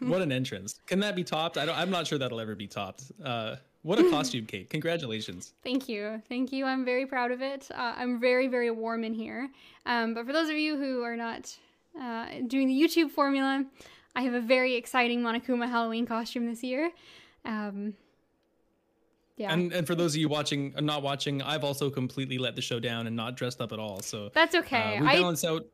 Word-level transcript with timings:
what 0.00 0.22
an 0.22 0.32
entrance! 0.32 0.80
Can 0.86 1.00
that 1.00 1.14
be 1.16 1.24
topped? 1.24 1.58
I 1.58 1.66
don't. 1.66 1.78
I'm 1.78 1.90
not 1.90 2.06
sure 2.06 2.18
that'll 2.18 2.40
ever 2.40 2.54
be 2.54 2.66
topped. 2.66 3.04
Uh, 3.24 3.56
what 3.82 3.98
a 3.98 4.08
costume, 4.10 4.46
Kate! 4.46 4.70
Congratulations. 4.70 5.54
Thank 5.62 5.88
you, 5.88 6.22
thank 6.28 6.52
you. 6.52 6.64
I'm 6.64 6.84
very 6.84 7.06
proud 7.06 7.30
of 7.30 7.42
it. 7.42 7.68
Uh, 7.70 7.94
I'm 7.96 8.20
very, 8.20 8.48
very 8.48 8.70
warm 8.70 9.04
in 9.04 9.14
here. 9.14 9.50
Um, 9.86 10.14
but 10.14 10.26
for 10.26 10.32
those 10.32 10.48
of 10.48 10.56
you 10.56 10.76
who 10.76 11.02
are 11.02 11.16
not 11.16 11.56
uh, 12.00 12.26
doing 12.46 12.68
the 12.68 12.80
YouTube 12.80 13.10
formula, 13.10 13.64
I 14.14 14.22
have 14.22 14.34
a 14.34 14.40
very 14.40 14.74
exciting 14.74 15.20
Monokuma 15.22 15.68
Halloween 15.68 16.06
costume 16.06 16.46
this 16.46 16.62
year. 16.62 16.90
Um, 17.44 17.94
yeah. 19.36 19.52
And 19.52 19.72
and 19.72 19.86
for 19.86 19.94
those 19.94 20.14
of 20.14 20.20
you 20.20 20.28
watching, 20.28 20.74
uh, 20.76 20.80
not 20.80 21.02
watching, 21.02 21.42
I've 21.42 21.64
also 21.64 21.90
completely 21.90 22.38
let 22.38 22.54
the 22.54 22.62
show 22.62 22.78
down 22.78 23.06
and 23.06 23.16
not 23.16 23.36
dressed 23.36 23.60
up 23.60 23.72
at 23.72 23.78
all. 23.78 24.00
So 24.00 24.30
that's 24.34 24.54
okay. 24.54 24.98
Uh, 24.98 25.00
we 25.00 25.06
balance 25.08 25.44
I, 25.44 25.48
out. 25.48 25.66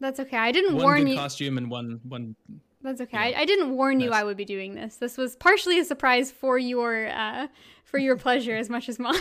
That's 0.00 0.20
okay. 0.20 0.36
I 0.36 0.52
didn't 0.52 0.76
one 0.76 0.82
warn 0.82 1.00
good 1.04 1.10
you. 1.10 1.16
costume 1.16 1.58
and 1.58 1.70
one 1.70 2.00
one 2.08 2.36
that's 2.82 3.00
okay. 3.00 3.16
I, 3.16 3.40
I, 3.40 3.44
didn't 3.44 3.76
warn 3.76 4.00
you 4.00 4.10
I 4.10 4.22
would 4.22 4.36
be 4.36 4.44
doing 4.44 4.74
this. 4.74 4.96
This 4.96 5.16
was 5.16 5.36
partially 5.36 5.78
a 5.78 5.84
surprise 5.84 6.30
for 6.30 6.58
your 6.58 7.08
uh, 7.08 7.48
for 7.84 7.98
your 7.98 8.16
pleasure 8.16 8.56
as 8.56 8.68
much 8.68 8.88
as 8.88 8.98
mine. 8.98 9.14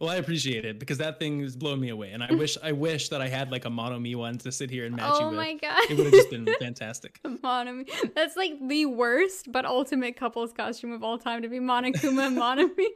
well, 0.00 0.10
I 0.10 0.16
appreciate 0.16 0.64
it 0.64 0.78
because 0.78 0.98
that 0.98 1.18
thing 1.18 1.40
is 1.40 1.56
blowing 1.56 1.80
me 1.80 1.88
away, 1.88 2.12
and 2.12 2.22
I 2.22 2.32
wish 2.34 2.58
I 2.62 2.72
wish 2.72 3.08
that 3.08 3.22
I 3.22 3.28
had 3.28 3.50
like 3.50 3.64
a 3.64 3.70
Monomi 3.70 4.14
one 4.14 4.38
to 4.38 4.52
sit 4.52 4.70
here 4.70 4.84
and 4.84 4.96
match 4.96 5.12
oh 5.14 5.20
you 5.20 5.26
with. 5.26 5.34
Oh 5.34 5.36
my 5.36 5.54
god! 5.54 5.90
It 5.90 5.96
would 5.96 6.06
have 6.06 6.14
just 6.14 6.30
been 6.30 6.46
fantastic. 6.58 7.20
Monomi. 7.24 7.88
That's 8.14 8.36
like 8.36 8.52
the 8.68 8.86
worst 8.86 9.50
but 9.50 9.64
ultimate 9.64 10.16
couples 10.16 10.52
costume 10.52 10.92
of 10.92 11.02
all 11.02 11.18
time 11.18 11.42
to 11.42 11.48
be 11.48 11.58
Monokuma 11.58 12.26
and 12.26 12.36
Monomi. 12.36 12.86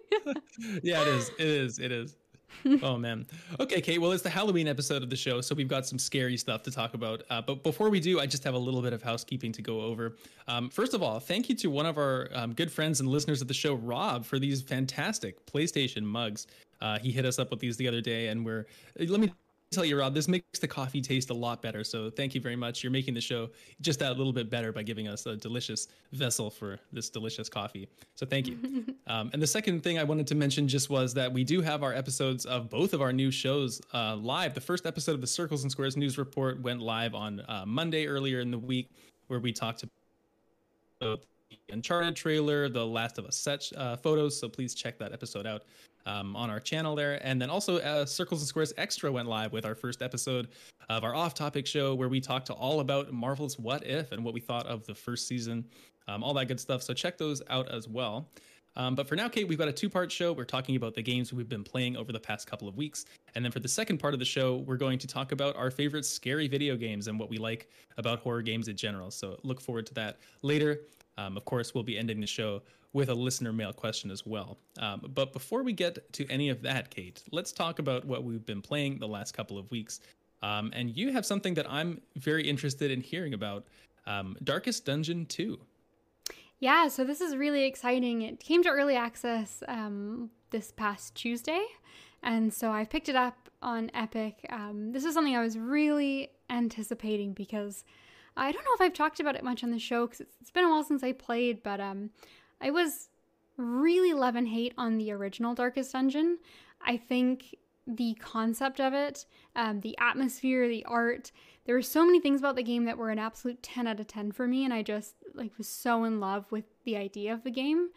yeah, 0.82 1.02
it 1.02 1.08
is. 1.08 1.30
It 1.38 1.46
is. 1.46 1.78
It 1.78 1.92
is. 1.92 2.16
oh 2.82 2.96
man. 2.96 3.26
Okay, 3.58 3.80
Kate. 3.80 4.00
Well, 4.00 4.12
it's 4.12 4.22
the 4.22 4.30
Halloween 4.30 4.68
episode 4.68 5.02
of 5.02 5.10
the 5.10 5.16
show, 5.16 5.40
so 5.40 5.54
we've 5.54 5.68
got 5.68 5.86
some 5.86 5.98
scary 5.98 6.36
stuff 6.36 6.62
to 6.64 6.70
talk 6.70 6.94
about. 6.94 7.22
Uh, 7.30 7.40
but 7.40 7.62
before 7.62 7.90
we 7.90 8.00
do, 8.00 8.20
I 8.20 8.26
just 8.26 8.44
have 8.44 8.54
a 8.54 8.58
little 8.58 8.82
bit 8.82 8.92
of 8.92 9.02
housekeeping 9.02 9.52
to 9.52 9.62
go 9.62 9.80
over. 9.80 10.16
Um, 10.48 10.68
first 10.68 10.94
of 10.94 11.02
all, 11.02 11.20
thank 11.20 11.48
you 11.48 11.54
to 11.56 11.68
one 11.68 11.86
of 11.86 11.98
our 11.98 12.28
um, 12.34 12.52
good 12.52 12.70
friends 12.70 13.00
and 13.00 13.08
listeners 13.08 13.40
of 13.40 13.48
the 13.48 13.54
show, 13.54 13.74
Rob, 13.74 14.24
for 14.24 14.38
these 14.38 14.62
fantastic 14.62 15.44
PlayStation 15.46 16.02
mugs. 16.02 16.46
Uh, 16.80 16.98
he 16.98 17.10
hit 17.10 17.24
us 17.24 17.38
up 17.38 17.50
with 17.50 17.60
these 17.60 17.76
the 17.76 17.88
other 17.88 18.00
day, 18.00 18.28
and 18.28 18.44
we're 18.44 18.66
let 18.98 19.20
me 19.20 19.32
tell 19.72 19.84
you, 19.84 19.96
Rob, 19.96 20.14
this 20.14 20.26
makes 20.26 20.58
the 20.58 20.66
coffee 20.66 21.00
taste 21.00 21.30
a 21.30 21.34
lot 21.34 21.62
better. 21.62 21.84
So 21.84 22.10
thank 22.10 22.34
you 22.34 22.40
very 22.40 22.56
much. 22.56 22.82
You're 22.82 22.90
making 22.90 23.14
the 23.14 23.20
show 23.20 23.50
just 23.80 24.00
that 24.00 24.16
little 24.18 24.32
bit 24.32 24.50
better 24.50 24.72
by 24.72 24.82
giving 24.82 25.06
us 25.06 25.26
a 25.26 25.36
delicious 25.36 25.86
vessel 26.12 26.50
for 26.50 26.80
this 26.92 27.08
delicious 27.08 27.48
coffee. 27.48 27.88
So 28.16 28.26
thank 28.26 28.48
you. 28.48 28.58
um, 29.06 29.30
and 29.32 29.40
the 29.40 29.46
second 29.46 29.84
thing 29.84 29.96
I 29.96 30.02
wanted 30.02 30.26
to 30.26 30.34
mention 30.34 30.66
just 30.66 30.90
was 30.90 31.14
that 31.14 31.32
we 31.32 31.44
do 31.44 31.60
have 31.60 31.84
our 31.84 31.94
episodes 31.94 32.46
of 32.46 32.68
both 32.68 32.94
of 32.94 33.00
our 33.00 33.12
new 33.12 33.30
shows 33.30 33.80
uh, 33.94 34.16
live. 34.16 34.54
The 34.54 34.60
first 34.60 34.86
episode 34.86 35.14
of 35.14 35.20
the 35.20 35.28
Circles 35.28 35.62
and 35.62 35.70
Squares 35.70 35.96
News 35.96 36.18
Report 36.18 36.60
went 36.60 36.80
live 36.80 37.14
on 37.14 37.40
uh, 37.46 37.62
Monday 37.64 38.08
earlier 38.08 38.40
in 38.40 38.50
the 38.50 38.58
week, 38.58 38.90
where 39.28 39.38
we 39.38 39.52
talked 39.52 39.84
about 41.00 41.20
the 41.50 41.72
Uncharted 41.72 42.16
trailer, 42.16 42.68
the 42.68 42.84
Last 42.84 43.18
of 43.18 43.24
Us 43.24 43.36
set 43.36 43.70
uh, 43.76 43.96
photos. 43.96 44.38
So 44.38 44.48
please 44.48 44.74
check 44.74 44.98
that 44.98 45.12
episode 45.12 45.46
out 45.46 45.62
um, 46.06 46.36
on 46.36 46.50
our 46.50 46.60
channel 46.60 46.94
there. 46.94 47.20
And 47.26 47.40
then 47.40 47.50
also, 47.50 47.78
uh, 47.78 48.06
Circles 48.06 48.40
and 48.40 48.48
Squares 48.48 48.72
Extra 48.76 49.10
went 49.10 49.28
live 49.28 49.52
with 49.52 49.64
our 49.64 49.74
first 49.74 50.02
episode 50.02 50.48
of 50.88 51.04
our 51.04 51.14
off 51.14 51.34
topic 51.34 51.66
show 51.66 51.94
where 51.94 52.08
we 52.08 52.20
talked 52.20 52.46
to 52.46 52.52
all 52.54 52.80
about 52.80 53.12
Marvel's 53.12 53.58
What 53.58 53.86
If 53.86 54.12
and 54.12 54.24
what 54.24 54.34
we 54.34 54.40
thought 54.40 54.66
of 54.66 54.84
the 54.86 54.94
first 54.94 55.28
season, 55.28 55.64
um, 56.08 56.22
all 56.22 56.34
that 56.34 56.46
good 56.46 56.60
stuff. 56.60 56.82
So 56.82 56.92
check 56.94 57.16
those 57.16 57.42
out 57.48 57.70
as 57.70 57.88
well. 57.88 58.28
Um, 58.76 58.94
but 58.94 59.08
for 59.08 59.16
now, 59.16 59.28
Kate, 59.28 59.46
we've 59.48 59.58
got 59.58 59.68
a 59.68 59.72
two 59.72 59.90
part 59.90 60.12
show. 60.12 60.32
We're 60.32 60.44
talking 60.44 60.76
about 60.76 60.94
the 60.94 61.02
games 61.02 61.32
we've 61.32 61.48
been 61.48 61.64
playing 61.64 61.96
over 61.96 62.12
the 62.12 62.20
past 62.20 62.48
couple 62.48 62.68
of 62.68 62.76
weeks. 62.76 63.04
And 63.34 63.44
then 63.44 63.52
for 63.52 63.60
the 63.60 63.68
second 63.68 63.98
part 63.98 64.14
of 64.14 64.20
the 64.20 64.26
show, 64.26 64.58
we're 64.58 64.76
going 64.76 64.98
to 65.00 65.06
talk 65.06 65.32
about 65.32 65.56
our 65.56 65.70
favorite 65.70 66.04
scary 66.04 66.48
video 66.48 66.76
games 66.76 67.08
and 67.08 67.18
what 67.18 67.28
we 67.28 67.38
like 67.38 67.68
about 67.98 68.20
horror 68.20 68.42
games 68.42 68.68
in 68.68 68.76
general. 68.76 69.10
So 69.10 69.38
look 69.42 69.60
forward 69.60 69.86
to 69.86 69.94
that 69.94 70.18
later. 70.42 70.80
Um, 71.20 71.36
of 71.36 71.44
course, 71.44 71.74
we'll 71.74 71.84
be 71.84 71.98
ending 71.98 72.20
the 72.20 72.26
show 72.26 72.62
with 72.92 73.08
a 73.08 73.14
listener 73.14 73.52
mail 73.52 73.72
question 73.72 74.10
as 74.10 74.24
well. 74.26 74.58
Um, 74.78 75.10
but 75.14 75.32
before 75.32 75.62
we 75.62 75.72
get 75.72 76.12
to 76.14 76.26
any 76.28 76.48
of 76.48 76.62
that, 76.62 76.90
Kate, 76.90 77.22
let's 77.30 77.52
talk 77.52 77.78
about 77.78 78.04
what 78.04 78.24
we've 78.24 78.44
been 78.44 78.62
playing 78.62 78.98
the 78.98 79.06
last 79.06 79.32
couple 79.32 79.58
of 79.58 79.70
weeks. 79.70 80.00
Um, 80.42 80.72
and 80.74 80.96
you 80.96 81.12
have 81.12 81.26
something 81.26 81.54
that 81.54 81.70
I'm 81.70 82.00
very 82.16 82.48
interested 82.48 82.90
in 82.90 83.00
hearing 83.00 83.34
about 83.34 83.66
um, 84.06 84.36
Darkest 84.42 84.86
Dungeon 84.86 85.26
2. 85.26 85.58
Yeah, 86.58 86.88
so 86.88 87.04
this 87.04 87.20
is 87.20 87.36
really 87.36 87.64
exciting. 87.64 88.22
It 88.22 88.40
came 88.40 88.62
to 88.62 88.70
early 88.70 88.96
access 88.96 89.62
um, 89.68 90.30
this 90.50 90.72
past 90.72 91.14
Tuesday. 91.14 91.64
And 92.22 92.52
so 92.52 92.70
I 92.70 92.84
picked 92.84 93.08
it 93.08 93.16
up 93.16 93.48
on 93.62 93.90
Epic. 93.94 94.46
Um, 94.50 94.92
this 94.92 95.04
is 95.04 95.14
something 95.14 95.36
I 95.36 95.42
was 95.42 95.58
really 95.58 96.30
anticipating 96.48 97.32
because 97.34 97.84
I 98.40 98.52
don't 98.52 98.64
know 98.64 98.74
if 98.74 98.80
I've 98.80 98.94
talked 98.94 99.20
about 99.20 99.36
it 99.36 99.44
much 99.44 99.62
on 99.62 99.70
the 99.70 99.78
show 99.78 100.06
because 100.06 100.20
it's, 100.20 100.36
it's 100.40 100.50
been 100.50 100.64
a 100.64 100.70
while 100.70 100.82
since 100.82 101.02
I 101.02 101.12
played, 101.12 101.62
but 101.62 101.80
um, 101.80 102.10
I 102.60 102.70
was 102.70 103.08
really 103.56 104.14
love 104.14 104.34
and 104.34 104.48
hate 104.48 104.72
on 104.78 104.96
the 104.96 105.12
original 105.12 105.54
Darkest 105.54 105.92
Dungeon. 105.92 106.38
I 106.84 106.96
think 106.96 107.54
the 107.86 108.14
concept 108.14 108.80
of 108.80 108.94
it, 108.94 109.26
um, 109.54 109.80
the 109.80 109.96
atmosphere, 109.98 110.68
the 110.68 110.84
art, 110.86 111.32
there 111.66 111.74
were 111.74 111.82
so 111.82 112.04
many 112.06 112.18
things 112.20 112.40
about 112.40 112.56
the 112.56 112.62
game 112.62 112.86
that 112.86 112.96
were 112.96 113.10
an 113.10 113.18
absolute 113.18 113.62
10 113.62 113.86
out 113.86 114.00
of 114.00 114.06
10 114.06 114.32
for 114.32 114.46
me, 114.46 114.64
and 114.64 114.72
I 114.72 114.82
just 114.82 115.16
like 115.34 115.56
was 115.58 115.68
so 115.68 116.04
in 116.04 116.18
love 116.18 116.50
with 116.50 116.64
the 116.84 116.96
idea 116.96 117.34
of 117.34 117.44
the 117.44 117.50
game. 117.50 117.90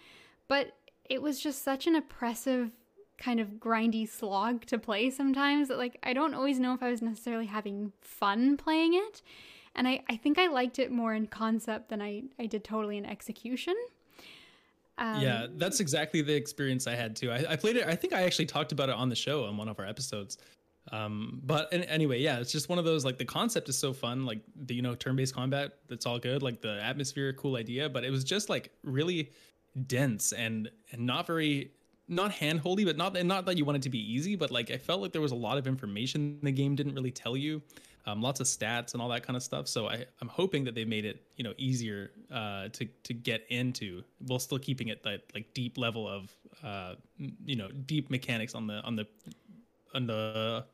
But 0.48 0.76
it 1.10 1.22
was 1.22 1.40
just 1.40 1.64
such 1.64 1.88
an 1.88 1.96
oppressive 1.96 2.72
kind 3.18 3.40
of 3.40 3.52
grindy 3.60 4.10
slog 4.10 4.66
to 4.66 4.78
play 4.78 5.10
sometimes 5.10 5.70
that 5.70 5.78
like 5.78 5.98
I 6.04 6.14
don't 6.14 6.34
always 6.34 6.60
know 6.60 6.74
if 6.74 6.84
I 6.84 6.90
was 6.90 7.02
necessarily 7.02 7.46
having 7.46 7.94
fun 8.02 8.58
playing 8.58 8.94
it. 8.94 9.22
And 9.76 9.88
I, 9.88 10.04
I 10.10 10.18
think 10.18 10.38
I 10.38 10.48
liked 10.48 10.80
it 10.80 10.92
more 10.92 11.14
in 11.14 11.28
concept 11.28 11.90
than 11.90 12.02
I, 12.02 12.24
I 12.40 12.46
did 12.46 12.64
totally 12.64 12.98
in 12.98 13.06
execution. 13.06 13.76
Um, 14.98 15.22
yeah, 15.22 15.48
that's 15.56 15.80
exactly 15.80 16.22
the 16.22 16.34
experience 16.34 16.86
I 16.86 16.96
had 16.96 17.16
too. 17.16 17.32
I, 17.32 17.46
I, 17.50 17.56
played 17.56 17.78
it. 17.78 17.88
I 17.88 17.96
think 17.96 18.14
I 18.14 18.24
actually 18.24 18.46
talked 18.46 18.72
about 18.72 18.90
it 18.90 18.96
on 18.96 19.10
the 19.10 19.16
show 19.16 19.46
on 19.46 19.58
one 19.58 19.68
of 19.68 19.80
our 19.80 19.86
episodes. 19.86 20.38
Um, 20.92 21.42
but 21.44 21.70
anyway, 21.72 22.20
yeah, 22.20 22.40
it's 22.40 22.52
just 22.52 22.70
one 22.70 22.78
of 22.78 22.86
those 22.86 23.06
like 23.06 23.18
the 23.18 23.26
concept 23.26 23.70
is 23.70 23.78
so 23.78 23.94
fun, 23.94 24.26
like 24.26 24.42
the 24.66 24.76
you 24.76 24.82
know 24.82 24.96
turn-based 24.96 25.34
combat. 25.34 25.74
That's 25.88 26.06
all 26.06 26.20
good. 26.20 26.44
Like 26.44 26.62
the 26.62 26.80
atmosphere, 26.84 27.34
cool 27.34 27.56
idea, 27.56 27.90
but 27.90 28.04
it 28.04 28.12
was 28.12 28.24
just 28.24 28.50
like 28.50 28.72
really 28.84 29.32
dense 29.88 30.34
and 30.34 30.70
and 30.92 31.06
not 31.06 31.26
very 31.26 31.72
not 32.08 32.32
handholdy, 32.32 32.86
but 32.86 32.98
not 32.98 33.14
not 33.26 33.46
that 33.46 33.58
you 33.58 33.66
want 33.66 33.78
it 33.78 33.82
to 33.84 33.90
be 33.90 34.14
easy, 34.14 34.36
but 34.36 34.52
like 34.52 34.72
I 34.72 34.78
felt 34.78 35.02
like 35.02 35.14
there 35.14 35.22
was 35.22 35.32
a 35.32 35.36
lot 35.36 35.58
of 35.58 35.68
information 35.68 36.40
the 36.44 36.52
game 36.52 36.76
didn't 36.76 36.96
really 36.96 37.12
tell 37.12 37.38
you 37.38 37.62
um, 38.06 38.22
lots 38.22 38.40
of 38.40 38.48
stats 38.48 38.94
and 38.94 39.02
all 39.02 39.10
that 39.10 39.26
kind 39.26 39.38
of 39.38 39.44
stuff. 39.44 39.68
So 39.68 39.88
I, 39.88 40.06
I'm 40.22 40.28
hoping 40.28 40.64
that 40.66 40.76
they 40.76 40.86
made 40.86 41.06
it, 41.06 41.24
you 41.36 41.44
know, 41.44 41.54
easier 41.58 42.12
uh, 42.32 42.70
to 42.70 42.86
to 42.86 43.14
get 43.14 43.46
into, 43.50 44.04
while 44.28 44.40
still 44.40 44.60
keeping 44.60 44.90
it 44.90 45.04
that 45.04 45.22
like 45.34 45.54
deep 45.54 45.78
level 45.78 46.08
of, 46.08 46.32
uh, 46.64 46.96
you 47.18 47.56
know, 47.56 47.70
deep 47.86 48.10
mechanics 48.10 48.56
on 48.56 48.68
the 48.68 48.82
on 48.82 48.96
the 48.96 49.08
on 49.94 50.08
the 50.08 50.66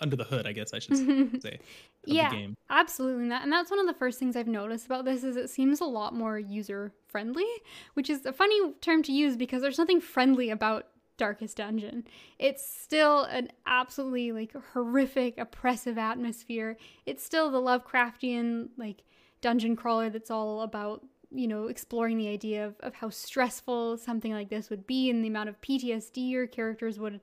under 0.00 0.16
the 0.16 0.24
hood, 0.24 0.46
I 0.46 0.52
guess 0.52 0.72
I 0.74 0.78
should 0.78 0.96
say. 1.42 1.58
yeah, 2.04 2.32
absolutely. 2.70 3.22
And, 3.22 3.32
that, 3.32 3.42
and 3.42 3.52
that's 3.52 3.70
one 3.70 3.80
of 3.80 3.86
the 3.86 3.94
first 3.94 4.18
things 4.18 4.36
I've 4.36 4.46
noticed 4.46 4.86
about 4.86 5.04
this 5.04 5.24
is 5.24 5.36
it 5.36 5.48
seems 5.48 5.80
a 5.80 5.84
lot 5.84 6.14
more 6.14 6.38
user 6.38 6.92
friendly, 7.08 7.46
which 7.94 8.10
is 8.10 8.26
a 8.26 8.32
funny 8.32 8.74
term 8.80 9.02
to 9.04 9.12
use 9.12 9.36
because 9.36 9.62
there's 9.62 9.78
nothing 9.78 10.00
friendly 10.00 10.50
about 10.50 10.88
Darkest 11.16 11.56
Dungeon. 11.56 12.04
It's 12.38 12.66
still 12.66 13.24
an 13.24 13.50
absolutely 13.66 14.32
like 14.32 14.54
horrific, 14.72 15.38
oppressive 15.38 15.98
atmosphere. 15.98 16.76
It's 17.04 17.24
still 17.24 17.50
the 17.50 17.60
Lovecraftian 17.60 18.68
like 18.76 19.02
dungeon 19.40 19.76
crawler 19.76 20.10
that's 20.10 20.30
all 20.30 20.62
about, 20.62 21.04
you 21.30 21.46
know, 21.46 21.66
exploring 21.66 22.18
the 22.18 22.28
idea 22.28 22.66
of, 22.66 22.74
of 22.80 22.94
how 22.94 23.10
stressful 23.10 23.96
something 23.98 24.32
like 24.32 24.48
this 24.48 24.70
would 24.70 24.86
be 24.86 25.10
and 25.10 25.22
the 25.22 25.28
amount 25.28 25.48
of 25.48 25.60
PTSD 25.60 26.30
your 26.30 26.46
characters 26.46 26.98
would 26.98 27.20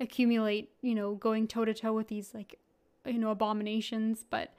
accumulate, 0.00 0.70
you 0.82 0.94
know, 0.94 1.14
going 1.14 1.46
toe 1.46 1.64
to 1.64 1.74
toe 1.74 1.92
with 1.92 2.08
these 2.08 2.34
like, 2.34 2.58
you 3.04 3.18
know, 3.18 3.30
abominations. 3.30 4.24
But 4.28 4.52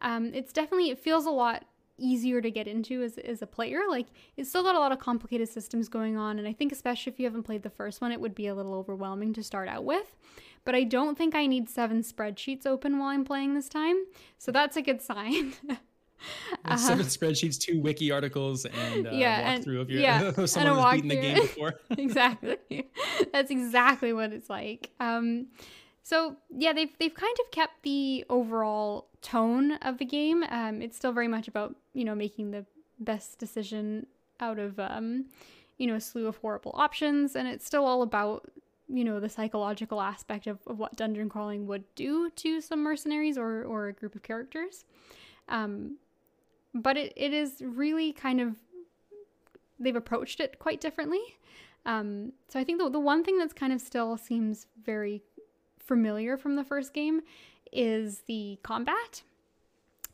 um, 0.00 0.32
it's 0.34 0.52
definitely, 0.52 0.90
it 0.90 0.98
feels 0.98 1.26
a 1.26 1.30
lot 1.30 1.64
easier 2.00 2.40
to 2.40 2.50
get 2.50 2.66
into 2.66 3.02
as, 3.02 3.18
as 3.18 3.42
a 3.42 3.46
player. 3.46 3.82
Like, 3.88 4.06
it's 4.36 4.48
still 4.48 4.62
got 4.62 4.74
a 4.74 4.78
lot 4.78 4.92
of 4.92 4.98
complicated 4.98 5.48
systems 5.48 5.88
going 5.88 6.16
on, 6.16 6.38
and 6.38 6.48
I 6.48 6.52
think, 6.52 6.72
especially 6.72 7.12
if 7.12 7.20
you 7.20 7.26
haven't 7.26 7.44
played 7.44 7.62
the 7.62 7.70
first 7.70 8.00
one, 8.00 8.12
it 8.12 8.20
would 8.20 8.34
be 8.34 8.46
a 8.46 8.54
little 8.54 8.74
overwhelming 8.74 9.32
to 9.34 9.42
start 9.42 9.68
out 9.68 9.84
with. 9.84 10.16
But 10.64 10.74
I 10.74 10.84
don't 10.84 11.16
think 11.16 11.34
I 11.34 11.46
need 11.46 11.68
seven 11.68 12.02
spreadsheets 12.02 12.66
open 12.66 12.98
while 12.98 13.08
I'm 13.08 13.24
playing 13.24 13.54
this 13.54 13.68
time, 13.68 14.04
so 14.38 14.52
that's 14.52 14.76
a 14.76 14.82
good 14.82 15.00
sign. 15.00 15.54
uh, 16.64 16.76
seven 16.76 17.06
spreadsheets, 17.06 17.58
two 17.58 17.80
wiki 17.80 18.10
articles, 18.10 18.64
and 18.66 19.06
uh, 19.06 19.10
yeah, 19.10 19.56
walkthrough 19.56 19.66
and, 19.66 19.76
of 19.76 19.90
your 19.90 20.00
yeah, 20.00 20.32
someone 20.46 20.76
who's 20.76 20.92
beaten 20.92 21.08
the 21.08 21.16
game 21.16 21.40
before. 21.40 21.74
exactly, 21.90 22.58
that's 23.32 23.50
exactly 23.50 24.12
what 24.12 24.32
it's 24.32 24.50
like. 24.50 24.90
Um, 25.00 25.46
So 26.10 26.34
yeah, 26.50 26.72
they've 26.72 26.90
they've 26.98 27.14
kind 27.14 27.36
of 27.44 27.52
kept 27.52 27.84
the 27.84 28.24
overall 28.28 29.06
tone 29.22 29.74
of 29.74 29.98
the 29.98 30.04
game. 30.04 30.44
Um, 30.48 30.82
it's 30.82 30.96
still 30.96 31.12
very 31.12 31.28
much 31.28 31.46
about 31.46 31.76
you 31.94 32.04
know 32.04 32.16
making 32.16 32.50
the 32.50 32.66
best 32.98 33.38
decision 33.38 34.06
out 34.40 34.58
of 34.58 34.80
um, 34.80 35.26
you 35.78 35.86
know 35.86 35.94
a 35.94 36.00
slew 36.00 36.26
of 36.26 36.38
horrible 36.38 36.72
options, 36.74 37.36
and 37.36 37.46
it's 37.46 37.64
still 37.64 37.86
all 37.86 38.02
about 38.02 38.50
you 38.88 39.04
know 39.04 39.20
the 39.20 39.28
psychological 39.28 40.00
aspect 40.00 40.48
of, 40.48 40.58
of 40.66 40.80
what 40.80 40.96
dungeon 40.96 41.28
crawling 41.28 41.68
would 41.68 41.84
do 41.94 42.28
to 42.30 42.60
some 42.60 42.82
mercenaries 42.82 43.38
or 43.38 43.62
or 43.62 43.86
a 43.86 43.92
group 43.92 44.16
of 44.16 44.24
characters. 44.24 44.84
Um, 45.48 45.98
but 46.74 46.96
it, 46.96 47.12
it 47.14 47.32
is 47.32 47.62
really 47.64 48.12
kind 48.12 48.40
of 48.40 48.56
they've 49.78 49.94
approached 49.94 50.40
it 50.40 50.58
quite 50.58 50.80
differently. 50.80 51.22
Um, 51.86 52.32
so 52.48 52.60
I 52.60 52.64
think 52.64 52.80
the, 52.80 52.90
the 52.90 53.00
one 53.00 53.24
thing 53.24 53.38
that's 53.38 53.52
kind 53.52 53.72
of 53.72 53.80
still 53.80 54.16
seems 54.16 54.66
very 54.84 55.22
familiar 55.90 56.36
from 56.36 56.54
the 56.54 56.62
first 56.62 56.94
game 56.94 57.20
is 57.72 58.22
the 58.28 58.60
combat. 58.62 59.22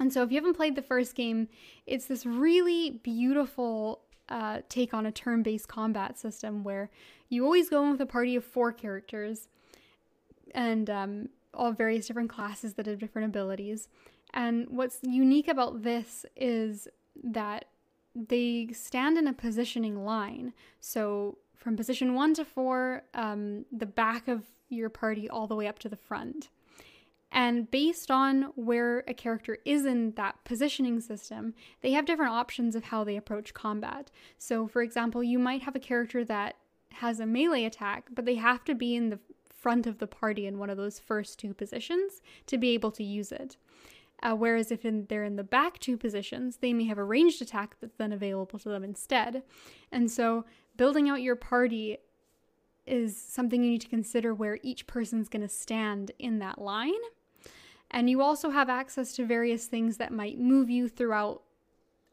And 0.00 0.10
so 0.10 0.22
if 0.22 0.30
you 0.30 0.36
haven't 0.36 0.56
played 0.56 0.74
the 0.74 0.80
first 0.80 1.14
game, 1.14 1.48
it's 1.86 2.06
this 2.06 2.24
really 2.24 2.98
beautiful 3.02 4.00
uh, 4.30 4.60
take 4.70 4.94
on 4.94 5.04
a 5.04 5.12
turn 5.12 5.42
based 5.42 5.68
combat 5.68 6.18
system 6.18 6.64
where 6.64 6.88
you 7.28 7.44
always 7.44 7.68
go 7.68 7.84
in 7.84 7.90
with 7.90 8.00
a 8.00 8.06
party 8.06 8.34
of 8.36 8.42
four 8.42 8.72
characters 8.72 9.48
and 10.54 10.88
um, 10.88 11.28
all 11.52 11.72
various 11.72 12.06
different 12.06 12.30
classes 12.30 12.72
that 12.74 12.86
have 12.86 12.98
different 12.98 13.28
abilities. 13.28 13.88
And 14.32 14.66
what's 14.70 15.00
unique 15.02 15.48
about 15.48 15.82
this 15.82 16.24
is 16.36 16.88
that 17.22 17.66
they 18.14 18.68
stand 18.72 19.18
in 19.18 19.26
a 19.26 19.34
positioning 19.34 20.06
line. 20.06 20.54
So 20.80 21.36
from 21.54 21.76
position 21.76 22.14
one 22.14 22.32
to 22.32 22.46
four, 22.46 23.02
um, 23.12 23.66
the 23.70 23.84
back 23.84 24.26
of 24.26 24.44
your 24.68 24.88
party 24.88 25.28
all 25.28 25.46
the 25.46 25.54
way 25.54 25.66
up 25.66 25.78
to 25.80 25.88
the 25.88 25.96
front. 25.96 26.48
And 27.32 27.70
based 27.70 28.10
on 28.10 28.52
where 28.54 29.00
a 29.08 29.14
character 29.14 29.58
is 29.64 29.84
in 29.84 30.12
that 30.12 30.36
positioning 30.44 31.00
system, 31.00 31.54
they 31.82 31.92
have 31.92 32.06
different 32.06 32.32
options 32.32 32.74
of 32.74 32.84
how 32.84 33.04
they 33.04 33.16
approach 33.16 33.52
combat. 33.52 34.10
So, 34.38 34.66
for 34.66 34.80
example, 34.80 35.22
you 35.22 35.38
might 35.38 35.62
have 35.62 35.76
a 35.76 35.80
character 35.80 36.24
that 36.24 36.56
has 36.94 37.20
a 37.20 37.26
melee 37.26 37.64
attack, 37.64 38.08
but 38.14 38.24
they 38.24 38.36
have 38.36 38.64
to 38.64 38.74
be 38.74 38.94
in 38.94 39.10
the 39.10 39.18
front 39.50 39.86
of 39.86 39.98
the 39.98 40.06
party 40.06 40.46
in 40.46 40.58
one 40.58 40.70
of 40.70 40.76
those 40.76 40.98
first 40.98 41.38
two 41.38 41.52
positions 41.52 42.22
to 42.46 42.56
be 42.56 42.70
able 42.70 42.92
to 42.92 43.04
use 43.04 43.32
it. 43.32 43.56
Uh, 44.22 44.34
whereas 44.34 44.70
if 44.70 44.84
in, 44.84 45.06
they're 45.08 45.24
in 45.24 45.36
the 45.36 45.44
back 45.44 45.78
two 45.78 45.96
positions, 45.96 46.58
they 46.58 46.72
may 46.72 46.84
have 46.84 46.98
a 46.98 47.04
ranged 47.04 47.42
attack 47.42 47.76
that's 47.80 47.96
then 47.96 48.12
available 48.12 48.58
to 48.58 48.68
them 48.68 48.84
instead. 48.84 49.42
And 49.92 50.10
so 50.10 50.44
building 50.76 51.08
out 51.08 51.20
your 51.20 51.36
party 51.36 51.98
is 52.86 53.16
something 53.16 53.62
you 53.62 53.70
need 53.70 53.80
to 53.82 53.88
consider 53.88 54.34
where 54.34 54.58
each 54.62 54.86
person's 54.86 55.28
going 55.28 55.42
to 55.42 55.48
stand 55.48 56.12
in 56.18 56.38
that 56.38 56.60
line. 56.60 56.92
And 57.90 58.10
you 58.10 58.20
also 58.20 58.50
have 58.50 58.68
access 58.68 59.12
to 59.14 59.24
various 59.24 59.66
things 59.66 59.96
that 59.98 60.12
might 60.12 60.38
move 60.38 60.70
you 60.70 60.88
throughout 60.88 61.42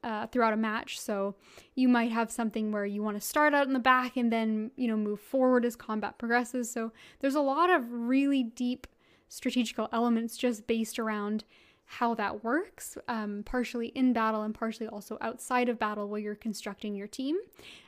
uh, 0.03 0.27
throughout 0.27 0.51
a 0.51 0.57
match. 0.57 0.99
So 0.99 1.35
you 1.75 1.87
might 1.87 2.11
have 2.11 2.29
something 2.29 2.73
where 2.73 2.85
you 2.85 3.01
want 3.01 3.15
to 3.15 3.25
start 3.25 3.53
out 3.53 3.67
in 3.67 3.73
the 3.73 3.79
back 3.79 4.17
and 4.17 4.31
then 4.31 4.71
you 4.75 4.87
know 4.87 4.97
move 4.97 5.21
forward 5.21 5.65
as 5.65 5.75
combat 5.75 6.17
progresses. 6.17 6.69
So 6.69 6.91
there's 7.19 7.35
a 7.35 7.41
lot 7.41 7.69
of 7.69 7.85
really 7.89 8.43
deep 8.43 8.85
strategical 9.29 9.89
elements 9.91 10.37
just 10.37 10.67
based 10.67 10.99
around 10.99 11.43
how 11.85 12.15
that 12.15 12.43
works, 12.43 12.97
um, 13.07 13.43
partially 13.45 13.87
in 13.87 14.13
battle 14.13 14.41
and 14.41 14.55
partially 14.55 14.87
also 14.87 15.17
outside 15.21 15.69
of 15.69 15.77
battle 15.77 16.07
where 16.07 16.19
you're 16.19 16.35
constructing 16.35 16.95
your 16.95 17.07
team. 17.07 17.37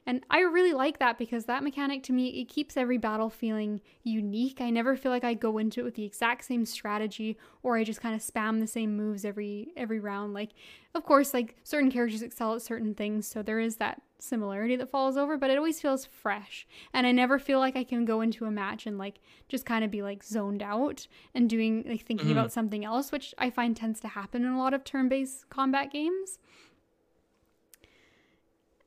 And 0.06 0.24
I 0.30 0.42
really 0.42 0.74
like 0.74 1.00
that 1.00 1.18
because 1.18 1.45
that 1.45 1.63
mechanic 1.63 2.03
to 2.03 2.13
me, 2.13 2.27
it 2.42 2.45
keeps 2.45 2.77
every 2.77 2.97
battle 2.97 3.30
feeling 3.30 3.81
unique. 4.03 4.62
I 4.62 4.69
never 4.69 4.95
feel 4.95 5.12
like 5.12 5.24
I 5.24 5.33
go 5.33 5.57
into 5.57 5.80
it 5.80 5.83
with 5.83 5.95
the 5.95 6.03
exact 6.06 6.45
same 6.45 6.65
strategy 6.65 7.38
or 7.63 7.77
I 7.77 7.83
just 7.83 8.01
kind 8.01 8.13
of 8.13 8.21
spam 8.21 8.59
the 8.59 8.68
same 8.68 8.95
moves 8.95 9.25
every 9.25 9.69
every 9.75 10.00
round. 10.00 10.33
Like, 10.33 10.51
of 10.95 11.03
course, 11.03 11.33
like 11.33 11.57
certain 11.63 11.92
characters 11.92 12.21
excel 12.21 12.56
at 12.56 12.62
certain 12.62 12.95
things, 12.95 13.27
so 13.27 13.44
there 13.44 13.59
is 13.59 13.75
that 13.75 14.01
similarity 14.18 14.75
that 14.77 14.89
falls 14.89 15.18
over, 15.18 15.38
but 15.38 15.50
it 15.51 15.57
always 15.57 15.81
feels 15.81 16.06
fresh. 16.06 16.65
And 16.94 17.06
I 17.06 17.12
never 17.12 17.38
feel 17.38 17.59
like 17.59 17.75
I 17.75 17.83
can 17.83 18.06
go 18.06 18.21
into 18.21 18.45
a 18.45 18.51
match 18.51 18.88
and 18.88 18.97
like 18.97 19.19
just 19.50 19.65
kind 19.65 19.83
of 19.83 19.92
be 19.92 20.01
like 20.01 20.24
zoned 20.24 20.63
out 20.63 21.07
and 21.33 21.50
doing 21.50 21.83
like 21.88 22.06
thinking 22.06 22.30
mm-hmm. 22.30 22.38
about 22.38 22.53
something 22.53 22.86
else, 22.86 23.12
which 23.12 23.36
I 23.38 23.50
find 23.50 23.75
tends 23.75 24.00
to 24.01 24.07
happen 24.07 24.45
in 24.45 24.51
a 24.51 24.57
lot 24.57 24.74
of 24.74 24.83
turn-based 24.86 25.50
combat 25.50 25.92
games. 25.92 26.39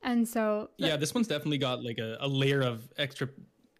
And 0.01 0.27
so 0.27 0.71
Yeah, 0.77 0.97
this 0.97 1.13
one's 1.13 1.27
definitely 1.27 1.59
got 1.59 1.83
like 1.83 1.99
a, 1.99 2.17
a 2.19 2.27
layer 2.27 2.61
of 2.61 2.89
extra 2.97 3.29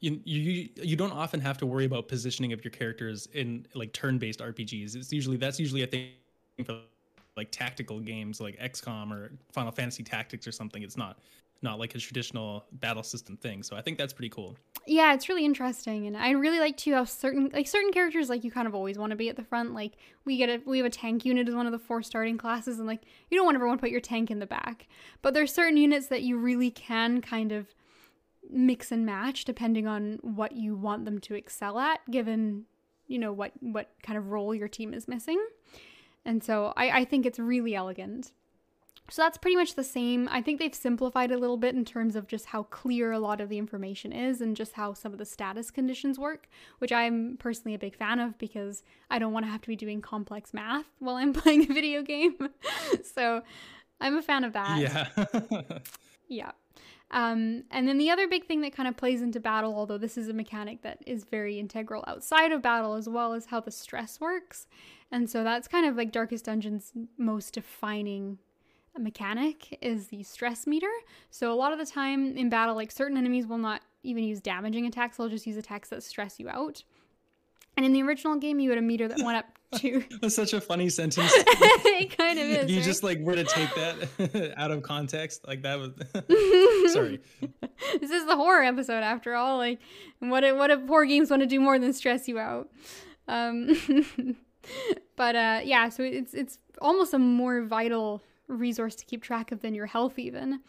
you, 0.01 0.21
you 0.23 0.69
you 0.75 0.95
don't 0.95 1.11
often 1.11 1.41
have 1.41 1.57
to 1.57 1.65
worry 1.65 1.83
about 1.83 2.07
positioning 2.07 2.53
of 2.53 2.63
your 2.63 2.71
characters 2.71 3.27
in 3.33 3.65
like 3.73 3.91
turn-based 3.91 4.39
RPGs. 4.39 4.95
It's 4.95 5.11
usually 5.11 5.35
that's 5.35 5.59
usually 5.59 5.83
a 5.83 5.87
thing 5.87 6.11
for 6.63 6.79
like 7.39 7.51
tactical 7.51 7.99
games 7.99 8.39
like 8.39 8.59
XCOM 8.59 9.11
or 9.11 9.31
Final 9.51 9.71
Fantasy 9.71 10.03
Tactics 10.03 10.45
or 10.45 10.51
something. 10.51 10.83
It's 10.83 10.97
not 10.97 11.17
not 11.61 11.79
like 11.79 11.95
a 11.95 11.97
traditional 11.97 12.65
battle 12.71 13.03
system 13.03 13.35
thing. 13.35 13.63
So 13.63 13.75
I 13.75 13.81
think 13.81 13.97
that's 13.97 14.13
pretty 14.13 14.29
cool. 14.29 14.55
Yeah, 14.85 15.13
it's 15.13 15.27
really 15.27 15.45
interesting, 15.45 16.07
and 16.07 16.15
I 16.15 16.31
really 16.31 16.59
like 16.59 16.77
to 16.77 16.91
have 16.93 17.09
certain 17.09 17.49
like 17.53 17.67
certain 17.67 17.91
characters 17.91 18.29
like 18.29 18.43
you 18.43 18.51
kind 18.51 18.67
of 18.67 18.73
always 18.75 18.97
want 18.97 19.11
to 19.11 19.15
be 19.15 19.29
at 19.29 19.35
the 19.35 19.43
front. 19.43 19.73
Like 19.73 19.93
we 20.25 20.37
get 20.37 20.49
a 20.49 20.61
we 20.65 20.77
have 20.77 20.85
a 20.85 20.91
tank 20.91 21.25
unit 21.25 21.47
as 21.47 21.55
one 21.55 21.65
of 21.65 21.71
the 21.71 21.79
four 21.79 22.01
starting 22.01 22.37
classes, 22.37 22.79
and 22.79 22.87
like 22.87 23.01
you 23.29 23.37
don't 23.37 23.45
want 23.45 23.55
everyone 23.55 23.77
to 23.77 23.81
put 23.81 23.91
your 23.91 24.01
tank 24.01 24.31
in 24.31 24.39
the 24.39 24.45
back. 24.45 24.87
But 25.21 25.33
there's 25.33 25.53
certain 25.53 25.77
units 25.77 26.07
that 26.07 26.21
you 26.21 26.37
really 26.37 26.71
can 26.71 27.21
kind 27.21 27.51
of 27.51 27.67
mix 28.49 28.91
and 28.91 29.05
match 29.05 29.45
depending 29.45 29.85
on 29.85 30.17
what 30.21 30.53
you 30.53 30.75
want 30.75 31.05
them 31.05 31.19
to 31.19 31.35
excel 31.35 31.77
at, 31.77 31.99
given 32.09 32.65
you 33.07 33.19
know 33.19 33.33
what 33.33 33.51
what 33.59 33.91
kind 34.01 34.17
of 34.17 34.27
role 34.27 34.55
your 34.55 34.67
team 34.67 34.93
is 34.93 35.07
missing. 35.07 35.43
And 36.29 36.43
so 36.43 36.73
I, 36.77 36.91
I 36.91 37.05
think 37.05 37.25
it's 37.25 37.39
really 37.39 37.73
elegant. 37.73 38.33
So 39.09 39.23
that's 39.23 39.39
pretty 39.39 39.55
much 39.55 39.73
the 39.73 39.83
same. 39.83 40.29
I 40.31 40.43
think 40.43 40.59
they've 40.59 40.75
simplified 40.75 41.31
a 41.31 41.39
little 41.39 41.57
bit 41.57 41.73
in 41.73 41.83
terms 41.83 42.15
of 42.15 42.27
just 42.27 42.45
how 42.45 42.63
clear 42.63 43.11
a 43.11 43.17
lot 43.17 43.41
of 43.41 43.49
the 43.49 43.57
information 43.57 44.13
is 44.13 44.39
and 44.39 44.55
just 44.55 44.73
how 44.73 44.93
some 44.93 45.11
of 45.11 45.17
the 45.17 45.25
status 45.25 45.71
conditions 45.71 46.19
work, 46.19 46.47
which 46.77 46.91
I'm 46.91 47.35
personally 47.39 47.73
a 47.73 47.79
big 47.79 47.95
fan 47.95 48.19
of 48.19 48.37
because 48.37 48.83
I 49.09 49.17
don't 49.17 49.33
want 49.33 49.47
to 49.47 49.51
have 49.51 49.61
to 49.61 49.67
be 49.67 49.75
doing 49.75 50.03
complex 50.03 50.53
math 50.53 50.85
while 50.99 51.15
I'm 51.15 51.33
playing 51.41 51.63
a 51.63 51.73
video 51.73 52.03
game. 52.03 52.35
so 53.03 53.41
I'm 53.99 54.15
a 54.15 54.21
fan 54.21 54.43
of 54.43 54.53
that. 54.53 54.77
Yeah. 54.77 55.79
yeah. 56.27 56.51
Um, 57.11 57.63
and 57.71 57.87
then 57.87 57.97
the 57.97 58.11
other 58.11 58.27
big 58.27 58.45
thing 58.45 58.61
that 58.61 58.75
kind 58.75 58.87
of 58.87 58.95
plays 58.95 59.21
into 59.21 59.39
battle, 59.39 59.75
although 59.75 59.97
this 59.97 60.17
is 60.17 60.29
a 60.29 60.33
mechanic 60.33 60.83
that 60.83 60.99
is 61.07 61.23
very 61.23 61.59
integral 61.59 62.03
outside 62.07 62.51
of 62.51 62.61
battle 62.61 62.93
as 62.93 63.09
well, 63.09 63.33
is 63.33 63.47
how 63.47 63.59
the 63.59 63.71
stress 63.71 64.19
works. 64.19 64.67
And 65.11 65.29
so 65.29 65.43
that's 65.43 65.67
kind 65.67 65.87
of 65.87 65.95
like 65.95 66.11
Darkest 66.11 66.45
Dungeon's 66.45 66.91
most 67.17 67.55
defining 67.55 68.37
mechanic 68.97 69.77
is 69.81 70.07
the 70.07 70.23
stress 70.23 70.67
meter. 70.67 70.91
So 71.31 71.51
a 71.51 71.55
lot 71.55 71.71
of 71.73 71.79
the 71.79 71.85
time 71.85 72.37
in 72.37 72.49
battle, 72.49 72.75
like 72.75 72.91
certain 72.91 73.17
enemies 73.17 73.47
will 73.47 73.57
not 73.57 73.81
even 74.03 74.23
use 74.23 74.39
damaging 74.39 74.85
attacks, 74.85 75.17
they'll 75.17 75.29
just 75.29 75.47
use 75.47 75.57
attacks 75.57 75.89
that 75.89 76.03
stress 76.03 76.39
you 76.39 76.49
out. 76.49 76.83
And 77.75 77.85
in 77.85 77.93
the 77.93 78.03
original 78.03 78.35
game, 78.35 78.59
you 78.59 78.69
had 78.69 78.77
a 78.77 78.83
meter 78.83 79.07
that 79.07 79.19
went 79.23 79.37
up 79.37 79.58
to. 79.75 80.03
That's 80.21 80.35
such 80.35 80.53
a 80.53 80.61
funny 80.61 80.89
sentence. 80.89 81.31
it 81.35 82.17
kind 82.17 82.39
of 82.39 82.45
is. 82.45 82.57
If 82.63 82.69
you 82.69 82.77
right? 82.77 82.85
just 82.85 83.03
like 83.03 83.19
were 83.19 83.35
to 83.35 83.43
take 83.43 83.69
that 83.75 84.53
out 84.57 84.71
of 84.71 84.83
context, 84.83 85.47
like 85.47 85.61
that 85.63 85.79
was. 85.79 85.91
Sorry. 86.93 87.19
This 87.99 88.11
is 88.11 88.25
the 88.25 88.35
horror 88.35 88.63
episode, 88.63 89.03
after 89.03 89.35
all. 89.35 89.57
Like, 89.57 89.79
what 90.19 90.43
if, 90.43 90.55
what 90.55 90.71
if 90.71 90.85
horror 90.87 91.05
games 91.05 91.29
want 91.29 91.41
to 91.41 91.47
do 91.47 91.59
more 91.59 91.79
than 91.79 91.93
stress 91.93 92.27
you 92.27 92.39
out? 92.39 92.69
Um, 93.27 93.77
but 95.15 95.35
uh, 95.35 95.61
yeah, 95.63 95.89
so 95.89 96.03
it's 96.03 96.33
it's 96.33 96.57
almost 96.81 97.13
a 97.13 97.19
more 97.19 97.63
vital 97.63 98.23
resource 98.47 98.95
to 98.95 99.05
keep 99.05 99.21
track 99.21 99.51
of 99.51 99.61
than 99.61 99.75
your 99.75 99.85
health 99.85 100.17
even 100.17 100.61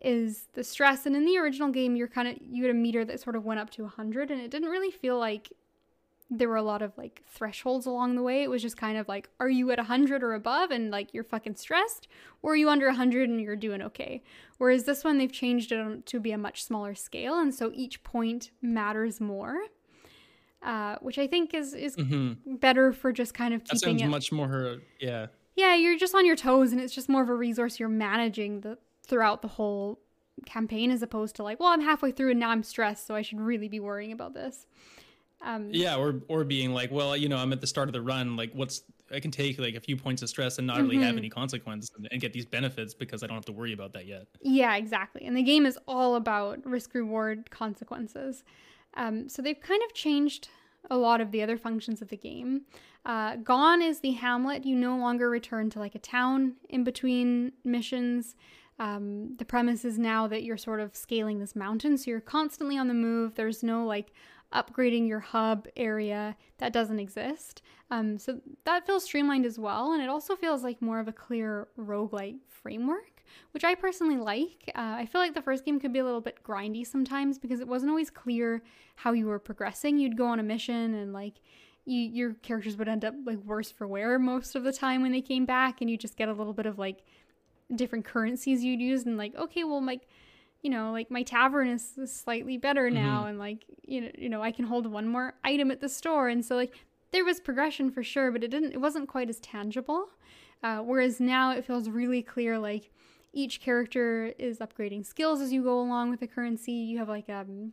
is 0.00 0.48
the 0.54 0.64
stress 0.64 1.06
and 1.06 1.14
in 1.14 1.24
the 1.24 1.38
original 1.38 1.70
game 1.70 1.94
you're 1.94 2.08
kind 2.08 2.26
of 2.26 2.36
you 2.40 2.64
had 2.64 2.72
a 2.72 2.76
meter 2.76 3.04
that 3.04 3.20
sort 3.20 3.36
of 3.36 3.44
went 3.44 3.60
up 3.60 3.70
to 3.70 3.82
100 3.82 4.32
and 4.32 4.40
it 4.40 4.50
didn't 4.50 4.68
really 4.68 4.90
feel 4.90 5.16
like 5.16 5.52
there 6.34 6.48
were 6.48 6.56
a 6.56 6.62
lot 6.62 6.80
of 6.80 6.96
like 6.96 7.22
thresholds 7.26 7.84
along 7.84 8.16
the 8.16 8.22
way 8.22 8.42
it 8.42 8.48
was 8.48 8.62
just 8.62 8.76
kind 8.76 8.96
of 8.96 9.06
like 9.06 9.28
are 9.38 9.50
you 9.50 9.70
at 9.70 9.78
100 9.78 10.22
or 10.22 10.32
above 10.32 10.70
and 10.70 10.90
like 10.90 11.12
you're 11.12 11.22
fucking 11.22 11.54
stressed 11.54 12.08
or 12.42 12.52
are 12.52 12.56
you 12.56 12.70
under 12.70 12.86
100 12.86 13.28
and 13.28 13.40
you're 13.40 13.54
doing 13.54 13.82
okay 13.82 14.22
whereas 14.58 14.84
this 14.84 15.04
one 15.04 15.18
they've 15.18 15.32
changed 15.32 15.72
it 15.72 16.06
to 16.06 16.18
be 16.18 16.32
a 16.32 16.38
much 16.38 16.64
smaller 16.64 16.94
scale 16.94 17.38
and 17.38 17.54
so 17.54 17.70
each 17.74 18.02
point 18.02 18.50
matters 18.62 19.20
more 19.20 19.56
uh, 20.62 20.96
which 21.02 21.18
I 21.18 21.26
think 21.26 21.54
is 21.54 21.74
is 21.74 21.96
mm-hmm. 21.96 22.54
better 22.56 22.92
for 22.92 23.12
just 23.12 23.34
kind 23.34 23.52
of 23.52 23.64
keeping 23.64 24.00
it 24.00 24.08
much 24.08 24.32
more 24.32 24.76
yeah 24.98 25.26
yeah, 25.54 25.74
you're 25.74 25.98
just 25.98 26.14
on 26.14 26.24
your 26.24 26.36
toes 26.36 26.72
and 26.72 26.80
it's 26.80 26.94
just 26.94 27.08
more 27.08 27.22
of 27.22 27.28
a 27.28 27.34
resource 27.34 27.78
you're 27.78 27.88
managing 27.88 28.60
the 28.60 28.78
throughout 29.06 29.42
the 29.42 29.48
whole 29.48 30.00
campaign 30.46 30.90
as 30.90 31.02
opposed 31.02 31.36
to 31.36 31.42
like, 31.42 31.60
well, 31.60 31.68
I'm 31.68 31.82
halfway 31.82 32.10
through 32.10 32.30
and 32.30 32.40
now 32.40 32.50
I'm 32.50 32.62
stressed, 32.62 33.06
so 33.06 33.14
I 33.14 33.22
should 33.22 33.40
really 33.40 33.68
be 33.68 33.80
worrying 33.80 34.12
about 34.12 34.34
this. 34.34 34.66
Um, 35.44 35.68
yeah, 35.72 35.96
or 35.96 36.20
or 36.28 36.44
being 36.44 36.72
like, 36.72 36.90
well, 36.90 37.16
you 37.16 37.28
know, 37.28 37.36
I'm 37.36 37.52
at 37.52 37.60
the 37.60 37.66
start 37.66 37.88
of 37.88 37.92
the 37.92 38.02
run. 38.02 38.36
Like, 38.36 38.52
what's 38.52 38.82
I 39.12 39.20
can 39.20 39.30
take 39.30 39.58
like 39.58 39.74
a 39.74 39.80
few 39.80 39.96
points 39.96 40.22
of 40.22 40.28
stress 40.28 40.58
and 40.58 40.66
not 40.66 40.78
mm-hmm. 40.78 40.88
really 40.88 41.04
have 41.04 41.16
any 41.16 41.28
consequence 41.28 41.90
and, 41.96 42.08
and, 42.10 42.20
get 42.20 42.32
these 42.32 42.46
benefits 42.46 42.94
because 42.94 43.22
I 43.22 43.26
don't 43.26 43.36
have 43.36 43.44
to 43.46 43.52
worry 43.52 43.72
about 43.72 43.92
that 43.92 44.06
yet. 44.06 44.26
Yeah, 44.40 44.76
exactly. 44.76 45.26
And 45.26 45.36
the 45.36 45.42
game 45.42 45.66
is 45.66 45.78
all 45.86 46.14
about 46.16 46.64
risk 46.64 46.94
reward 46.94 47.50
consequences. 47.50 48.42
Um, 48.94 49.28
so 49.28 49.42
they've 49.42 49.60
kind 49.60 49.82
of 49.84 49.92
changed 49.94 50.48
a 50.90 50.96
lot 50.96 51.20
of 51.20 51.30
the 51.30 51.42
other 51.42 51.56
functions 51.56 52.02
of 52.02 52.08
the 52.08 52.16
game. 52.16 52.62
Uh, 53.04 53.36
gone 53.36 53.82
is 53.82 54.00
the 54.00 54.12
hamlet. 54.12 54.64
You 54.64 54.76
no 54.76 54.96
longer 54.96 55.28
return 55.28 55.70
to 55.70 55.78
like 55.78 55.94
a 55.94 55.98
town 55.98 56.54
in 56.68 56.84
between 56.84 57.52
missions. 57.64 58.34
Um, 58.78 59.36
the 59.36 59.44
premise 59.44 59.84
is 59.84 59.98
now 59.98 60.26
that 60.28 60.42
you're 60.42 60.56
sort 60.56 60.80
of 60.80 60.96
scaling 60.96 61.38
this 61.38 61.54
mountain, 61.54 61.98
so 61.98 62.10
you're 62.10 62.20
constantly 62.20 62.78
on 62.78 62.88
the 62.88 62.94
move. 62.94 63.34
There's 63.34 63.62
no 63.62 63.84
like 63.84 64.12
upgrading 64.52 65.08
your 65.08 65.20
hub 65.20 65.66
area 65.76 66.36
that 66.58 66.72
doesn't 66.72 66.98
exist. 66.98 67.62
Um, 67.90 68.18
so 68.18 68.40
that 68.64 68.86
feels 68.86 69.04
streamlined 69.04 69.44
as 69.44 69.58
well, 69.58 69.92
and 69.92 70.02
it 70.02 70.08
also 70.08 70.34
feels 70.34 70.62
like 70.62 70.80
more 70.80 70.98
of 70.98 71.08
a 71.08 71.12
clear 71.12 71.68
roguelike 71.78 72.38
framework, 72.48 73.22
which 73.52 73.64
I 73.64 73.74
personally 73.74 74.16
like. 74.16 74.70
Uh, 74.74 74.94
I 74.96 75.06
feel 75.06 75.20
like 75.20 75.34
the 75.34 75.42
first 75.42 75.64
game 75.64 75.78
could 75.78 75.92
be 75.92 75.98
a 75.98 76.04
little 76.04 76.20
bit 76.20 76.42
grindy 76.42 76.86
sometimes 76.86 77.38
because 77.38 77.60
it 77.60 77.68
wasn't 77.68 77.90
always 77.90 78.10
clear 78.10 78.62
how 78.96 79.12
you 79.12 79.26
were 79.26 79.38
progressing. 79.38 79.98
You'd 79.98 80.16
go 80.16 80.26
on 80.26 80.40
a 80.40 80.42
mission 80.42 80.94
and 80.94 81.12
like 81.12 81.34
you, 81.84 82.00
your 82.00 82.34
characters 82.34 82.76
would 82.76 82.88
end 82.88 83.04
up 83.04 83.14
like 83.26 83.38
worse 83.38 83.70
for 83.70 83.86
wear 83.86 84.18
most 84.18 84.54
of 84.54 84.64
the 84.64 84.72
time 84.72 85.02
when 85.02 85.12
they 85.12 85.20
came 85.20 85.44
back, 85.44 85.80
and 85.80 85.90
you 85.90 85.98
just 85.98 86.16
get 86.16 86.28
a 86.28 86.32
little 86.32 86.54
bit 86.54 86.66
of 86.66 86.78
like 86.78 87.04
different 87.74 88.04
currencies 88.04 88.62
you'd 88.62 88.80
use 88.80 89.04
and 89.04 89.16
like 89.16 89.34
okay 89.34 89.64
well 89.64 89.82
like 89.82 90.02
you 90.62 90.70
know 90.70 90.92
like 90.92 91.10
my 91.10 91.22
tavern 91.22 91.68
is, 91.68 91.94
slightly 92.06 92.56
better 92.56 92.88
now 92.90 93.20
mm-hmm. 93.20 93.28
and 93.28 93.38
like 93.38 93.64
you 93.82 94.00
know 94.00 94.10
you 94.16 94.28
know 94.28 94.42
I 94.42 94.52
can 94.52 94.64
hold 94.64 94.86
one 94.86 95.08
more 95.08 95.34
item 95.44 95.70
at 95.70 95.80
the 95.80 95.88
store. 95.88 96.28
And 96.28 96.44
so 96.44 96.56
like 96.56 96.72
there 97.10 97.24
was 97.24 97.40
progression 97.40 97.90
for 97.90 98.02
sure 98.02 98.30
but 98.30 98.42
it 98.42 98.50
didn't 98.50 98.72
it 98.72 98.80
wasn't 98.80 99.08
quite 99.08 99.28
as 99.28 99.40
tangible. 99.40 100.06
Uh, 100.62 100.78
whereas 100.78 101.18
now 101.18 101.50
it 101.50 101.64
feels 101.64 101.88
really 101.88 102.22
clear 102.22 102.58
like 102.58 102.90
each 103.32 103.60
character 103.60 104.32
is 104.38 104.58
upgrading 104.58 105.04
skills 105.04 105.40
as 105.40 105.52
you 105.52 105.62
go 105.62 105.80
along 105.80 106.10
with 106.10 106.20
the 106.20 106.26
currency. 106.26 106.72
You 106.72 106.98
have 106.98 107.08
like 107.08 107.28
um 107.28 107.72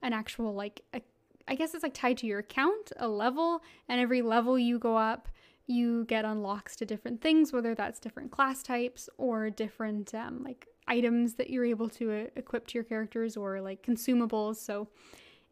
an 0.00 0.12
actual 0.12 0.54
like 0.54 0.82
a, 0.94 1.02
I 1.48 1.56
guess 1.56 1.74
it's 1.74 1.82
like 1.82 1.94
tied 1.94 2.18
to 2.18 2.26
your 2.26 2.38
account 2.38 2.92
a 2.96 3.08
level 3.08 3.62
and 3.88 4.00
every 4.00 4.22
level 4.22 4.58
you 4.58 4.78
go 4.78 4.96
up 4.96 5.28
you 5.66 6.04
get 6.04 6.24
unlocks 6.24 6.76
to 6.76 6.84
different 6.84 7.20
things, 7.20 7.52
whether 7.52 7.74
that's 7.74 8.00
different 8.00 8.30
class 8.30 8.62
types 8.62 9.08
or 9.16 9.48
different 9.48 10.14
um, 10.14 10.42
like 10.42 10.66
items 10.88 11.34
that 11.34 11.50
you're 11.50 11.64
able 11.64 11.88
to 11.88 12.12
uh, 12.12 12.24
equip 12.36 12.66
to 12.68 12.74
your 12.74 12.84
characters 12.84 13.36
or 13.36 13.60
like 13.60 13.84
consumables. 13.84 14.56
So 14.56 14.88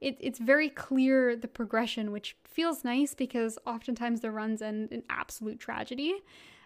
it, 0.01 0.17
it's 0.21 0.39
very 0.39 0.69
clear 0.69 1.37
the 1.37 1.49
progression, 1.49 2.11
which 2.11 2.37
feels 2.45 2.85
nice 2.85 3.15
because 3.15 3.59
oftentimes 3.67 4.21
the 4.21 4.31
runs 4.31 4.63
end 4.63 4.93
in 4.93 5.03
absolute 5.11 5.61
tragedy. 5.61 6.15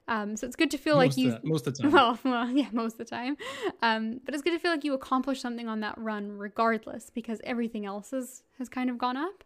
Um, 0.06 0.36
so 0.36 0.46
it's 0.46 0.56
good 0.56 0.70
to 0.70 0.78
feel 0.78 0.96
most 0.96 1.16
like 1.16 1.16
you 1.16 1.30
the, 1.32 1.40
most 1.42 1.66
of 1.66 1.76
the 1.76 1.82
time. 1.84 1.92
Well, 1.92 2.18
well, 2.24 2.50
yeah, 2.50 2.68
most 2.72 2.92
of 2.94 2.98
the 2.98 3.04
time. 3.06 3.36
Um, 3.82 4.20
but 4.24 4.34
it's 4.34 4.42
good 4.42 4.52
to 4.52 4.58
feel 4.58 4.70
like 4.70 4.84
you 4.84 4.94
accomplished 4.94 5.40
something 5.40 5.68
on 5.68 5.80
that 5.80 5.96
run 5.98 6.32
regardless 6.32 7.10
because 7.10 7.40
everything 7.44 7.86
else 7.86 8.12
is, 8.12 8.42
has 8.58 8.68
kind 8.68 8.90
of 8.90 8.98
gone 8.98 9.16
up. 9.16 9.44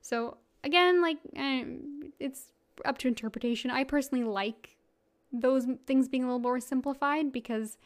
So 0.00 0.38
again, 0.64 1.02
like 1.02 1.18
eh, 1.36 1.64
it's 2.18 2.52
up 2.84 2.98
to 2.98 3.08
interpretation. 3.08 3.70
I 3.70 3.84
personally 3.84 4.24
like 4.24 4.76
those 5.32 5.66
things 5.86 6.08
being 6.08 6.24
a 6.24 6.26
little 6.26 6.38
more 6.38 6.60
simplified 6.60 7.32
because 7.32 7.76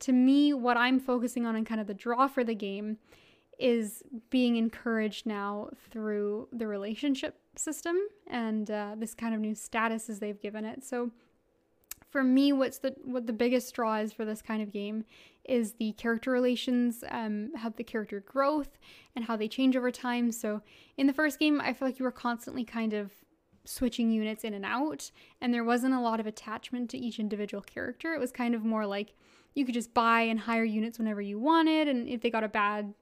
to 0.00 0.12
me, 0.12 0.52
what 0.52 0.76
I'm 0.76 0.98
focusing 0.98 1.46
on 1.46 1.56
and 1.56 1.66
kind 1.66 1.80
of 1.80 1.86
the 1.86 1.94
draw 1.94 2.26
for 2.26 2.44
the 2.44 2.54
game 2.54 2.98
is 3.58 4.02
being 4.30 4.56
encouraged 4.56 5.26
now 5.26 5.68
through 5.90 6.48
the 6.52 6.66
relationship 6.66 7.38
system 7.56 7.96
and 8.26 8.70
uh, 8.70 8.94
this 8.96 9.14
kind 9.14 9.34
of 9.34 9.40
new 9.40 9.54
statuses 9.54 10.18
they've 10.18 10.40
given 10.40 10.64
it. 10.64 10.82
So 10.82 11.10
for 12.08 12.24
me, 12.24 12.52
what's 12.52 12.78
the 12.78 12.94
what 13.04 13.26
the 13.26 13.32
biggest 13.32 13.74
draw 13.74 13.96
is 13.96 14.12
for 14.12 14.24
this 14.24 14.42
kind 14.42 14.62
of 14.62 14.72
game 14.72 15.04
is 15.44 15.74
the 15.74 15.92
character 15.92 16.30
relations, 16.30 17.04
um, 17.08 17.50
how 17.56 17.68
the 17.68 17.84
character 17.84 18.20
growth 18.20 18.78
and 19.14 19.24
how 19.24 19.36
they 19.36 19.48
change 19.48 19.76
over 19.76 19.90
time. 19.90 20.32
So 20.32 20.62
in 20.96 21.06
the 21.06 21.12
first 21.12 21.38
game, 21.38 21.60
I 21.60 21.72
feel 21.72 21.86
like 21.86 21.98
you 21.98 22.04
were 22.04 22.10
constantly 22.10 22.64
kind 22.64 22.92
of 22.92 23.12
switching 23.64 24.10
units 24.10 24.42
in 24.42 24.54
and 24.54 24.64
out, 24.64 25.10
and 25.40 25.52
there 25.52 25.64
wasn't 25.64 25.94
a 25.94 26.00
lot 26.00 26.18
of 26.18 26.26
attachment 26.26 26.90
to 26.90 26.98
each 26.98 27.18
individual 27.18 27.62
character. 27.62 28.14
It 28.14 28.20
was 28.20 28.32
kind 28.32 28.54
of 28.54 28.64
more 28.64 28.86
like 28.86 29.14
you 29.54 29.64
could 29.64 29.74
just 29.74 29.92
buy 29.92 30.22
and 30.22 30.38
hire 30.40 30.64
units 30.64 30.98
whenever 30.98 31.20
you 31.20 31.38
wanted, 31.38 31.88
and 31.88 32.08
if 32.08 32.20
they 32.20 32.30
got 32.30 32.44
a 32.44 32.48
bad 32.48 32.94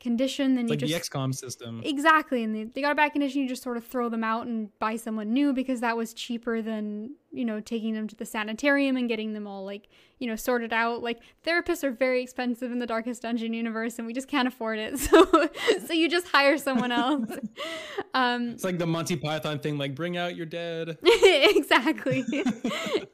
condition, 0.00 0.56
then 0.56 0.64
it's 0.64 0.70
you 0.70 0.88
like 0.88 1.00
just 1.00 1.12
the 1.12 1.18
XCOM 1.18 1.34
system. 1.34 1.82
Exactly, 1.84 2.42
and 2.42 2.54
they, 2.54 2.64
they 2.64 2.80
got 2.80 2.92
a 2.92 2.94
bad 2.94 3.12
condition, 3.12 3.42
you 3.42 3.48
just 3.48 3.62
sort 3.62 3.76
of 3.76 3.86
throw 3.86 4.08
them 4.08 4.24
out 4.24 4.46
and 4.46 4.76
buy 4.78 4.96
someone 4.96 5.32
new 5.32 5.52
because 5.52 5.80
that 5.80 5.96
was 5.96 6.12
cheaper 6.14 6.62
than 6.62 7.14
you 7.32 7.44
know 7.44 7.60
taking 7.60 7.94
them 7.94 8.08
to 8.08 8.16
the 8.16 8.24
sanitarium 8.26 8.96
and 8.96 9.08
getting 9.08 9.34
them 9.34 9.46
all 9.46 9.64
like 9.64 9.88
you 10.18 10.26
know 10.26 10.36
sorted 10.36 10.72
out. 10.72 11.02
Like 11.02 11.20
therapists 11.46 11.84
are 11.84 11.90
very 11.90 12.22
expensive 12.22 12.72
in 12.72 12.78
the 12.78 12.86
Darkest 12.86 13.22
Dungeon 13.22 13.52
universe, 13.52 13.98
and 13.98 14.06
we 14.06 14.12
just 14.12 14.28
can't 14.28 14.48
afford 14.48 14.78
it. 14.78 14.98
So 15.10 15.48
so 15.86 15.92
you 15.92 16.08
just 16.08 16.28
hire 16.28 16.56
someone 16.58 16.92
else. 16.92 17.30
um, 18.14 18.50
it's 18.50 18.64
like 18.64 18.78
the 18.78 18.86
Monty 18.86 19.16
Python 19.16 19.58
thing, 19.58 19.78
like 19.78 19.94
bring 19.94 20.16
out 20.16 20.36
your 20.36 20.46
dead. 20.46 20.98
exactly, 21.02 22.24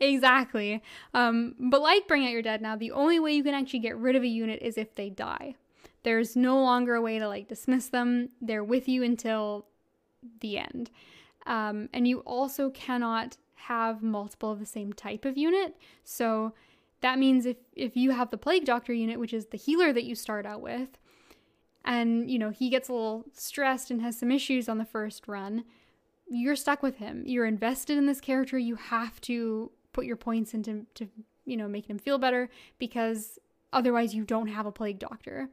exactly. 0.01 0.83
Um, 1.15 1.55
but 1.59 1.81
like 1.81 2.07
bring 2.07 2.25
out 2.25 2.33
your 2.33 2.43
dead 2.43 2.61
now, 2.61 2.77
the 2.77 2.93
only 2.93 3.19
way 3.19 3.35
you 3.35 3.43
can 3.43 3.55
actually 3.55 3.81
get 3.81 3.97
rid 3.97 4.17
of 4.17 4.23
a 4.23 4.27
unit 4.27 4.61
is 4.63 4.77
if 4.77 4.95
they 4.95 5.11
die. 5.11 5.55
There's 6.07 6.37
no 6.37 6.63
longer 6.63 6.95
a 6.95 7.03
way 7.03 7.19
to 7.19 7.27
like 7.27 7.49
dismiss 7.49 7.89
them. 7.89 8.29
They're 8.41 8.63
with 8.63 8.89
you 8.89 9.03
until 9.03 9.67
the 10.41 10.57
end. 10.57 10.89
Um, 11.47 11.89
and 11.93 12.07
you 12.07 12.21
also 12.21 12.71
cannot 12.71 13.39
have 13.57 14.05
multiple 14.05 14.53
of 14.53 14.61
the 14.61 14.67
same 14.67 14.93
type 14.93 15.25
of 15.25 15.37
unit. 15.37 15.75
So 16.05 16.55
that 17.01 17.19
means 17.19 17.45
if 17.45 17.57
if 17.73 17.97
you 17.97 18.13
have 18.13 18.31
the 18.31 18.39
plague 18.39 18.65
doctor 18.65 18.93
unit, 18.93 19.19
which 19.19 19.35
is 19.35 19.47
the 19.47 19.57
healer 19.57 19.93
that 19.93 20.05
you 20.05 20.15
start 20.15 20.47
out 20.47 20.61
with, 20.61 20.91
and 21.85 22.31
you 22.31 22.39
know 22.39 22.51
he 22.51 22.71
gets 22.71 22.89
a 22.89 22.93
little 22.93 23.25
stressed 23.33 23.91
and 23.91 24.01
has 24.01 24.17
some 24.17 24.31
issues 24.31 24.69
on 24.69 24.79
the 24.79 24.85
first 24.85 25.27
run, 25.27 25.65
you're 26.29 26.55
stuck 26.55 26.85
with 26.85 26.99
him. 26.99 27.25
You're 27.27 27.47
invested 27.47 27.99
in 27.99 28.07
this 28.07 28.21
character. 28.21 28.57
You 28.57 28.77
have 28.77 29.21
to 29.23 29.73
put 29.93 30.07
your 30.07 30.15
points 30.15 30.55
into 30.55 30.87
to 30.95 31.09
you 31.45 31.57
know 31.57 31.67
making 31.67 31.97
him 31.97 31.99
feel 31.99 32.19
better 32.19 32.49
because 32.79 33.41
otherwise 33.73 34.15
you 34.15 34.23
don't 34.23 34.47
have 34.47 34.67
a 34.67 34.71
plague 34.71 35.01
doctor. 35.01 35.49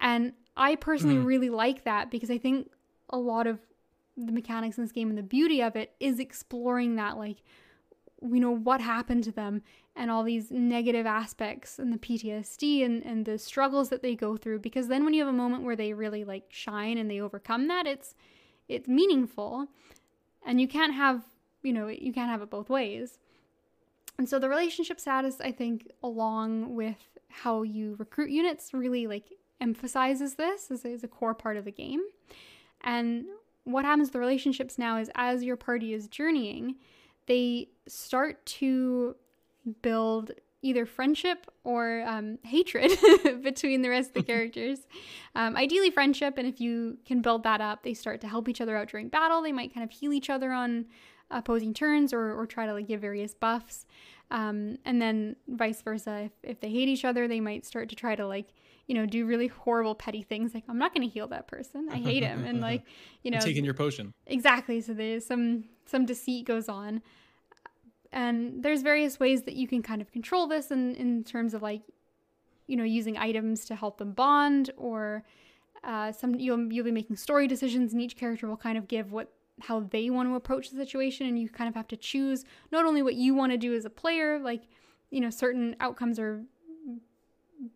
And 0.00 0.32
I 0.56 0.76
personally 0.76 1.16
mm. 1.16 1.24
really 1.24 1.50
like 1.50 1.84
that 1.84 2.10
because 2.10 2.30
I 2.30 2.38
think 2.38 2.70
a 3.10 3.18
lot 3.18 3.46
of 3.46 3.58
the 4.16 4.32
mechanics 4.32 4.76
in 4.76 4.84
this 4.84 4.92
game 4.92 5.08
and 5.08 5.18
the 5.18 5.22
beauty 5.22 5.62
of 5.62 5.76
it 5.76 5.94
is 6.00 6.18
exploring 6.18 6.96
that 6.96 7.16
like 7.16 7.38
we 8.20 8.40
know 8.40 8.50
what 8.50 8.80
happened 8.80 9.22
to 9.24 9.32
them 9.32 9.62
and 9.94 10.10
all 10.10 10.24
these 10.24 10.50
negative 10.50 11.06
aspects 11.06 11.78
and 11.78 11.92
the 11.92 11.98
PTSD 11.98 12.84
and, 12.84 13.04
and 13.04 13.24
the 13.24 13.38
struggles 13.38 13.88
that 13.90 14.02
they 14.02 14.14
go 14.14 14.36
through. 14.36 14.58
Because 14.58 14.88
then 14.88 15.04
when 15.04 15.14
you 15.14 15.24
have 15.24 15.32
a 15.32 15.36
moment 15.36 15.64
where 15.64 15.76
they 15.76 15.92
really 15.92 16.24
like 16.24 16.44
shine 16.48 16.98
and 16.98 17.10
they 17.10 17.20
overcome 17.20 17.68
that 17.68 17.86
it's 17.86 18.14
it's 18.68 18.88
meaningful. 18.88 19.68
And 20.44 20.60
you 20.60 20.68
can't 20.68 20.94
have 20.94 21.22
you 21.62 21.72
know 21.72 21.88
you 21.88 22.12
can't 22.12 22.30
have 22.30 22.42
it 22.42 22.50
both 22.50 22.68
ways. 22.68 23.18
And 24.18 24.28
so 24.28 24.40
the 24.40 24.48
relationship 24.48 24.98
status 24.98 25.36
i 25.40 25.52
think 25.52 25.92
along 26.02 26.74
with 26.74 26.96
how 27.28 27.62
you 27.62 27.94
recruit 27.98 28.30
units 28.30 28.74
really 28.74 29.06
like 29.06 29.37
emphasizes 29.60 30.34
this 30.34 30.70
as, 30.70 30.84
as 30.84 31.04
a 31.04 31.08
core 31.08 31.34
part 31.34 31.56
of 31.56 31.64
the 31.64 31.72
game. 31.72 32.02
And 32.82 33.26
what 33.64 33.84
happens 33.84 34.08
to 34.08 34.12
the 34.14 34.18
relationships 34.20 34.78
now 34.78 34.98
is 34.98 35.10
as 35.14 35.42
your 35.42 35.56
party 35.56 35.92
is 35.92 36.08
journeying, 36.08 36.76
they 37.26 37.68
start 37.86 38.44
to 38.46 39.16
build 39.82 40.32
either 40.62 40.86
friendship 40.86 41.46
or 41.64 42.02
um, 42.06 42.38
hatred 42.44 42.90
between 43.42 43.82
the 43.82 43.88
rest 43.88 44.10
of 44.10 44.14
the 44.14 44.22
characters. 44.32 44.86
Um, 45.34 45.56
ideally, 45.56 45.90
friendship, 45.90 46.38
and 46.38 46.46
if 46.46 46.60
you 46.60 46.98
can 47.04 47.20
build 47.20 47.42
that 47.44 47.60
up, 47.60 47.82
they 47.82 47.94
start 47.94 48.20
to 48.22 48.28
help 48.28 48.48
each 48.48 48.60
other 48.60 48.76
out 48.76 48.88
during 48.88 49.08
battle. 49.08 49.42
They 49.42 49.52
might 49.52 49.74
kind 49.74 49.84
of 49.84 49.90
heal 49.90 50.12
each 50.12 50.30
other 50.30 50.52
on 50.52 50.86
opposing 51.30 51.74
turns 51.74 52.12
or, 52.12 52.32
or 52.32 52.46
try 52.46 52.66
to 52.66 52.72
like 52.72 52.88
give 52.88 53.00
various 53.00 53.34
buffs. 53.34 53.86
Um, 54.30 54.78
and 54.84 55.00
then 55.00 55.36
vice 55.46 55.80
versa, 55.82 56.22
if, 56.24 56.32
if 56.42 56.60
they 56.60 56.70
hate 56.70 56.88
each 56.88 57.04
other, 57.04 57.28
they 57.28 57.40
might 57.40 57.64
start 57.64 57.88
to 57.90 57.96
try 57.96 58.14
to 58.14 58.26
like 58.26 58.48
you 58.88 58.94
know, 58.94 59.04
do 59.04 59.26
really 59.26 59.48
horrible, 59.48 59.94
petty 59.94 60.22
things. 60.22 60.54
Like, 60.54 60.64
I'm 60.66 60.78
not 60.78 60.94
going 60.94 61.06
to 61.06 61.12
heal 61.12 61.28
that 61.28 61.46
person. 61.46 61.88
I 61.92 61.98
hate 61.98 62.22
him. 62.22 62.44
And 62.44 62.60
like, 62.60 62.84
you 63.22 63.30
know, 63.30 63.38
taking 63.38 63.64
your 63.64 63.74
potion. 63.74 64.14
Exactly. 64.26 64.80
So 64.80 64.94
there's 64.94 65.24
some 65.24 65.64
some 65.86 66.06
deceit 66.06 66.46
goes 66.46 66.68
on, 66.68 67.02
and 68.10 68.62
there's 68.62 68.82
various 68.82 69.20
ways 69.20 69.42
that 69.42 69.54
you 69.54 69.68
can 69.68 69.82
kind 69.82 70.00
of 70.00 70.10
control 70.10 70.48
this 70.48 70.70
in 70.70 70.94
in 70.96 71.22
terms 71.22 71.52
of 71.52 71.62
like, 71.62 71.82
you 72.66 72.76
know, 72.76 72.84
using 72.84 73.18
items 73.18 73.66
to 73.66 73.76
help 73.76 73.98
them 73.98 74.12
bond, 74.12 74.70
or 74.78 75.22
uh, 75.84 76.10
some 76.10 76.34
you'll 76.36 76.72
you'll 76.72 76.84
be 76.84 76.90
making 76.90 77.16
story 77.16 77.46
decisions, 77.46 77.92
and 77.92 78.00
each 78.00 78.16
character 78.16 78.48
will 78.48 78.56
kind 78.56 78.78
of 78.78 78.88
give 78.88 79.12
what 79.12 79.30
how 79.60 79.80
they 79.80 80.08
want 80.08 80.30
to 80.30 80.34
approach 80.34 80.70
the 80.70 80.76
situation, 80.76 81.26
and 81.26 81.38
you 81.38 81.50
kind 81.50 81.68
of 81.68 81.74
have 81.74 81.88
to 81.88 81.96
choose 81.96 82.46
not 82.72 82.86
only 82.86 83.02
what 83.02 83.16
you 83.16 83.34
want 83.34 83.52
to 83.52 83.58
do 83.58 83.74
as 83.74 83.84
a 83.84 83.90
player, 83.90 84.38
like 84.38 84.62
you 85.10 85.20
know 85.20 85.28
certain 85.28 85.76
outcomes 85.78 86.18
are 86.18 86.42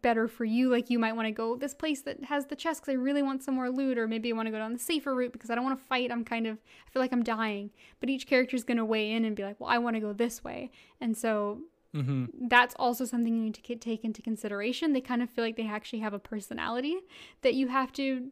better 0.00 0.28
for 0.28 0.44
you. 0.44 0.70
Like 0.70 0.90
you 0.90 0.98
might 0.98 1.14
want 1.14 1.26
to 1.26 1.32
go 1.32 1.56
this 1.56 1.74
place 1.74 2.02
that 2.02 2.24
has 2.24 2.46
the 2.46 2.56
chest 2.56 2.80
because 2.80 2.92
I 2.92 2.96
really 2.96 3.22
want 3.22 3.42
some 3.42 3.54
more 3.54 3.70
loot, 3.70 3.98
or 3.98 4.06
maybe 4.06 4.30
I 4.30 4.36
want 4.36 4.46
to 4.46 4.52
go 4.52 4.58
down 4.58 4.72
the 4.72 4.78
safer 4.78 5.14
route 5.14 5.32
because 5.32 5.50
I 5.50 5.54
don't 5.54 5.64
want 5.64 5.78
to 5.78 5.84
fight. 5.84 6.10
I'm 6.12 6.24
kind 6.24 6.46
of 6.46 6.58
I 6.86 6.90
feel 6.90 7.02
like 7.02 7.12
I'm 7.12 7.24
dying. 7.24 7.70
But 8.00 8.08
each 8.10 8.26
character 8.26 8.56
is 8.56 8.64
going 8.64 8.78
to 8.78 8.84
weigh 8.84 9.12
in 9.12 9.24
and 9.24 9.34
be 9.34 9.42
like, 9.44 9.58
well, 9.58 9.70
I 9.70 9.78
want 9.78 9.96
to 9.96 10.00
go 10.00 10.12
this 10.12 10.44
way, 10.44 10.70
and 11.00 11.16
so. 11.16 11.60
Mm-hmm. 11.94 12.48
That's 12.48 12.74
also 12.78 13.04
something 13.04 13.36
you 13.36 13.42
need 13.42 13.54
to 13.62 13.76
take 13.76 14.02
into 14.02 14.22
consideration. 14.22 14.94
They 14.94 15.02
kind 15.02 15.22
of 15.22 15.28
feel 15.28 15.44
like 15.44 15.58
they 15.58 15.66
actually 15.66 15.98
have 15.98 16.14
a 16.14 16.18
personality 16.18 16.96
that 17.42 17.52
you 17.52 17.68
have 17.68 17.92
to 17.92 18.28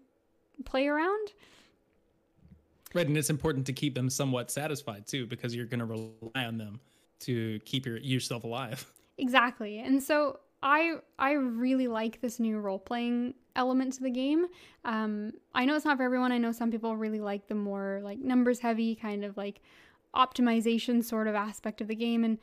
play 0.64 0.86
around. 0.86 1.34
Right, 2.94 3.06
and 3.06 3.18
it's 3.18 3.28
important 3.28 3.66
to 3.66 3.74
keep 3.74 3.94
them 3.94 4.08
somewhat 4.08 4.50
satisfied 4.50 5.06
too, 5.06 5.26
because 5.26 5.54
you're 5.54 5.66
going 5.66 5.80
to 5.80 5.84
rely 5.84 6.46
on 6.46 6.56
them 6.56 6.80
to 7.20 7.60
keep 7.66 7.84
your 7.84 7.98
yourself 7.98 8.44
alive. 8.44 8.90
Exactly, 9.18 9.78
and 9.80 10.02
so 10.02 10.40
I 10.62 10.96
I 11.18 11.32
really 11.32 11.88
like 11.88 12.20
this 12.20 12.38
new 12.38 12.58
role 12.58 12.78
playing 12.78 13.34
element 13.56 13.94
to 13.94 14.02
the 14.02 14.10
game. 14.10 14.46
Um, 14.84 15.32
I 15.54 15.64
know 15.64 15.74
it's 15.74 15.84
not 15.84 15.96
for 15.96 16.02
everyone. 16.02 16.32
I 16.32 16.38
know 16.38 16.52
some 16.52 16.70
people 16.70 16.96
really 16.96 17.20
like 17.20 17.48
the 17.48 17.54
more 17.54 18.00
like 18.02 18.18
numbers 18.18 18.60
heavy 18.60 18.94
kind 18.94 19.24
of 19.24 19.36
like 19.36 19.60
optimization 20.14 21.04
sort 21.04 21.28
of 21.28 21.34
aspect 21.34 21.80
of 21.80 21.88
the 21.88 21.94
game, 21.94 22.24
and 22.24 22.38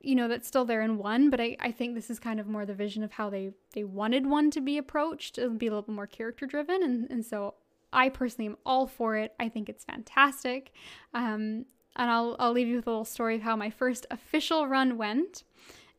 you 0.00 0.14
know 0.14 0.28
that's 0.28 0.48
still 0.48 0.64
there 0.64 0.82
in 0.82 0.98
one. 0.98 1.30
But 1.30 1.40
I, 1.40 1.56
I 1.60 1.72
think 1.72 1.94
this 1.94 2.10
is 2.10 2.18
kind 2.18 2.40
of 2.40 2.46
more 2.46 2.66
the 2.66 2.74
vision 2.74 3.02
of 3.02 3.12
how 3.12 3.30
they 3.30 3.52
they 3.74 3.84
wanted 3.84 4.26
one 4.26 4.50
to 4.52 4.60
be 4.60 4.76
approached. 4.78 5.38
It'll 5.38 5.50
be 5.50 5.66
a 5.66 5.70
little 5.70 5.82
bit 5.82 5.94
more 5.94 6.06
character 6.06 6.46
driven, 6.46 6.82
and 6.82 7.10
and 7.10 7.24
so 7.24 7.54
I 7.92 8.08
personally 8.08 8.46
am 8.46 8.56
all 8.66 8.86
for 8.86 9.16
it. 9.16 9.34
I 9.38 9.48
think 9.48 9.68
it's 9.68 9.84
fantastic. 9.84 10.72
Um, 11.14 11.66
and 11.96 12.08
I'll, 12.08 12.36
I'll 12.38 12.52
leave 12.52 12.68
you 12.68 12.76
with 12.76 12.86
a 12.86 12.90
little 12.90 13.04
story 13.04 13.36
of 13.36 13.42
how 13.42 13.56
my 13.56 13.70
first 13.70 14.06
official 14.10 14.68
run 14.68 14.96
went. 14.96 15.42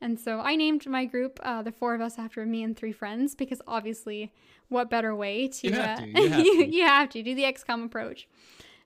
And 0.01 0.20
so 0.20 0.39
I 0.39 0.55
named 0.55 0.88
my 0.88 1.05
group 1.05 1.39
uh, 1.43 1.62
the 1.62 1.72
four 1.72 1.93
of 1.93 2.01
us 2.01 2.17
after 2.17 2.46
me 2.46 2.63
and 2.63 2.75
three 2.75 2.91
friends 2.91 3.36
because 3.36 3.62
obviously, 3.67 4.34
what 4.67 4.89
better 4.89 5.15
way 5.15 5.48
to 5.48 5.67
you 5.67 5.74
have 5.74 6.00
uh, 6.00 6.01
to, 6.01 6.08
you 6.08 6.29
have 6.29 6.43
to. 6.43 6.65
you 6.75 6.86
have 6.86 7.10
to 7.10 7.24
do 7.24 7.36
the 7.36 7.43
XCOM 7.43 7.86
approach. 7.86 8.27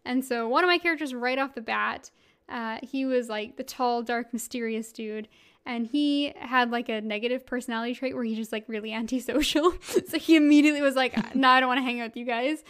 And 0.04 0.24
so 0.24 0.48
one 0.48 0.64
of 0.64 0.68
my 0.68 0.78
characters 0.78 1.14
right 1.14 1.40
off 1.40 1.56
the 1.56 1.62
bat, 1.62 2.12
uh, 2.50 2.78
he 2.84 3.06
was 3.06 3.30
like 3.30 3.58
the 3.58 3.64
tall, 3.64 4.04
dark, 4.04 4.34
mysterious 4.34 4.92
dude, 4.92 5.28
and 5.66 5.88
he 5.88 6.34
had 6.38 6.70
like 6.70 6.90
a 6.90 7.02
negative 7.02 7.46
personality 7.46 7.96
trait 7.96 8.14
where 8.14 8.24
he's 8.24 8.38
just 8.38 8.52
like 8.52 8.66
really 8.68 8.94
antisocial. 8.94 9.74
so 9.82 10.20
he 10.20 10.36
immediately 10.36 10.82
was 10.82 10.96
like, 10.96 11.36
"No, 11.36 11.50
I 11.50 11.60
don't 11.60 11.68
want 11.68 11.80
to 11.80 11.84
hang 11.84 12.02
out 12.02 12.10
with 12.10 12.18
you 12.18 12.26
guys." 12.26 12.64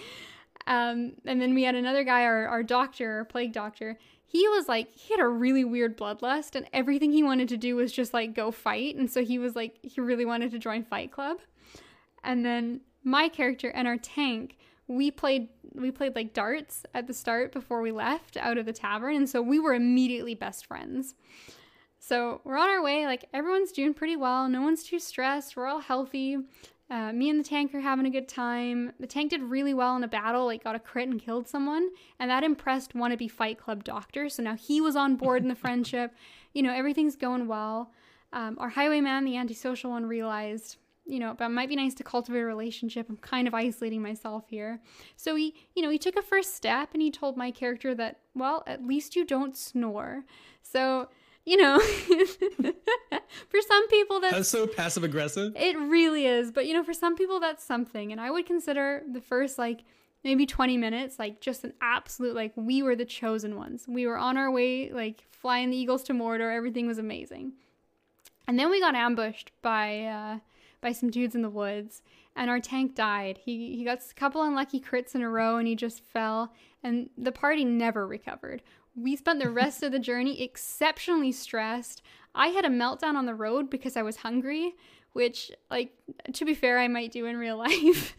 Um, 0.68 1.14
and 1.26 1.42
then 1.42 1.54
we 1.54 1.64
had 1.64 1.76
another 1.76 2.04
guy, 2.04 2.24
our, 2.24 2.48
our 2.48 2.64
doctor, 2.64 3.20
our 3.20 3.26
plague 3.26 3.54
doctor. 3.54 4.00
He 4.36 4.50
was 4.50 4.68
like, 4.68 4.94
he 4.94 5.14
had 5.14 5.22
a 5.24 5.30
really 5.30 5.64
weird 5.64 5.98
bloodlust, 5.98 6.56
and 6.56 6.68
everything 6.74 7.14
he 7.14 7.24
wanted 7.24 7.48
to 7.48 7.56
do 7.56 7.78
was 7.78 7.94
just 7.94 8.14
like 8.14 8.36
go 8.36 8.52
fight. 8.52 8.98
And 8.98 9.10
so 9.10 9.24
he 9.24 9.40
was 9.40 9.56
like, 9.56 9.78
he 9.82 10.02
really 10.02 10.26
wanted 10.26 10.52
to 10.52 10.60
join 10.60 10.84
Fight 10.84 11.10
Club. 11.10 11.38
And 12.22 12.46
then 12.46 12.82
my 13.02 13.30
character 13.30 13.70
and 13.70 13.88
our 13.88 13.96
tank, 13.96 14.58
we 14.90 15.10
played 15.10 15.48
we 15.74 15.90
played 15.90 16.16
like 16.16 16.34
darts 16.34 16.84
at 16.94 17.08
the 17.08 17.14
start 17.14 17.54
before 17.54 17.80
we 17.80 17.94
left 17.94 18.36
out 18.36 18.58
of 18.58 18.66
the 18.66 18.74
tavern, 18.74 19.16
and 19.16 19.30
so 19.30 19.42
we 19.42 19.58
were 19.58 19.74
immediately 19.74 20.36
best 20.36 20.66
friends. 20.66 21.16
So 22.00 22.42
we're 22.44 22.58
on 22.58 22.68
our 22.68 22.84
way. 22.84 23.06
Like 23.06 23.30
everyone's 23.34 23.72
doing 23.72 23.94
pretty 23.94 24.18
well. 24.18 24.50
No 24.50 24.62
one's 24.62 24.84
too 24.84 25.00
stressed. 25.00 25.56
We're 25.56 25.68
all 25.68 25.80
healthy. 25.80 26.40
Uh, 26.90 27.12
me 27.12 27.30
and 27.32 27.40
the 27.40 27.44
tank 27.44 27.74
are 27.74 27.82
having 27.82 28.06
a 28.06 28.12
good 28.12 28.28
time. 28.28 28.92
The 29.00 29.08
tank 29.08 29.32
did 29.32 29.42
really 29.42 29.74
well 29.74 29.96
in 29.96 30.04
a 30.04 30.08
battle, 30.08 30.46
like 30.46 30.64
got 30.64 30.76
a 30.76 30.80
crit 30.80 31.10
and 31.10 31.20
killed 31.20 31.48
someone, 31.48 31.90
and 32.20 32.30
that 32.30 32.44
impressed 32.44 32.94
wannabe 32.94 33.30
Fight 33.30 33.58
Club 33.58 33.84
doctor. 33.84 34.30
So 34.30 34.44
now 34.44 34.56
he 34.56 34.82
was 34.82 34.96
on 34.96 35.16
board 35.16 35.42
in 35.42 35.48
the 35.50 35.56
friendship. 35.66 36.14
You 36.54 36.62
know, 36.62 36.72
everything's 36.72 37.16
going 37.16 37.48
well. 37.48 37.92
Um, 38.34 38.58
our 38.60 38.70
highwayman, 38.70 39.26
the 39.26 39.38
antisocial 39.38 39.92
one, 39.92 40.06
realized, 40.06 40.78
you 41.08 41.20
know, 41.20 41.34
but 41.38 41.46
it 41.46 41.50
might 41.50 41.70
be 41.70 41.76
nice 41.76 41.96
to 41.96 42.04
cultivate 42.04 42.42
a 42.42 42.46
relationship. 42.46 43.08
I'm 43.10 43.18
kind 43.18 43.48
of 43.48 43.54
isolating 43.56 44.02
myself 44.02 44.46
here. 44.50 44.80
So 45.16 45.36
he, 45.36 45.56
you 45.76 45.82
know, 45.82 45.90
he 45.90 45.98
took 45.98 46.16
a 46.16 46.22
first 46.22 46.56
step 46.56 46.90
and 46.94 47.02
he 47.02 47.10
told 47.10 47.36
my 47.36 47.50
character 47.50 47.96
that, 47.96 48.20
well, 48.36 48.64
at 48.68 48.86
least 48.86 49.16
you 49.16 49.26
don't 49.26 49.58
snore. 49.58 50.26
So 50.62 51.10
you 51.46 51.58
know, 51.58 51.80
for 51.80 53.62
some 53.68 53.88
people 53.88 54.20
that's, 54.20 54.34
That's 54.36 54.50
so 54.50 54.68
passive 54.68 55.04
aggressive. 55.04 55.54
it 55.56 55.78
really 55.78 56.26
is. 56.26 56.52
But 56.52 56.66
you 56.66 56.74
know, 56.74 56.84
for 56.84 56.94
some 56.94 57.16
people 57.16 57.40
that's 57.40 57.64
something. 57.64 58.12
And 58.12 58.20
I 58.20 58.32
would 58.32 58.46
consider 58.46 59.04
the 59.12 59.22
first 59.22 59.58
like 59.58 59.84
maybe 60.24 60.46
20 60.48 60.76
minutes 60.78 61.20
like 61.20 61.40
just 61.42 61.64
an 61.64 61.74
absolute 61.82 62.34
like 62.34 62.52
we 62.56 62.82
were 62.82 62.96
the 62.96 63.06
chosen 63.06 63.56
ones. 63.56 63.86
We 63.88 64.08
were 64.08 64.18
on 64.18 64.38
our 64.38 64.50
way 64.52 64.92
like 64.92 65.26
flying 65.32 65.70
the 65.70 65.78
eagles 65.78 66.04
to 66.04 66.14
Mordor. 66.14 66.56
Everything 66.56 66.88
was 66.88 66.98
amazing. 66.98 67.54
And 68.48 68.58
then 68.60 68.70
we 68.70 68.80
got 68.80 68.96
ambushed 68.96 69.52
by 69.62 70.02
uh 70.04 70.40
by 70.82 70.92
some 70.92 71.10
dudes 71.10 71.36
in 71.36 71.42
the 71.42 71.50
woods 71.50 72.02
and 72.36 72.50
our 72.50 72.60
tank 72.60 72.96
died. 72.96 73.40
He 73.44 73.76
he 73.76 73.84
got 73.84 74.00
a 74.00 74.14
couple 74.16 74.42
unlucky 74.42 74.80
crits 74.80 75.14
in 75.14 75.22
a 75.22 75.30
row 75.30 75.58
and 75.58 75.68
he 75.68 75.76
just 75.76 76.02
fell 76.04 76.54
and 76.84 77.10
the 77.18 77.32
party 77.32 77.64
never 77.66 78.08
recovered. 78.08 78.64
We 78.96 79.16
spent 79.16 79.42
the 79.42 79.50
rest 79.50 79.84
of 79.84 79.92
the 79.92 80.00
journey 80.00 80.42
exceptionally 80.42 81.32
stressed. 81.32 82.02
I 82.34 82.48
had 82.48 82.66
a 82.66 82.70
meltdown 82.70 83.16
on 83.16 83.26
the 83.26 83.36
road 83.36 83.70
because 83.70 83.98
I 83.98 84.02
was 84.02 84.18
hungry, 84.18 84.76
which, 85.14 85.52
like, 85.70 85.94
to 86.34 86.46
be 86.46 86.54
fair, 86.54 86.80
I 86.80 86.88
might 86.88 87.12
do 87.12 87.26
in 87.26 87.38
real 87.38 87.58
life. 87.58 88.14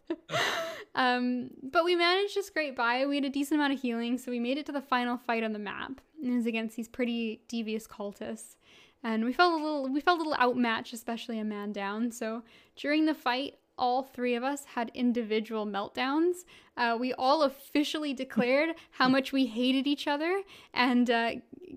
um, 0.94 1.50
but 1.62 1.84
we 1.84 1.94
managed 1.96 2.34
to 2.34 2.42
scrape 2.42 2.76
by. 2.76 3.06
We 3.06 3.16
had 3.16 3.24
a 3.24 3.30
decent 3.30 3.60
amount 3.60 3.74
of 3.74 3.80
healing, 3.80 4.18
so 4.18 4.30
we 4.30 4.40
made 4.40 4.58
it 4.58 4.66
to 4.66 4.72
the 4.72 4.80
final 4.80 5.16
fight 5.16 5.42
on 5.42 5.52
the 5.52 5.58
map. 5.58 6.00
It 6.22 6.30
was 6.30 6.46
against 6.46 6.76
these 6.76 6.88
pretty 6.88 7.42
devious 7.48 7.86
cultists. 7.86 8.56
And 9.02 9.24
we 9.24 9.32
felt 9.32 9.52
a 9.52 9.56
little 9.56 9.88
we 9.88 10.00
felt 10.00 10.18
a 10.18 10.22
little 10.22 10.34
outmatched, 10.34 10.92
especially 10.92 11.38
a 11.38 11.44
man 11.44 11.72
down. 11.72 12.10
So 12.10 12.42
during 12.74 13.06
the 13.06 13.14
fight, 13.14 13.54
all 13.78 14.02
three 14.02 14.34
of 14.34 14.42
us 14.44 14.64
had 14.74 14.90
individual 14.94 15.66
meltdowns. 15.66 16.44
Uh, 16.76 16.96
we 16.98 17.12
all 17.14 17.42
officially 17.42 18.12
declared 18.12 18.70
how 18.92 19.08
much 19.08 19.32
we 19.32 19.46
hated 19.46 19.86
each 19.86 20.06
other 20.06 20.42
and 20.74 21.10
uh, 21.10 21.32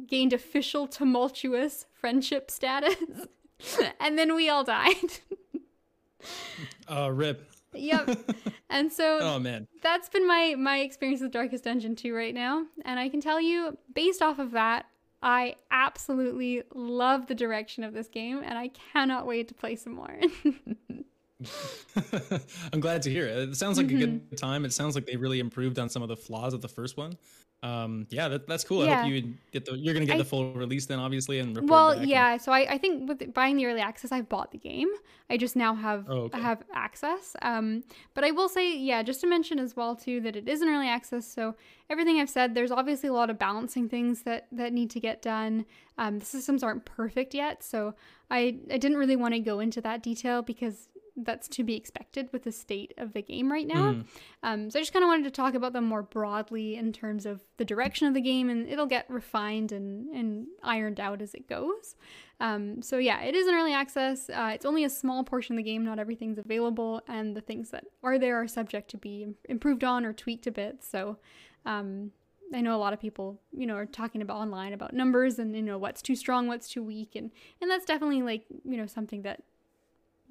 gained 0.08 0.34
official 0.34 0.88
tumultuous 0.88 1.86
friendship 1.94 2.52
status. 2.52 2.96
and 4.00 4.18
then 4.18 4.36
we 4.36 4.50
all 4.50 4.64
died. 4.64 5.20
Oh, 6.88 7.08
rip. 7.22 7.50
yep. 7.74 8.10
And 8.70 8.92
so 8.92 9.20
Oh 9.22 9.40
man. 9.40 9.68
that's 9.82 10.10
been 10.10 10.28
my 10.28 10.56
my 10.58 10.80
experience 10.80 11.22
with 11.22 11.32
Darkest 11.32 11.64
Dungeon 11.64 11.96
2 11.96 12.14
right 12.14 12.34
now. 12.34 12.66
And 12.86 13.00
I 13.00 13.10
can 13.10 13.22
tell 13.22 13.40
you, 13.42 13.78
based 13.94 14.22
off 14.22 14.40
of 14.40 14.52
that, 14.52 14.86
I 15.24 15.56
absolutely 15.70 16.64
love 16.74 17.28
the 17.28 17.36
direction 17.36 17.84
of 17.84 17.94
this 17.94 18.08
game 18.08 18.42
and 18.44 18.58
I 18.58 18.70
cannot 18.94 19.28
wait 19.28 19.48
to 19.50 19.54
play 19.54 19.76
some 19.76 19.94
more. 19.94 20.20
I'm 22.73 22.80
glad 22.80 23.01
to 23.04 23.10
hear 23.10 23.25
it. 23.27 23.49
It 23.49 23.56
sounds 23.56 23.77
like 23.77 23.88
a 23.88 23.89
Mm-hmm. 23.89 23.99
good 24.30 24.38
time. 24.38 24.65
It 24.65 24.73
sounds 24.73 24.95
like 24.95 25.06
they 25.06 25.15
really 25.17 25.39
improved 25.39 25.77
on 25.80 25.89
some 25.89 26.01
of 26.01 26.08
the 26.10 26.15
flaws 26.15 26.54
of 26.54 26.62
the 26.62 26.67
first 26.69 26.97
one. 26.97 27.17
Um, 27.63 28.08
yeah, 28.10 28.27
that, 28.27 28.47
that's 28.47 28.63
cool. 28.63 28.82
I 28.89 28.91
hope 28.91 29.08
you 29.12 29.36
get 29.51 29.65
the. 29.65 29.77
You're 29.77 29.93
gonna 29.93 30.08
get 30.08 30.15
I- 30.15 30.19
the 30.19 30.25
full 30.25 30.51
release 30.54 30.88
then, 30.88 30.97
obviously, 30.97 31.38
and 31.38 31.56
report 31.56 31.69
well, 31.69 31.89
back 31.91 31.99
and- 32.01 32.10
yeah. 32.10 32.38
So 32.38 32.51
I, 32.51 32.60
I 32.73 32.77
think 32.80 33.08
with 33.08 33.34
buying 33.36 33.56
the 33.56 33.67
early 33.67 33.82
access, 33.82 34.12
I've 34.12 34.27
bought 34.27 34.51
the 34.51 34.58
game. 34.58 34.88
I 35.30 35.38
just 35.38 35.56
now 35.56 35.75
have 35.75 36.06
Oh, 36.10 36.21
okay. 36.21 36.39
I 36.39 36.41
have 36.41 36.63
access. 36.73 37.36
Um, 37.43 37.84
but 38.15 38.23
I 38.23 38.32
will 38.32 38.49
say, 38.49 38.75
yeah, 38.75 39.04
just 39.04 39.21
to 39.21 39.27
mention 39.27 39.60
as 39.60 39.75
well 39.75 39.95
too 39.95 40.21
that 40.21 40.36
it 40.36 40.49
is 40.49 40.62
an 40.63 40.69
early 40.69 40.88
access. 40.88 41.27
So 41.27 41.54
everything 41.89 42.19
I've 42.19 42.32
said, 42.32 42.56
there's 42.56 42.71
obviously 42.71 43.10
a 43.10 43.13
lot 43.13 43.30
of 43.30 43.38
balancing 43.38 43.88
things 43.88 44.23
that 44.23 44.47
that 44.54 44.73
need 44.73 44.89
to 44.91 44.99
get 44.99 45.21
done. 45.21 45.65
Um, 45.99 46.17
the 46.17 46.25
systems 46.25 46.63
aren't 46.63 46.86
perfect 46.86 47.36
yet, 47.36 47.62
so 47.63 47.93
I 48.32 48.58
I 48.71 48.77
didn't 48.80 48.97
really 48.97 49.15
want 49.17 49.36
to 49.36 49.39
go 49.39 49.60
into 49.60 49.82
that 49.82 50.01
detail 50.01 50.41
because 50.41 50.88
that's 51.24 51.48
to 51.50 51.64
be 51.64 51.76
expected 51.76 52.30
with 52.32 52.44
the 52.44 52.52
state 52.52 52.94
of 52.98 53.14
the 53.14 53.22
game 53.22 53.52
right 53.52 53.68
now. 53.68 53.94
Mhm. 53.94 54.06
Um, 54.44 54.70
so 54.70 54.80
I 54.80 54.82
just 54.82 54.94
kind 54.94 55.04
of 55.04 55.08
wanted 55.10 55.24
to 55.26 55.32
talk 55.32 55.54
about 55.54 55.74
them 55.74 55.86
more 55.86 56.04
broadly 56.04 56.76
in 56.76 56.92
terms 56.94 57.26
of 57.26 57.44
the 57.58 57.66
direction 57.66 58.08
of 58.08 58.14
the 58.14 58.22
game, 58.22 58.50
and 58.50 58.68
it'll 58.68 58.88
get 58.88 59.10
refined 59.10 59.72
and, 59.72 60.10
and 60.10 60.48
ironed 60.64 61.00
out 61.00 61.22
as 61.22 61.34
it 61.34 61.48
goes. 61.48 61.96
Um, 62.40 62.82
so 62.82 62.98
yeah, 62.98 63.22
it 63.22 63.36
is 63.36 63.48
an 63.48 63.54
early 63.54 63.74
access. 63.74 64.30
Uh, 64.30 64.52
it's 64.54 64.66
only 64.66 64.84
a 64.84 64.90
small 64.90 65.24
portion 65.24 65.56
of 65.56 65.58
the 65.58 65.70
game; 65.72 65.84
not 65.84 66.00
everything's 66.00 66.38
available, 66.38 67.02
and 67.08 67.36
the 67.36 67.42
things 67.42 67.70
that 67.72 67.86
are 68.04 68.18
there 68.18 68.42
are 68.42 68.48
subject 68.48 68.90
to 68.92 68.98
be 68.98 69.28
improved 69.46 69.84
on 69.84 70.06
or 70.06 70.14
tweaked 70.14 70.48
a 70.48 70.52
bit. 70.52 70.84
So. 70.84 71.18
Um, 71.66 72.12
I 72.54 72.60
know 72.60 72.76
a 72.76 72.78
lot 72.80 72.92
of 72.92 73.00
people, 73.00 73.40
you 73.54 73.66
know, 73.66 73.76
are 73.76 73.86
talking 73.86 74.22
about 74.22 74.38
online 74.38 74.74
about 74.74 74.94
numbers 74.94 75.40
and 75.40 75.56
you 75.56 75.62
know 75.62 75.78
what's 75.78 76.02
too 76.02 76.16
strong, 76.16 76.48
what's 76.48 76.68
too 76.68 76.84
weak, 76.84 77.16
and 77.16 77.32
and 77.62 77.72
that's 77.72 77.86
definitely 77.86 78.24
like 78.24 78.44
you 78.66 78.76
know 78.76 78.88
something 78.88 79.22
that 79.22 79.44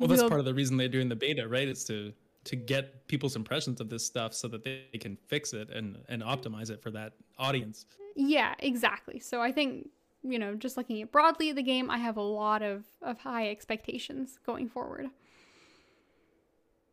Well, 0.01 0.09
that's 0.09 0.23
part 0.23 0.41
of 0.41 0.47
the 0.47 0.55
reason 0.55 0.77
they're 0.77 0.89
doing 0.89 1.09
the 1.09 1.17
beta, 1.17 1.47
right? 1.47 1.69
It's 1.69 1.85
to 1.85 2.13
to 2.45 2.57
get 2.57 3.07
people's 3.07 3.37
impressions 3.37 3.83
of 3.83 3.91
this 3.91 4.05
stuff 4.05 4.33
so 4.33 4.49
that 4.49 4.65
they 4.65 4.87
can 4.99 5.17
fix 5.29 5.53
it 5.53 5.71
and 5.71 5.99
and 6.09 6.23
optimize 6.23 6.71
it 6.71 6.83
for 6.83 6.91
that 6.91 7.13
audience. 7.39 7.85
Yeah, 8.17 8.55
exactly. 8.59 9.21
So 9.21 9.41
I 9.41 9.53
think, 9.53 9.91
you 10.23 10.39
know, 10.39 10.55
just 10.55 10.77
looking 10.77 11.01
at 11.03 11.13
broadly 11.13 11.51
at 11.51 11.57
the 11.57 11.63
game, 11.63 11.91
I 11.91 11.99
have 11.99 12.17
a 12.17 12.23
lot 12.23 12.63
of, 12.63 12.85
of 13.03 13.19
high 13.19 13.51
expectations 13.51 14.39
going 14.45 14.69
forward. 14.69 15.09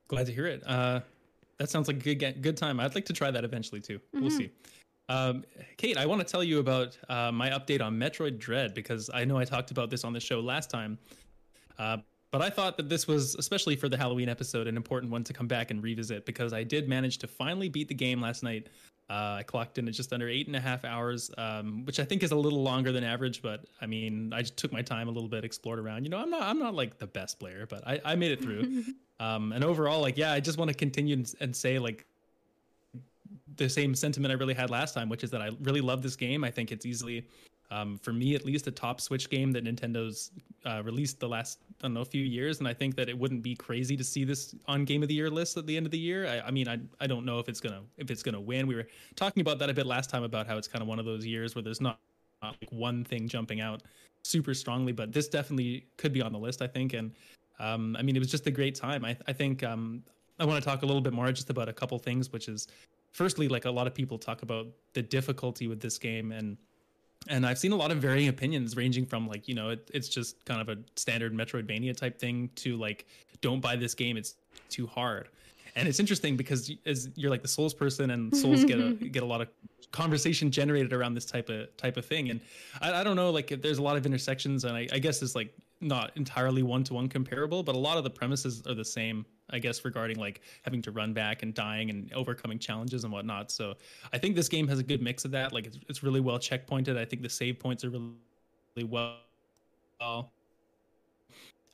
Glad 0.09 0.27
to 0.27 0.33
hear 0.33 0.45
it. 0.45 0.63
Uh, 0.65 0.99
that 1.57 1.69
sounds 1.69 1.87
like 1.87 2.05
a 2.05 2.15
good 2.15 2.41
good 2.41 2.57
time. 2.57 2.79
I'd 2.79 2.93
like 2.93 3.05
to 3.05 3.13
try 3.13 3.31
that 3.31 3.43
eventually 3.43 3.81
too. 3.81 3.99
We'll 4.13 4.29
see. 4.29 4.51
Um, 5.09 5.45
Kate, 5.77 5.97
I 5.97 6.05
want 6.05 6.19
to 6.19 6.27
tell 6.29 6.43
you 6.43 6.59
about 6.59 6.97
uh, 7.07 7.31
my 7.31 7.49
update 7.49 7.81
on 7.81 7.97
Metroid 7.97 8.37
Dread 8.37 8.73
because 8.73 9.09
I 9.13 9.23
know 9.23 9.37
I 9.37 9.45
talked 9.45 9.71
about 9.71 9.89
this 9.89 10.03
on 10.03 10.11
the 10.11 10.19
show 10.19 10.41
last 10.41 10.69
time. 10.69 10.97
Uh, 11.79 11.97
but 12.31 12.41
I 12.41 12.49
thought 12.49 12.77
that 12.77 12.89
this 12.89 13.07
was, 13.07 13.35
especially 13.35 13.75
for 13.75 13.87
the 13.87 13.97
Halloween 13.97 14.29
episode, 14.29 14.67
an 14.67 14.75
important 14.75 15.11
one 15.11 15.23
to 15.23 15.33
come 15.33 15.47
back 15.47 15.71
and 15.71 15.81
revisit 15.81 16.25
because 16.25 16.53
I 16.53 16.63
did 16.63 16.89
manage 16.89 17.17
to 17.19 17.27
finally 17.27 17.69
beat 17.69 17.87
the 17.87 17.95
game 17.95 18.21
last 18.21 18.43
night. 18.43 18.67
Uh, 19.09 19.37
I 19.39 19.43
clocked 19.43 19.77
in 19.77 19.87
at 19.87 19.93
just 19.93 20.11
under 20.11 20.27
eight 20.27 20.47
and 20.47 20.55
a 20.55 20.59
half 20.59 20.83
hours, 20.83 21.31
um, 21.37 21.85
which 21.85 21.99
I 22.01 22.03
think 22.03 22.23
is 22.23 22.31
a 22.31 22.35
little 22.35 22.61
longer 22.61 22.91
than 22.91 23.05
average. 23.05 23.41
But 23.41 23.63
I 23.81 23.85
mean, 23.85 24.33
I 24.33 24.41
just 24.41 24.57
took 24.57 24.73
my 24.73 24.81
time 24.81 25.07
a 25.07 25.11
little 25.11 25.29
bit, 25.29 25.45
explored 25.45 25.79
around. 25.79 26.03
You 26.03 26.09
know, 26.09 26.17
I'm 26.17 26.29
not, 26.29 26.41
I'm 26.41 26.59
not 26.59 26.75
like 26.75 26.97
the 26.97 27.07
best 27.07 27.39
player, 27.39 27.65
but 27.69 27.87
I, 27.87 28.01
I 28.03 28.15
made 28.15 28.31
it 28.31 28.41
through. 28.41 28.83
um, 29.21 29.53
and 29.53 29.63
overall, 29.63 30.01
like, 30.01 30.17
yeah, 30.17 30.33
I 30.33 30.41
just 30.41 30.57
want 30.57 30.69
to 30.69 30.75
continue 30.75 31.15
and, 31.15 31.33
and 31.39 31.55
say, 31.55 31.79
like, 31.79 32.05
the 33.55 33.69
same 33.69 33.95
sentiment 33.95 34.33
I 34.33 34.35
really 34.35 34.53
had 34.53 34.69
last 34.69 34.93
time, 34.93 35.07
which 35.07 35.23
is 35.23 35.31
that 35.31 35.41
I 35.41 35.51
really 35.61 35.81
love 35.81 36.03
this 36.03 36.17
game. 36.17 36.43
I 36.43 36.51
think 36.51 36.73
it's 36.73 36.85
easily, 36.85 37.25
um, 37.69 37.97
for 37.97 38.13
me 38.13 38.33
at 38.35 38.45
least, 38.45 38.67
a 38.67 38.71
top 38.71 39.01
Switch 39.01 39.29
game 39.29 39.51
that 39.51 39.65
Nintendo's 39.65 40.31
uh, 40.65 40.81
released 40.83 41.19
the 41.19 41.27
last 41.27 41.59
I 41.79 41.83
don't 41.83 41.93
know 41.93 42.05
few 42.05 42.23
years, 42.23 42.59
and 42.59 42.67
I 42.67 42.73
think 42.73 42.95
that 42.95 43.09
it 43.09 43.17
wouldn't 43.17 43.43
be 43.43 43.55
crazy 43.55 43.97
to 43.97 44.03
see 44.03 44.23
this 44.23 44.55
on 44.67 44.85
Game 44.85 45.03
of 45.03 45.09
the 45.09 45.15
Year 45.15 45.29
list 45.29 45.57
at 45.57 45.67
the 45.67 45.75
end 45.75 45.85
of 45.85 45.91
the 45.91 45.99
year. 45.99 46.27
I, 46.27 46.47
I 46.47 46.51
mean, 46.51 46.67
I 46.67 46.79
I 46.99 47.07
don't 47.07 47.25
know 47.25 47.39
if 47.39 47.49
it's 47.49 47.59
gonna 47.59 47.81
if 47.97 48.09
it's 48.09 48.23
gonna 48.23 48.39
win. 48.39 48.67
We 48.67 48.75
were 48.75 48.87
talking 49.15 49.41
about 49.41 49.59
that 49.59 49.69
a 49.69 49.73
bit 49.73 49.85
last 49.85 50.09
time 50.09 50.23
about 50.23 50.47
how 50.47 50.57
it's 50.57 50.67
kind 50.67 50.81
of 50.81 50.87
one 50.87 50.99
of 50.99 51.05
those 51.05 51.25
years 51.25 51.55
where 51.55 51.61
there's 51.61 51.81
not, 51.81 51.99
like 52.41 52.71
one 52.71 53.03
thing 53.03 53.27
jumping 53.27 53.61
out 53.61 53.81
super 54.23 54.53
strongly, 54.53 54.91
but 54.91 55.11
this 55.11 55.27
definitely 55.27 55.87
could 55.97 56.13
be 56.13 56.21
on 56.21 56.31
the 56.31 56.39
list. 56.39 56.61
I 56.61 56.67
think, 56.67 56.93
and 56.93 57.11
um, 57.59 57.97
I 57.97 58.01
mean, 58.01 58.15
it 58.15 58.19
was 58.19 58.31
just 58.31 58.47
a 58.47 58.51
great 58.51 58.75
time. 58.75 59.03
I 59.03 59.17
I 59.27 59.33
think 59.33 59.63
um, 59.63 60.03
I 60.39 60.45
want 60.45 60.63
to 60.63 60.69
talk 60.69 60.83
a 60.83 60.85
little 60.85 61.01
bit 61.01 61.13
more 61.13 61.29
just 61.33 61.49
about 61.49 61.67
a 61.67 61.73
couple 61.73 61.99
things, 61.99 62.31
which 62.31 62.47
is 62.47 62.67
firstly, 63.11 63.49
like 63.49 63.65
a 63.65 63.71
lot 63.71 63.87
of 63.87 63.93
people 63.93 64.17
talk 64.17 64.41
about 64.41 64.67
the 64.93 65.01
difficulty 65.01 65.67
with 65.67 65.81
this 65.81 65.97
game 65.97 66.31
and 66.31 66.57
and 67.29 67.45
I've 67.45 67.57
seen 67.57 67.71
a 67.71 67.75
lot 67.75 67.91
of 67.91 67.97
varying 67.97 68.29
opinions 68.29 68.75
ranging 68.75 69.05
from 69.05 69.27
like, 69.27 69.47
you 69.47 69.55
know, 69.55 69.69
it, 69.69 69.89
it's 69.93 70.07
just 70.07 70.43
kind 70.45 70.61
of 70.61 70.69
a 70.69 70.81
standard 70.95 71.33
Metroidvania 71.33 71.95
type 71.95 72.19
thing 72.19 72.49
to 72.55 72.77
like, 72.77 73.05
don't 73.41 73.59
buy 73.59 73.75
this 73.75 73.93
game, 73.93 74.17
it's 74.17 74.35
too 74.69 74.87
hard. 74.87 75.29
And 75.75 75.87
it's 75.87 75.99
interesting 75.99 76.35
because 76.35 76.71
as 76.85 77.09
you're 77.15 77.29
like 77.29 77.43
the 77.43 77.47
Souls 77.47 77.73
person 77.73 78.09
and 78.11 78.35
Souls 78.35 78.65
get 78.65 78.79
a 78.79 78.93
get 79.11 79.21
a 79.21 79.25
lot 79.25 79.41
of 79.41 79.47
conversation 79.91 80.49
generated 80.49 80.91
around 80.91 81.13
this 81.13 81.25
type 81.25 81.49
of 81.49 81.75
type 81.77 81.97
of 81.97 82.05
thing. 82.05 82.31
And 82.31 82.41
I, 82.81 83.01
I 83.01 83.03
don't 83.03 83.15
know, 83.15 83.29
like 83.29 83.51
if 83.51 83.61
there's 83.61 83.77
a 83.77 83.83
lot 83.83 83.95
of 83.95 84.05
intersections 84.05 84.63
and 84.63 84.75
I, 84.75 84.87
I 84.91 84.99
guess 84.99 85.21
it's 85.21 85.35
like 85.35 85.53
not 85.79 86.11
entirely 86.15 86.63
one 86.63 86.83
to 86.85 86.95
one 86.95 87.07
comparable, 87.07 87.61
but 87.61 87.75
a 87.75 87.79
lot 87.79 87.97
of 87.97 88.03
the 88.03 88.09
premises 88.09 88.63
are 88.67 88.73
the 88.73 88.85
same 88.85 89.25
I 89.49 89.59
guess, 89.59 89.85
regarding 89.85 90.17
like 90.17 90.41
having 90.63 90.81
to 90.83 90.91
run 90.91 91.13
back 91.13 91.43
and 91.43 91.53
dying 91.53 91.89
and 91.89 92.11
overcoming 92.13 92.59
challenges 92.59 93.03
and 93.03 93.13
whatnot. 93.13 93.51
So 93.51 93.75
I 94.11 94.17
think 94.17 94.35
this 94.35 94.49
game 94.49 94.67
has 94.67 94.79
a 94.79 94.83
good 94.83 95.01
mix 95.01 95.25
of 95.25 95.31
that. 95.31 95.53
Like 95.53 95.67
it's, 95.67 95.77
it's 95.87 96.03
really 96.03 96.19
well 96.19 96.37
checkpointed. 96.37 96.97
I 96.97 97.05
think 97.05 97.21
the 97.21 97.29
save 97.29 97.59
points 97.59 97.83
are 97.83 97.89
really, 97.89 98.11
really 98.75 98.89
well. 98.89 100.31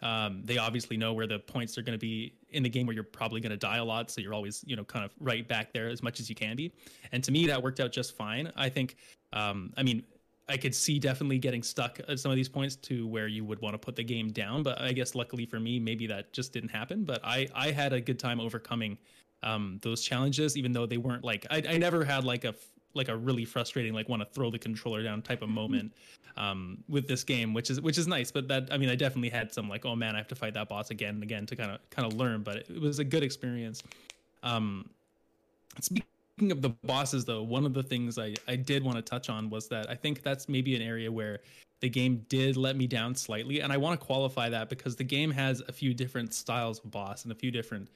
Um, 0.02 0.42
they 0.44 0.58
obviously 0.58 0.98
know 0.98 1.14
where 1.14 1.28
the 1.28 1.40
points 1.40 1.78
are 1.78 1.82
going 1.82 1.98
to 1.98 2.06
be 2.06 2.34
in 2.50 2.62
the 2.62 2.70
game 2.70 2.86
where 2.86 2.94
you're 2.94 3.06
probably 3.06 3.40
going 3.40 3.52
to 3.52 3.58
die 3.58 3.78
a 3.78 3.84
lot. 3.84 4.12
So 4.12 4.20
you're 4.20 4.34
always, 4.34 4.62
you 4.68 4.76
know, 4.76 4.84
kind 4.84 5.06
of 5.06 5.12
right 5.20 5.48
back 5.48 5.72
there 5.72 5.88
as 5.88 6.04
much 6.04 6.20
as 6.20 6.30
you 6.30 6.36
can 6.36 6.58
be. 6.58 6.74
And 7.14 7.24
to 7.24 7.32
me, 7.32 7.48
that 7.48 7.64
worked 7.64 7.80
out 7.80 7.94
just 7.94 8.16
fine. 8.16 8.52
I 8.58 8.68
think, 8.68 8.98
um, 9.32 9.72
I 9.78 9.84
mean, 9.84 10.04
I 10.49 10.58
could 10.58 10.75
see 10.75 10.99
definitely 10.99 11.38
getting 11.38 11.63
stuck 11.63 11.99
at 12.08 12.19
some 12.19 12.29
of 12.29 12.36
these 12.36 12.49
points 12.49 12.75
to 12.77 13.08
where 13.08 13.27
you 13.27 13.45
would 13.45 13.62
want 13.62 13.75
to 13.75 13.77
put 13.77 13.95
the 13.95 14.03
game 14.03 14.29
down. 14.29 14.62
But 14.62 14.82
I 14.82 14.91
guess 14.91 15.15
luckily 15.15 15.45
for 15.45 15.60
me, 15.60 15.79
maybe 15.79 16.06
that 16.08 16.34
just 16.34 16.51
didn't 16.51 16.69
happen. 16.69 17.06
But 17.06 17.21
I 17.23 17.47
I 17.56 17.71
had 17.71 17.93
a 17.93 18.01
good 18.01 18.19
time 18.19 18.39
overcoming 18.39 18.97
um, 19.41 19.79
those 19.82 20.01
challenges, 20.01 20.58
even 20.58 20.71
though 20.71 20.86
they 20.86 20.97
weren't 20.97 21.23
like 21.23 21.45
I, 21.49 21.63
I 21.69 21.77
never 21.77 22.03
had 22.03 22.23
like 22.25 22.43
a 22.43 22.53
like 22.93 23.10
a 23.10 23.15
really 23.15 23.45
frustrating 23.45 23.93
like 23.93 24.10
want 24.10 24.21
to 24.21 24.27
throw 24.34 24.51
the 24.51 24.60
controller 24.60 25.01
down 25.01 25.21
type 25.21 25.41
of 25.41 25.49
moment 25.62 25.93
um, 26.36 26.84
with 26.89 27.08
this 27.08 27.23
game, 27.23 27.53
which 27.53 27.69
is 27.69 27.79
which 27.79 27.97
is 27.97 28.08
nice. 28.08 28.32
But 28.32 28.47
that 28.49 28.67
I 28.71 28.77
mean, 28.77 28.89
I 28.89 28.95
definitely 28.95 29.29
had 29.29 29.53
some 29.53 29.69
like 29.69 29.86
oh 29.86 29.95
man, 29.95 30.15
I 30.15 30.17
have 30.17 30.27
to 30.29 30.36
fight 30.36 30.53
that 30.56 30.67
boss 30.67 30.89
again 30.89 31.15
and 31.15 31.23
again 31.23 31.45
to 31.45 31.56
kind 31.56 31.71
of 31.71 31.89
kind 31.89 32.06
of 32.06 32.17
learn. 32.17 32.43
But 32.43 32.58
it, 32.58 32.82
was 32.82 32.99
a 32.99 33.06
good 33.06 33.23
experience. 33.23 33.82
Um, 34.43 34.89
speaking 35.79 36.06
Speaking 36.38 36.52
of 36.52 36.62
the 36.62 36.69
bosses, 36.69 37.26
though, 37.26 37.43
one 37.43 37.65
of 37.65 37.74
the 37.74 37.84
things 37.84 38.17
I, 38.17 38.34
I 38.48 38.56
did 38.56 38.84
want 38.84 38.98
to 38.98 39.04
touch 39.04 39.30
on 39.30 39.50
was 39.50 39.67
that 39.67 39.89
I 39.89 39.96
think 39.96 40.24
that's 40.24 40.50
maybe 40.50 40.76
an 40.76 40.82
area 40.82 41.12
where 41.12 41.41
the 41.82 41.89
game 41.89 42.26
did 42.28 42.58
let 42.58 42.76
me 42.76 42.88
down 42.88 43.13
slightly. 43.13 43.60
And 43.60 43.72
I 43.72 43.78
want 43.78 44.00
to 44.00 44.04
qualify 44.04 44.50
that 44.50 44.69
because 44.69 44.96
the 44.96 45.04
game 45.04 45.30
has 45.32 45.62
a 45.67 45.72
few 45.72 45.93
different 45.93 46.34
styles 46.34 46.80
of 46.80 46.89
boss 46.89 47.24
and 47.24 47.32
a 47.32 47.36
few 47.36 47.52
different 47.52 47.89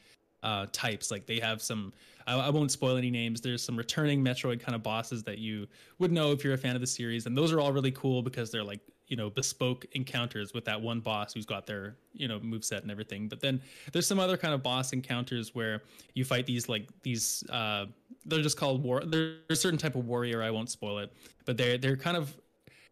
uh, 0.44 0.68
types. 0.72 1.12
Like 1.12 1.26
they 1.26 1.40
have 1.40 1.62
some, 1.62 1.94
I, 2.26 2.36
I, 2.36 2.50
won't 2.50 2.72
spoil 2.72 2.98
any 2.98 3.10
names. 3.10 3.42
There's 3.42 3.64
some 3.64 3.76
returning 3.76 4.24
Metroid 4.24 4.60
kind 4.60 4.76
of 4.76 4.84
bosses 4.84 5.24
that 5.24 5.40
you 5.40 5.68
would 6.00 6.12
know 6.12 6.32
if 6.32 6.44
you're 6.44 6.54
a 6.54 6.58
fan 6.58 6.76
of 6.76 6.82
the 6.82 6.88
series. 6.88 7.26
And 7.26 7.38
those 7.38 7.52
are 7.52 7.60
all 7.60 7.74
really 7.74 7.92
cool 7.92 8.22
because 8.22 8.52
they're 8.52 8.64
like 8.64 8.80
you 9.08 9.16
know 9.16 9.30
bespoke 9.30 9.86
encounters 9.94 10.54
with 10.54 10.66
that 10.66 10.80
one 10.80 11.00
boss 11.00 11.34
who's 11.34 11.46
got 11.46 11.66
their 11.66 11.96
you 12.14 12.28
know 12.28 12.40
move 12.42 12.64
set 12.64 12.82
and 12.82 12.92
everything 12.92 13.28
but 13.28 13.40
then 13.40 13.62
there's 13.94 14.06
some 14.06 14.20
other 14.20 14.38
kind 14.38 14.54
of 14.54 14.62
boss 14.62 14.94
encounters 14.94 15.56
where 15.56 15.84
you 16.14 16.26
fight 16.26 16.46
these 16.46 16.68
like 16.68 16.90
these 17.04 17.44
uh 17.50 17.86
they're 18.26 18.42
just 18.42 18.58
called 18.58 18.84
war 18.84 19.02
there's 19.06 19.38
a 19.50 19.56
certain 19.56 19.80
type 19.80 19.96
of 19.96 20.06
warrior 20.06 20.44
i 20.44 20.52
won't 20.52 20.70
spoil 20.70 21.00
it 21.00 21.14
but 21.46 21.58
they're 21.58 21.78
they're 21.78 21.96
kind 21.96 22.18
of 22.18 22.36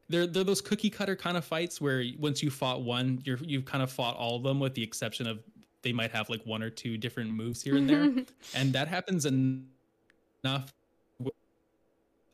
they're 0.08 0.28
they're 0.28 0.44
those 0.44 0.62
cookie 0.62 0.90
cutter 0.90 1.16
kind 1.16 1.36
of 1.36 1.44
fights 1.44 1.82
where 1.82 2.04
once 2.18 2.42
you 2.42 2.50
fought 2.50 2.82
one 2.84 3.20
you're 3.26 3.38
you've 3.42 3.66
kind 3.66 3.84
of 3.84 3.92
fought 3.92 4.16
all 4.16 4.38
of 4.38 4.44
them 4.44 4.60
with 4.60 4.74
the 4.74 4.84
exception 4.84 5.28
of 5.28 5.44
they 5.86 5.94
might 5.94 6.12
have 6.12 6.30
like 6.30 6.46
one 6.46 6.62
or 6.62 6.70
two 6.70 6.98
different 6.98 7.32
moves 7.32 7.62
here 7.62 7.78
and 7.78 7.90
there 7.90 8.12
and 8.56 8.74
that 8.74 8.90
happens 8.90 9.26
enough 9.26 10.74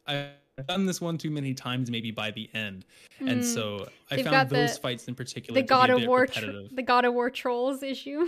I've 0.08 0.68
done 0.68 0.86
this 0.86 1.00
one 1.00 1.18
too 1.18 1.30
many 1.30 1.54
times, 1.54 1.90
maybe 1.90 2.12
by 2.12 2.32
the 2.32 2.50
end, 2.54 2.86
mm. 3.20 3.32
and 3.32 3.46
so 3.46 3.88
I 4.10 4.18
They've 4.18 4.26
found 4.26 4.50
those 4.50 4.76
the, 4.76 4.82
fights 4.82 5.08
in 5.08 5.16
particular 5.16 5.60
the 5.60 5.66
God 5.66 5.90
of 5.90 6.06
War, 6.06 6.26
tr- 6.28 6.46
the 6.72 6.84
God 6.84 7.06
of 7.06 7.14
War 7.14 7.30
trolls 7.30 7.84
issue. 7.84 8.28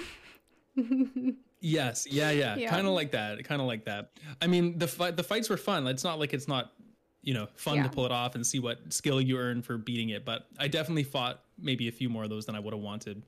yes, 1.59 2.07
yeah, 2.09 2.31
yeah, 2.31 2.55
yeah. 2.55 2.69
kind 2.69 2.87
of 2.87 2.93
like 2.93 3.11
that, 3.11 3.43
kind 3.43 3.61
of 3.61 3.67
like 3.67 3.85
that. 3.85 4.11
I 4.41 4.47
mean, 4.47 4.77
the 4.77 4.87
fight, 4.87 5.17
the 5.17 5.23
fights 5.23 5.49
were 5.49 5.57
fun. 5.57 5.85
It's 5.87 6.03
not 6.03 6.19
like 6.19 6.33
it's 6.33 6.47
not, 6.47 6.71
you 7.21 7.33
know, 7.33 7.47
fun 7.55 7.77
yeah. 7.77 7.83
to 7.83 7.89
pull 7.89 8.05
it 8.05 8.11
off 8.11 8.35
and 8.35 8.45
see 8.45 8.59
what 8.59 8.93
skill 8.93 9.19
you 9.19 9.37
earn 9.37 9.61
for 9.61 9.77
beating 9.77 10.09
it. 10.09 10.25
But 10.25 10.47
I 10.57 10.67
definitely 10.67 11.03
fought 11.03 11.41
maybe 11.59 11.87
a 11.87 11.91
few 11.91 12.09
more 12.09 12.23
of 12.23 12.29
those 12.29 12.45
than 12.45 12.55
I 12.55 12.59
would 12.59 12.73
have 12.73 12.81
wanted. 12.81 13.21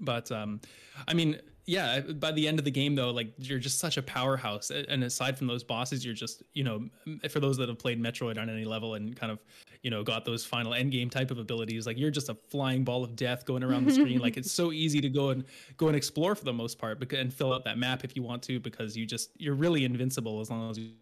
But 0.00 0.30
um, 0.30 0.60
I 1.06 1.14
mean, 1.14 1.40
yeah, 1.68 2.00
by 2.00 2.32
the 2.32 2.48
end 2.48 2.58
of 2.58 2.64
the 2.64 2.70
game 2.70 2.94
though, 2.94 3.10
like 3.10 3.28
you're 3.36 3.58
just 3.58 3.78
such 3.78 3.98
a 3.98 4.02
powerhouse. 4.02 4.70
And 4.70 5.04
aside 5.04 5.36
from 5.36 5.46
those 5.48 5.62
bosses, 5.62 6.02
you're 6.02 6.14
just, 6.14 6.42
you 6.54 6.64
know, 6.64 6.88
for 7.28 7.40
those 7.40 7.58
that 7.58 7.68
have 7.68 7.78
played 7.78 8.02
Metroid 8.02 8.38
on 8.38 8.48
any 8.48 8.64
level 8.64 8.94
and 8.94 9.14
kind 9.14 9.30
of, 9.30 9.38
you 9.82 9.90
know, 9.90 10.02
got 10.02 10.24
those 10.24 10.46
final 10.46 10.72
end 10.72 10.92
game 10.92 11.10
type 11.10 11.30
of 11.30 11.36
abilities, 11.36 11.86
like 11.86 11.98
you're 11.98 12.10
just 12.10 12.30
a 12.30 12.34
flying 12.34 12.84
ball 12.84 13.04
of 13.04 13.16
death 13.16 13.44
going 13.44 13.62
around 13.62 13.84
the 13.84 13.92
screen. 13.92 14.18
like 14.18 14.38
it's 14.38 14.50
so 14.50 14.72
easy 14.84 15.02
to 15.02 15.10
go 15.10 15.28
and 15.28 15.44
go 15.76 15.88
and 15.88 15.96
explore 15.96 16.34
for 16.34 16.44
the 16.44 16.54
most 16.54 16.78
part 16.78 17.12
and 17.12 17.34
fill 17.34 17.52
out 17.52 17.64
that 17.64 17.76
map 17.76 18.02
if 18.02 18.16
you 18.16 18.22
want 18.22 18.42
to, 18.44 18.58
because 18.58 18.96
you 18.96 19.04
just 19.04 19.30
you're 19.36 19.54
really 19.54 19.84
invincible 19.84 20.40
as 20.40 20.48
long 20.48 20.70
as 20.70 20.78
you, 20.78 20.92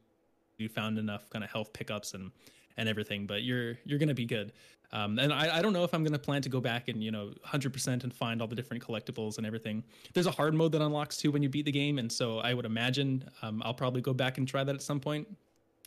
you 0.58 0.68
found 0.68 0.98
enough 0.98 1.30
kind 1.30 1.44
of 1.44 1.50
health 1.50 1.72
pickups 1.72 2.14
and 2.14 2.32
and 2.76 2.88
everything. 2.88 3.24
But 3.24 3.44
you're 3.44 3.78
you're 3.84 4.00
gonna 4.00 4.14
be 4.14 4.26
good. 4.26 4.52
Um, 4.92 5.18
and 5.18 5.32
I, 5.32 5.58
I 5.58 5.62
don't 5.62 5.72
know 5.72 5.84
if 5.84 5.92
I'm 5.92 6.02
going 6.02 6.12
to 6.12 6.18
plan 6.18 6.42
to 6.42 6.48
go 6.48 6.60
back 6.60 6.88
and, 6.88 7.02
you 7.02 7.10
know, 7.10 7.32
100% 7.46 8.04
and 8.04 8.14
find 8.14 8.40
all 8.40 8.48
the 8.48 8.54
different 8.54 8.82
collectibles 8.84 9.38
and 9.38 9.46
everything. 9.46 9.82
There's 10.14 10.26
a 10.26 10.30
hard 10.30 10.54
mode 10.54 10.72
that 10.72 10.82
unlocks 10.82 11.16
too 11.16 11.30
when 11.30 11.42
you 11.42 11.48
beat 11.48 11.64
the 11.64 11.72
game. 11.72 11.98
And 11.98 12.10
so 12.10 12.38
I 12.38 12.54
would 12.54 12.64
imagine 12.64 13.24
um, 13.42 13.62
I'll 13.64 13.74
probably 13.74 14.00
go 14.00 14.14
back 14.14 14.38
and 14.38 14.46
try 14.46 14.64
that 14.64 14.74
at 14.74 14.82
some 14.82 15.00
point. 15.00 15.26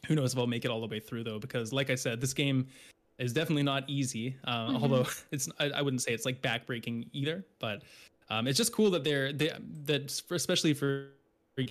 Who 0.07 0.15
knows 0.15 0.33
if 0.33 0.39
I'll 0.39 0.47
make 0.47 0.65
it 0.65 0.71
all 0.71 0.81
the 0.81 0.87
way 0.87 0.99
through 0.99 1.23
though, 1.23 1.39
because 1.39 1.73
like 1.73 1.89
I 1.89 1.95
said, 1.95 2.21
this 2.21 2.33
game 2.33 2.67
is 3.17 3.33
definitely 3.33 3.63
not 3.63 3.83
easy. 3.87 4.35
Uh, 4.45 4.67
mm-hmm. 4.67 4.83
Although 4.83 5.07
it's, 5.31 5.49
I, 5.59 5.71
I, 5.71 5.81
wouldn't 5.81 6.01
say 6.01 6.13
it's 6.13 6.25
like 6.25 6.41
backbreaking 6.41 7.07
either, 7.13 7.43
but 7.59 7.83
um, 8.29 8.47
it's 8.47 8.57
just 8.57 8.73
cool 8.73 8.89
that 8.91 9.03
they're, 9.03 9.33
they, 9.33 9.51
that 9.85 10.11
for, 10.27 10.35
especially 10.35 10.73
for 10.73 11.07
a 11.57 11.67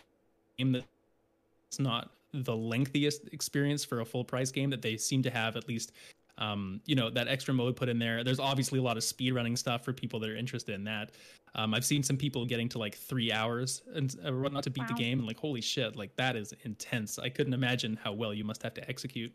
game 0.59 0.73
that's 0.73 1.79
not 1.79 2.11
the 2.35 2.55
lengthiest 2.55 3.33
experience 3.33 3.85
for 3.85 4.01
a 4.01 4.05
full 4.05 4.25
price 4.25 4.51
game 4.51 4.71
that 4.71 4.83
they 4.83 4.97
seem 4.97 5.23
to 5.23 5.31
have 5.31 5.57
at 5.57 5.69
least 5.69 5.93
um, 6.39 6.81
you 6.87 6.95
know, 6.95 7.11
that 7.11 7.29
extra 7.29 7.53
mode 7.53 7.77
put 7.77 7.89
in 7.89 7.99
there. 7.99 8.25
There's 8.25 8.41
obviously 8.41 8.79
a 8.79 8.83
lot 8.83 8.97
of 8.97 9.05
speed 9.05 9.33
running 9.33 9.57
stuff 9.57 9.85
for 9.85 9.93
people 9.93 10.21
that 10.21 10.31
are 10.31 10.37
interested 10.37 10.75
in 10.75 10.85
that. 10.85 11.11
Um, 11.55 11.75
I've 11.75 11.85
seen 11.85 12.03
some 12.03 12.17
people 12.17 12.45
getting 12.47 12.69
to 12.71 12.79
like 12.79 12.95
three 12.95 13.33
hours 13.33 13.83
and 13.95 14.15
uh, 14.25 14.31
not 14.31 14.63
to 14.65 14.71
beat 14.71 14.83
wow. 14.83 14.87
the 14.89 14.95
game, 14.95 15.19
and 15.19 15.27
like, 15.27 15.39
holy 15.39 15.61
shit, 15.61 15.97
like 15.97 16.15
that 16.17 16.37
is 16.37 16.55
intense. 16.65 17.19
I 17.19 17.29
couldn't 17.29 17.55
imagine 17.55 17.99
how 18.03 18.13
well 18.13 18.33
you 18.33 18.45
must 18.45 18.63
have 18.63 18.75
to 18.75 18.89
execute. 18.89 19.33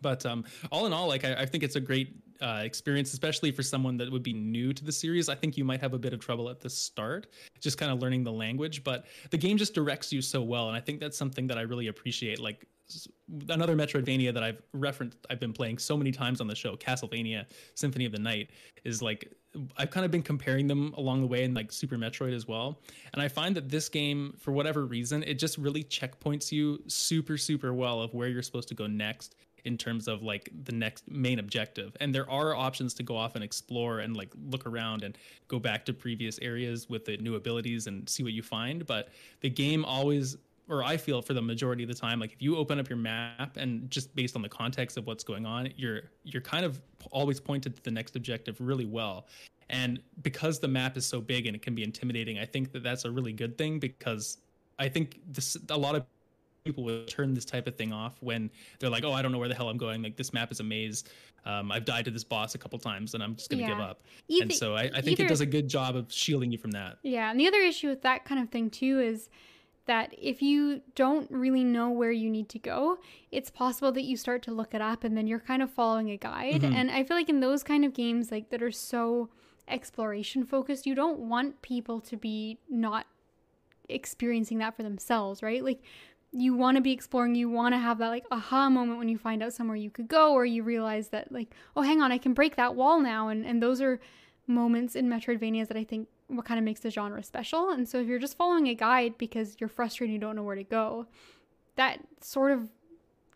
But 0.00 0.24
um, 0.26 0.44
all 0.70 0.86
in 0.86 0.92
all, 0.92 1.08
like 1.08 1.24
I, 1.24 1.34
I 1.34 1.46
think 1.46 1.64
it's 1.64 1.76
a 1.76 1.80
great 1.80 2.14
uh, 2.40 2.60
experience, 2.62 3.12
especially 3.12 3.50
for 3.50 3.62
someone 3.62 3.96
that 3.96 4.10
would 4.10 4.22
be 4.22 4.32
new 4.32 4.72
to 4.72 4.84
the 4.84 4.92
series. 4.92 5.28
I 5.28 5.34
think 5.34 5.56
you 5.56 5.64
might 5.64 5.80
have 5.80 5.92
a 5.92 5.98
bit 5.98 6.12
of 6.12 6.20
trouble 6.20 6.48
at 6.48 6.60
the 6.60 6.70
start, 6.70 7.26
just 7.60 7.78
kind 7.78 7.90
of 7.90 8.00
learning 8.00 8.22
the 8.22 8.32
language. 8.32 8.84
But 8.84 9.06
the 9.30 9.38
game 9.38 9.56
just 9.56 9.74
directs 9.74 10.12
you 10.12 10.22
so 10.22 10.42
well, 10.42 10.68
and 10.68 10.76
I 10.76 10.80
think 10.80 11.00
that's 11.00 11.18
something 11.18 11.46
that 11.48 11.58
I 11.58 11.62
really 11.62 11.88
appreciate. 11.88 12.38
Like 12.38 12.64
another 13.48 13.76
Metroidvania 13.76 14.32
that 14.32 14.42
I've 14.42 14.62
referenced, 14.72 15.18
I've 15.30 15.40
been 15.40 15.52
playing 15.52 15.78
so 15.78 15.96
many 15.96 16.10
times 16.10 16.40
on 16.40 16.46
the 16.46 16.54
show, 16.54 16.76
Castlevania 16.76 17.46
Symphony 17.74 18.04
of 18.04 18.12
the 18.12 18.18
Night, 18.18 18.50
is 18.84 19.02
like 19.02 19.32
I've 19.76 19.90
kind 19.90 20.04
of 20.04 20.10
been 20.10 20.22
comparing 20.22 20.66
them 20.66 20.94
along 20.96 21.20
the 21.20 21.26
way 21.26 21.44
and 21.44 21.54
like 21.54 21.72
Super 21.72 21.96
Metroid 21.96 22.34
as 22.34 22.46
well. 22.46 22.80
And 23.12 23.22
I 23.22 23.28
find 23.28 23.56
that 23.56 23.68
this 23.68 23.88
game, 23.88 24.34
for 24.38 24.52
whatever 24.52 24.86
reason, 24.86 25.22
it 25.22 25.38
just 25.38 25.58
really 25.58 25.84
checkpoints 25.84 26.52
you 26.52 26.82
super, 26.86 27.36
super 27.36 27.72
well 27.72 28.00
of 28.00 28.14
where 28.14 28.28
you're 28.28 28.42
supposed 28.42 28.68
to 28.68 28.74
go 28.74 28.86
next 28.86 29.34
in 29.64 29.76
terms 29.76 30.08
of 30.08 30.22
like 30.22 30.50
the 30.64 30.72
next 30.72 31.10
main 31.10 31.38
objective. 31.38 31.96
And 32.00 32.14
there 32.14 32.28
are 32.30 32.54
options 32.54 32.94
to 32.94 33.02
go 33.02 33.16
off 33.16 33.34
and 33.34 33.44
explore 33.44 34.00
and 34.00 34.16
like 34.16 34.32
look 34.50 34.66
around 34.66 35.02
and 35.02 35.18
go 35.48 35.58
back 35.58 35.84
to 35.86 35.92
previous 35.92 36.38
areas 36.40 36.88
with 36.88 37.04
the 37.04 37.16
new 37.18 37.34
abilities 37.34 37.86
and 37.86 38.08
see 38.08 38.22
what 38.22 38.32
you 38.32 38.42
find. 38.42 38.86
But 38.86 39.08
the 39.40 39.50
game 39.50 39.84
always 39.84 40.36
or 40.68 40.84
I 40.84 40.96
feel 40.96 41.22
for 41.22 41.32
the 41.34 41.42
majority 41.42 41.82
of 41.82 41.88
the 41.88 41.94
time, 41.94 42.20
like 42.20 42.32
if 42.32 42.42
you 42.42 42.56
open 42.56 42.78
up 42.78 42.88
your 42.88 42.98
map 42.98 43.56
and 43.56 43.90
just 43.90 44.14
based 44.14 44.36
on 44.36 44.42
the 44.42 44.48
context 44.48 44.96
of 44.96 45.06
what's 45.06 45.24
going 45.24 45.46
on, 45.46 45.70
you're 45.76 46.02
you're 46.24 46.42
kind 46.42 46.64
of 46.64 46.80
always 47.10 47.40
pointed 47.40 47.76
to 47.76 47.82
the 47.82 47.90
next 47.90 48.16
objective 48.16 48.56
really 48.60 48.86
well. 48.86 49.26
And 49.70 50.00
because 50.22 50.58
the 50.58 50.68
map 50.68 50.96
is 50.96 51.04
so 51.04 51.20
big 51.20 51.46
and 51.46 51.54
it 51.54 51.62
can 51.62 51.74
be 51.74 51.82
intimidating, 51.82 52.38
I 52.38 52.46
think 52.46 52.72
that 52.72 52.82
that's 52.82 53.04
a 53.04 53.10
really 53.10 53.32
good 53.32 53.58
thing 53.58 53.78
because 53.78 54.38
I 54.78 54.88
think 54.88 55.20
this 55.32 55.56
a 55.70 55.76
lot 55.76 55.94
of 55.94 56.04
people 56.64 56.84
will 56.84 57.04
turn 57.06 57.32
this 57.34 57.44
type 57.44 57.66
of 57.66 57.76
thing 57.76 57.92
off 57.92 58.16
when 58.20 58.50
they're 58.78 58.90
like, 58.90 59.04
"Oh, 59.04 59.12
I 59.12 59.22
don't 59.22 59.32
know 59.32 59.38
where 59.38 59.48
the 59.48 59.54
hell 59.54 59.68
I'm 59.68 59.78
going. 59.78 60.02
Like 60.02 60.16
this 60.16 60.32
map 60.32 60.52
is 60.52 60.60
a 60.60 60.64
maze. 60.64 61.04
Um, 61.46 61.72
I've 61.72 61.84
died 61.84 62.04
to 62.04 62.10
this 62.10 62.24
boss 62.24 62.54
a 62.54 62.58
couple 62.58 62.78
times, 62.78 63.14
and 63.14 63.22
I'm 63.22 63.36
just 63.36 63.48
gonna 63.48 63.66
give 63.66 63.80
up." 63.80 64.02
Either, 64.28 64.42
and 64.42 64.52
so 64.52 64.74
I, 64.74 64.82
I 64.82 65.00
think 65.00 65.18
either- 65.18 65.24
it 65.24 65.28
does 65.28 65.40
a 65.40 65.46
good 65.46 65.68
job 65.68 65.96
of 65.96 66.12
shielding 66.12 66.52
you 66.52 66.58
from 66.58 66.72
that. 66.72 66.98
Yeah, 67.02 67.30
and 67.30 67.40
the 67.40 67.46
other 67.46 67.60
issue 67.60 67.88
with 67.88 68.02
that 68.02 68.24
kind 68.24 68.42
of 68.42 68.50
thing 68.50 68.68
too 68.70 69.00
is 69.00 69.30
that 69.88 70.14
if 70.16 70.40
you 70.40 70.80
don't 70.94 71.28
really 71.30 71.64
know 71.64 71.90
where 71.90 72.12
you 72.12 72.30
need 72.30 72.48
to 72.50 72.58
go, 72.58 72.98
it's 73.32 73.50
possible 73.50 73.90
that 73.92 74.04
you 74.04 74.16
start 74.16 74.42
to 74.44 74.52
look 74.52 74.72
it 74.74 74.80
up 74.80 75.02
and 75.02 75.16
then 75.16 75.26
you're 75.26 75.40
kind 75.40 75.62
of 75.62 75.70
following 75.70 76.10
a 76.10 76.16
guide. 76.16 76.62
Mhm. 76.62 76.72
And 76.72 76.90
I 76.90 77.02
feel 77.02 77.16
like 77.16 77.28
in 77.28 77.40
those 77.40 77.62
kind 77.64 77.84
of 77.84 77.92
games 77.92 78.30
like 78.30 78.50
that 78.50 78.62
are 78.62 78.70
so 78.70 79.28
exploration 79.66 80.44
focused, 80.44 80.86
you 80.86 80.94
don't 80.94 81.18
want 81.18 81.60
people 81.62 82.00
to 82.02 82.16
be 82.16 82.58
not 82.70 83.06
experiencing 83.88 84.58
that 84.58 84.76
for 84.76 84.82
themselves, 84.82 85.42
right? 85.42 85.64
Like 85.64 85.80
you 86.30 86.54
want 86.54 86.76
to 86.76 86.82
be 86.82 86.92
exploring, 86.92 87.34
you 87.34 87.48
want 87.48 87.74
to 87.74 87.78
have 87.78 87.98
that 87.98 88.08
like 88.08 88.26
aha 88.30 88.68
moment 88.68 88.98
when 88.98 89.08
you 89.08 89.18
find 89.18 89.42
out 89.42 89.52
somewhere 89.52 89.76
you 89.76 89.90
could 89.90 90.08
go 90.08 90.34
or 90.34 90.44
you 90.44 90.62
realize 90.62 91.08
that 91.08 91.32
like, 91.32 91.54
oh, 91.74 91.82
hang 91.82 92.00
on, 92.02 92.12
I 92.12 92.18
can 92.18 92.34
break 92.34 92.56
that 92.56 92.74
wall 92.74 93.00
now 93.00 93.28
and 93.28 93.46
and 93.46 93.62
those 93.62 93.80
are 93.80 93.98
moments 94.46 94.94
in 94.94 95.08
Metroidvanias 95.08 95.68
that 95.68 95.76
I 95.76 95.84
think 95.84 96.08
what 96.28 96.44
kind 96.44 96.58
of 96.58 96.64
makes 96.64 96.80
the 96.80 96.90
genre 96.90 97.22
special. 97.22 97.70
And 97.70 97.88
so 97.88 97.98
if 97.98 98.06
you're 98.06 98.18
just 98.18 98.36
following 98.36 98.68
a 98.68 98.74
guide 98.74 99.18
because 99.18 99.56
you're 99.58 99.68
frustrated 99.68 100.12
you 100.12 100.18
don't 100.18 100.36
know 100.36 100.42
where 100.42 100.56
to 100.56 100.64
go, 100.64 101.06
that 101.76 102.00
sort 102.20 102.52
of 102.52 102.68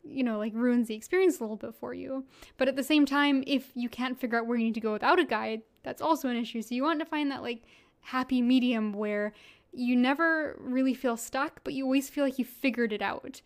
you 0.04 0.24
know 0.24 0.36
like 0.36 0.52
ruins 0.54 0.88
the 0.88 0.94
experience 0.94 1.38
a 1.38 1.42
little 1.42 1.56
bit 1.56 1.74
for 1.74 1.94
you. 1.94 2.24
But 2.56 2.68
at 2.68 2.76
the 2.76 2.82
same 2.84 3.06
time, 3.06 3.42
if 3.46 3.70
you 3.74 3.88
can't 3.88 4.18
figure 4.18 4.38
out 4.38 4.46
where 4.46 4.58
you 4.58 4.64
need 4.64 4.74
to 4.74 4.80
go 4.80 4.92
without 4.92 5.18
a 5.18 5.24
guide, 5.24 5.62
that's 5.82 6.02
also 6.02 6.28
an 6.28 6.36
issue. 6.36 6.62
So 6.62 6.74
you 6.74 6.82
want 6.82 7.00
to 7.00 7.06
find 7.06 7.30
that 7.30 7.42
like 7.42 7.62
happy 8.00 8.42
medium 8.42 8.92
where 8.92 9.32
you 9.72 9.96
never 9.96 10.56
really 10.60 10.94
feel 10.94 11.16
stuck, 11.16 11.60
but 11.64 11.72
you 11.72 11.84
always 11.84 12.10
feel 12.10 12.24
like 12.24 12.38
you 12.38 12.44
figured 12.44 12.92
it 12.92 13.00
out. 13.02 13.40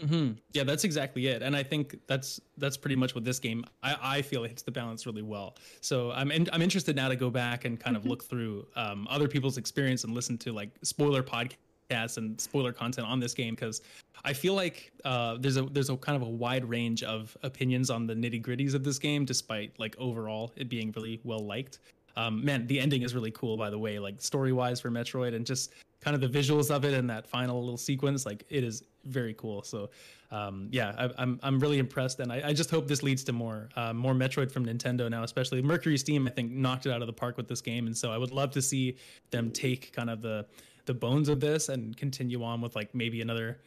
Hmm 0.00 0.32
Yeah, 0.52 0.64
that's 0.64 0.84
exactly 0.84 1.26
it, 1.28 1.42
and 1.42 1.54
I 1.56 1.62
think 1.62 1.96
that's 2.06 2.40
that's 2.58 2.76
pretty 2.76 2.96
much 2.96 3.14
what 3.14 3.24
this 3.24 3.38
game. 3.38 3.64
I, 3.82 3.96
I 4.18 4.22
feel 4.22 4.44
it 4.44 4.48
hits 4.48 4.62
the 4.62 4.70
balance 4.72 5.06
really 5.06 5.22
well. 5.22 5.56
So 5.80 6.10
I'm 6.12 6.30
in, 6.32 6.48
I'm 6.52 6.62
interested 6.62 6.96
now 6.96 7.08
to 7.08 7.16
go 7.16 7.30
back 7.30 7.64
and 7.64 7.78
kind 7.78 7.96
of 7.96 8.02
Mhm. 8.02 8.08
look 8.08 8.24
through 8.24 8.66
um, 8.76 9.06
other 9.08 9.28
people's 9.28 9.56
experience 9.58 10.04
and 10.04 10.12
listen 10.14 10.36
to 10.38 10.52
like 10.52 10.70
spoiler 10.82 11.22
podcasts 11.22 12.16
and 12.16 12.40
spoiler 12.40 12.72
content 12.72 13.06
on 13.06 13.20
this 13.20 13.34
game 13.34 13.54
because 13.54 13.82
I 14.24 14.32
feel 14.32 14.54
like 14.54 14.92
uh, 15.04 15.36
there's 15.38 15.56
a 15.56 15.62
there's 15.62 15.90
a 15.90 15.96
kind 15.96 16.16
of 16.20 16.22
a 16.26 16.30
wide 16.30 16.64
range 16.64 17.02
of 17.02 17.36
opinions 17.42 17.90
on 17.90 18.06
the 18.06 18.14
nitty 18.14 18.42
gritties 18.44 18.74
of 18.74 18.82
this 18.84 18.98
game, 18.98 19.24
despite 19.24 19.78
like 19.78 19.94
overall 19.98 20.52
it 20.56 20.68
being 20.68 20.92
really 20.96 21.20
well 21.24 21.40
liked. 21.40 21.78
Um, 22.16 22.44
man, 22.44 22.66
the 22.68 22.78
ending 22.78 23.02
is 23.02 23.12
really 23.14 23.32
cool, 23.32 23.56
by 23.56 23.70
the 23.70 23.78
way, 23.78 23.98
like 23.98 24.20
story 24.22 24.52
wise 24.52 24.80
for 24.80 24.88
Metroid 24.90 25.34
and 25.34 25.44
just 25.44 25.72
kind 26.04 26.14
of 26.14 26.20
the 26.20 26.38
visuals 26.38 26.70
of 26.70 26.84
it 26.84 26.92
and 26.94 27.08
that 27.10 27.26
final 27.26 27.60
little 27.60 27.76
sequence. 27.78 28.26
Like 28.26 28.44
it 28.50 28.62
is 28.62 28.84
very 29.04 29.34
cool. 29.34 29.62
So, 29.62 29.90
um, 30.30 30.68
yeah, 30.70 30.94
I, 30.98 31.22
I'm 31.22 31.40
I'm 31.42 31.58
really 31.60 31.78
impressed, 31.78 32.20
and 32.20 32.30
I, 32.32 32.48
I 32.48 32.52
just 32.52 32.70
hope 32.70 32.86
this 32.88 33.02
leads 33.02 33.24
to 33.24 33.32
more 33.32 33.68
uh, 33.76 33.92
more 33.92 34.12
Metroid 34.14 34.50
from 34.52 34.66
Nintendo 34.66 35.10
now, 35.10 35.22
especially 35.24 35.62
MercurySteam. 35.62 36.26
I 36.28 36.30
think 36.30 36.52
knocked 36.52 36.86
it 36.86 36.92
out 36.92 37.00
of 37.02 37.06
the 37.06 37.12
park 37.12 37.36
with 37.36 37.48
this 37.48 37.60
game, 37.60 37.86
and 37.86 37.96
so 37.96 38.12
I 38.12 38.18
would 38.18 38.32
love 38.32 38.50
to 38.52 38.62
see 38.62 38.96
them 39.30 39.50
take 39.50 39.92
kind 39.92 40.10
of 40.10 40.20
the 40.22 40.46
the 40.86 40.94
bones 40.94 41.28
of 41.30 41.40
this 41.40 41.70
and 41.70 41.96
continue 41.96 42.42
on 42.44 42.60
with 42.60 42.76
like 42.76 42.94
maybe 42.94 43.20
another 43.22 43.58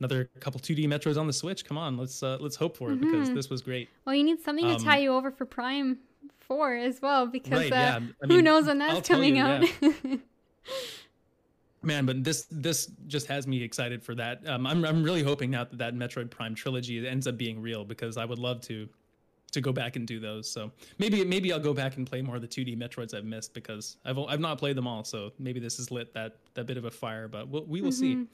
another 0.00 0.28
couple 0.40 0.58
2D 0.60 0.86
Metroids 0.86 1.16
on 1.16 1.26
the 1.28 1.32
Switch. 1.32 1.64
Come 1.64 1.78
on, 1.78 1.96
let's 1.96 2.22
uh, 2.22 2.36
let's 2.40 2.56
hope 2.56 2.76
for 2.76 2.90
it 2.92 3.00
because 3.00 3.28
Mhm. 3.30 3.34
this 3.34 3.48
was 3.48 3.62
great. 3.62 3.88
Well, 4.04 4.14
you 4.14 4.24
need 4.24 4.40
something 4.40 4.64
to 4.66 4.72
Um, 4.74 4.82
tie 4.82 4.98
you 4.98 5.12
over 5.12 5.30
for 5.30 5.44
Prime 5.46 5.98
4 6.40 6.74
as 6.76 7.00
well 7.00 7.26
because 7.26 7.52
Right, 7.52 7.72
uh, 7.72 7.76
yeah, 7.76 8.00
I 8.22 8.26
who 8.26 8.42
knows 8.42 8.66
when 8.66 8.82
I'll 8.82 8.94
that's 8.94 9.08
coming 9.08 9.36
you, 9.36 9.42
out. 9.42 9.64
Man, 11.84 12.06
but 12.06 12.24
this 12.24 12.46
this 12.50 12.90
just 13.06 13.26
has 13.28 13.46
me 13.46 13.62
excited 13.62 14.02
for 14.02 14.14
that. 14.14 14.46
Um, 14.48 14.66
I'm 14.66 14.84
I'm 14.84 15.02
really 15.02 15.22
hoping 15.22 15.50
now 15.50 15.64
that 15.64 15.78
that 15.78 15.94
Metroid 15.94 16.30
Prime 16.30 16.54
trilogy 16.54 17.06
ends 17.06 17.26
up 17.26 17.36
being 17.36 17.60
real 17.60 17.84
because 17.84 18.16
I 18.16 18.24
would 18.24 18.38
love 18.38 18.60
to 18.62 18.88
to 19.52 19.60
go 19.60 19.72
back 19.72 19.94
and 19.96 20.06
do 20.06 20.18
those. 20.18 20.50
So 20.50 20.70
maybe 20.98 21.24
maybe 21.24 21.52
I'll 21.52 21.60
go 21.60 21.74
back 21.74 21.96
and 21.96 22.06
play 22.06 22.22
more 22.22 22.36
of 22.36 22.42
the 22.42 22.48
2D 22.48 22.76
Metroids 22.76 23.14
I've 23.14 23.24
missed 23.24 23.54
because 23.54 23.96
I've 24.04 24.18
I've 24.18 24.40
not 24.40 24.58
played 24.58 24.76
them 24.76 24.86
all. 24.86 25.04
So 25.04 25.32
maybe 25.38 25.60
this 25.60 25.76
has 25.76 25.90
lit 25.90 26.12
that 26.14 26.36
that 26.54 26.66
bit 26.66 26.76
of 26.76 26.84
a 26.86 26.90
fire. 26.90 27.28
But 27.28 27.48
we'll, 27.48 27.64
we 27.64 27.80
will 27.80 27.92
see. 27.92 28.14
Mhm. 28.16 28.26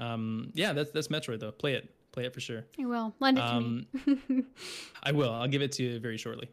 Um, 0.00 0.50
yeah, 0.54 0.72
that's 0.72 0.90
that's 0.90 1.08
Metroid 1.08 1.38
though. 1.40 1.52
Play 1.52 1.74
it, 1.74 1.88
play 2.10 2.24
it 2.24 2.34
for 2.34 2.40
sure. 2.40 2.64
I 2.80 2.84
will. 2.86 3.14
Lend 3.20 3.38
it 3.38 3.42
to 3.42 3.46
Um, 3.46 3.86
me. 4.06 4.44
I 5.02 5.12
will. 5.12 5.30
I'll 5.32 5.46
give 5.48 5.62
it 5.62 5.72
to 5.72 5.82
you 5.84 6.00
very 6.00 6.16
shortly. 6.16 6.48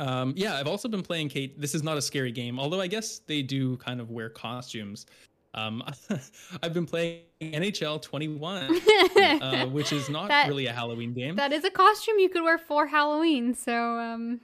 Um, 0.00 0.32
yeah, 0.36 0.56
I've 0.56 0.66
also 0.66 0.88
been 0.88 1.02
playing 1.02 1.28
Kate. 1.28 1.60
This 1.60 1.74
is 1.74 1.82
not 1.82 1.98
a 1.98 2.02
scary 2.02 2.32
game, 2.32 2.58
although 2.58 2.80
I 2.80 2.86
guess 2.86 3.20
they 3.26 3.42
do 3.42 3.76
kind 3.76 4.00
of 4.00 4.10
wear 4.10 4.30
costumes. 4.30 5.06
Um, 5.52 5.82
I've 6.62 6.72
been 6.72 6.86
playing 6.86 7.20
NHL 7.42 8.00
21, 8.00 8.80
uh, 9.42 9.66
which 9.66 9.92
is 9.92 10.08
not 10.08 10.28
That- 10.28 10.48
really 10.48 10.66
a 10.66 10.72
Halloween 10.72 11.12
game. 11.12 11.36
that 11.36 11.52
is 11.52 11.64
a 11.64 11.70
costume 11.70 12.18
you 12.18 12.28
could 12.30 12.42
wear 12.42 12.56
for 12.58 12.86
Halloween. 12.86 13.54
So, 13.54 13.98
um, 13.98 14.40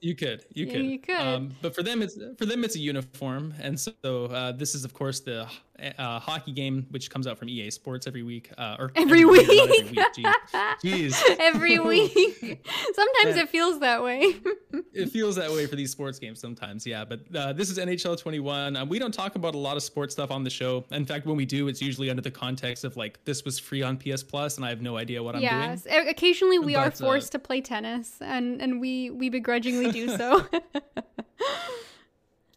you 0.00 0.14
could, 0.14 0.44
you 0.54 0.66
could, 0.66 0.84
you 0.84 0.98
could. 0.98 1.14
Um, 1.14 1.50
but 1.60 1.74
for 1.74 1.82
them, 1.82 2.00
it's 2.02 2.18
for 2.38 2.46
them 2.46 2.64
it's 2.64 2.74
a 2.74 2.78
uniform, 2.78 3.52
and 3.60 3.78
so 3.78 3.92
uh, 4.04 4.52
this 4.52 4.74
is 4.74 4.84
of 4.84 4.94
course 4.94 5.20
the 5.20 5.46
uh, 5.98 6.18
hockey 6.20 6.52
game, 6.52 6.86
which 6.90 7.10
comes 7.10 7.26
out 7.26 7.38
from 7.38 7.48
EA 7.48 7.70
Sports 7.70 8.06
every 8.06 8.22
week, 8.22 8.50
uh, 8.58 8.76
or 8.78 8.92
every 8.94 9.20
year, 9.20 9.28
week. 9.30 9.48
every 9.48 9.82
week. 9.90 9.98
Jeez. 10.14 10.34
Jeez. 10.84 11.36
every 11.40 11.78
week. 11.92 12.66
Sometimes 12.94 13.36
it 13.36 13.48
feels 13.48 13.80
that 13.80 14.02
way. 14.02 14.36
it 14.92 15.10
feels 15.10 15.36
that 15.36 15.50
way 15.50 15.66
for 15.66 15.76
these 15.76 15.90
sports 15.90 16.18
games 16.18 16.40
sometimes 16.40 16.84
yeah 16.86 17.04
but 17.04 17.20
uh, 17.34 17.52
this 17.52 17.70
is 17.70 17.78
nhl 17.78 18.18
21 18.18 18.76
uh, 18.76 18.84
we 18.84 18.98
don't 18.98 19.12
talk 19.14 19.36
about 19.36 19.54
a 19.54 19.58
lot 19.58 19.76
of 19.76 19.82
sports 19.82 20.14
stuff 20.14 20.30
on 20.30 20.42
the 20.42 20.50
show 20.50 20.84
in 20.90 21.04
fact 21.04 21.26
when 21.26 21.36
we 21.36 21.44
do 21.46 21.68
it's 21.68 21.80
usually 21.80 22.10
under 22.10 22.22
the 22.22 22.30
context 22.30 22.84
of 22.84 22.96
like 22.96 23.22
this 23.24 23.44
was 23.44 23.58
free 23.58 23.82
on 23.82 23.96
ps 23.96 24.22
plus 24.22 24.56
and 24.56 24.64
i 24.64 24.68
have 24.68 24.82
no 24.82 24.96
idea 24.96 25.22
what 25.22 25.34
i'm 25.34 25.40
doing 25.40 25.52
yes. 25.52 25.86
Occasionally 25.90 26.58
we 26.58 26.74
are 26.74 26.86
But, 26.86 27.00
uh, 27.00 27.04
forced 27.04 27.32
to 27.32 27.38
play 27.38 27.60
tennis 27.60 28.16
and 28.20 28.60
and 28.60 28.80
we 28.80 29.10
we 29.10 29.28
begrudgingly 29.28 29.92
do 29.92 30.16
so. 30.16 30.46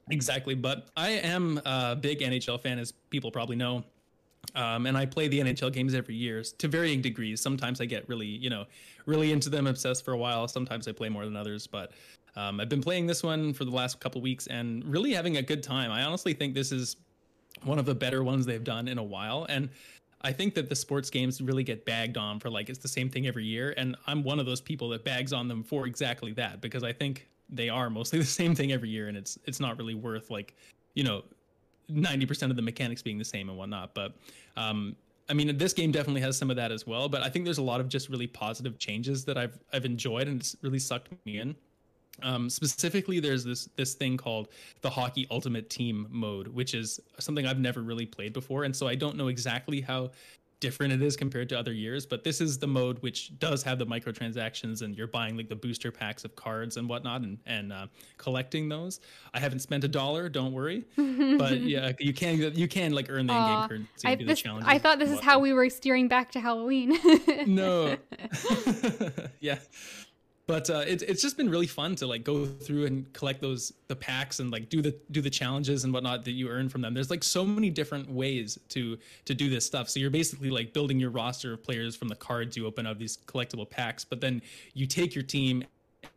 Exactly 0.10 0.56
but 0.56 0.88
i 0.98 1.10
am 1.10 1.60
a 1.66 1.96
big 1.96 2.20
nhl 2.20 2.60
fan 2.60 2.80
as 2.80 2.92
people 3.10 3.32
probably 3.32 3.56
know 3.56 3.84
um, 4.56 4.86
and 4.86 4.98
I 4.98 5.06
play 5.06 5.28
the 5.28 5.40
NHL 5.40 5.72
games 5.72 5.94
every 5.96 6.16
year 6.16 6.44
to 6.44 6.68
varying 6.68 7.02
degrees. 7.02 7.42
Sometimes 7.42 7.82
I 7.82 7.86
get 7.86 8.08
really, 8.08 8.28
you 8.28 8.50
know, 8.50 8.66
really 9.06 9.32
into 9.32 9.50
them, 9.50 9.68
obsessed 9.68 10.06
for 10.06 10.14
a 10.14 10.18
while. 10.18 10.48
Sometimes 10.48 10.88
I 10.88 10.92
play 10.92 11.10
more 11.10 11.26
than 11.26 11.36
others, 11.36 11.66
but 11.66 11.92
um, 12.36 12.60
I've 12.60 12.70
been 12.70 12.82
playing 12.82 13.08
this 13.08 13.24
one 13.24 13.54
for 13.54 13.66
the 13.66 13.72
last 13.72 14.00
couple 14.00 14.22
weeks 14.22 14.48
and 14.48 14.84
really 14.86 15.14
having 15.14 15.38
a 15.38 15.42
good 15.42 15.64
time. 15.64 15.92
I 15.92 16.04
honestly 16.04 16.34
think 16.34 16.54
this 16.54 16.72
is 16.72 16.98
one 17.64 17.80
of 17.80 17.86
the 17.86 17.96
better 17.96 18.24
ones 18.24 18.46
they've 18.46 18.64
done 18.64 18.88
in 18.88 18.98
a 18.98 19.04
while, 19.04 19.46
and 19.50 19.70
I 20.22 20.32
think 20.32 20.54
that 20.56 20.70
the 20.70 20.76
sports 20.76 21.10
games 21.10 21.42
really 21.42 21.64
get 21.64 21.86
bagged 21.86 22.18
on 22.18 22.40
for 22.40 22.50
like 22.50 22.70
it's 22.70 22.80
the 22.80 22.88
same 22.88 23.10
thing 23.10 23.28
every 23.28 23.46
year, 23.46 23.74
and 23.78 23.96
I'm 24.08 24.24
one 24.24 24.40
of 24.40 24.46
those 24.46 24.62
people 24.62 24.90
that 24.90 25.04
bags 25.04 25.34
on 25.34 25.48
them 25.48 25.64
for 25.64 25.86
exactly 25.86 26.34
that 26.34 26.62
because 26.62 26.84
I 26.84 26.92
think 26.92 27.28
they 27.56 27.70
are 27.70 27.90
mostly 27.90 28.20
the 28.26 28.26
same 28.26 28.56
thing 28.56 28.72
every 28.72 28.90
year, 28.90 29.08
and 29.08 29.18
it's 29.18 29.38
it's 29.46 29.60
not 29.60 29.78
really 29.78 29.96
worth 29.96 30.30
like, 30.30 30.56
you 30.94 31.04
know, 31.04 31.24
90% 31.92 32.50
of 32.50 32.56
the 32.56 32.62
mechanics 32.62 33.02
being 33.02 33.18
the 33.18 33.26
same 33.26 33.50
and 33.50 33.58
whatnot. 33.58 33.94
But 33.94 34.14
um, 34.58 34.96
I 35.30 35.34
mean, 35.34 35.58
this 35.58 35.74
game 35.74 35.92
definitely 35.92 36.22
has 36.22 36.38
some 36.38 36.50
of 36.50 36.56
that 36.56 36.72
as 36.72 36.86
well. 36.86 37.10
But 37.10 37.24
I 37.24 37.30
think 37.30 37.46
there's 37.46 37.58
a 37.58 37.64
lot 37.64 37.80
of 37.80 37.90
just 37.90 38.10
really 38.10 38.28
positive 38.28 38.78
changes 38.78 39.26
that 39.26 39.38
I've 39.38 39.58
I've 39.72 39.86
enjoyed 39.86 40.28
and 40.28 40.40
it's 40.40 40.56
really 40.62 40.80
sucked 40.80 41.10
me 41.26 41.40
in. 41.40 41.56
Um, 42.22 42.50
specifically, 42.50 43.20
there's 43.20 43.44
this 43.44 43.70
this 43.76 43.96
thing 43.96 44.18
called 44.18 44.50
the 44.82 44.90
Hockey 44.90 45.28
Ultimate 45.32 45.70
Team 45.70 46.08
mode, 46.12 46.48
which 46.48 46.74
is 46.76 47.00
something 47.20 47.48
I've 47.48 47.60
never 47.60 47.82
really 47.82 48.06
played 48.06 48.34
before, 48.34 48.66
and 48.66 48.76
so 48.76 48.88
I 48.88 48.96
don't 48.96 49.18
know 49.18 49.30
exactly 49.30 49.82
how 49.82 50.12
different 50.64 50.94
it 50.94 51.02
is 51.02 51.18
compared 51.18 51.50
to 51.50 51.60
other 51.60 51.74
years. 51.74 52.06
But 52.06 52.24
this 52.24 52.40
is 52.42 52.58
the 52.58 52.68
mode 52.68 52.98
which 53.00 53.38
does 53.38 53.62
have 53.64 53.78
the 53.78 53.86
microtransactions, 53.86 54.82
and 54.82 54.98
you're 54.98 55.08
buying 55.08 55.36
like 55.36 55.50
the 55.50 55.56
booster 55.56 55.92
packs 55.92 56.24
of 56.24 56.36
cards 56.36 56.78
and 56.78 56.88
whatnot, 56.90 57.22
and 57.22 57.38
and 57.46 57.74
uh, 57.74 57.88
collecting 58.18 58.70
those. 58.70 59.02
I 59.34 59.40
haven't 59.40 59.60
spent 59.60 59.84
a 59.84 59.88
dollar, 59.88 60.30
don't 60.30 60.54
worry 60.54 60.86
but 60.96 61.60
yeah, 61.62 61.92
you 62.00 62.14
can 62.14 62.38
you 62.56 62.68
can 62.68 62.94
like 62.94 63.08
earn 63.10 63.28
the 63.28 63.34
in-game 63.34 63.68
currency 63.68 64.08
I, 64.08 64.12
and 64.12 64.20
do 64.20 64.26
the 64.26 64.34
this. 64.34 64.44
I 64.64 64.78
thought 64.80 65.00
this 65.00 65.12
is 65.12 65.20
how 65.20 65.40
we 65.40 65.54
were 65.54 65.70
steering 65.70 66.08
back 66.08 66.32
to 66.32 66.40
Halloween. 66.40 66.98
No. 67.48 67.98
yeah. 69.40 69.60
But 70.46 70.70
uh, 70.70 70.84
it's 70.86 71.04
it's 71.04 71.22
just 71.22 71.38
been 71.38 71.50
really 71.50 71.68
fun 71.68 71.96
to 71.96 72.08
like 72.08 72.26
go 72.26 72.46
through 72.46 72.86
and 72.86 73.12
collect 73.14 73.40
those 73.40 73.72
the 73.88 73.96
packs 73.96 74.42
and 74.42 74.52
like 74.52 74.68
do 74.68 74.82
the 74.82 74.94
do 75.12 75.22
the 75.22 75.30
challenges 75.30 75.86
and 75.86 75.94
whatnot 75.94 76.26
that 76.26 76.32
you 76.32 76.50
earn 76.50 76.68
from 76.68 76.82
them. 76.82 76.94
There's 76.94 77.10
like 77.10 77.24
so 77.24 77.46
many 77.46 77.70
different 77.70 78.10
ways 78.12 78.60
to 78.70 78.98
to 79.24 79.34
do 79.34 79.50
this 79.50 79.66
stuff. 79.66 79.90
So 79.90 80.02
you're 80.02 80.10
basically 80.10 80.50
like 80.50 80.74
building 80.74 81.00
your 81.00 81.12
roster 81.12 81.54
of 81.54 81.64
players 81.64 81.96
from 81.96 82.10
the 82.10 82.16
cards 82.16 82.58
you 82.58 82.66
open 82.66 82.86
of 82.86 83.00
these 83.00 83.18
collectible 83.26 83.70
packs. 83.70 84.04
But 84.04 84.20
then 84.20 84.42
you 84.74 84.86
take 84.86 85.16
your 85.16 85.24
team, 85.24 85.64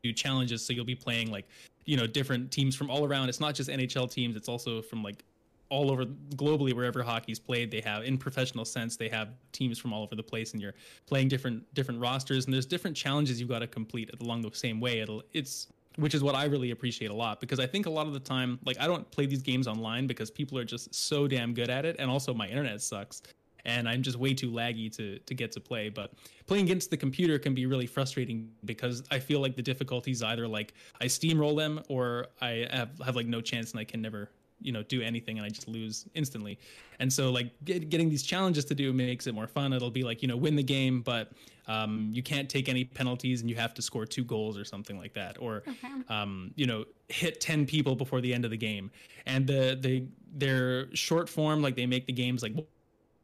do 0.02 0.12
challenges. 0.12 0.66
So 0.66 0.72
you'll 0.72 0.84
be 0.84 0.96
playing 0.96 1.30
like 1.30 1.46
you 1.84 1.96
know 1.96 2.08
different 2.08 2.50
teams 2.50 2.74
from 2.74 2.90
all 2.90 3.04
around. 3.04 3.28
It's 3.28 3.40
not 3.40 3.54
just 3.54 3.70
NHL 3.70 4.10
teams. 4.10 4.34
It's 4.34 4.48
also 4.48 4.82
from 4.82 5.04
like 5.04 5.22
all 5.68 5.90
over 5.90 6.04
globally 6.36 6.72
wherever 6.72 7.02
hockey's 7.02 7.38
played 7.38 7.70
they 7.70 7.80
have 7.80 8.04
in 8.04 8.16
professional 8.16 8.64
sense 8.64 8.96
they 8.96 9.08
have 9.08 9.30
teams 9.52 9.78
from 9.78 9.92
all 9.92 10.02
over 10.02 10.14
the 10.14 10.22
place 10.22 10.52
and 10.52 10.62
you're 10.62 10.74
playing 11.06 11.28
different 11.28 11.62
different 11.74 12.00
rosters 12.00 12.44
and 12.44 12.54
there's 12.54 12.66
different 12.66 12.96
challenges 12.96 13.40
you've 13.40 13.48
got 13.48 13.60
to 13.60 13.66
complete 13.66 14.10
along 14.20 14.42
the 14.42 14.50
same 14.52 14.80
way 14.80 15.00
it'll 15.00 15.22
it's 15.32 15.68
which 15.96 16.14
is 16.14 16.22
what 16.22 16.34
i 16.34 16.44
really 16.44 16.70
appreciate 16.70 17.10
a 17.10 17.14
lot 17.14 17.40
because 17.40 17.58
i 17.58 17.66
think 17.66 17.86
a 17.86 17.90
lot 17.90 18.06
of 18.06 18.12
the 18.12 18.20
time 18.20 18.58
like 18.64 18.76
i 18.80 18.86
don't 18.86 19.10
play 19.10 19.26
these 19.26 19.42
games 19.42 19.66
online 19.66 20.06
because 20.06 20.30
people 20.30 20.58
are 20.58 20.64
just 20.64 20.94
so 20.94 21.26
damn 21.26 21.52
good 21.52 21.70
at 21.70 21.84
it 21.84 21.96
and 21.98 22.10
also 22.10 22.32
my 22.32 22.46
internet 22.46 22.80
sucks 22.80 23.22
and 23.66 23.88
I'm 23.88 24.00
just 24.00 24.16
way 24.16 24.32
too 24.32 24.50
laggy 24.50 24.94
to 24.96 25.18
to 25.18 25.34
get 25.34 25.52
to 25.52 25.60
play. 25.60 25.90
But 25.90 26.12
playing 26.46 26.64
against 26.64 26.88
the 26.88 26.96
computer 26.96 27.38
can 27.38 27.52
be 27.52 27.66
really 27.66 27.86
frustrating 27.86 28.48
because 28.64 29.02
I 29.10 29.18
feel 29.18 29.40
like 29.40 29.56
the 29.56 29.62
difficulties 29.62 30.22
either 30.22 30.48
like 30.48 30.72
I 31.00 31.06
steamroll 31.06 31.56
them 31.56 31.82
or 31.88 32.28
I 32.40 32.66
have 32.70 32.90
have 33.04 33.16
like 33.16 33.26
no 33.26 33.40
chance 33.42 33.72
and 33.72 33.80
I 33.80 33.84
can 33.84 34.00
never 34.00 34.30
you 34.60 34.72
know 34.72 34.82
do 34.82 35.02
anything 35.02 35.38
and 35.38 35.44
i 35.44 35.48
just 35.48 35.68
lose 35.68 36.06
instantly. 36.14 36.58
And 36.98 37.12
so 37.12 37.30
like 37.30 37.52
get, 37.64 37.90
getting 37.90 38.08
these 38.08 38.22
challenges 38.22 38.64
to 38.66 38.74
do 38.74 38.92
makes 38.92 39.26
it 39.26 39.34
more 39.34 39.46
fun. 39.46 39.72
It'll 39.72 39.90
be 39.90 40.02
like 40.02 40.22
you 40.22 40.28
know 40.28 40.36
win 40.36 40.56
the 40.56 40.62
game 40.62 41.02
but 41.02 41.32
um, 41.68 42.10
you 42.12 42.22
can't 42.22 42.48
take 42.48 42.68
any 42.68 42.84
penalties 42.84 43.40
and 43.40 43.50
you 43.50 43.56
have 43.56 43.74
to 43.74 43.82
score 43.82 44.06
two 44.06 44.24
goals 44.24 44.56
or 44.56 44.64
something 44.64 44.96
like 44.98 45.12
that. 45.14 45.36
Or 45.40 45.62
okay. 45.66 45.88
um, 46.08 46.52
you 46.56 46.66
know 46.66 46.84
hit 47.08 47.40
10 47.40 47.66
people 47.66 47.94
before 47.94 48.20
the 48.20 48.32
end 48.32 48.44
of 48.44 48.50
the 48.50 48.56
game. 48.56 48.90
And 49.26 49.46
the 49.46 49.78
they 49.80 50.06
they're 50.34 50.94
short 50.94 51.28
form 51.28 51.62
like 51.62 51.76
they 51.76 51.86
make 51.86 52.06
the 52.06 52.12
games 52.12 52.42
like 52.42 52.54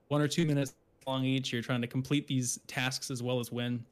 one 0.08 0.20
or 0.20 0.28
two 0.28 0.44
minutes 0.44 0.74
long 1.06 1.24
each. 1.24 1.52
You're 1.52 1.62
trying 1.62 1.82
to 1.82 1.86
complete 1.86 2.26
these 2.26 2.58
tasks 2.66 3.10
as 3.10 3.22
well 3.22 3.40
as 3.40 3.50
win 3.50 3.84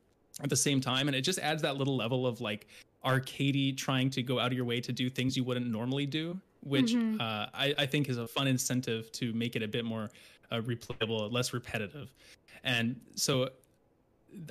at 0.43 0.51
the 0.51 0.57
same 0.57 0.81
time. 0.81 1.09
And 1.09 1.17
it 1.17 1.23
just 1.23 1.39
adds 1.39 1.63
that 1.63 1.77
little 1.77 1.97
level 1.97 2.27
of 2.27 2.41
like 2.41 2.67
arcadey 3.05 3.77
trying 3.77 4.11
to 4.11 4.23
go 4.23 4.39
out 4.39 4.49
of 4.49 4.53
your 4.53 4.65
way 4.65 4.81
to 4.81 4.93
do 4.93 5.09
things 5.09 5.37
you 5.37 5.45
wouldn't 5.45 5.67
normally 5.67 6.07
do 6.07 6.39
which 6.63 6.93
mm-hmm. 6.93 7.21
uh, 7.21 7.47
I, 7.55 7.75
I, 7.79 7.87
think 7.87 8.09
is 8.09 8.19
a 8.19 8.27
fun 8.27 8.47
incentive 8.47 9.11
to 9.13 9.33
make 9.33 9.57
it 9.57 9.63
a 9.63 9.69
bit 9.69 9.85
more 9.85 10.11
uh, 10.51 10.61
replayable, 10.61 11.33
less 11.33 11.53
repetitive. 11.53 12.13
And 12.65 13.01
so 13.15 13.49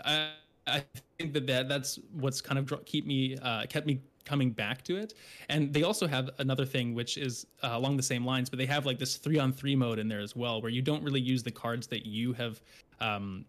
I, 0.04 0.32
I 0.66 0.84
think 1.18 1.34
that, 1.34 1.48
that 1.48 1.70
that's 1.70 2.00
what's 2.14 2.42
kind 2.42 2.58
of 2.58 2.86
keep 2.86 3.06
me 3.06 3.38
uh, 3.42 3.66
kept 3.68 3.86
me 3.86 4.02
coming 4.26 4.52
back 4.52 4.84
to 4.84 4.98
it. 4.98 5.14
And 5.50 5.74
they 5.74 5.84
also 5.84 6.08
have 6.08 6.30
another 6.38 6.66
thing 6.66 6.94
which 6.94 7.18
is 7.18 7.48
uh, 7.64 7.70
along 7.74 7.98
the 7.98 8.04
same 8.04 8.26
lines, 8.26 8.50
but 8.50 8.60
they 8.60 8.66
have 8.68 8.86
like 8.86 9.00
this 9.00 9.16
three 9.18 9.40
on 9.40 9.52
three 9.52 9.76
mode 9.76 10.00
in 10.00 10.08
there 10.08 10.20
as 10.20 10.36
well, 10.36 10.62
where 10.62 10.72
you 10.72 10.82
don't 10.82 11.04
really 11.04 11.22
use 11.22 11.44
the 11.44 11.52
cards 11.52 11.88
that 11.88 12.06
you 12.06 12.34
have 12.34 12.62
um, 13.00 13.46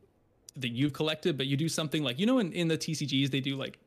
that 0.56 0.70
you've 0.70 0.92
collected, 0.92 1.36
but 1.36 1.46
you 1.46 1.56
do 1.56 1.68
something 1.68 2.02
like 2.02 2.18
you 2.18 2.26
know 2.26 2.38
in, 2.38 2.52
in 2.52 2.68
the 2.68 2.78
TCGs 2.78 3.30
they 3.30 3.40
do 3.40 3.56
like 3.56 3.78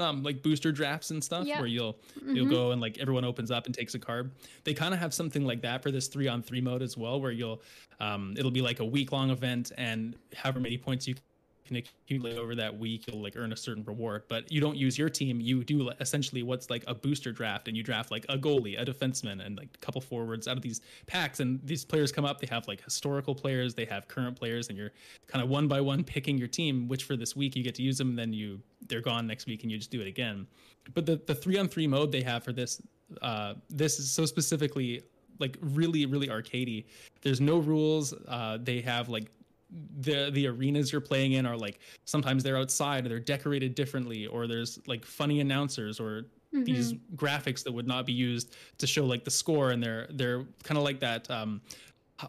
um 0.00 0.22
like 0.22 0.42
booster 0.42 0.72
drafts 0.72 1.10
and 1.10 1.22
stuff 1.22 1.46
where 1.46 1.66
you'll 1.66 1.94
mm-hmm. 2.18 2.34
you'll 2.36 2.50
go 2.50 2.72
and 2.72 2.80
like 2.80 2.98
everyone 2.98 3.24
opens 3.24 3.50
up 3.50 3.66
and 3.66 3.74
takes 3.74 3.94
a 3.94 3.98
card. 3.98 4.30
They 4.64 4.74
kind 4.74 4.94
of 4.94 5.00
have 5.00 5.14
something 5.14 5.44
like 5.44 5.62
that 5.62 5.82
for 5.82 5.90
this 5.90 6.08
3 6.08 6.28
on 6.28 6.42
3 6.42 6.60
mode 6.60 6.82
as 6.82 6.96
well 6.96 7.20
where 7.20 7.32
you'll 7.32 7.62
um 8.00 8.34
it'll 8.38 8.50
be 8.50 8.62
like 8.62 8.80
a 8.80 8.84
week 8.84 9.12
long 9.12 9.30
event 9.30 9.72
and 9.76 10.16
however 10.34 10.60
many 10.60 10.78
points 10.78 11.06
you 11.06 11.14
can 11.70 11.88
accumulate 12.04 12.36
over 12.36 12.54
that 12.54 12.76
week, 12.76 13.06
you'll 13.06 13.22
like 13.22 13.34
earn 13.36 13.52
a 13.52 13.56
certain 13.56 13.84
reward. 13.84 14.24
But 14.28 14.50
you 14.50 14.60
don't 14.60 14.76
use 14.76 14.98
your 14.98 15.08
team. 15.08 15.40
You 15.40 15.64
do 15.64 15.90
essentially 16.00 16.42
what's 16.42 16.68
like 16.68 16.84
a 16.86 16.94
booster 16.94 17.32
draft, 17.32 17.68
and 17.68 17.76
you 17.76 17.82
draft 17.82 18.10
like 18.10 18.26
a 18.28 18.36
goalie, 18.36 18.80
a 18.80 18.84
defenseman, 18.84 19.44
and 19.44 19.56
like 19.56 19.68
a 19.74 19.78
couple 19.78 20.00
forwards 20.00 20.48
out 20.48 20.56
of 20.56 20.62
these 20.62 20.80
packs. 21.06 21.40
And 21.40 21.60
these 21.64 21.84
players 21.84 22.12
come 22.12 22.24
up. 22.24 22.40
They 22.40 22.48
have 22.48 22.66
like 22.68 22.82
historical 22.82 23.34
players, 23.34 23.74
they 23.74 23.84
have 23.86 24.08
current 24.08 24.36
players, 24.38 24.68
and 24.68 24.76
you're 24.76 24.92
kind 25.26 25.42
of 25.42 25.48
one 25.48 25.68
by 25.68 25.80
one 25.80 26.04
picking 26.04 26.36
your 26.36 26.48
team. 26.48 26.88
Which 26.88 27.04
for 27.04 27.16
this 27.16 27.36
week 27.36 27.56
you 27.56 27.62
get 27.62 27.74
to 27.76 27.82
use 27.82 27.98
them, 27.98 28.16
then 28.16 28.32
you 28.32 28.60
they're 28.88 29.00
gone 29.00 29.26
next 29.26 29.46
week, 29.46 29.62
and 29.62 29.70
you 29.70 29.78
just 29.78 29.90
do 29.90 30.00
it 30.00 30.06
again. 30.06 30.46
But 30.94 31.06
the 31.06 31.20
the 31.26 31.34
three 31.34 31.58
on 31.58 31.68
three 31.68 31.86
mode 31.86 32.12
they 32.12 32.22
have 32.22 32.42
for 32.44 32.52
this 32.52 32.82
uh, 33.22 33.54
this 33.68 33.98
is 33.98 34.10
so 34.10 34.26
specifically 34.26 35.02
like 35.38 35.56
really 35.60 36.06
really 36.06 36.28
arcadey. 36.28 36.84
There's 37.22 37.40
no 37.40 37.58
rules. 37.58 38.12
Uh, 38.28 38.58
they 38.60 38.80
have 38.80 39.08
like 39.08 39.30
the 40.00 40.30
the 40.32 40.46
arenas 40.46 40.92
you're 40.92 41.00
playing 41.00 41.32
in 41.32 41.46
are 41.46 41.56
like 41.56 41.78
sometimes 42.04 42.42
they're 42.42 42.56
outside 42.56 43.06
or 43.06 43.08
they're 43.08 43.20
decorated 43.20 43.74
differently 43.74 44.26
or 44.26 44.46
there's 44.46 44.78
like 44.86 45.04
funny 45.04 45.40
announcers 45.40 46.00
or 46.00 46.22
mm-hmm. 46.54 46.64
these 46.64 46.94
graphics 47.14 47.62
that 47.62 47.72
would 47.72 47.86
not 47.86 48.06
be 48.06 48.12
used 48.12 48.56
to 48.78 48.86
show 48.86 49.04
like 49.04 49.24
the 49.24 49.30
score 49.30 49.70
and 49.70 49.82
they're 49.82 50.06
they're 50.10 50.44
kind 50.64 50.78
of 50.78 50.84
like 50.84 51.00
that 51.00 51.30
um 51.30 51.60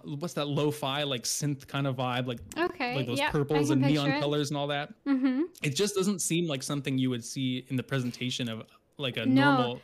what's 0.04 0.34
that 0.34 0.48
lo-fi 0.48 1.04
like 1.04 1.24
synth 1.24 1.68
kind 1.68 1.86
of 1.88 1.98
vibe 1.98 2.28
like 2.28 2.40
okay 2.58 2.96
like 2.96 3.08
those 3.08 3.20
yep, 3.20 3.32
purples 3.32 3.72
and 3.72 3.82
neon 3.82 4.10
it. 4.10 4.22
colors 4.22 4.50
and 4.50 4.58
all 4.58 4.68
that 4.68 4.94
mm-hmm. 5.06 5.42
it 5.64 5.76
just 5.76 5.96
doesn't 5.96 6.20
seem 6.20 6.48
like 6.48 6.64
something 6.64 6.98
you 6.98 7.10
would 7.10 7.24
see 7.24 7.66
in 7.70 7.76
the 7.76 7.84
presentation 7.84 8.48
of 8.48 8.64
like 8.98 9.18
a 9.18 9.26
no. 9.26 9.56
normal 9.56 9.82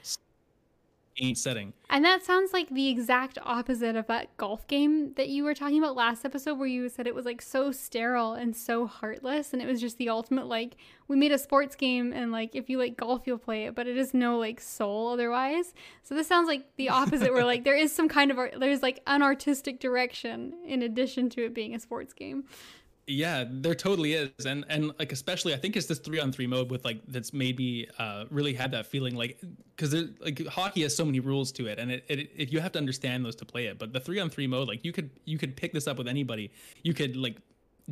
setting. 1.34 1.74
And 1.90 2.04
that 2.04 2.24
sounds 2.24 2.54
like 2.54 2.70
the 2.70 2.90
exact 2.90 3.38
opposite 3.44 3.96
of 3.96 4.08
that 4.08 4.36
golf 4.38 4.68
game 4.68 5.14
that 5.14 5.30
you 5.30 5.44
were 5.44 5.54
talking 5.54 5.80
about 5.80 5.96
last 5.96 6.26
episode, 6.26 6.58
where 6.58 6.68
you 6.68 6.90
said 6.90 7.08
it 7.08 7.16
was 7.16 7.26
like 7.26 7.42
so 7.42 7.72
sterile 7.72 8.34
and 8.34 8.56
so 8.56 8.88
heartless, 8.88 9.54
and 9.54 9.62
it 9.62 9.68
was 9.68 9.80
just 9.80 9.98
the 9.98 10.10
ultimate 10.10 10.48
like 10.48 10.76
we 11.08 11.16
made 11.16 11.32
a 11.32 11.38
sports 11.38 11.76
game, 11.76 12.12
and 12.14 12.32
like 12.32 12.56
if 12.56 12.70
you 12.70 12.78
like 12.78 12.98
golf, 12.98 13.24
you'll 13.26 13.38
play 13.38 13.66
it, 13.66 13.76
but 13.76 13.88
it 13.88 13.98
is 13.98 14.14
no 14.14 14.38
like 14.38 14.60
soul 14.60 15.10
otherwise. 15.10 15.74
So 16.04 16.16
this 16.16 16.28
sounds 16.28 16.48
like 16.48 16.66
the 16.76 16.90
opposite, 16.90 17.34
where 17.34 17.46
like 17.46 17.64
there 17.66 17.78
is 17.78 17.94
some 17.94 18.10
kind 18.10 18.32
of 18.32 18.38
art, 18.38 18.56
there's 18.60 18.82
like 18.82 19.02
an 19.08 19.22
artistic 19.22 19.80
direction 19.80 20.54
in 20.66 20.82
addition 20.82 21.30
to 21.32 21.46
it 21.46 21.54
being 21.54 21.74
a 21.74 21.80
sports 21.80 22.14
game. 22.14 22.44
Yeah, 23.10 23.46
there 23.50 23.74
totally 23.74 24.14
is, 24.14 24.46
and 24.46 24.66
and 24.68 24.92
like 25.00 25.14
especially 25.14 25.54
I 25.54 25.58
think 25.58 25.78
it's 25.78 25.86
this 25.86 26.00
three 26.00 26.20
on 26.20 26.34
three 26.34 26.46
mode 26.46 26.70
with 26.70 26.84
like 26.84 27.00
that's 27.08 27.32
made 27.32 27.58
me 27.58 27.88
uh, 27.98 28.26
really 28.30 28.54
had 28.54 28.72
that 28.72 28.86
feeling 28.86 29.16
like 29.16 29.40
because 29.76 29.94
like 30.20 30.46
hockey 30.48 30.82
has 30.82 30.94
so 30.94 31.06
many 31.06 31.22
rules 31.22 31.54
to 31.54 31.68
it, 31.68 31.80
and 31.80 31.90
it, 31.90 32.04
it, 32.10 32.30
it 32.36 32.52
you 32.52 32.60
have 32.60 32.74
to 32.74 32.80
understand 32.80 33.24
those 33.24 33.38
to 33.38 33.46
play 33.46 33.68
it. 33.68 33.80
But 33.80 33.94
the 33.94 34.02
three 34.02 34.20
on 34.20 34.30
three 34.30 34.46
mode, 34.46 34.68
like 34.68 34.84
you 34.84 34.92
could 34.92 35.10
you 35.24 35.38
could 35.38 35.56
pick 35.56 35.72
this 35.72 35.88
up 35.88 35.98
with 35.98 36.10
anybody. 36.10 36.52
You 36.84 36.94
could 36.94 37.16
like 37.16 37.38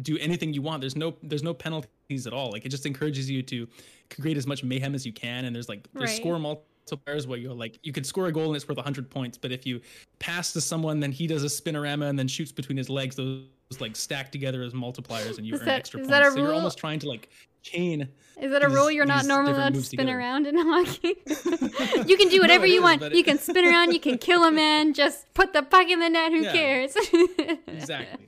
do 0.02 0.18
anything 0.18 0.54
you 0.54 0.62
want. 0.62 0.82
There's 0.82 0.98
no 0.98 1.16
there's 1.24 1.44
no 1.44 1.54
penalties 1.54 2.28
at 2.28 2.34
all. 2.34 2.52
Like 2.52 2.66
it 2.66 2.70
just 2.70 2.86
encourages 2.86 3.30
you 3.30 3.42
to 3.44 3.70
create 4.10 4.36
as 4.36 4.46
much 4.46 4.66
mayhem 4.66 4.94
as 4.96 5.06
you 5.06 5.14
can, 5.14 5.46
and 5.46 5.56
there's 5.56 5.70
like 5.70 5.88
there's 5.94 6.10
right. 6.10 6.20
score 6.20 6.40
multipliers 6.86 7.28
where 7.28 7.40
you're 7.40 7.54
like 7.54 7.80
you 7.84 7.92
could 7.92 8.06
score 8.06 8.28
a 8.28 8.32
goal 8.32 8.48
and 8.48 8.56
it's 8.56 8.68
worth 8.68 8.78
100 8.78 9.10
points, 9.10 9.38
but 9.38 9.52
if 9.52 9.66
you 9.66 9.82
pass 10.20 10.54
to 10.54 10.62
someone, 10.62 11.00
then 11.00 11.12
he 11.12 11.28
does 11.28 11.44
a 11.44 11.48
spinorama 11.48 12.10
and 12.10 12.18
then 12.18 12.28
shoots 12.28 12.52
between 12.52 12.78
his 12.78 12.90
legs. 12.90 13.16
Those 13.16 13.46
like 13.80 13.96
stacked 13.96 14.32
together 14.32 14.62
as 14.62 14.74
multipliers 14.74 15.38
and 15.38 15.46
you 15.46 15.56
is 15.56 15.62
earn 15.62 15.68
that, 15.68 15.80
extra 15.80 16.00
points. 16.00 16.12
so 16.12 16.38
you're 16.38 16.54
almost 16.54 16.78
trying 16.78 17.00
to 17.00 17.10
like 17.10 17.30
chain. 17.64 18.08
Is 18.40 18.52
that 18.52 18.64
a 18.64 18.70
rule 18.70 18.92
you're 18.92 19.06
not 19.06 19.26
normally 19.26 19.54
allowed 19.54 19.74
to 19.74 19.82
spin 19.82 20.00
together. 20.00 20.20
around 20.20 20.46
in 20.46 20.58
hockey? 20.58 21.16
you 22.06 22.18
can 22.18 22.30
do 22.30 22.40
whatever 22.40 22.68
no, 22.68 22.74
you 22.74 22.80
is, 22.80 23.00
want. 23.00 23.16
You 23.16 23.24
can 23.24 23.40
spin 23.40 23.66
around, 23.66 23.94
you 23.94 24.00
can 24.00 24.18
kill 24.18 24.44
a 24.44 24.52
man, 24.52 24.94
just 24.94 25.34
put 25.34 25.54
the 25.54 25.64
puck 25.64 25.90
in 25.90 26.00
the 26.00 26.10
net, 26.10 26.32
who 26.32 26.42
yeah, 26.42 26.52
cares? 26.52 26.96
exactly. 27.68 28.28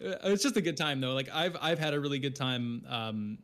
it's 0.00 0.42
just 0.42 0.56
a 0.56 0.60
good 0.60 0.76
time 0.76 1.00
though. 1.00 1.12
Like 1.12 1.28
I've 1.32 1.56
I've 1.60 1.78
had 1.78 1.94
a 1.94 2.00
really 2.00 2.18
good 2.18 2.34
time 2.34 2.84
um, 2.88 3.38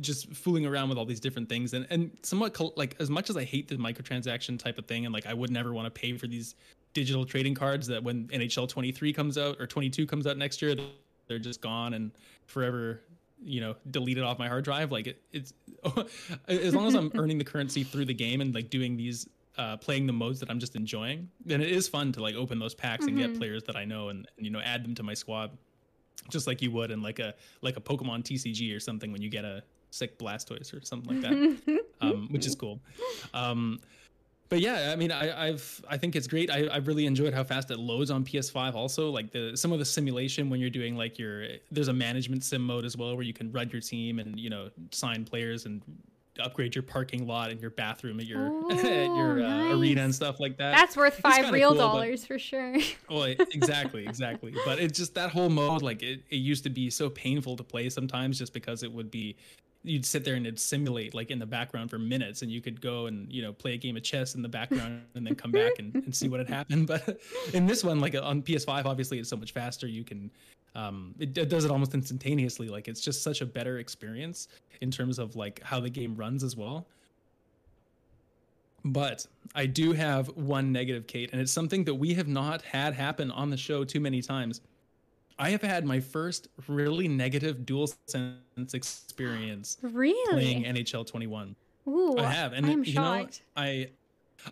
just 0.00 0.32
fooling 0.34 0.66
around 0.66 0.88
with 0.88 0.98
all 0.98 1.06
these 1.06 1.20
different 1.20 1.48
things 1.48 1.72
and 1.72 1.86
and 1.88 2.10
somewhat 2.22 2.54
like 2.76 2.94
as 3.00 3.08
much 3.08 3.30
as 3.30 3.36
I 3.36 3.44
hate 3.44 3.68
the 3.68 3.76
microtransaction 3.76 4.58
type 4.58 4.76
of 4.76 4.84
thing 4.86 5.06
and 5.06 5.14
like 5.14 5.26
I 5.26 5.32
would 5.32 5.50
never 5.50 5.72
want 5.72 5.86
to 5.86 5.90
pay 5.90 6.16
for 6.18 6.26
these 6.26 6.54
digital 6.96 7.26
trading 7.26 7.54
cards 7.54 7.86
that 7.86 8.02
when 8.02 8.26
NHL 8.28 8.66
23 8.66 9.12
comes 9.12 9.36
out 9.36 9.60
or 9.60 9.66
22 9.66 10.06
comes 10.06 10.26
out 10.26 10.38
next 10.38 10.62
year, 10.62 10.74
they're 11.28 11.38
just 11.38 11.60
gone 11.60 11.92
and 11.92 12.10
forever, 12.46 13.02
you 13.44 13.60
know, 13.60 13.76
deleted 13.90 14.24
off 14.24 14.38
my 14.38 14.48
hard 14.48 14.64
drive. 14.64 14.90
Like 14.90 15.06
it, 15.06 15.22
it's 15.30 15.52
as 16.48 16.74
long 16.74 16.86
as 16.86 16.94
I'm 16.94 17.12
earning 17.18 17.36
the 17.36 17.44
currency 17.44 17.84
through 17.84 18.06
the 18.06 18.14
game 18.14 18.40
and 18.40 18.54
like 18.54 18.70
doing 18.70 18.96
these, 18.96 19.28
uh, 19.58 19.76
playing 19.76 20.06
the 20.06 20.14
modes 20.14 20.40
that 20.40 20.48
I'm 20.48 20.58
just 20.58 20.74
enjoying, 20.74 21.28
then 21.44 21.60
it 21.60 21.70
is 21.70 21.86
fun 21.86 22.12
to 22.12 22.22
like 22.22 22.34
open 22.34 22.58
those 22.58 22.74
packs 22.74 23.04
mm-hmm. 23.04 23.08
and 23.10 23.18
get 23.18 23.30
mm-hmm. 23.32 23.40
players 23.40 23.64
that 23.64 23.76
I 23.76 23.84
know 23.84 24.08
and, 24.08 24.26
and 24.38 24.46
you 24.46 24.50
know 24.50 24.60
add 24.60 24.82
them 24.82 24.94
to 24.94 25.02
my 25.02 25.12
squad, 25.12 25.50
just 26.30 26.46
like 26.46 26.62
you 26.62 26.70
would 26.70 26.90
in 26.90 27.02
like 27.02 27.18
a 27.18 27.34
like 27.60 27.76
a 27.76 27.80
Pokemon 27.80 28.22
TCG 28.22 28.74
or 28.74 28.80
something 28.80 29.12
when 29.12 29.20
you 29.20 29.28
get 29.28 29.44
a 29.44 29.62
sick 29.90 30.18
Blastoise 30.18 30.74
or 30.74 30.84
something 30.84 31.20
like 31.20 31.22
that, 31.22 31.80
um, 32.00 32.28
which 32.30 32.46
is 32.46 32.54
cool. 32.54 32.80
Um, 33.34 33.80
but 34.48 34.60
yeah, 34.60 34.90
I 34.92 34.96
mean, 34.96 35.10
I, 35.10 35.46
have 35.46 35.84
I 35.88 35.96
think 35.96 36.14
it's 36.14 36.26
great. 36.28 36.50
I, 36.50 36.68
I've 36.70 36.86
really 36.86 37.06
enjoyed 37.06 37.34
how 37.34 37.42
fast 37.42 37.70
it 37.70 37.78
loads 37.78 38.10
on 38.10 38.24
PS5. 38.24 38.74
Also, 38.74 39.10
like 39.10 39.32
the 39.32 39.56
some 39.56 39.72
of 39.72 39.78
the 39.78 39.84
simulation 39.84 40.50
when 40.50 40.60
you're 40.60 40.70
doing 40.70 40.96
like 40.96 41.18
your 41.18 41.46
there's 41.70 41.88
a 41.88 41.92
management 41.92 42.44
sim 42.44 42.62
mode 42.62 42.84
as 42.84 42.96
well 42.96 43.16
where 43.16 43.24
you 43.24 43.32
can 43.32 43.50
run 43.50 43.70
your 43.70 43.80
team 43.80 44.18
and 44.18 44.38
you 44.38 44.50
know 44.50 44.70
sign 44.92 45.24
players 45.24 45.66
and 45.66 45.82
upgrade 46.38 46.74
your 46.74 46.82
parking 46.82 47.26
lot 47.26 47.50
and 47.50 47.60
your 47.60 47.70
bathroom 47.70 48.20
at 48.20 48.26
your 48.26 48.46
at 48.70 48.84
your 49.16 49.42
uh, 49.42 49.48
nice. 49.48 49.74
arena 49.74 50.02
and 50.02 50.14
stuff 50.14 50.38
like 50.38 50.56
that. 50.58 50.76
That's 50.76 50.96
worth 50.96 51.18
five 51.18 51.50
real 51.52 51.70
cool, 51.70 51.78
dollars 51.78 52.20
but, 52.20 52.28
for 52.28 52.38
sure. 52.38 52.76
well, 53.10 53.24
exactly, 53.24 54.06
exactly. 54.06 54.54
But 54.64 54.78
it's 54.78 54.98
just 54.98 55.14
that 55.14 55.30
whole 55.30 55.48
mode. 55.48 55.82
Like 55.82 56.02
it, 56.02 56.22
it 56.30 56.36
used 56.36 56.62
to 56.64 56.70
be 56.70 56.90
so 56.90 57.10
painful 57.10 57.56
to 57.56 57.64
play 57.64 57.88
sometimes, 57.88 58.38
just 58.38 58.52
because 58.52 58.82
it 58.82 58.92
would 58.92 59.10
be 59.10 59.36
you'd 59.86 60.04
sit 60.04 60.24
there 60.24 60.34
and 60.34 60.46
it'd 60.46 60.58
simulate 60.58 61.14
like 61.14 61.30
in 61.30 61.38
the 61.38 61.46
background 61.46 61.90
for 61.90 61.98
minutes 61.98 62.42
and 62.42 62.50
you 62.50 62.60
could 62.60 62.80
go 62.80 63.06
and 63.06 63.32
you 63.32 63.40
know 63.40 63.52
play 63.52 63.74
a 63.74 63.76
game 63.76 63.96
of 63.96 64.02
chess 64.02 64.34
in 64.34 64.42
the 64.42 64.48
background 64.48 65.02
and 65.14 65.26
then 65.26 65.34
come 65.34 65.52
back 65.52 65.78
and, 65.78 65.94
and 65.94 66.14
see 66.14 66.28
what 66.28 66.40
had 66.40 66.48
happened. 66.48 66.86
But 66.96 67.18
in 67.54 67.66
this 67.66 67.82
one 67.82 68.00
like 68.00 68.14
on 68.14 68.42
ps5 68.42 68.84
obviously 68.84 69.18
it's 69.18 69.28
so 69.28 69.36
much 69.36 69.52
faster. 69.52 69.86
You 69.86 70.04
can 70.04 70.30
um, 70.74 71.14
it, 71.18 71.36
it, 71.38 71.48
does 71.48 71.64
it 71.64 71.70
almost 71.70 71.94
instantaneously. 71.94 72.68
Like 72.68 72.86
it's 72.88 73.00
just 73.00 73.22
such 73.22 73.40
a 73.40 73.46
better 73.46 73.78
experience 73.78 74.48
in 74.82 74.90
terms 74.90 75.18
of 75.18 75.34
like 75.36 75.62
how 75.62 75.80
the 75.80 75.88
game 75.88 76.14
runs 76.16 76.42
as 76.44 76.56
well. 76.56 76.86
But 78.84 79.26
i 79.54 79.66
do 79.66 79.92
have 79.92 80.28
one 80.36 80.72
negative 80.72 81.06
kate 81.06 81.30
and 81.32 81.40
it's 81.40 81.52
something 81.52 81.84
that 81.84 81.94
we 81.94 82.14
have 82.14 82.28
not 82.28 82.62
had 82.62 82.94
happen 82.94 83.30
on 83.30 83.50
the 83.50 83.56
show 83.56 83.84
too 83.84 84.00
many 84.00 84.20
times 84.20 84.60
I 85.38 85.50
have 85.50 85.62
had 85.62 85.84
my 85.84 86.00
first 86.00 86.48
really 86.66 87.08
negative 87.08 87.66
dual 87.66 87.90
sense 88.06 88.74
experience 88.74 89.76
really 89.82 90.14
playing 90.30 90.64
NHL 90.64 91.06
21. 91.06 91.54
Ooh, 91.88 92.16
I 92.18 92.24
have, 92.24 92.52
and 92.52 92.66
I'm 92.66 92.78
you 92.84 92.92
shocked. 92.92 93.42
know, 93.56 93.62
I 93.62 93.90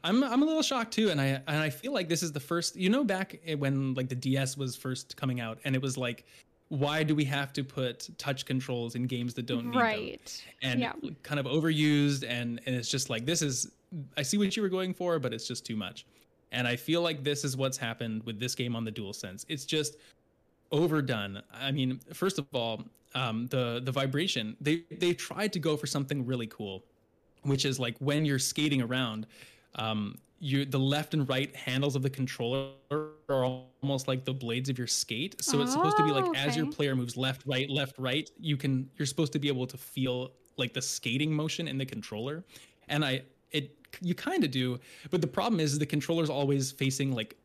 I'm 0.02 0.22
I'm 0.22 0.42
a 0.42 0.46
little 0.46 0.62
shocked 0.62 0.92
too, 0.92 1.10
and 1.10 1.20
I 1.20 1.26
and 1.46 1.56
I 1.56 1.70
feel 1.70 1.92
like 1.92 2.08
this 2.08 2.22
is 2.22 2.32
the 2.32 2.40
first. 2.40 2.76
You 2.76 2.90
know, 2.90 3.04
back 3.04 3.38
when 3.58 3.94
like 3.94 4.08
the 4.08 4.14
DS 4.14 4.56
was 4.56 4.76
first 4.76 5.16
coming 5.16 5.40
out, 5.40 5.58
and 5.64 5.74
it 5.74 5.82
was 5.82 5.96
like, 5.96 6.24
why 6.68 7.02
do 7.02 7.14
we 7.14 7.24
have 7.24 7.52
to 7.54 7.64
put 7.64 8.08
touch 8.18 8.44
controls 8.44 8.94
in 8.94 9.06
games 9.06 9.34
that 9.34 9.46
don't 9.46 9.70
need 9.70 9.78
right. 9.78 10.42
them? 10.62 10.70
And 10.70 10.80
Yeah. 10.80 10.92
kind 11.22 11.40
of 11.40 11.46
overused, 11.46 12.24
and 12.28 12.60
and 12.66 12.74
it's 12.74 12.88
just 12.90 13.10
like 13.10 13.26
this 13.26 13.42
is. 13.42 13.70
I 14.16 14.22
see 14.22 14.38
what 14.38 14.56
you 14.56 14.62
were 14.62 14.68
going 14.68 14.92
for, 14.92 15.20
but 15.20 15.32
it's 15.32 15.46
just 15.46 15.64
too 15.64 15.76
much. 15.76 16.04
And 16.50 16.66
I 16.66 16.74
feel 16.74 17.00
like 17.00 17.22
this 17.22 17.44
is 17.44 17.56
what's 17.56 17.76
happened 17.76 18.24
with 18.24 18.40
this 18.40 18.54
game 18.54 18.74
on 18.74 18.84
the 18.84 18.90
DualSense. 18.90 19.44
It's 19.48 19.64
just 19.64 19.96
overdone. 20.74 21.42
I 21.52 21.70
mean, 21.70 22.00
first 22.12 22.38
of 22.38 22.46
all, 22.52 22.82
um, 23.14 23.46
the 23.46 23.80
the 23.82 23.92
vibration. 23.92 24.56
They 24.60 24.82
they 24.90 25.12
tried 25.14 25.52
to 25.54 25.58
go 25.58 25.76
for 25.76 25.86
something 25.86 26.26
really 26.26 26.48
cool, 26.48 26.84
which 27.42 27.64
is 27.64 27.78
like 27.78 27.96
when 27.98 28.24
you're 28.24 28.40
skating 28.40 28.82
around, 28.82 29.26
um, 29.76 30.18
you 30.40 30.64
the 30.64 30.78
left 30.78 31.14
and 31.14 31.28
right 31.28 31.54
handles 31.54 31.94
of 31.96 32.02
the 32.02 32.10
controller 32.10 32.72
are 32.90 33.44
almost 33.82 34.08
like 34.08 34.24
the 34.24 34.34
blades 34.34 34.68
of 34.68 34.76
your 34.76 34.86
skate. 34.86 35.42
So 35.42 35.62
it's 35.62 35.72
supposed 35.72 35.96
to 35.96 36.04
be 36.04 36.10
like 36.10 36.24
Oh, 36.24 36.34
as 36.34 36.56
your 36.56 36.66
player 36.66 36.96
moves 36.96 37.16
left, 37.16 37.46
right, 37.46 37.70
left, 37.70 37.96
right, 37.98 38.28
you 38.38 38.56
can 38.56 38.90
you're 38.96 39.06
supposed 39.06 39.32
to 39.34 39.38
be 39.38 39.48
able 39.48 39.66
to 39.66 39.78
feel 39.78 40.32
like 40.56 40.72
the 40.74 40.82
skating 40.82 41.32
motion 41.32 41.68
in 41.68 41.78
the 41.78 41.86
controller. 41.86 42.44
And 42.88 43.04
I 43.04 43.22
it 43.52 43.76
you 44.00 44.14
kind 44.14 44.42
of 44.42 44.50
do, 44.50 44.80
but 45.10 45.20
the 45.20 45.28
problem 45.28 45.60
is 45.60 45.78
the 45.78 45.86
controller's 45.86 46.30
always 46.30 46.72
facing 46.72 47.12
like 47.12 47.36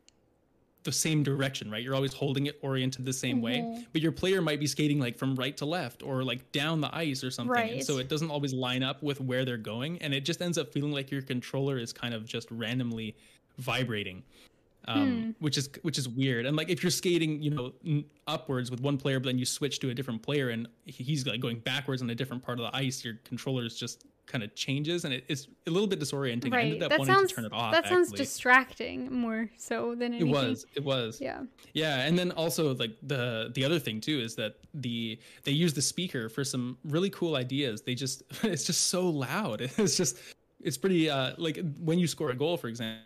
the 0.84 0.92
same 0.92 1.24
direction, 1.24 1.70
right? 1.70 1.84
You're 1.84 1.96
always 1.96 2.14
holding 2.14 2.46
it 2.46 2.58
oriented 2.62 3.06
the 3.06 3.12
same 3.14 3.42
way, 3.42 3.58
Mhm. 3.58 3.86
but 3.92 4.02
your 4.02 4.14
player 4.14 4.42
might 4.42 4.60
be 4.62 4.68
skating 4.68 4.98
like 5.00 5.18
from 5.18 5.36
right 5.36 5.56
to 5.58 5.66
left 5.66 6.02
or 6.04 6.24
like 6.24 6.52
down 6.54 6.80
the 6.80 6.94
ice 6.96 7.24
or 7.24 7.32
something. 7.32 7.56
And 7.58 7.72
Right. 7.72 7.86
so 7.86 7.98
it 7.98 8.08
doesn't 8.08 8.30
always 8.32 8.54
line 8.54 8.82
up 8.82 9.04
with 9.04 9.20
where 9.20 9.44
they're 9.44 9.58
going. 9.58 10.02
And 10.02 10.14
it 10.14 10.22
just 10.24 10.42
ends 10.42 10.58
up 10.58 10.72
feeling 10.72 10.92
like 10.94 11.12
your 11.12 11.22
controller 11.22 11.78
is 11.78 11.92
kind 11.92 12.14
of 12.14 12.26
just 12.26 12.50
randomly 12.50 13.16
vibrating. 13.58 14.24
Um, 14.88 15.36
which 15.40 15.58
is 15.58 15.70
which 15.84 15.98
is 16.00 16.08
weird. 16.10 16.46
And 16.48 16.56
like 16.58 16.70
if 16.70 16.82
you're 16.82 16.90
skating, 16.90 17.44
you 17.44 17.52
know, 17.52 17.74
n- 17.86 18.06
upwards 18.26 18.72
with 18.72 18.80
one 18.80 18.98
player, 18.98 19.20
but 19.20 19.26
then 19.28 19.38
you 19.38 19.46
switch 19.46 19.80
to 19.80 19.90
a 19.90 19.94
different 19.94 20.24
player 20.24 20.50
and 20.50 20.68
he's 20.86 21.28
like 21.28 21.42
going 21.42 21.60
backwards 21.60 22.02
on 22.02 22.10
a 22.10 22.16
different 22.16 22.42
part 22.42 22.58
of 22.60 22.64
the 22.72 22.76
ice, 22.76 23.04
your 23.04 23.16
controller 23.26 23.66
is 23.66 23.78
just 23.78 24.06
kind 24.30 24.44
of 24.44 24.56
changes 24.56 25.04
and 25.06 25.14
it, 25.14 25.26
it's 25.28 25.48
a 25.68 25.72
little 25.72 25.88
bit 25.88 26.00
disorienting. 26.00 26.54
I 26.54 26.58
Right. 26.58 26.66
ended 26.68 26.84
up 26.84 26.90
That 26.92 27.00
wanting 27.00 27.16
sounds 27.16 27.30
to 27.32 27.36
turn 27.36 27.46
it 27.46 27.52
off. 27.54 27.74
that 27.74 27.88
sounds 27.88 28.10
actually. 28.10 28.18
distracting 28.26 29.12
more 29.12 29.50
so 29.58 29.96
than 29.96 30.14
anything. 30.14 30.30
It 30.30 30.32
was. 30.32 30.66
It 30.76 30.84
was. 30.84 31.20
Yeah. 31.20 31.42
Yeah, 31.74 32.06
and 32.08 32.18
then 32.18 32.32
also 32.32 32.74
like 32.76 32.96
the 33.04 33.52
the 33.56 33.66
other 33.66 33.80
thing 33.80 34.00
too 34.00 34.20
is 34.20 34.36
that 34.36 34.56
the 34.74 35.20
they 35.44 35.52
use 35.52 35.74
the 35.74 35.82
speaker 35.82 36.30
for 36.30 36.44
some 36.44 36.78
really 36.86 37.10
cool 37.10 37.36
ideas. 37.36 37.82
They 37.82 37.96
just 37.96 38.24
it's 38.44 38.64
just 38.66 38.88
so 38.88 39.10
loud. 39.10 39.62
It's 39.78 39.98
just 39.98 40.18
it's 40.62 40.78
pretty 40.78 41.10
uh 41.10 41.34
like 41.38 41.58
when 41.80 41.98
you 42.00 42.08
score 42.08 42.30
a 42.32 42.36
goal 42.36 42.56
for 42.58 42.68
example 42.68 43.04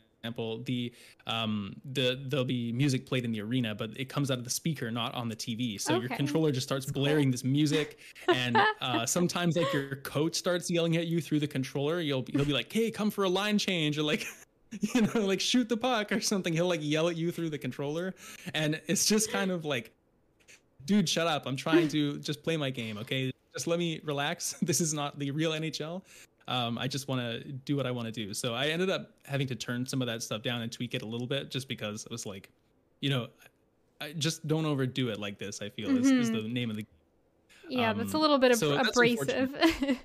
the 0.65 0.93
um 1.28 1.76
the 1.93 2.19
there'll 2.28 2.45
be 2.45 2.71
music 2.71 3.05
played 3.05 3.26
in 3.26 3.32
the 3.32 3.41
arena 3.41 3.76
but 3.76 3.89
it 3.97 4.07
comes 4.07 4.32
out 4.32 4.38
of 4.38 4.45
the 4.45 4.49
speaker 4.49 4.89
not 4.89 5.13
on 5.15 5.28
the 5.28 5.36
tv 5.36 5.80
so 5.80 5.99
your 5.99 6.09
controller 6.09 6.49
just 6.49 6.65
starts 6.65 6.86
blaring 6.86 7.30
this 7.30 7.43
music 7.43 7.99
and 8.30 8.57
uh 8.82 9.05
sometimes 9.05 9.57
like 9.57 9.71
your 9.74 9.97
coach 9.97 10.36
starts 10.36 10.69
yelling 10.69 10.97
at 10.97 11.07
you 11.07 11.21
through 11.21 11.39
the 11.39 11.47
controller. 11.47 11.99
You'll 11.99 12.26
he'll 12.32 12.45
be 12.45 12.53
like 12.53 12.71
hey 12.71 12.91
come 12.91 13.11
for 13.11 13.24
a 13.24 13.30
line 13.30 13.57
change 13.57 13.97
or 13.97 14.03
like 14.03 14.26
you 14.82 15.01
know 15.01 15.21
like 15.21 15.39
shoot 15.39 15.69
the 15.69 15.78
puck 15.78 16.11
or 16.11 16.21
something. 16.21 16.53
He'll 16.53 16.67
like 16.67 16.82
yell 16.84 17.09
at 17.09 17.15
you 17.15 17.32
through 17.32 17.49
the 17.49 17.57
controller 17.57 18.13
and 18.53 18.82
it's 18.88 19.05
just 19.05 19.32
kind 19.32 19.51
of 19.51 19.65
like 19.65 19.91
dude 20.86 21.07
shut 21.07 21.28
up. 21.28 21.45
I'm 21.45 21.55
trying 21.55 21.88
to 21.89 22.19
just 22.19 22.43
play 22.43 22.57
my 22.57 22.69
game 22.69 22.97
okay? 22.99 23.32
Just 23.53 23.67
let 23.67 23.80
me 23.80 24.01
relax. 24.03 24.55
This 24.61 24.82
is 24.82 24.93
not 24.93 25.19
the 25.19 25.32
real 25.32 25.51
nhl 25.51 26.01
um, 26.48 26.78
i 26.78 26.88
just 26.88 27.08
want 27.08 27.22
to 27.22 27.44
do 27.52 27.76
what 27.76 27.86
i 27.86 27.91
want 27.91 28.06
to 28.06 28.12
do 28.12 28.34
so 28.34 28.54
i 28.54 28.68
ended 28.68 28.89
up 28.89 29.12
having 29.26 29.48
to 29.48 29.56
turn 29.56 29.86
some 29.86 30.02
of 30.02 30.08
that 30.08 30.22
stuff 30.24 30.41
down 30.41 30.62
and 30.62 30.72
tweak 30.72 30.94
it 30.94 31.02
a 31.02 31.06
little 31.06 31.28
bit 31.28 31.50
just 31.52 31.68
because 31.68 32.06
it 32.06 32.12
was 32.12 32.26
like 32.26 32.50
you 33.02 33.10
know 33.10 33.28
I 34.02 34.12
just 34.12 34.46
don't 34.48 34.66
overdo 34.66 35.10
it 35.10 35.20
like 35.20 35.38
this 35.39 35.62
i 35.62 35.70
feel 35.70 35.89
is, 35.96 36.12
is 36.12 36.30
Mhm. 36.30 36.44
the 36.44 36.50
name 36.50 36.70
of 36.70 36.76
the 36.76 36.86
Yeah, 37.70 37.94
that's 37.94 38.14
a 38.14 38.18
Um, 38.18 38.22
little 38.22 38.38
bit 38.38 38.52
ab- 38.52 38.58
so 38.58 38.76
abrasive. 38.78 39.56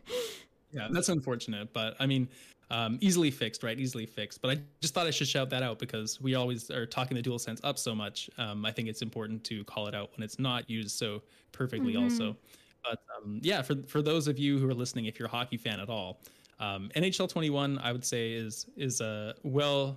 yeah 0.72 0.88
that's 0.90 1.08
unfortunate 1.08 1.72
but 1.72 1.96
i 1.98 2.06
mean 2.06 2.28
um, 2.70 2.98
easily 3.00 3.30
fixed 3.30 3.62
right 3.62 3.78
easily 3.80 4.04
fixed 4.04 4.42
but 4.42 4.50
i 4.50 4.60
just 4.82 4.92
thought 4.92 5.06
i 5.06 5.10
should 5.10 5.26
shout 5.26 5.48
that 5.50 5.62
out 5.62 5.78
because 5.78 6.20
we 6.20 6.34
always 6.34 6.70
are 6.70 6.84
talking 6.84 7.16
the 7.16 7.22
DualSense 7.22 7.60
up 7.64 7.78
so 7.78 7.94
much 7.94 8.28
um, 8.36 8.64
i 8.66 8.70
think 8.70 8.88
it's 8.88 9.00
important 9.00 9.42
to 9.44 9.64
call 9.64 9.86
it 9.86 9.94
out 9.94 10.10
when 10.16 10.22
it's 10.22 10.38
not 10.38 10.68
used 10.68 10.90
so 10.96 11.22
perfectly 11.52 11.94
Mhm. 11.94 12.02
also 12.02 12.36
but 12.82 13.00
um, 13.16 13.40
yeah 13.42 13.62
for, 13.62 13.76
for 13.86 14.02
those 14.02 14.28
of 14.28 14.38
you 14.38 14.58
who 14.58 14.68
are 14.68 14.74
listening 14.74 15.06
if 15.06 15.18
you're 15.18 15.28
a 15.28 15.30
hockey 15.30 15.56
fan 15.56 15.80
at 15.80 15.88
all 15.88 16.20
um, 16.60 16.90
nhl 16.96 17.28
21 17.28 17.78
i 17.78 17.92
would 17.92 18.04
say 18.04 18.32
is 18.32 18.66
is 18.76 19.00
a 19.00 19.34
well 19.42 19.96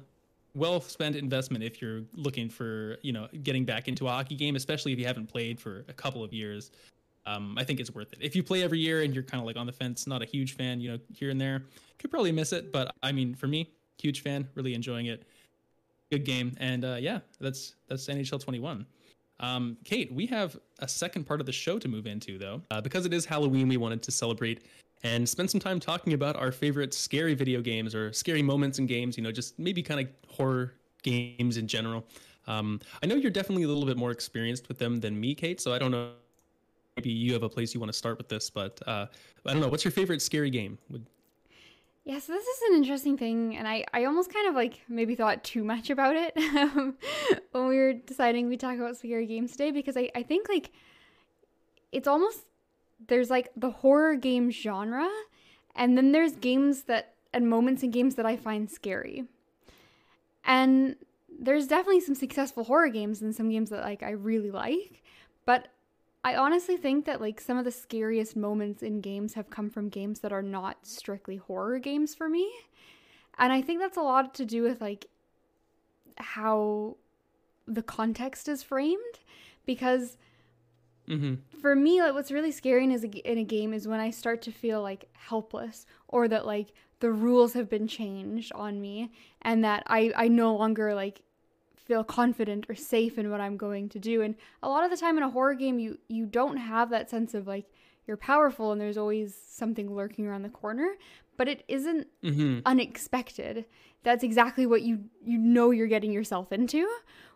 well 0.54 0.82
spent 0.82 1.16
investment 1.16 1.64
if 1.64 1.82
you're 1.82 2.02
looking 2.14 2.50
for 2.50 2.98
you 3.02 3.14
know 3.14 3.28
getting 3.44 3.66
back 3.66 3.88
into 3.88 4.08
a 4.08 4.10
hockey 4.10 4.36
game 4.36 4.56
especially 4.56 4.92
if 4.92 5.00
you 5.00 5.06
haven't 5.06 5.28
played 5.28 5.60
for 5.60 5.86
a 5.88 5.94
couple 5.94 6.24
of 6.24 6.34
years 6.34 6.72
um, 7.26 7.56
I 7.58 7.64
think 7.64 7.80
it's 7.80 7.94
worth 7.94 8.14
it. 8.14 8.20
If 8.22 8.36
you 8.36 8.44
play 8.44 8.64
every 8.64 8.80
year 8.80 9.04
and 9.04 9.14
you're 9.14 9.24
kind 9.24 9.40
of 9.40 9.46
like 9.46 9.56
on 9.56 9.66
the 9.66 9.72
fence, 9.72 10.08
not 10.08 10.22
a 10.22 10.26
huge 10.26 10.56
fan, 10.56 10.82
you 10.82 10.92
know, 10.92 11.00
here 11.14 11.30
and 11.30 11.40
there, 11.40 11.64
could 12.00 12.10
probably 12.10 12.32
miss 12.32 12.52
it. 12.52 12.72
But 12.72 12.94
I 13.04 13.12
mean, 13.12 13.36
for 13.36 13.48
me, 13.48 13.72
huge 14.00 14.22
fan, 14.22 14.48
really 14.56 14.74
enjoying 14.74 15.06
it. 15.06 15.24
Good 16.12 16.26
game, 16.26 16.56
and 16.60 16.84
uh, 16.84 16.98
yeah, 17.00 17.20
that's 17.40 17.76
that's 17.88 18.08
NHL 18.08 18.42
21. 18.42 18.86
Um, 19.40 19.78
Kate, 19.86 20.12
we 20.14 20.26
have 20.26 20.60
a 20.82 20.88
second 20.88 21.26
part 21.26 21.40
of 21.40 21.46
the 21.46 21.52
show 21.52 21.80
to 21.80 21.88
move 21.88 22.08
into 22.08 22.38
though, 22.38 22.62
uh, 22.72 22.82
because 22.82 23.06
it 23.06 23.14
is 23.14 23.26
Halloween. 23.26 23.68
We 23.68 23.78
wanted 23.78 24.02
to 24.04 24.12
celebrate 24.12 24.64
and 25.04 25.28
spend 25.28 25.50
some 25.50 25.60
time 25.60 25.80
talking 25.80 26.14
about 26.14 26.36
our 26.36 26.52
favorite 26.52 26.94
scary 26.94 27.34
video 27.34 27.62
games 27.62 27.96
or 27.96 28.14
scary 28.14 28.42
moments 28.42 28.80
in 28.80 28.86
games. 28.86 29.18
You 29.18 29.24
know, 29.24 29.32
just 29.32 29.58
maybe 29.58 29.82
kind 29.82 30.00
of 30.00 30.08
horror 30.28 30.74
games 31.04 31.58
in 31.58 31.68
general. 31.68 32.06
Um, 32.48 32.80
I 33.02 33.06
know 33.06 33.16
you're 33.16 33.32
definitely 33.32 33.64
a 33.64 33.68
little 33.68 33.86
bit 33.86 33.98
more 33.98 34.12
experienced 34.12 34.68
with 34.68 34.78
them 34.78 35.00
than 35.00 35.20
me, 35.20 35.36
Kate. 35.36 35.62
So 35.62 35.74
I 35.74 35.80
don't 35.80 35.92
know 35.92 36.12
maybe 36.98 37.10
you 37.10 37.34
have 37.34 37.44
a 37.44 37.50
place 37.50 37.74
you 37.74 37.80
want 37.80 37.92
to 37.92 37.98
start 37.98 38.18
with 38.18 38.28
this, 38.28 38.50
but 38.50 38.80
uh, 38.88 39.06
I 39.46 39.54
don't 39.54 39.62
know. 39.62 39.70
What's 39.70 39.84
your 39.84 39.92
favorite 39.92 40.22
scary 40.22 40.50
game? 40.50 40.78
Would 40.90 41.06
Yeah, 42.04 42.18
so 42.18 42.34
this 42.34 42.46
is 42.46 42.62
an 42.70 42.78
interesting 42.78 43.16
thing, 43.16 43.56
and 43.56 43.68
I, 43.68 43.86
I 43.94 44.06
almost 44.06 44.34
kind 44.34 44.48
of 44.48 44.56
like 44.56 44.82
maybe 44.90 45.14
thought 45.14 45.44
too 45.44 45.64
much 45.64 45.92
about 45.92 46.16
it 46.16 46.36
um, 46.58 46.96
when 47.52 47.68
we 47.68 47.78
were 47.78 47.94
deciding 47.94 48.50
we 48.50 48.58
talk 48.58 48.78
about 48.78 48.98
scary 48.98 49.28
games 49.28 49.52
today 49.52 49.70
because 49.70 49.96
I, 49.96 50.10
I 50.16 50.24
think 50.24 50.50
like 50.50 50.72
it's 51.92 52.08
almost 52.08 52.46
there's 53.08 53.30
like 53.30 53.50
the 53.56 53.70
horror 53.70 54.16
game 54.16 54.50
genre, 54.50 55.10
and 55.76 55.96
then 55.96 56.12
there's 56.12 56.36
games 56.36 56.84
that 56.84 57.14
and 57.34 57.48
moments 57.48 57.84
in 57.84 57.92
games 57.92 58.16
that 58.16 58.26
I 58.26 58.36
find 58.36 58.70
scary. 58.70 59.26
And 60.44 60.96
there's 61.30 61.68
definitely 61.68 62.02
some 62.02 62.16
successful 62.16 62.64
horror 62.64 62.90
games 62.90 63.22
and 63.22 63.36
some 63.36 63.50
games 63.50 63.70
that 63.70 63.84
like 63.84 64.02
I 64.02 64.12
really 64.12 64.52
like, 64.52 65.04
but 65.46 65.68
I 66.24 66.36
honestly 66.36 66.78
think 66.78 67.06
that 67.06 67.20
like 67.20 67.42
some 67.42 67.58
of 67.58 67.66
the 67.66 67.72
scariest 67.72 68.36
moments 68.36 68.84
in 68.84 69.02
games 69.02 69.34
have 69.34 69.50
come 69.50 69.70
from 69.70 69.90
games 69.90 70.20
that 70.20 70.32
are 70.32 70.44
not 70.44 70.86
strictly 70.86 71.38
horror 71.38 71.80
games 71.80 72.14
for 72.14 72.30
me. 72.30 72.52
And 73.40 73.52
I 73.52 73.62
think 73.62 73.80
that's 73.80 73.98
a 73.98 74.02
lot 74.02 74.34
to 74.36 74.46
do 74.46 74.62
with 74.62 74.82
like 74.82 75.08
how 76.18 76.98
the 77.68 77.82
context 77.82 78.48
is 78.48 78.64
framed 78.64 79.20
because 79.66 80.18
mm-hmm. 81.08 81.36
for 81.62 81.76
me 81.76 82.02
like 82.02 82.14
what's 82.14 82.32
really 82.32 82.52
scary 82.52 82.84
in, 82.84 82.92
in 82.92 83.38
a 83.38 83.44
game 83.44 83.74
is 83.74 83.88
when 83.88 84.00
i 84.00 84.10
start 84.10 84.42
to 84.42 84.52
feel 84.52 84.82
like 84.82 85.10
helpless 85.14 85.86
or 86.08 86.28
that 86.28 86.46
like 86.46 86.74
the 87.00 87.12
rules 87.12 87.54
have 87.54 87.70
been 87.70 87.88
changed 87.88 88.52
on 88.54 88.82
me 88.82 89.12
and 89.42 89.64
that 89.64 89.84
i 89.88 90.12
i 90.16 90.28
no 90.28 90.56
longer 90.56 90.94
like 90.94 91.22
feel 91.92 92.04
confident 92.04 92.66
or 92.70 92.76
safe 92.76 93.18
in 93.18 93.30
what 93.32 93.42
i'm 93.42 93.58
going 93.58 93.90
to 93.90 94.00
do 94.00 94.22
and 94.22 94.36
a 94.64 94.70
lot 94.70 94.84
of 94.86 94.90
the 94.92 94.98
time 94.98 95.18
in 95.18 95.24
a 95.24 95.30
horror 95.30 95.54
game 95.54 95.78
you 95.80 95.98
you 96.08 96.26
don't 96.26 96.58
have 96.58 96.90
that 96.90 97.10
sense 97.10 97.34
of 97.34 97.48
like 97.48 97.66
you're 98.08 98.18
powerful 98.18 98.72
and 98.72 98.80
there's 98.82 98.98
always 98.98 99.36
something 99.62 99.94
lurking 99.94 100.26
around 100.26 100.42
the 100.44 100.50
corner 100.50 100.90
but 101.38 101.48
it 101.48 101.64
isn't 101.68 102.08
Mm-hmm. 102.24 102.60
unexpected. 102.66 103.66
That's 104.04 104.24
exactly 104.24 104.66
what 104.66 104.82
you 104.84 105.06
you 105.24 105.38
know 105.38 105.72
you're 105.72 105.88
getting 105.88 106.12
yourself 106.12 106.52
into. 106.52 106.88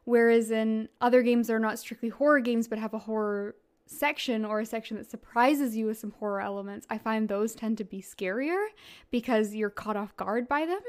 Whereas 0.04 0.52
in 0.52 0.90
other 1.02 1.22
games 1.24 1.48
that 1.48 1.54
are 1.54 1.60
not 1.60 1.80
strictly 1.80 2.10
horror 2.10 2.40
games 2.40 2.68
but 2.68 2.78
have 2.78 2.94
a 2.94 3.00
horror 3.00 3.56
section 3.88 4.46
or 4.46 4.60
a 4.60 4.66
section 4.66 4.98
that 4.98 5.10
surprises 5.10 5.76
you 5.76 5.88
with 5.88 5.98
some 5.98 6.12
horror 6.20 6.42
elements, 6.42 6.86
I 6.90 6.98
find 7.00 7.28
those 7.28 7.56
tend 7.56 7.78
to 7.80 7.84
be 7.84 8.02
scarier 8.02 8.62
because 9.10 9.56
you're 9.56 9.70
caught 9.72 9.98
off 9.98 10.16
guard 10.18 10.48
by 10.48 10.66
them. 10.68 10.82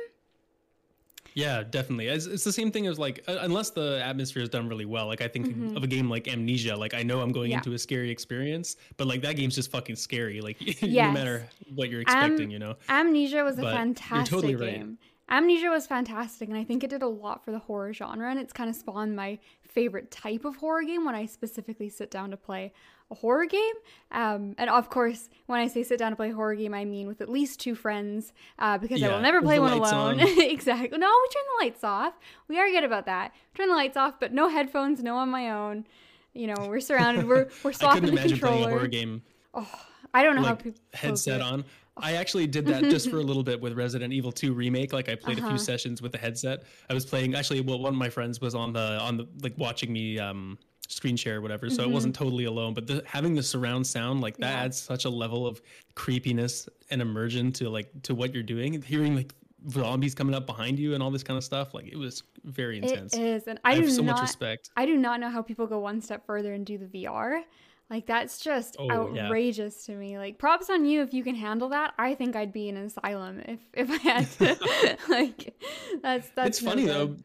Yeah, 1.37 1.62
definitely. 1.62 2.07
It's, 2.09 2.24
it's 2.24 2.45
the 2.45 2.53
same 2.53 2.72
thing 2.72 2.87
as 2.87 2.99
like, 2.99 3.22
uh, 3.28 3.37
unless 3.43 3.68
the 3.70 4.01
atmosphere 4.03 4.43
is 4.43 4.49
done 4.49 4.68
really 4.70 4.87
well. 4.87 5.07
Like, 5.07 5.20
I 5.20 5.28
think 5.28 5.47
Mhm. 5.49 5.76
of 5.76 5.84
a 5.84 5.87
game 5.87 6.09
like 6.09 6.26
Amnesia. 6.28 6.74
Like, 6.74 6.95
I 6.95 7.03
know 7.03 7.20
I'm 7.20 7.30
going 7.30 7.51
Yeah. 7.51 7.59
into 7.59 7.74
a 7.74 7.78
scary 7.78 8.11
experience, 8.11 8.76
but 8.97 9.07
like 9.07 9.20
that 9.20 9.37
game's 9.37 9.55
just 9.55 9.70
fucking 9.70 9.97
scary. 9.97 10.41
Like, 10.41 10.57
no 10.82 11.12
matter 11.12 11.47
what 11.74 11.91
you're 11.91 12.01
Am- 12.07 12.30
expecting, 12.30 12.51
you 12.51 12.59
know. 12.59 12.76
Amnesia 12.89 13.45
was 13.45 13.59
a 13.59 13.61
But 13.61 13.66
you're 13.68 13.76
fantastic 13.76 14.30
totally 14.34 14.57
right. 14.57 14.74
game. 14.76 14.99
Amnesia 15.28 15.68
was 15.68 15.87
fantastic, 15.87 16.49
and 16.49 16.57
I 16.57 16.64
think 16.64 16.82
it 16.84 16.89
did 16.89 17.03
a 17.03 17.09
lot 17.09 17.45
for 17.45 17.51
the 17.51 17.59
horror 17.59 17.93
genre, 17.93 18.30
and 18.30 18.39
it's 18.39 18.53
kind 18.55 18.70
of 18.70 18.76
spawned 18.76 19.14
my 19.16 19.39
favorite 19.61 20.11
type 20.11 20.45
of 20.47 20.57
horror 20.57 20.84
game 20.84 21.05
when 21.05 21.14
I 21.16 21.26
specifically 21.26 21.89
sit 21.91 22.11
down 22.11 22.30
to 22.30 22.37
play 22.39 22.72
a 23.11 23.15
horror 23.15 23.47
game. 23.47 23.75
Um, 24.11 24.55
and 24.59 24.69
of 24.71 24.91
course, 24.91 25.29
when 25.47 25.61
I 25.61 25.69
say 25.69 25.83
sit 25.83 25.99
down 25.99 26.13
to 26.13 26.17
play 26.17 26.31
a 26.31 26.35
horror 26.35 26.55
game, 26.55 26.75
I 26.75 26.85
mean 26.85 27.07
with 27.07 27.21
at 27.21 27.29
least 27.29 27.61
two 27.61 27.75
friends 27.75 28.33
uh, 28.59 28.79
because 28.79 29.01
yeah, 29.01 29.09
I 29.09 29.15
will 29.15 29.21
never 29.21 29.43
play 29.43 29.59
one 29.59 29.73
alone. 29.73 30.21
exactly. 30.21 30.99
No, 30.99 31.07
we 31.07 31.29
turn 31.29 31.43
the 31.59 31.65
lights 31.65 31.85
off. 31.85 32.15
We 32.49 32.59
are 32.59 32.69
good 32.69 32.85
about 32.85 33.07
that. 33.07 33.33
Turn 33.55 33.69
the 33.69 33.75
lights 33.75 33.97
off, 33.97 34.19
but 34.19 34.33
no 34.33 34.49
headphones, 34.49 35.03
no 35.03 35.17
on 35.17 35.31
my 35.31 35.51
own. 35.51 35.87
You 36.35 36.49
know, 36.49 36.67
we're 36.69 36.81
surrounded. 36.81 37.27
We're 37.27 37.49
we're 37.63 37.73
swapping 37.73 38.15
the 38.15 38.21
controller. 38.21 38.71
Horror 38.71 38.89
game. 38.89 39.23
Oh, 39.55 39.71
I 40.13 40.23
don't 40.23 40.37
know 40.37 40.43
like, 40.43 40.51
how 40.51 40.57
people 40.57 40.81
headset 40.93 41.41
on. 41.41 41.65
I 41.99 42.15
actually 42.15 42.47
did 42.47 42.67
that 42.67 42.83
just 42.85 43.09
for 43.09 43.19
a 43.19 43.23
little 43.23 43.43
bit 43.43 43.59
with 43.59 43.73
Resident 43.73 44.13
Evil 44.13 44.31
2 44.31 44.53
remake. 44.53 44.93
Like 44.93 45.09
I 45.09 45.15
played 45.15 45.39
uh-huh. 45.39 45.47
a 45.47 45.51
few 45.51 45.57
uh-huh. 45.57 45.65
sessions 45.65 46.03
with 46.03 46.13
the 46.13 46.19
headset. 46.19 46.65
I 46.91 46.95
was 46.95 47.07
playing 47.07 47.35
actually 47.35 47.63
well 47.63 47.79
one 47.79 47.95
of 47.95 47.99
my 47.99 48.11
friends 48.11 48.41
was 48.41 48.55
on 48.55 48.73
the 48.75 48.99
on 49.01 49.17
the 49.17 49.27
like 49.43 49.55
watching 49.57 49.93
me 49.93 50.19
um 50.19 50.59
screen 50.89 51.16
share 51.16 51.39
or 51.39 51.41
whatever. 51.41 51.68
So 51.70 51.82
mm-hmm. 51.82 51.91
it 51.91 51.95
wasn't 51.95 52.14
totally 52.14 52.45
alone, 52.45 52.74
but 52.74 52.87
the, 52.87 53.03
having 53.07 53.34
the 53.34 53.43
surround 53.43 53.87
sound 53.87 54.20
like 54.20 54.37
that 54.39 54.53
yeah. 54.53 54.64
adds 54.64 54.80
such 54.80 55.05
a 55.05 55.11
level 55.11 55.47
of 55.47 55.61
creepiness 55.95 56.68
and 56.91 57.01
immersion 57.01 57.53
to 57.53 57.68
like 57.68 57.91
to 58.03 58.14
what 58.14 58.34
you're 58.34 58.43
doing. 58.43 58.80
Hearing 58.82 59.16
like 59.16 59.34
zombies 59.70 60.14
coming 60.14 60.34
up 60.34 60.47
behind 60.47 60.78
you 60.78 60.95
and 60.95 61.03
all 61.03 61.11
this 61.11 61.22
kind 61.22 61.37
of 61.37 61.45
stuff, 61.45 61.74
like 61.74 61.87
it 61.87 61.97
was 61.97 62.22
very 62.45 62.78
intense. 62.78 63.14
It 63.14 63.22
is, 63.22 63.49
and 63.49 63.59
I, 63.64 63.72
I 63.72 63.74
have 63.76 63.91
so 63.91 64.03
not, 64.03 64.16
much 64.16 64.22
respect. 64.22 64.70
I 64.76 64.87
do 64.87 64.97
not 64.97 65.20
know 65.20 65.30
how 65.30 65.43
people 65.43 65.66
go 65.66 65.78
one 65.78 66.01
step 66.01 66.26
further 66.26 66.53
and 66.53 66.64
do 66.64 66.78
the 66.78 66.87
VR. 66.87 67.43
Like 67.89 68.07
that's 68.07 68.41
just 68.41 68.76
oh, 68.80 68.91
outrageous 68.91 69.87
yeah. 69.89 69.95
to 69.95 70.01
me. 70.01 70.18
Like 70.18 70.39
props 70.39 70.70
on 70.70 70.84
you 70.84 71.03
if 71.03 71.14
you 71.14 71.22
can 71.22 71.37
handle 71.37 71.68
that. 71.68 71.95
I 71.99 72.14
think 72.14 72.34
I'd 72.34 72.53
be 72.53 72.68
in 72.68 72.76
an 72.76 72.87
asylum 72.87 73.41
if 73.47 73.61
if 73.74 73.91
I 73.91 73.97
had 73.97 74.30
to. 74.32 74.99
like 75.09 75.55
that's 76.03 76.28
that's. 76.30 76.49
It's 76.49 76.61
funny 76.61 76.84
good. 76.84 76.95
though. 76.95 77.16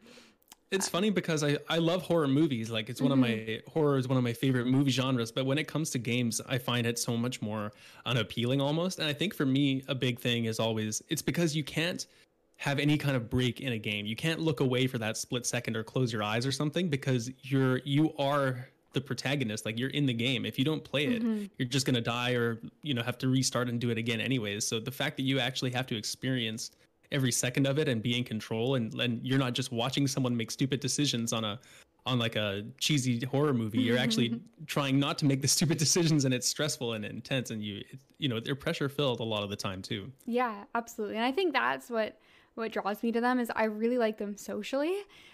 It's 0.71 0.87
funny 0.87 1.09
because 1.09 1.43
I 1.43 1.57
I 1.69 1.79
love 1.79 2.01
horror 2.03 2.27
movies. 2.27 2.69
Like 2.69 2.89
it's 2.89 3.01
one 3.01 3.11
mm-hmm. 3.11 3.23
of 3.23 3.29
my 3.29 3.61
horror 3.71 3.97
is 3.97 4.07
one 4.07 4.17
of 4.17 4.23
my 4.23 4.33
favorite 4.33 4.67
movie 4.67 4.91
genres. 4.91 5.31
But 5.31 5.45
when 5.45 5.57
it 5.57 5.67
comes 5.67 5.89
to 5.91 5.99
games, 5.99 6.39
I 6.47 6.57
find 6.57 6.87
it 6.87 6.97
so 6.97 7.17
much 7.17 7.41
more 7.41 7.73
unappealing 8.05 8.61
almost. 8.61 8.99
And 8.99 9.07
I 9.07 9.13
think 9.13 9.35
for 9.35 9.45
me, 9.45 9.83
a 9.89 9.95
big 9.95 10.19
thing 10.19 10.45
is 10.45 10.59
always 10.59 11.01
it's 11.09 11.21
because 11.21 11.55
you 11.55 11.63
can't 11.63 12.07
have 12.55 12.79
any 12.79 12.97
kind 12.97 13.17
of 13.17 13.29
break 13.29 13.59
in 13.59 13.73
a 13.73 13.77
game. 13.77 14.05
You 14.05 14.15
can't 14.15 14.39
look 14.39 14.61
away 14.61 14.87
for 14.87 14.97
that 14.99 15.17
split 15.17 15.45
second 15.45 15.75
or 15.75 15.83
close 15.83 16.13
your 16.13 16.23
eyes 16.23 16.45
or 16.45 16.51
something 16.53 16.87
because 16.87 17.29
you're 17.41 17.79
you 17.79 18.13
are 18.17 18.69
the 18.93 19.01
protagonist 19.01 19.65
like 19.65 19.79
you're 19.79 19.89
in 19.91 20.05
the 20.05 20.13
game 20.13 20.45
if 20.45 20.59
you 20.59 20.65
don't 20.65 20.83
play 20.83 21.05
it 21.05 21.23
mm-hmm. 21.23 21.45
you're 21.57 21.67
just 21.67 21.85
going 21.85 21.95
to 21.95 22.01
die 22.01 22.33
or 22.33 22.59
you 22.83 22.93
know 22.93 23.01
have 23.01 23.17
to 23.17 23.29
restart 23.29 23.69
and 23.69 23.79
do 23.79 23.89
it 23.89 23.97
again 23.97 24.19
anyways 24.19 24.67
so 24.67 24.81
the 24.81 24.91
fact 24.91 25.15
that 25.15 25.23
you 25.23 25.39
actually 25.39 25.71
have 25.71 25.87
to 25.87 25.95
experience 25.95 26.71
every 27.11 27.31
second 27.31 27.67
of 27.67 27.77
it 27.77 27.87
and 27.87 28.01
be 28.01 28.17
in 28.17 28.23
control 28.23 28.75
and, 28.75 28.93
and 28.95 29.25
you're 29.25 29.39
not 29.39 29.53
just 29.53 29.71
watching 29.71 30.07
someone 30.07 30.35
make 30.35 30.51
stupid 30.51 30.79
decisions 30.79 31.33
on 31.33 31.43
a 31.43 31.59
on 32.07 32.17
like 32.17 32.35
a 32.35 32.65
cheesy 32.79 33.23
horror 33.25 33.53
movie. 33.53 33.79
You're 33.79 33.95
mm-hmm, 33.95 34.03
actually 34.03 34.29
mm-hmm. 34.29 34.65
trying 34.65 34.99
not 34.99 35.19
to 35.19 35.25
make 35.25 35.41
the 35.41 35.47
stupid 35.57 35.77
decisions 35.77 36.25
and 36.25 36.33
it's 36.33 36.47
stressful 36.47 36.93
and 36.93 37.05
intense 37.05 37.51
and 37.51 37.63
you 37.63 37.83
you 38.17 38.27
know 38.27 38.39
they're 38.39 38.55
pressure 38.55 38.89
filled 38.89 39.19
a 39.19 39.23
lot 39.23 39.43
of 39.43 39.49
the 39.49 39.55
time 39.55 39.81
too. 39.81 40.11
Yeah 40.25 40.63
absolutely. 40.75 41.17
And 41.17 41.25
i 41.25 41.31
think 41.31 41.53
that's 41.53 41.89
what 41.89 42.17
what 42.55 42.71
draws 42.71 43.01
me 43.01 43.11
to 43.11 43.21
them 43.21 43.39
is 43.39 43.51
I 43.55 43.65
really 43.65 43.97
like 43.97 44.17
them 44.17 44.35
socially. 44.35 44.93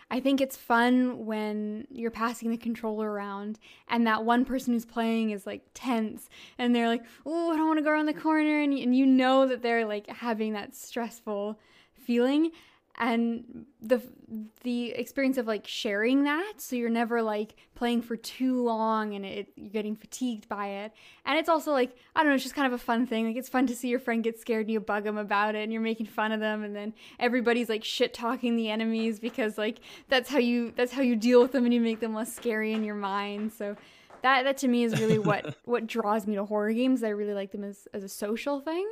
I 0.10 0.22
think 0.22 0.40
it's 0.40 0.56
fun 0.56 1.26
when 1.26 1.86
you're 1.92 2.12
passing 2.12 2.50
the 2.50 2.58
controller 2.58 3.12
around 3.12 3.60
and 3.90 4.08
that 4.08 4.24
one 4.24 4.46
person 4.46 4.74
who's 4.74 4.86
playing 4.86 5.32
is 5.32 5.46
like 5.46 5.64
tense 5.74 6.30
and 6.58 6.74
they're 6.74 6.88
like, 6.88 7.04
oh, 7.26 7.52
I 7.52 7.58
don't 7.58 7.68
want 7.68 7.80
to 7.80 7.84
go 7.84 7.92
around 7.92 8.06
the 8.06 8.14
corner. 8.14 8.62
And, 8.62 8.78
you 8.78 9.06
know 9.06 9.48
that 9.48 9.62
they're 9.62 9.86
like 9.86 10.08
having 10.08 10.54
that 10.54 10.76
stressful 10.76 11.60
feeling 11.94 12.52
and 12.98 13.66
the 13.82 14.02
the 14.64 14.90
experience 14.92 15.38
of 15.38 15.48
like 15.48 15.66
sharing 15.66 16.24
that 16.24 16.54
so 16.58 16.76
you're 16.76 16.90
never 16.90 17.22
like 17.22 17.56
playing 17.76 18.02
for 18.02 18.18
too 18.18 18.62
long 18.64 19.14
and 19.14 19.24
it, 19.24 19.48
you're 19.56 19.70
getting 19.70 19.96
fatigued 19.96 20.50
by 20.50 20.68
it. 20.68 20.92
And 21.26 21.38
it's 21.38 21.48
also 21.48 21.72
like 21.72 21.96
i 22.16 22.22
don't 22.22 22.30
know 22.30 22.36
it's 22.36 22.44
just 22.44 22.56
kind 22.56 22.68
of 22.68 22.74
a 22.74 22.84
fun 22.84 23.06
thing. 23.06 23.28
Like 23.28 23.36
it's 23.36 23.50
fun 23.50 23.68
to 23.68 23.76
see 23.76 23.88
your 23.88 24.00
friend 24.00 24.24
get 24.24 24.40
scared 24.40 24.66
and 24.66 24.72
you 24.72 24.80
bug 24.80 25.04
them 25.04 25.18
about 25.18 25.56
it 25.56 25.64
and 25.64 25.72
you're 25.72 25.82
making 25.82 26.08
fun 26.08 26.32
of 26.32 26.40
them 26.40 26.64
and 26.64 26.76
then 26.76 26.94
everybody's 27.20 27.70
like 27.70 27.84
shit 27.84 28.14
talking 28.14 28.56
the 28.56 28.70
enemies 28.70 29.20
because 29.20 29.58
like 29.58 29.80
that's 30.10 30.30
how 30.30 30.40
you 30.40 30.74
that's 30.76 30.92
how 30.92 31.02
you 31.02 31.16
deal 31.16 31.42
with 31.42 31.52
them 31.52 31.66
and 31.66 31.74
you 31.74 31.82
make 31.82 32.00
them 32.00 32.14
less 32.14 32.36
scary 32.36 32.74
in 32.74 32.84
your 32.84 32.96
mind. 32.96 33.54
So 33.54 33.78
that 34.24 34.44
that 34.44 34.58
to 34.58 34.68
me 34.68 34.84
is 34.84 35.00
really 35.00 35.20
what 35.20 35.56
what 35.66 35.86
draws 35.86 36.26
me 36.26 36.36
to 36.36 36.46
horror 36.46 36.74
games. 36.74 37.04
I 37.04 37.10
really 37.10 37.34
like 37.34 37.52
them 37.52 37.64
as 37.64 37.88
as 37.94 38.04
a 38.04 38.10
social 38.10 38.60
thing 38.60 38.90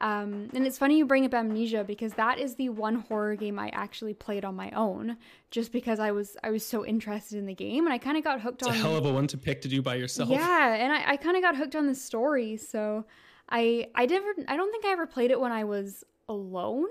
um, 0.00 0.48
and 0.54 0.66
it's 0.66 0.78
funny 0.78 0.96
you 0.98 1.06
bring 1.06 1.24
up 1.24 1.34
Amnesia 1.34 1.82
because 1.82 2.12
that 2.14 2.38
is 2.38 2.54
the 2.54 2.68
one 2.68 2.96
horror 2.96 3.34
game 3.34 3.58
I 3.58 3.68
actually 3.70 4.14
played 4.14 4.44
on 4.44 4.54
my 4.54 4.70
own, 4.70 5.16
just 5.50 5.72
because 5.72 5.98
I 5.98 6.12
was 6.12 6.36
I 6.44 6.50
was 6.50 6.64
so 6.64 6.86
interested 6.86 7.38
in 7.38 7.46
the 7.46 7.54
game 7.54 7.84
and 7.84 7.92
I 7.92 7.98
kind 7.98 8.16
of 8.16 8.22
got 8.22 8.40
hooked 8.40 8.62
it's 8.62 8.68
on. 8.68 8.74
a 8.76 8.78
hell 8.78 8.96
of 8.96 9.04
a 9.06 9.12
one 9.12 9.26
to 9.28 9.38
pick 9.38 9.60
to 9.62 9.68
do 9.68 9.82
by 9.82 9.96
yourself. 9.96 10.28
Yeah, 10.28 10.74
and 10.74 10.92
I, 10.92 11.12
I 11.12 11.16
kind 11.16 11.36
of 11.36 11.42
got 11.42 11.56
hooked 11.56 11.74
on 11.74 11.86
the 11.86 11.96
story, 11.96 12.56
so 12.56 13.06
I 13.50 13.88
I 13.94 14.06
never 14.06 14.28
I 14.46 14.56
don't 14.56 14.70
think 14.70 14.84
I 14.84 14.92
ever 14.92 15.06
played 15.06 15.32
it 15.32 15.40
when 15.40 15.50
I 15.50 15.64
was 15.64 16.04
alone, 16.28 16.88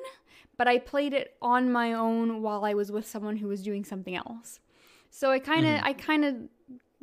but 0.58 0.68
I 0.68 0.78
played 0.78 1.14
it 1.14 1.38
on 1.42 1.72
my 1.72 1.94
own 1.94 2.42
while 2.42 2.66
I 2.66 2.74
was 2.74 2.92
with 2.92 3.08
someone 3.08 3.38
who 3.38 3.48
was 3.48 3.62
doing 3.62 3.86
something 3.86 4.16
else. 4.18 4.60
So 5.12 5.32
I 5.32 5.40
kind 5.40 5.66
of 5.66 5.76
mm-hmm. 5.76 5.86
I 5.86 5.94
kind 5.94 6.26
of 6.26 6.36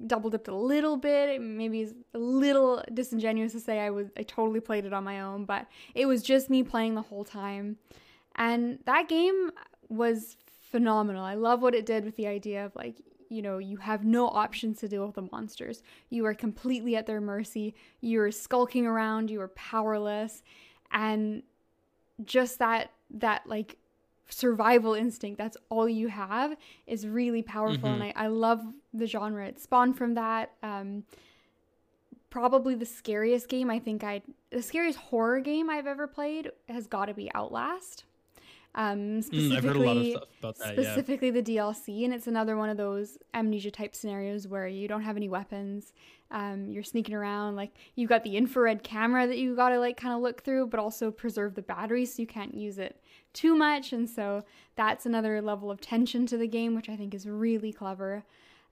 double 0.07 0.31
dipped 0.31 0.49
a 0.49 0.55
little 0.55 0.97
bit. 0.97 1.41
Maybe 1.41 1.83
it's 1.83 1.95
a 2.15 2.19
little 2.19 2.83
disingenuous 2.93 3.53
to 3.53 3.61
say 3.61 3.81
I 3.81 3.91
was 3.91 4.09
I 4.17 4.23
totally 4.23 4.61
played 4.61 4.85
it 4.85 4.93
on 4.93 5.05
my 5.05 5.21
own, 5.21 5.45
but 5.45 5.67
it 5.95 6.07
was 6.07 6.23
just 6.23 6.51
me 6.51 6.63
playing 6.63 6.95
the 6.95 7.03
whole 7.03 7.25
time. 7.25 7.77
And 8.37 8.79
that 8.87 9.09
game 9.09 9.51
was 9.89 10.37
phenomenal. 10.71 11.25
I 11.25 11.35
love 11.35 11.63
what 11.63 11.75
it 11.75 11.87
did 11.87 12.05
with 12.05 12.17
the 12.17 12.27
idea 12.27 12.65
of 12.67 12.75
like, 12.75 12.97
you 13.29 13.43
know, 13.43 13.59
you 13.59 13.77
have 13.77 14.05
no 14.05 14.27
options 14.29 14.79
to 14.81 14.89
deal 14.89 15.07
with 15.07 15.15
the 15.15 15.29
monsters. 15.31 15.83
You 16.11 16.27
are 16.27 16.35
completely 16.35 16.97
at 16.97 17.07
their 17.07 17.21
mercy. 17.21 17.75
You're 18.01 18.33
skulking 18.33 18.87
around, 18.87 19.31
you 19.31 19.41
are 19.41 19.49
powerless. 19.49 20.43
And 20.91 21.43
just 22.25 22.59
that 22.59 22.91
that 23.11 23.47
like 23.47 23.77
survival 24.29 24.95
instinct 24.95 25.39
that's 25.39 25.57
all 25.69 25.89
you 25.89 26.09
have 26.09 26.57
is 26.87 27.07
really 27.07 27.43
powerful 27.43 27.89
mm-hmm. 27.89 28.03
and 28.03 28.13
I, 28.17 28.25
I 28.25 28.27
love 28.29 28.63
the 28.93 29.07
genre 29.07 29.47
it 29.47 29.61
spawned 29.61 29.97
from 29.97 30.15
that 30.15 30.53
um 30.63 31.05
probably 32.31 32.75
the 32.75 32.87
scariest 32.87 33.49
game 33.49 33.71
i 33.71 33.79
think 33.79 34.03
i 34.03 34.23
the 34.51 34.63
scariest 34.63 34.99
horror 34.99 35.41
game 35.41 35.69
i've 35.69 35.87
ever 35.87 36.07
played 36.07 36.51
has 36.69 36.87
got 36.87 37.07
to 37.07 37.15
be 37.15 37.31
outlast 37.35 38.05
um 38.75 39.23
specifically 39.23 40.17
mm, 40.17 40.41
that, 40.41 40.57
specifically 40.57 41.29
yeah. 41.29 41.35
the 41.35 41.43
dlc 41.43 42.05
and 42.05 42.13
it's 42.13 42.27
another 42.27 42.57
one 42.57 42.69
of 42.69 42.77
those 42.77 43.19
amnesia 43.35 43.71
type 43.71 43.95
scenarios 43.95 44.49
where 44.49 44.67
you 44.67 44.89
don't 44.89 45.03
have 45.03 45.17
any 45.17 45.29
weapons 45.29 45.93
um, 46.31 46.69
you're 46.73 46.83
sneaking 46.83 47.15
around 47.15 47.55
like 47.55 47.71
you've 47.95 48.09
got 48.09 48.25
the 48.25 48.37
infrared 48.37 48.83
camera 48.83 49.27
that 49.27 49.39
you 49.39 49.55
gotta 49.55 49.79
like 49.79 49.97
kind 49.97 50.15
of 50.15 50.21
look 50.21 50.43
through 50.43 50.67
but 50.67 50.81
also 50.81 51.13
preserve 51.13 51.55
the 51.55 51.63
battery 51.63 52.05
so 52.05 52.21
you 52.21 52.27
can't 52.27 52.55
use 52.55 52.79
it 52.79 53.01
too 53.35 53.55
much. 53.55 53.93
And 53.93 54.09
so 54.09 54.45
that's 54.77 55.05
another 55.05 55.43
level 55.43 55.71
of 55.71 55.81
tension 55.81 56.25
to 56.27 56.39
the 56.39 56.49
game, 56.49 56.75
which 56.75 56.89
I 56.89 56.97
think 56.97 57.13
is 57.15 57.29
really 57.29 57.73
clever. 57.73 58.25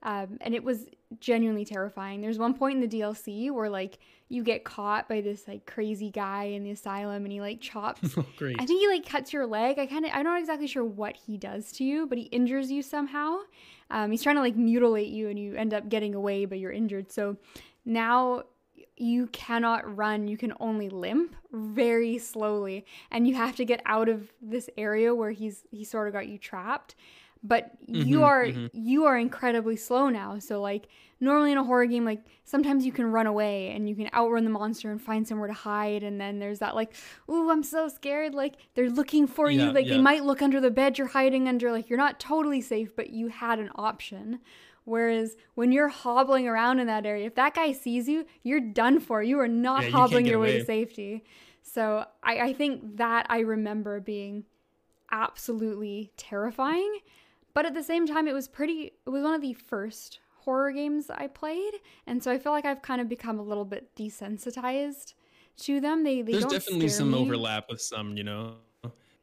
Um, 0.04 0.38
and 0.40 0.54
it 0.54 0.64
was 0.64 0.86
genuinely 1.20 1.64
terrifying. 1.64 2.20
There's 2.20 2.38
one 2.38 2.54
point 2.54 2.82
in 2.82 2.88
the 2.88 3.00
DLC 3.00 3.50
where 3.52 3.70
like 3.70 3.98
you 4.28 4.42
get 4.42 4.64
caught 4.64 5.08
by 5.08 5.20
this 5.20 5.46
like 5.46 5.66
crazy 5.66 6.10
guy 6.10 6.44
in 6.44 6.64
the 6.64 6.70
asylum, 6.70 7.24
and 7.24 7.30
he 7.32 7.40
like 7.40 7.60
chops. 7.60 8.00
Oh, 8.16 8.26
great. 8.36 8.56
I 8.58 8.66
think 8.66 8.80
he 8.80 8.88
like 8.88 9.06
cuts 9.08 9.32
your 9.32 9.46
leg. 9.46 9.78
I 9.78 9.86
kind 9.86 10.04
of 10.04 10.10
I'm 10.12 10.24
not 10.24 10.40
exactly 10.40 10.66
sure 10.66 10.84
what 10.84 11.16
he 11.16 11.36
does 11.36 11.70
to 11.72 11.84
you, 11.84 12.06
but 12.06 12.18
he 12.18 12.24
injures 12.24 12.70
you 12.70 12.82
somehow. 12.82 13.38
Um, 13.90 14.10
he's 14.10 14.22
trying 14.22 14.36
to 14.36 14.42
like 14.42 14.56
mutilate 14.56 15.08
you, 15.10 15.28
and 15.28 15.38
you 15.38 15.54
end 15.54 15.72
up 15.72 15.88
getting 15.88 16.14
away, 16.14 16.46
but 16.46 16.58
you're 16.58 16.72
injured. 16.72 17.12
So 17.12 17.36
now 17.84 18.44
you 18.96 19.26
cannot 19.28 19.96
run, 19.96 20.28
you 20.28 20.36
can 20.36 20.52
only 20.60 20.88
limp 20.88 21.34
very 21.52 22.18
slowly 22.18 22.84
and 23.10 23.26
you 23.26 23.34
have 23.34 23.56
to 23.56 23.64
get 23.64 23.80
out 23.86 24.08
of 24.08 24.32
this 24.40 24.68
area 24.76 25.14
where 25.14 25.30
he's 25.30 25.64
he 25.70 25.84
sort 25.84 26.08
of 26.08 26.14
got 26.14 26.28
you 26.28 26.38
trapped. 26.38 26.94
But 27.44 27.72
mm-hmm, 27.90 28.08
you 28.08 28.22
are 28.22 28.44
mm-hmm. 28.44 28.66
you 28.72 29.04
are 29.04 29.18
incredibly 29.18 29.76
slow 29.76 30.08
now. 30.08 30.38
So 30.38 30.60
like 30.60 30.88
normally 31.22 31.52
in 31.52 31.58
a 31.58 31.64
horror 31.64 31.86
game 31.86 32.04
like 32.04 32.20
sometimes 32.44 32.84
you 32.84 32.90
can 32.90 33.06
run 33.06 33.28
away 33.28 33.70
and 33.70 33.88
you 33.88 33.94
can 33.94 34.10
outrun 34.12 34.42
the 34.42 34.50
monster 34.50 34.90
and 34.90 35.00
find 35.00 35.26
somewhere 35.26 35.46
to 35.46 35.54
hide 35.54 36.02
and 36.02 36.20
then 36.20 36.40
there's 36.40 36.58
that 36.58 36.74
like 36.74 36.94
ooh 37.30 37.48
I'm 37.48 37.62
so 37.62 37.88
scared 37.88 38.34
like 38.34 38.56
they're 38.74 38.90
looking 38.90 39.28
for 39.28 39.48
yeah, 39.48 39.66
you 39.66 39.72
like 39.72 39.86
yeah. 39.86 39.94
they 39.94 40.00
might 40.00 40.24
look 40.24 40.42
under 40.42 40.60
the 40.60 40.70
bed 40.70 40.98
you're 40.98 41.06
hiding 41.06 41.48
under 41.48 41.70
like 41.70 41.88
you're 41.88 41.96
not 41.96 42.18
totally 42.18 42.60
safe 42.60 42.94
but 42.96 43.10
you 43.10 43.28
had 43.28 43.60
an 43.60 43.70
option 43.76 44.40
Whereas 44.84 45.36
when 45.54 45.70
you're 45.72 45.88
hobbling 45.88 46.48
around 46.48 46.80
in 46.80 46.86
that 46.88 47.06
area, 47.06 47.26
if 47.26 47.34
that 47.36 47.54
guy 47.54 47.72
sees 47.72 48.08
you, 48.08 48.26
you're 48.42 48.60
done 48.60 48.98
for. 48.98 49.22
You 49.22 49.38
are 49.40 49.48
not 49.48 49.84
yeah, 49.84 49.90
hobbling 49.90 50.26
you 50.26 50.32
your 50.32 50.40
way 50.40 50.58
to 50.58 50.64
safety. 50.64 51.24
So 51.62 52.04
I, 52.22 52.40
I 52.40 52.52
think 52.52 52.96
that 52.96 53.26
I 53.28 53.40
remember 53.40 54.00
being 54.00 54.44
absolutely 55.10 56.10
terrifying. 56.16 56.98
But 57.54 57.66
at 57.66 57.74
the 57.74 57.82
same 57.82 58.06
time, 58.06 58.26
it 58.26 58.32
was 58.32 58.48
pretty, 58.48 58.92
it 59.06 59.10
was 59.10 59.22
one 59.22 59.34
of 59.34 59.40
the 59.42 59.52
first 59.52 60.18
horror 60.38 60.72
games 60.72 61.10
I 61.10 61.28
played. 61.28 61.74
And 62.06 62.22
so 62.22 62.32
I 62.32 62.38
feel 62.38 62.52
like 62.52 62.64
I've 62.64 62.82
kind 62.82 63.00
of 63.00 63.08
become 63.08 63.38
a 63.38 63.42
little 63.42 63.64
bit 63.64 63.94
desensitized 63.94 65.14
to 65.58 65.80
them. 65.80 66.02
They, 66.02 66.22
they 66.22 66.32
There's 66.32 66.46
definitely 66.46 66.88
some 66.88 67.12
me. 67.12 67.18
overlap 67.18 67.66
with 67.70 67.80
some, 67.80 68.16
you 68.16 68.24
know? 68.24 68.54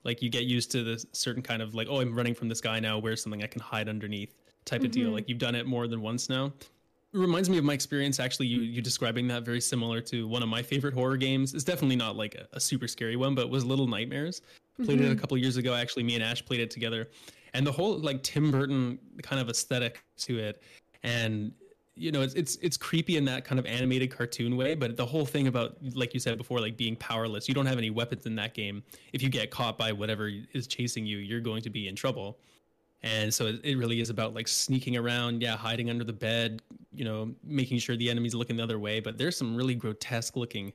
Like 0.06 0.22
you 0.22 0.30
get 0.30 0.44
used 0.44 0.72
to 0.72 0.84
this 0.84 1.06
certain 1.12 1.44
kind 1.44 1.62
of 1.62 1.76
like, 1.76 1.88
oh, 1.90 2.00
I'm 2.00 2.16
running 2.16 2.34
from 2.34 2.48
this 2.48 2.62
guy 2.62 2.80
now. 2.80 3.00
Where's 3.00 3.22
something 3.22 3.44
I 3.44 3.48
can 3.48 3.62
hide 3.62 3.90
underneath? 3.90 4.34
Type 4.66 4.82
of 4.82 4.92
mm-hmm. 4.92 5.02
deal. 5.02 5.10
Like 5.12 5.30
you've 5.30 5.38
done 5.38 5.56
it 5.56 5.66
more 5.66 5.88
than 5.88 6.02
once 6.02 6.30
now. 6.30 6.54
It 7.12 7.18
reminds 7.18 7.50
me 7.50 7.58
of 7.58 7.64
my 7.64 7.74
experience 7.74 8.20
actually 8.20 8.46
you 8.46 8.62
you 8.62 8.84
describing 8.84 9.28
that 9.30 9.44
very 9.44 9.62
similar 9.62 10.00
to 10.02 10.28
one 10.28 10.44
of 10.44 10.50
my 10.50 10.62
favorite 10.62 10.94
horror 10.94 11.18
games 11.18 11.56
it's 11.56 11.64
definitely 11.64 11.96
not 11.96 12.16
like 12.16 12.36
a, 12.36 12.48
a 12.54 12.60
super 12.60 12.88
scary 12.88 13.16
one 13.16 13.34
but 13.34 13.50
was 13.50 13.66
little 13.66 13.88
nightmares 13.88 14.44
played 14.84 15.00
mm-hmm. 15.00 15.08
it 15.08 15.12
a 15.12 15.16
couple 15.16 15.36
years 15.36 15.58
ago 15.58 15.74
actually 15.74 16.04
me 16.04 16.14
and 16.14 16.24
ash 16.24 16.46
played 16.46 16.60
it 16.60 16.70
together 16.70 17.10
and 17.56 17.66
the 17.66 17.72
whole 17.72 17.98
like 17.98 18.22
tim 18.22 18.52
burton 18.52 19.00
kind 19.24 19.42
of 19.42 19.50
aesthetic 19.50 20.04
to 20.18 20.38
it 20.38 20.62
and 21.02 21.52
you 21.96 22.12
know 22.12 22.22
it's 22.22 22.34
it's 22.36 22.58
it's 22.58 22.78
creepy 22.78 23.18
in 23.18 23.26
that 23.26 23.44
kind 23.44 23.60
of 23.60 23.66
animated 23.66 24.10
cartoon 24.10 24.56
way 24.56 24.74
but 24.74 24.96
the 24.96 25.06
whole 25.06 25.26
thing 25.26 25.48
about 25.48 25.78
like 25.96 26.14
you 26.14 26.20
said 26.20 26.38
before 26.38 26.60
like 26.60 26.78
being 26.78 26.96
powerless 26.96 27.48
you 27.48 27.54
don't 27.54 27.66
have 27.66 27.78
any 27.78 27.90
weapons 27.90 28.26
in 28.26 28.36
that 28.36 28.54
game 28.54 28.84
if 29.14 29.22
you 29.22 29.30
get 29.30 29.50
caught 29.52 29.78
by 29.78 29.92
whatever 29.92 30.32
is 30.54 30.68
chasing 30.68 31.06
you 31.06 31.18
you're 31.18 31.42
going 31.42 31.62
to 31.62 31.70
be 31.70 31.88
in 31.88 31.96
trouble 31.96 32.38
and 33.02 33.34
so 33.34 33.54
it, 33.64 33.78
really 33.78 34.02
is 34.02 34.10
about 34.10 34.34
like 34.34 34.48
sneaking 34.48 34.98
around 34.98 35.42
yeah 35.42 35.56
hiding 35.56 35.90
under 35.90 36.04
the 36.04 36.14
bed 36.14 36.62
you 36.94 37.06
know 37.06 37.34
making 37.44 37.80
sure 37.80 37.96
the 37.96 38.10
enemy's 38.10 38.36
looking 38.36 38.58
the 38.58 38.64
other 38.64 38.80
way. 38.80 39.00
But 39.00 39.18
there's 39.18 39.38
some 39.38 39.56
really 39.56 39.76
grotesque 39.76 40.36
looking 40.36 40.74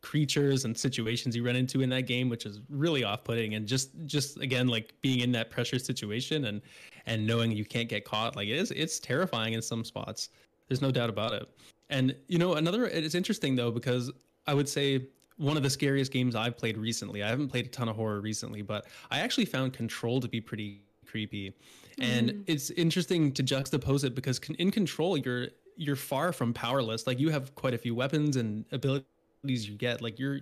creatures 0.00 0.64
and 0.64 0.76
situations 0.76 1.36
you 1.36 1.46
run 1.46 1.54
into 1.54 1.80
in 1.80 1.88
that 1.88 2.02
game 2.02 2.28
which 2.28 2.46
is 2.46 2.60
really 2.68 3.04
off-putting. 3.04 3.54
And 3.54 3.66
just 3.66 3.90
just 4.06 4.40
again 4.40 4.68
like 4.68 4.94
being 5.02 5.20
in 5.20 5.32
that 5.32 5.50
pressure 5.50 5.78
situation 5.78 6.46
and 6.46 6.62
and 7.06 7.26
knowing 7.26 7.52
you 7.52 7.64
can't 7.64 7.88
get 7.88 8.04
caught 8.04 8.34
like 8.34 8.48
it 8.48 8.56
is 8.56 8.70
it's 8.70 8.98
terrifying 8.98 9.52
in 9.52 9.62
some 9.62 9.84
spots. 9.84 10.30
There's 10.68 10.82
no 10.82 10.90
doubt 10.90 11.10
about 11.10 11.32
it. 11.34 11.48
And 11.90 12.16
you 12.28 12.38
know 12.38 12.54
another 12.54 12.86
it's 12.86 13.14
interesting 13.14 13.56
though 13.56 13.70
because 13.70 14.10
i 14.46 14.54
would 14.54 14.68
say 14.68 15.06
one 15.36 15.56
of 15.56 15.62
the 15.62 15.70
scariest 15.70 16.12
games 16.12 16.34
i've 16.34 16.56
played 16.56 16.76
recently 16.76 17.22
i 17.22 17.28
haven't 17.28 17.48
played 17.48 17.66
a 17.66 17.68
ton 17.68 17.88
of 17.88 17.96
horror 17.96 18.20
recently 18.20 18.62
but 18.62 18.86
i 19.10 19.20
actually 19.20 19.44
found 19.44 19.72
control 19.72 20.18
to 20.20 20.28
be 20.28 20.40
pretty 20.40 20.82
creepy. 21.12 21.54
And 21.98 22.30
mm. 22.30 22.44
it's 22.46 22.70
interesting 22.70 23.32
to 23.32 23.42
juxtapose 23.44 24.02
it 24.04 24.14
because 24.14 24.40
in 24.58 24.70
control 24.70 25.16
you're 25.16 25.48
you're 25.76 25.96
far 25.96 26.32
from 26.32 26.52
powerless. 26.52 27.06
Like 27.06 27.20
you 27.20 27.30
have 27.30 27.54
quite 27.54 27.74
a 27.74 27.78
few 27.78 27.94
weapons 27.94 28.36
and 28.36 28.64
abilities 28.72 29.68
you 29.68 29.76
get. 29.76 30.00
Like 30.02 30.18
you're 30.18 30.40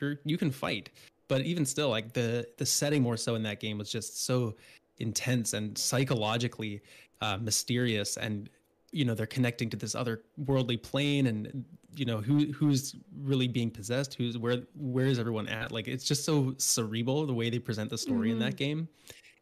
you're 0.00 0.16
you 0.24 0.38
can 0.38 0.50
fight. 0.50 0.90
But 1.28 1.42
even 1.42 1.64
still 1.64 1.90
like 1.90 2.12
the 2.12 2.46
the 2.56 2.66
setting 2.66 3.02
more 3.02 3.16
so 3.16 3.34
in 3.34 3.42
that 3.44 3.60
game 3.60 3.78
was 3.78 3.92
just 3.92 4.24
so 4.24 4.56
intense 4.98 5.52
and 5.52 5.76
psychologically 5.76 6.82
uh, 7.20 7.36
mysterious 7.38 8.16
and 8.16 8.48
you 8.92 9.04
know 9.04 9.14
they're 9.14 9.26
connecting 9.26 9.70
to 9.70 9.76
this 9.76 9.94
other 9.94 10.22
worldly 10.46 10.76
plane 10.76 11.26
and 11.26 11.64
you 11.94 12.04
know 12.04 12.18
who 12.18 12.46
who's 12.52 12.96
really 13.22 13.48
being 13.48 13.70
possessed 13.70 14.14
who's 14.14 14.36
where 14.36 14.62
where 14.74 15.06
is 15.06 15.18
everyone 15.18 15.48
at 15.48 15.72
like 15.72 15.88
it's 15.88 16.04
just 16.04 16.24
so 16.24 16.54
cerebral 16.58 17.24
the 17.26 17.32
way 17.32 17.50
they 17.50 17.58
present 17.58 17.88
the 17.88 17.98
story 17.98 18.28
mm-hmm. 18.28 18.32
in 18.32 18.38
that 18.38 18.56
mm-hmm. 18.56 18.80
game 18.80 18.88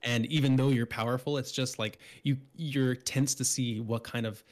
and 0.03 0.26
even 0.26 0.57
though 0.57 0.68
you're 0.68 0.86
powerful 0.86 1.38
it's 1.38 1.53
just 1.53 1.78
like 1.78 1.99
you 2.22 2.36
you're 2.57 2.94
tense 2.94 3.34
to 3.34 3.44
see 3.44 3.80
what 3.80 4.05
kind 4.05 4.26
of 4.26 4.42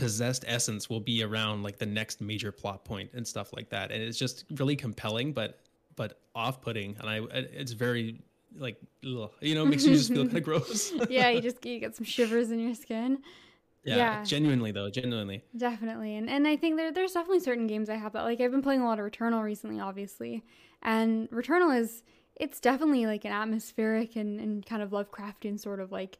possessed 0.00 0.46
essence 0.48 0.88
will 0.88 0.98
be 0.98 1.22
around 1.22 1.62
like 1.62 1.78
the 1.78 1.84
next 1.84 2.22
major 2.22 2.50
plot 2.50 2.84
point 2.86 3.10
and 3.12 3.26
stuff 3.26 3.52
like 3.52 3.68
that. 3.68 3.92
And 3.92 4.02
it's 4.02 4.18
just 4.18 4.46
really 4.52 4.74
compelling 4.74 5.32
but 5.32 5.60
but 5.94 6.18
off-putting. 6.34 6.96
And 6.98 7.08
i 7.08 7.20
it's 7.30 7.72
very 7.72 8.18
like 8.56 8.78
ugh, 9.04 9.30
you 9.42 9.54
know 9.54 9.66
makes 9.66 9.84
you 9.84 9.94
just 9.94 10.10
feel 10.10 10.24
kind 10.26 10.38
of 10.38 10.42
gross. 10.42 10.92
Yeah 11.10 11.28
you 11.28 11.40
just 11.48 11.64
you 11.66 11.78
get 11.78 11.94
some 11.94 12.06
shivers 12.06 12.50
in 12.50 12.58
your 12.58 12.74
skin. 12.74 13.18
Yeah, 13.84 13.96
yeah, 13.96 14.24
genuinely 14.24 14.72
though 14.72 14.88
genuinely. 14.88 15.42
Definitely. 15.54 16.16
And 16.16 16.30
and 16.30 16.48
i 16.48 16.56
think 16.56 16.78
there, 16.78 16.90
there's 16.90 17.12
definitely 17.12 17.40
certain 17.40 17.66
games 17.66 17.90
i 17.90 17.96
have 17.96 18.14
that 18.14 18.24
like 18.24 18.40
i've 18.40 18.50
been 18.50 18.62
playing 18.62 18.80
a 18.80 18.86
lot 18.86 18.98
of 18.98 19.04
returnal 19.04 19.44
recently 19.44 19.80
obviously. 19.80 20.42
And 20.82 21.30
returnal 21.30 21.78
is 21.78 22.02
it's 22.40 22.58
definitely 22.58 23.04
like 23.04 23.26
an 23.26 23.32
atmospheric 23.32 24.16
and, 24.16 24.40
and 24.40 24.64
kind 24.64 24.82
of 24.82 24.90
Lovecraftian 24.90 25.60
sort 25.60 25.78
of 25.78 25.92
like, 25.92 26.18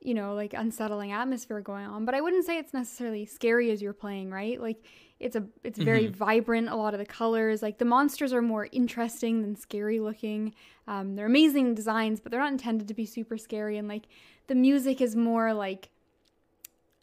you 0.00 0.14
know, 0.14 0.34
like 0.34 0.54
unsettling 0.54 1.12
atmosphere 1.12 1.60
going 1.60 1.84
on. 1.84 2.06
But 2.06 2.14
I 2.14 2.22
wouldn't 2.22 2.46
say 2.46 2.56
it's 2.56 2.72
necessarily 2.72 3.26
scary 3.26 3.70
as 3.70 3.82
you're 3.82 3.92
playing, 3.92 4.30
right? 4.30 4.58
Like 4.58 4.82
it's 5.20 5.36
a 5.36 5.44
it's 5.62 5.78
very 5.78 6.06
mm-hmm. 6.06 6.14
vibrant. 6.14 6.68
A 6.70 6.76
lot 6.76 6.94
of 6.94 6.98
the 6.98 7.04
colors, 7.04 7.62
like 7.62 7.76
the 7.76 7.84
monsters 7.84 8.32
are 8.32 8.40
more 8.40 8.68
interesting 8.72 9.42
than 9.42 9.54
scary 9.54 10.00
looking. 10.00 10.54
Um, 10.88 11.14
they're 11.14 11.26
amazing 11.26 11.74
designs, 11.74 12.20
but 12.20 12.32
they're 12.32 12.40
not 12.40 12.52
intended 12.52 12.88
to 12.88 12.94
be 12.94 13.04
super 13.04 13.36
scary. 13.36 13.76
And 13.76 13.86
like 13.86 14.04
the 14.46 14.54
music 14.54 15.02
is 15.02 15.14
more 15.14 15.52
like 15.52 15.90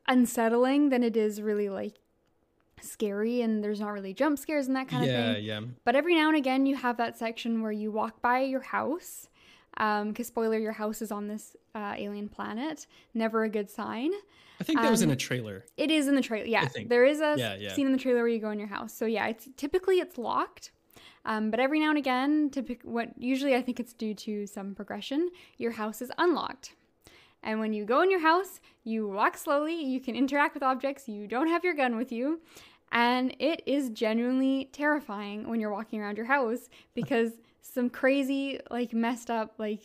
unsettling 0.08 0.90
than 0.90 1.04
it 1.04 1.16
is 1.16 1.44
really 1.44 1.70
like 1.70 2.00
scary 2.84 3.42
and 3.42 3.64
there's 3.64 3.80
not 3.80 3.90
really 3.90 4.14
jump 4.14 4.40
scares 4.40 4.68
and 4.68 4.76
that 4.76 4.88
kind 4.88 5.06
yeah, 5.06 5.12
of 5.12 5.36
thing. 5.36 5.44
Yeah, 5.44 5.60
yeah. 5.60 5.66
But 5.84 5.96
every 5.96 6.16
now 6.16 6.28
and 6.28 6.38
again, 6.38 6.66
you 6.66 6.76
have 6.76 6.98
that 6.98 7.18
section 7.18 7.62
where 7.62 7.72
you 7.72 7.92
walk 7.92 8.22
by 8.22 8.42
your 8.42 8.62
house. 8.62 9.28
Because, 9.74 10.02
um, 10.02 10.24
spoiler, 10.24 10.60
your 10.60 10.74
house 10.74 11.02
is 11.02 11.12
on 11.12 11.28
this 11.28 11.56
uh, 11.74 11.96
alien 11.98 12.28
planet. 12.28 12.88
Never 13.14 13.44
a 13.44 13.50
good 13.50 13.70
sign. 13.70 14.12
I 14.60 14.64
think 14.64 14.80
that 14.80 14.88
um, 14.88 14.92
was 14.92 15.02
in 15.02 15.10
um, 15.10 15.14
a 15.14 15.18
trailer. 15.18 15.66
It 15.78 15.90
is 15.90 16.08
in 16.08 16.16
the 16.16 16.22
trailer. 16.22 16.46
Yeah, 16.46 16.68
there 16.88 17.06
is 17.06 17.20
a 17.20 17.36
yeah, 17.38 17.56
yeah. 17.56 17.74
scene 17.74 17.88
in 17.88 17.94
the 17.94 17.98
trailer 17.98 18.20
where 18.20 18.28
you 18.28 18.40
go 18.40 18.52
in 18.52 18.60
your 18.60 18.68
house. 18.68 18.94
So 18.94 19.06
yeah, 19.06 19.28
it's 19.28 19.48
typically 19.58 20.00
it's 20.00 20.18
locked. 20.18 20.72
Um, 21.24 21.52
but 21.52 21.60
every 21.60 21.80
now 21.80 21.90
and 21.90 21.98
again, 21.98 22.50
to 22.52 22.62
pick 22.62 22.82
what 22.84 23.10
usually 23.18 23.56
I 23.56 23.62
think 23.62 23.80
it's 23.80 23.94
due 23.94 24.14
to 24.16 24.46
some 24.46 24.76
progression, 24.76 25.30
your 25.58 25.72
house 25.72 26.02
is 26.02 26.12
unlocked. 26.18 26.74
And 27.44 27.60
when 27.60 27.74
you 27.74 27.86
go 27.86 28.02
in 28.02 28.12
your 28.12 28.20
house, 28.20 28.60
you 28.84 29.08
walk 29.08 29.36
slowly, 29.36 29.84
you 29.84 30.00
can 30.00 30.16
interact 30.16 30.54
with 30.54 30.64
objects, 30.64 31.08
you 31.08 31.28
don't 31.28 31.48
have 31.48 31.64
your 31.64 31.74
gun 31.74 31.96
with 31.96 32.12
you, 32.12 32.42
and 32.92 33.36
it 33.40 33.64
is 33.66 33.90
genuinely 33.90 34.70
terrifying 34.74 35.48
when 35.48 35.60
you're 35.60 35.72
walking 35.72 36.02
around 36.02 36.18
your 36.18 36.26
house 36.26 36.70
because 36.94 37.32
some 37.62 37.90
crazy, 37.90 38.60
like 38.70 38.94
messed 38.94 39.30
up, 39.30 39.54
like 39.58 39.82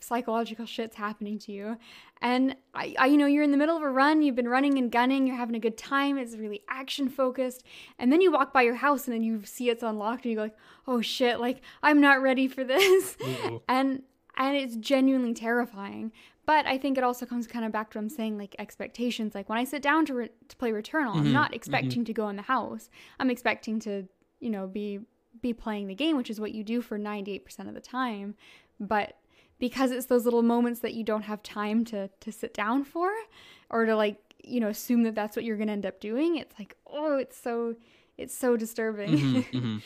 psychological 0.00 0.66
shit's 0.66 0.96
happening 0.96 1.38
to 1.40 1.52
you. 1.52 1.76
And 2.20 2.56
I, 2.74 2.94
I, 2.98 3.06
you 3.06 3.16
know, 3.16 3.26
you're 3.26 3.42
in 3.42 3.50
the 3.50 3.56
middle 3.56 3.76
of 3.76 3.82
a 3.82 3.90
run, 3.90 4.22
you've 4.22 4.36
been 4.36 4.48
running 4.48 4.78
and 4.78 4.90
gunning, 4.90 5.26
you're 5.26 5.36
having 5.36 5.56
a 5.56 5.60
good 5.60 5.76
time, 5.76 6.18
it's 6.18 6.36
really 6.36 6.62
action 6.68 7.08
focused. 7.08 7.64
And 7.98 8.12
then 8.12 8.20
you 8.20 8.30
walk 8.30 8.52
by 8.52 8.62
your 8.62 8.76
house 8.76 9.06
and 9.06 9.14
then 9.14 9.22
you 9.22 9.44
see 9.44 9.70
it's 9.70 9.82
unlocked 9.82 10.24
and 10.24 10.30
you 10.30 10.36
go 10.36 10.44
like, 10.44 10.56
oh 10.86 11.00
shit, 11.00 11.40
like 11.40 11.60
I'm 11.82 12.00
not 12.00 12.22
ready 12.22 12.48
for 12.48 12.64
this. 12.64 13.16
and 13.68 14.02
and 14.36 14.56
it's 14.56 14.76
genuinely 14.76 15.34
terrifying. 15.34 16.12
But 16.52 16.66
I 16.66 16.76
think 16.76 16.98
it 16.98 17.02
also 17.02 17.24
comes 17.24 17.46
kind 17.46 17.64
of 17.64 17.72
back 17.72 17.90
to 17.92 17.98
what 17.98 18.02
I'm 18.02 18.08
saying, 18.10 18.36
like 18.36 18.54
expectations. 18.58 19.34
Like 19.34 19.48
when 19.48 19.56
I 19.56 19.64
sit 19.64 19.80
down 19.80 20.04
to, 20.04 20.12
re- 20.12 20.30
to 20.48 20.56
play 20.56 20.70
Returnal, 20.70 21.14
mm-hmm. 21.14 21.20
I'm 21.20 21.32
not 21.32 21.46
mm-hmm. 21.46 21.54
expecting 21.54 21.90
mm-hmm. 22.00 22.04
to 22.04 22.12
go 22.12 22.28
in 22.28 22.36
the 22.36 22.42
house. 22.42 22.90
I'm 23.18 23.30
expecting 23.30 23.80
to, 23.80 24.06
you 24.38 24.50
know, 24.50 24.66
be 24.66 25.00
be 25.40 25.54
playing 25.54 25.86
the 25.86 25.94
game, 25.94 26.18
which 26.18 26.28
is 26.28 26.38
what 26.38 26.52
you 26.52 26.62
do 26.62 26.82
for 26.82 26.98
98% 26.98 27.68
of 27.68 27.72
the 27.72 27.80
time. 27.80 28.34
But 28.78 29.16
because 29.58 29.92
it's 29.92 30.04
those 30.04 30.26
little 30.26 30.42
moments 30.42 30.80
that 30.80 30.92
you 30.92 31.04
don't 31.04 31.22
have 31.22 31.42
time 31.42 31.86
to 31.86 32.10
to 32.20 32.30
sit 32.30 32.52
down 32.52 32.84
for, 32.84 33.10
or 33.70 33.86
to 33.86 33.96
like, 33.96 34.18
you 34.44 34.60
know, 34.60 34.68
assume 34.68 35.04
that 35.04 35.14
that's 35.14 35.34
what 35.34 35.46
you're 35.46 35.56
gonna 35.56 35.72
end 35.72 35.86
up 35.86 36.00
doing, 36.00 36.36
it's 36.36 36.58
like, 36.58 36.76
oh, 36.86 37.16
it's 37.16 37.40
so 37.40 37.76
it's 38.18 38.36
so 38.36 38.58
disturbing. 38.58 39.16
Mm-hmm, 39.16 39.38
mm-hmm. 39.56 39.78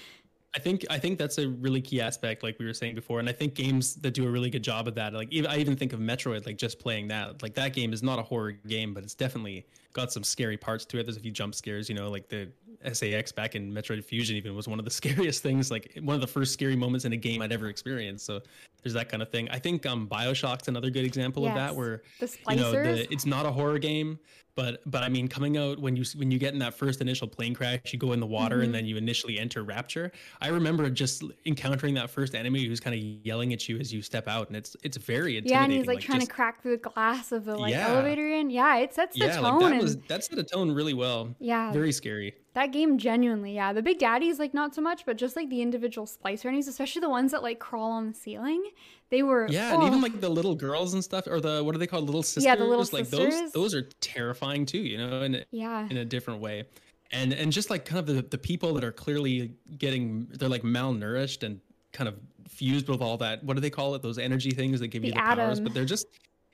I 0.56 0.58
think 0.58 0.86
I 0.88 0.98
think 0.98 1.18
that's 1.18 1.36
a 1.36 1.48
really 1.48 1.82
key 1.82 2.00
aspect, 2.00 2.42
like 2.42 2.58
we 2.58 2.64
were 2.64 2.72
saying 2.72 2.94
before, 2.94 3.20
and 3.20 3.28
I 3.28 3.32
think 3.32 3.54
games 3.54 3.96
that 3.96 4.14
do 4.14 4.26
a 4.26 4.30
really 4.30 4.48
good 4.48 4.64
job 4.64 4.88
of 4.88 4.94
that, 4.94 5.12
like 5.12 5.30
even, 5.30 5.50
I 5.50 5.58
even 5.58 5.76
think 5.76 5.92
of 5.92 6.00
Metroid, 6.00 6.46
like 6.46 6.56
just 6.56 6.78
playing 6.78 7.08
that, 7.08 7.42
like 7.42 7.54
that 7.54 7.74
game 7.74 7.92
is 7.92 8.02
not 8.02 8.18
a 8.18 8.22
horror 8.22 8.52
game, 8.52 8.94
but 8.94 9.04
it's 9.04 9.14
definitely 9.14 9.66
got 9.96 10.12
some 10.12 10.22
scary 10.22 10.56
parts 10.56 10.84
to 10.84 10.98
it. 10.98 11.04
There's 11.04 11.16
a 11.16 11.20
few 11.20 11.32
jump 11.32 11.54
scares, 11.54 11.88
you 11.88 11.94
know, 11.94 12.10
like 12.10 12.28
the 12.28 12.48
SA-X 12.92 13.32
back 13.32 13.54
in 13.54 13.72
Metroid 13.72 14.04
Fusion 14.04 14.36
even 14.36 14.54
was 14.54 14.68
one 14.68 14.78
of 14.78 14.84
the 14.84 14.90
scariest 15.02 15.42
things, 15.42 15.70
like 15.70 15.98
one 16.02 16.14
of 16.14 16.20
the 16.20 16.26
first 16.26 16.52
scary 16.52 16.76
moments 16.76 17.04
in 17.04 17.12
a 17.12 17.16
game 17.16 17.42
I'd 17.42 17.52
ever 17.52 17.68
experienced. 17.68 18.26
So 18.26 18.42
there's 18.82 18.94
that 18.94 19.08
kind 19.08 19.22
of 19.22 19.30
thing. 19.30 19.48
I 19.50 19.58
think 19.58 19.86
um, 19.86 20.06
Bioshock's 20.06 20.68
another 20.68 20.90
good 20.90 21.04
example 21.04 21.42
yes. 21.42 21.50
of 21.50 21.56
that, 21.56 21.74
where 21.74 22.02
you 22.20 22.56
know 22.56 22.70
the, 22.70 23.12
it's 23.12 23.26
not 23.26 23.46
a 23.46 23.50
horror 23.50 23.78
game, 23.78 24.18
but 24.56 24.80
but 24.86 25.02
I 25.02 25.10
mean, 25.10 25.28
coming 25.28 25.58
out 25.58 25.78
when 25.78 25.96
you 25.96 26.04
when 26.16 26.30
you 26.30 26.38
get 26.38 26.54
in 26.54 26.58
that 26.60 26.72
first 26.72 27.02
initial 27.02 27.28
plane 27.28 27.54
crash, 27.54 27.80
you 27.92 27.98
go 27.98 28.12
in 28.12 28.20
the 28.20 28.26
water 28.26 28.56
mm-hmm. 28.56 28.64
and 28.64 28.74
then 28.74 28.86
you 28.86 28.96
initially 28.96 29.38
enter 29.38 29.62
Rapture. 29.62 30.12
I 30.40 30.48
remember 30.48 30.88
just 30.88 31.22
encountering 31.44 31.94
that 31.94 32.08
first 32.08 32.34
enemy 32.34 32.64
who's 32.64 32.80
kind 32.80 32.96
of 32.96 33.02
yelling 33.02 33.52
at 33.52 33.68
you 33.68 33.78
as 33.78 33.92
you 33.92 34.00
step 34.00 34.26
out, 34.26 34.48
and 34.48 34.56
it's 34.56 34.74
it's 34.82 34.96
very 34.96 35.36
intimidating. 35.36 35.50
Yeah, 35.50 35.64
and 35.64 35.72
he's 35.72 35.86
like, 35.86 35.96
like 35.96 36.04
trying 36.04 36.20
just, 36.20 36.30
to 36.30 36.34
crack 36.34 36.62
through 36.62 36.78
the 36.78 36.88
glass 36.88 37.32
of 37.32 37.44
the 37.44 37.56
like 37.56 37.72
yeah. 37.72 37.88
elevator 37.88 38.26
in. 38.28 38.48
Yeah, 38.48 38.76
it 38.76 38.94
sets 38.94 39.18
the 39.18 39.26
yeah, 39.26 39.36
tone. 39.36 39.60
Like 39.60 39.74
and, 39.74 39.85
was 39.86 39.96
um, 39.96 40.02
that 40.08 40.24
set 40.24 40.38
a 40.38 40.44
tone 40.44 40.70
really 40.70 40.94
well. 40.94 41.34
Yeah, 41.38 41.72
very 41.72 41.92
scary. 41.92 42.34
That 42.54 42.72
game 42.72 42.98
genuinely, 42.98 43.54
yeah. 43.54 43.72
The 43.72 43.82
Big 43.82 43.98
Daddies 43.98 44.38
like 44.38 44.54
not 44.54 44.74
so 44.74 44.80
much, 44.80 45.04
but 45.04 45.16
just 45.16 45.36
like 45.36 45.50
the 45.50 45.62
individual 45.62 46.06
splicer 46.06 46.46
enemies, 46.46 46.68
especially 46.68 47.00
the 47.00 47.10
ones 47.10 47.32
that 47.32 47.42
like 47.42 47.58
crawl 47.58 47.92
on 47.92 48.08
the 48.08 48.14
ceiling. 48.14 48.70
They 49.10 49.22
were 49.22 49.46
yeah, 49.48 49.72
oh. 49.72 49.74
and 49.74 49.82
even 49.84 49.98
oh. 49.98 50.02
like 50.02 50.20
the 50.20 50.28
little 50.28 50.54
girls 50.54 50.94
and 50.94 51.04
stuff, 51.04 51.26
or 51.26 51.40
the 51.40 51.62
what 51.62 51.74
are 51.74 51.78
they 51.78 51.86
called, 51.86 52.06
little 52.06 52.22
sisters? 52.22 52.44
Yeah, 52.44 52.56
the 52.56 52.64
little 52.64 52.86
like 52.92 53.06
sisters. 53.06 53.34
those 53.34 53.52
those 53.52 53.74
are 53.74 53.82
terrifying 54.00 54.66
too. 54.66 54.78
You 54.78 54.98
know, 54.98 55.22
in 55.22 55.44
yeah, 55.50 55.86
in 55.90 55.98
a 55.98 56.04
different 56.04 56.40
way, 56.40 56.64
and 57.12 57.32
and 57.32 57.52
just 57.52 57.70
like 57.70 57.84
kind 57.84 57.98
of 57.98 58.06
the 58.06 58.22
the 58.22 58.38
people 58.38 58.74
that 58.74 58.84
are 58.84 58.92
clearly 58.92 59.52
getting 59.78 60.26
they're 60.30 60.48
like 60.48 60.62
malnourished 60.62 61.42
and 61.42 61.60
kind 61.92 62.08
of 62.08 62.14
fused 62.48 62.88
with 62.88 63.00
all 63.00 63.16
that. 63.18 63.44
What 63.44 63.54
do 63.54 63.60
they 63.60 63.70
call 63.70 63.94
it? 63.94 64.02
Those 64.02 64.18
energy 64.18 64.50
things 64.50 64.80
that 64.80 64.88
give 64.88 65.02
the 65.02 65.08
you 65.08 65.14
the 65.14 65.20
powers, 65.20 65.60
but 65.60 65.74
they're 65.74 65.84
just 65.84 66.06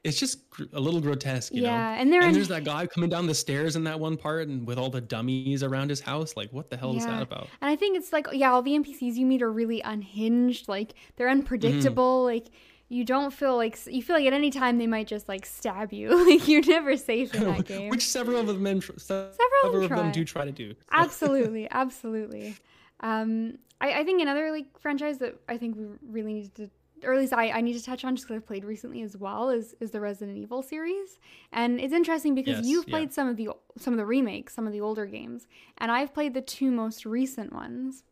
it's 0.04 0.18
just 0.18 0.40
a 0.72 0.80
little 0.80 1.00
grotesque, 1.00 1.52
you 1.52 1.62
yeah, 1.62 1.70
know. 1.70 1.76
Yeah, 1.76 2.00
and, 2.00 2.14
and 2.14 2.34
there's 2.34 2.48
that 2.48 2.64
guy 2.64 2.86
coming 2.86 3.08
down 3.08 3.26
the 3.26 3.34
stairs 3.34 3.76
in 3.76 3.84
that 3.84 4.00
one 4.00 4.16
part, 4.16 4.48
and 4.48 4.66
with 4.66 4.78
all 4.78 4.90
the 4.90 5.00
dummies 5.00 5.62
around 5.62 5.90
his 5.90 6.00
house. 6.00 6.36
Like, 6.36 6.52
what 6.52 6.70
the 6.70 6.76
hell 6.76 6.92
yeah. 6.92 6.98
is 6.98 7.06
that 7.06 7.22
about? 7.22 7.48
And 7.60 7.70
I 7.70 7.76
think 7.76 7.96
it's 7.96 8.12
like, 8.12 8.26
yeah, 8.32 8.50
all 8.50 8.62
the 8.62 8.72
NPCs 8.72 9.14
you 9.14 9.26
meet 9.26 9.42
are 9.42 9.52
really 9.52 9.80
unhinged. 9.80 10.68
Like, 10.68 10.94
they're 11.16 11.28
unpredictable. 11.28 12.20
Mm-hmm. 12.20 12.34
Like, 12.34 12.48
you 12.92 13.04
don't 13.04 13.32
feel 13.32 13.56
like 13.56 13.78
you 13.86 14.02
feel 14.02 14.16
like 14.16 14.26
at 14.26 14.34
any 14.34 14.50
time 14.50 14.76
they 14.76 14.86
might 14.86 15.06
just 15.06 15.26
like 15.26 15.46
stab 15.46 15.94
you. 15.94 16.26
like 16.28 16.46
you're 16.46 16.66
never 16.66 16.96
safe 16.96 17.34
in 17.34 17.44
that 17.44 17.64
game. 17.66 17.88
Which 17.88 18.06
several 18.06 18.38
of 18.38 18.46
them 18.46 18.80
several, 18.82 19.32
several 19.32 19.84
of 19.84 19.88
them 19.88 20.12
do 20.12 20.24
try 20.24 20.44
to 20.44 20.52
do. 20.52 20.72
So. 20.72 20.76
Absolutely, 20.92 21.68
absolutely. 21.70 22.56
Um, 23.00 23.58
I, 23.80 24.00
I 24.00 24.04
think 24.04 24.20
another 24.20 24.50
like 24.50 24.66
franchise 24.78 25.18
that 25.18 25.36
I 25.48 25.56
think 25.56 25.76
we 25.76 25.86
really 26.06 26.34
need 26.34 26.54
to 26.56 26.68
or 27.04 27.12
at 27.12 27.18
least 27.20 27.32
I, 27.32 27.50
I 27.50 27.60
need 27.60 27.74
to 27.74 27.84
touch 27.84 28.04
on 28.04 28.16
just 28.16 28.26
because 28.26 28.36
I've 28.36 28.46
played 28.46 28.64
recently 28.64 29.02
as 29.02 29.16
well 29.16 29.50
is 29.50 29.74
is 29.80 29.90
the 29.90 30.00
Resident 30.00 30.38
Evil 30.38 30.62
series, 30.62 31.18
and 31.52 31.80
it's 31.80 31.92
interesting 31.92 32.34
because 32.34 32.58
Yes, 32.58 32.66
you've 32.66 32.88
yeah. 32.88 32.96
played 32.98 33.12
some 33.12 33.28
of 33.28 33.36
the 33.36 33.50
some 33.78 33.92
of 33.94 33.98
the 33.98 34.06
remakes, 34.06 34.54
some 34.54 34.66
of 34.66 34.72
the 34.72 34.80
older 34.80 35.06
games, 35.06 35.46
and 35.78 35.90
I've 35.90 36.12
played 36.14 36.34
the 36.34 36.42
two 36.42 36.70
most 36.70 37.04
recent 37.06 37.52
ones, 37.52 38.04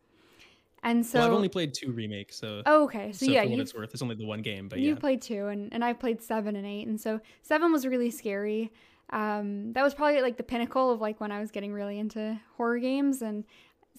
and 0.83 1.05
so 1.05 1.19
well, 1.19 1.27
I've 1.27 1.33
only 1.33 1.49
played 1.49 1.73
two 1.73 1.91
remakes, 1.91 2.37
so 2.37 2.63
oh, 2.65 2.83
okay, 2.85 3.11
so, 3.11 3.25
so 3.25 3.31
yeah, 3.31 3.43
for 3.43 3.49
what 3.49 3.59
it's 3.59 3.73
worth, 3.73 3.93
it's 3.93 4.01
only 4.01 4.15
the 4.15 4.25
one 4.25 4.41
game. 4.41 4.67
But 4.67 4.79
you 4.79 4.93
yeah, 4.93 4.99
played 4.99 5.21
two, 5.21 5.47
and 5.47 5.73
and 5.73 5.83
I 5.83 5.93
played 5.93 6.21
seven 6.21 6.55
and 6.55 6.65
eight, 6.65 6.87
and 6.87 6.99
so 6.99 7.19
seven 7.41 7.71
was 7.71 7.85
really 7.85 8.11
scary. 8.11 8.71
Um, 9.11 9.73
that 9.73 9.83
was 9.83 9.93
probably 9.93 10.21
like 10.21 10.37
the 10.37 10.43
pinnacle 10.43 10.89
of 10.91 11.01
like 11.01 11.19
when 11.19 11.31
I 11.31 11.39
was 11.41 11.51
getting 11.51 11.73
really 11.73 11.99
into 11.99 12.39
horror 12.57 12.79
games, 12.79 13.21
and 13.21 13.43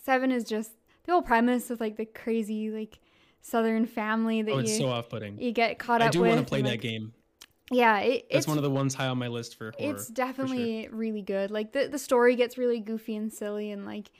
seven 0.03 0.33
is 0.33 0.45
just 0.45 0.73
the 1.05 1.13
whole 1.13 1.23
premise 1.23 1.71
of 1.71 1.81
like 1.81 1.97
the 1.97 2.05
crazy 2.07 2.71
like 2.71 2.99
Southern 3.43 3.87
family 3.87 4.41
that 4.43 4.53
oh, 4.53 4.59
you 4.61 4.67
so 4.69 4.89
off-putting. 4.89 5.39
you 5.39 5.53
get 5.53 5.79
caught 5.79 6.01
up. 6.01 6.09
I 6.09 6.11
do 6.11 6.23
want 6.23 6.39
to 6.39 6.45
play 6.45 6.61
and, 6.61 6.67
that 6.67 6.73
like, 6.73 6.81
game. 6.81 7.13
Yeah, 7.71 7.99
it, 7.99 8.27
That's 8.31 8.41
it's 8.41 8.49
one 8.49 8.57
of 8.57 8.63
the 8.63 8.71
ones 8.71 8.95
high 8.95 9.09
on 9.09 9.19
my 9.19 9.29
list 9.29 9.57
for 9.57 9.73
horror. 9.79 9.95
it's 9.95 10.09
definitely 10.09 10.89
really 10.93 11.23
good. 11.23 11.51
Like 11.51 11.73
the 11.73 11.89
the 11.89 11.99
story 11.99 12.37
gets 12.37 12.59
really 12.59 12.81
goofy 12.81 13.17
and 13.17 13.33
silly, 13.33 13.71
and 13.71 13.85
like 13.85 14.11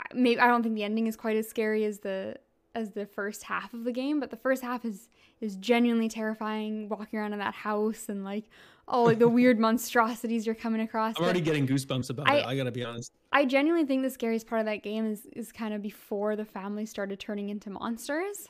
I- 0.00 0.14
maybe 0.14 0.40
I 0.40 0.48
don't 0.48 0.62
think 0.62 0.74
the 0.74 0.84
ending 0.84 1.06
is 1.06 1.16
quite 1.16 1.36
as 1.36 1.48
scary 1.48 1.84
as 1.84 2.00
the 2.00 2.36
as 2.74 2.90
the 2.90 3.06
first 3.06 3.44
half 3.44 3.72
of 3.72 3.84
the 3.84 3.92
game, 3.92 4.20
but 4.20 4.30
the 4.30 4.36
first 4.36 4.62
half 4.62 4.84
is 4.84 5.08
is 5.40 5.56
genuinely 5.56 6.08
terrifying. 6.08 6.88
Walking 6.88 7.18
around 7.18 7.34
in 7.34 7.38
that 7.38 7.54
house 7.54 8.08
and 8.08 8.24
like 8.24 8.44
all 8.88 9.04
like 9.04 9.18
the 9.18 9.28
weird 9.28 9.58
monstrosities 9.60 10.46
you're 10.46 10.54
coming 10.54 10.80
across. 10.80 11.14
I'm 11.18 11.24
already 11.24 11.40
getting 11.40 11.66
goosebumps 11.66 12.10
about 12.10 12.28
I- 12.28 12.38
it. 12.38 12.46
I 12.46 12.56
gotta 12.56 12.72
be 12.72 12.84
honest. 12.84 13.12
I 13.30 13.44
genuinely 13.44 13.86
think 13.86 14.02
the 14.02 14.10
scariest 14.10 14.46
part 14.46 14.60
of 14.60 14.66
that 14.66 14.82
game 14.82 15.04
is 15.04 15.26
is 15.34 15.52
kind 15.52 15.74
of 15.74 15.82
before 15.82 16.34
the 16.36 16.44
family 16.44 16.86
started 16.86 17.20
turning 17.20 17.50
into 17.50 17.68
monsters, 17.68 18.48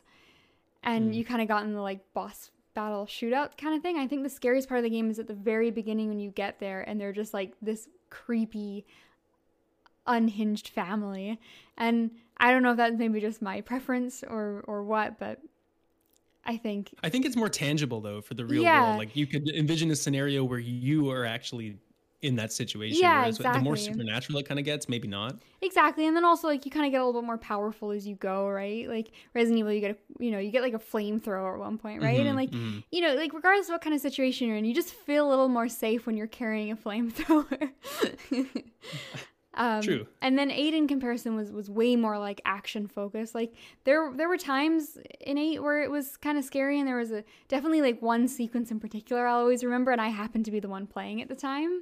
and 0.82 1.12
Mm. 1.12 1.14
you 1.16 1.24
kind 1.24 1.42
of 1.42 1.48
got 1.48 1.64
in 1.64 1.72
the 1.72 1.80
like 1.80 2.00
boss 2.14 2.50
battle 2.74 3.06
shootout 3.06 3.56
kind 3.56 3.74
of 3.74 3.82
thing. 3.82 3.96
I 3.98 4.06
think 4.06 4.22
the 4.22 4.28
scariest 4.30 4.68
part 4.68 4.78
of 4.78 4.84
the 4.84 4.90
game 4.90 5.10
is 5.10 5.18
at 5.18 5.26
the 5.28 5.34
very 5.34 5.70
beginning 5.70 6.08
when 6.08 6.18
you 6.20 6.30
get 6.30 6.58
there 6.60 6.82
and 6.82 7.00
they're 7.00 7.12
just 7.12 7.32
like 7.34 7.54
this 7.62 7.88
creepy, 8.10 8.84
unhinged 10.06 10.68
family, 10.68 11.40
and 11.76 12.10
I 12.38 12.50
don't 12.50 12.62
know 12.62 12.72
if 12.72 12.76
that's 12.76 12.96
maybe 12.96 13.20
just 13.20 13.42
my 13.42 13.60
preference 13.60 14.22
or 14.22 14.62
or 14.66 14.82
what, 14.84 15.18
but 15.18 15.40
I 16.44 16.56
think 16.56 16.94
I 17.02 17.08
think 17.08 17.24
it's 17.26 17.36
more 17.36 17.48
tangible 17.48 18.00
though 18.00 18.20
for 18.20 18.34
the 18.34 18.44
real 18.44 18.62
Yeah. 18.62 18.82
world. 18.84 18.98
Like 18.98 19.16
you 19.16 19.26
could 19.26 19.48
envision 19.48 19.90
a 19.90 19.96
scenario 19.96 20.44
where 20.44 20.58
you 20.60 21.10
are 21.10 21.24
actually 21.24 21.78
in 22.26 22.36
that 22.36 22.52
situation. 22.52 22.98
Yeah, 23.00 23.20
whereas 23.20 23.38
The 23.38 23.60
more 23.60 23.76
supernatural 23.76 24.38
it 24.38 24.46
kind 24.46 24.58
of 24.58 24.64
gets, 24.66 24.88
maybe 24.88 25.08
not. 25.08 25.36
Exactly, 25.62 26.06
and 26.06 26.16
then 26.16 26.24
also 26.24 26.48
like 26.48 26.64
you 26.64 26.70
kind 26.70 26.84
of 26.86 26.92
get 26.92 27.00
a 27.00 27.04
little 27.06 27.20
bit 27.20 27.26
more 27.26 27.38
powerful 27.38 27.90
as 27.92 28.06
you 28.06 28.14
go, 28.16 28.48
right? 28.48 28.88
Like 28.88 29.12
Resident 29.34 29.58
Evil, 29.60 29.72
you 29.72 29.80
get 29.80 29.92
a, 29.92 30.22
you 30.22 30.30
know 30.30 30.38
you 30.38 30.50
get 30.50 30.62
like 30.62 30.74
a 30.74 30.78
flamethrower 30.78 31.54
at 31.54 31.60
one 31.60 31.78
point, 31.78 32.02
right? 32.02 32.18
Mhm, 32.20 32.26
And 32.26 32.36
like 32.36 32.50
mhm. 32.50 32.84
you 32.90 33.00
know 33.00 33.14
like 33.14 33.32
regardless 33.32 33.68
of 33.68 33.72
what 33.74 33.80
kind 33.82 33.94
of 33.94 34.00
situation 34.00 34.48
you're 34.48 34.56
in, 34.56 34.64
you 34.64 34.74
just 34.74 34.92
feel 34.92 35.26
a 35.26 35.30
little 35.30 35.48
more 35.48 35.68
safe 35.68 36.06
when 36.06 36.16
you're 36.16 36.26
carrying 36.26 36.70
a 36.70 36.76
flamethrower. 36.84 37.70
um, 39.54 39.80
True. 39.80 40.06
And 40.20 40.38
then 40.38 40.50
eight 40.50 40.74
in 40.74 40.86
comparison 40.86 41.34
was 41.34 41.50
was 41.50 41.70
way 41.70 41.96
more 41.96 42.18
like 42.18 42.42
action 42.44 42.86
focused. 42.86 43.34
Like 43.34 43.54
there 43.84 44.12
there 44.14 44.28
were 44.28 44.36
times 44.36 44.98
in 45.20 45.38
eight 45.38 45.62
where 45.62 45.82
it 45.82 45.90
was 45.90 46.16
kind 46.18 46.36
of 46.36 46.44
scary, 46.44 46.78
and 46.78 46.86
there 46.86 46.98
was 46.98 47.10
a 47.10 47.24
definitely 47.48 47.80
like 47.80 48.02
one 48.02 48.28
sequence 48.28 48.70
in 48.70 48.78
particular 48.80 49.26
I'll 49.26 49.38
always 49.40 49.64
remember, 49.64 49.90
and 49.92 50.00
I 50.00 50.08
happened 50.08 50.44
to 50.44 50.50
be 50.50 50.60
the 50.60 50.68
one 50.68 50.86
playing 50.86 51.22
at 51.22 51.28
the 51.28 51.34
time 51.34 51.80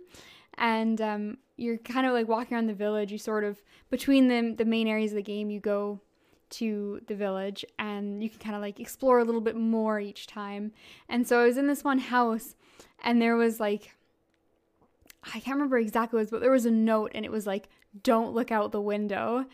and 0.59 1.01
um, 1.01 1.39
you're 1.57 1.79
kind 1.79 2.07
of 2.07 2.13
like 2.13 2.29
walking 2.29 2.55
around 2.55 2.67
the 2.67 2.75
village. 2.75 3.13
You 3.13 3.19
sort 3.19 3.45
of 3.45 3.63
between 3.91 4.29
the 4.29 4.55
the 4.57 4.65
main 4.65 4.89
areas 4.89 5.13
of 5.13 5.17
the 5.17 5.23
game, 5.23 5.51
you 5.51 5.61
go 5.61 6.01
to 6.51 7.01
the 7.09 7.15
village 7.15 7.65
and 7.79 8.23
you 8.23 8.31
can 8.31 8.39
kind 8.39 8.55
of 8.55 8.61
like 8.61 8.79
explore 8.79 9.19
a 9.19 9.25
little 9.25 9.41
bit 9.41 9.57
more 9.57 9.99
each 9.99 10.27
time. 10.27 10.73
And 11.09 11.27
so 11.27 11.41
I 11.41 11.47
was 11.47 11.57
in 11.57 11.67
this 11.67 11.83
one 11.85 11.99
house, 11.99 12.55
and 13.03 13.21
there 13.21 13.37
was 13.37 13.61
like 13.61 13.95
I 15.25 15.41
can't 15.41 15.57
remember 15.57 15.79
exactly 15.79 16.17
what 16.17 16.21
it 16.21 16.25
was, 16.25 16.31
but 16.31 16.41
there 16.41 16.51
was 16.51 16.67
a 16.67 16.71
note, 16.71 17.13
and 17.15 17.25
it 17.25 17.33
was 17.33 17.47
like, 17.47 17.69
"Don't 18.03 18.35
look 18.35 18.53
out 18.53 18.73
the 18.73 18.81
window," 18.81 19.47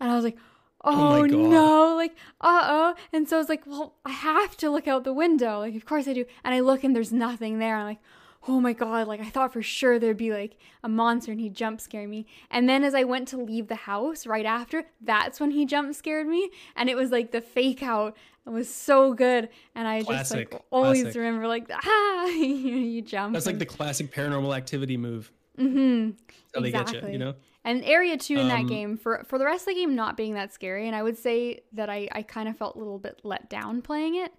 and 0.00 0.10
I 0.10 0.14
was 0.14 0.24
like. 0.24 0.36
Oh 0.84 1.22
Oh, 1.22 1.26
no, 1.26 1.94
like, 1.94 2.16
uh 2.40 2.62
oh. 2.64 2.94
And 3.12 3.28
so 3.28 3.36
I 3.36 3.38
was 3.38 3.48
like, 3.48 3.64
well, 3.68 3.94
I 4.04 4.10
have 4.10 4.56
to 4.56 4.68
look 4.68 4.88
out 4.88 5.04
the 5.04 5.12
window. 5.12 5.60
Like, 5.60 5.76
of 5.76 5.86
course 5.86 6.08
I 6.08 6.12
do. 6.12 6.24
And 6.42 6.52
I 6.52 6.58
look 6.58 6.82
and 6.82 6.92
there's 6.92 7.12
nothing 7.12 7.60
there. 7.60 7.76
I'm 7.76 7.84
like, 7.86 8.00
oh 8.48 8.60
my 8.60 8.72
god 8.72 9.06
like 9.06 9.20
i 9.20 9.28
thought 9.28 9.52
for 9.52 9.62
sure 9.62 9.98
there'd 9.98 10.16
be 10.16 10.32
like 10.32 10.56
a 10.82 10.88
monster 10.88 11.30
and 11.32 11.40
he'd 11.40 11.54
jump 11.54 11.80
scare 11.80 12.08
me 12.08 12.26
and 12.50 12.68
then 12.68 12.82
as 12.82 12.94
i 12.94 13.04
went 13.04 13.28
to 13.28 13.36
leave 13.36 13.68
the 13.68 13.74
house 13.76 14.26
right 14.26 14.46
after 14.46 14.84
that's 15.00 15.38
when 15.38 15.50
he 15.52 15.64
jump 15.64 15.94
scared 15.94 16.26
me 16.26 16.50
and 16.76 16.90
it 16.90 16.96
was 16.96 17.10
like 17.10 17.30
the 17.30 17.40
fake 17.40 17.82
out 17.82 18.16
was 18.44 18.68
so 18.72 19.14
good 19.14 19.48
and 19.76 19.86
i 19.86 20.02
just 20.02 20.32
like 20.34 20.60
always 20.70 21.02
classic. 21.02 21.18
remember 21.20 21.46
like 21.46 21.70
ah 21.84 22.26
you, 22.26 22.46
you 22.46 23.02
jump 23.02 23.32
That's 23.32 23.46
like 23.46 23.58
the 23.60 23.66
classic 23.66 24.12
paranormal 24.12 24.56
activity 24.56 24.96
move. 24.96 25.30
Mm 25.58 25.72
Mhm. 25.74 26.14
How 26.54 26.60
they 26.62 26.70
get 26.70 26.78
you, 26.78 26.98
Exactly. 26.98 27.12
you 27.12 27.18
know? 27.18 27.34
And 27.64 27.84
area 27.84 28.16
two 28.16 28.38
in 28.38 28.48
that 28.48 28.60
Um, 28.62 28.66
game 28.66 28.96
for 28.96 29.22
for 29.28 29.38
the 29.38 29.44
rest 29.44 29.62
of 29.68 29.74
the 29.74 29.80
game 29.80 29.94
not 29.94 30.16
being 30.16 30.34
that 30.34 30.52
scary, 30.52 30.86
and 30.88 30.96
I 30.96 31.02
would 31.02 31.16
say 31.16 31.60
that 31.74 31.88
I 31.90 32.08
I 32.10 32.22
kind 32.22 32.48
of 32.48 32.56
felt 32.56 32.74
a 32.74 32.78
little 32.78 32.98
bit 32.98 33.20
let 33.22 33.48
down 33.50 33.82
playing 33.82 34.14
it, 34.16 34.32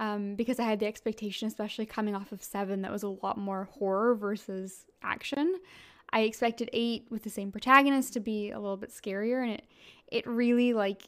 um, 0.00 0.34
because 0.34 0.58
I 0.58 0.64
had 0.64 0.80
the 0.80 0.86
expectation, 0.86 1.46
especially 1.46 1.86
coming 1.86 2.16
off 2.16 2.32
of 2.32 2.42
seven, 2.42 2.82
that 2.82 2.90
was 2.90 3.02
a 3.02 3.08
lot 3.08 3.36
more 3.36 3.68
horror 3.70 4.14
versus 4.14 4.86
action. 5.02 5.60
I 6.12 6.22
expected 6.22 6.70
eight 6.72 7.06
with 7.10 7.22
the 7.22 7.30
same 7.30 7.52
protagonist 7.52 8.14
to 8.14 8.20
be 8.20 8.50
a 8.50 8.58
little 8.58 8.78
bit 8.78 8.90
scarier, 8.90 9.44
and 9.44 9.52
it 9.52 9.66
it 10.10 10.26
really 10.26 10.72
like 10.72 11.02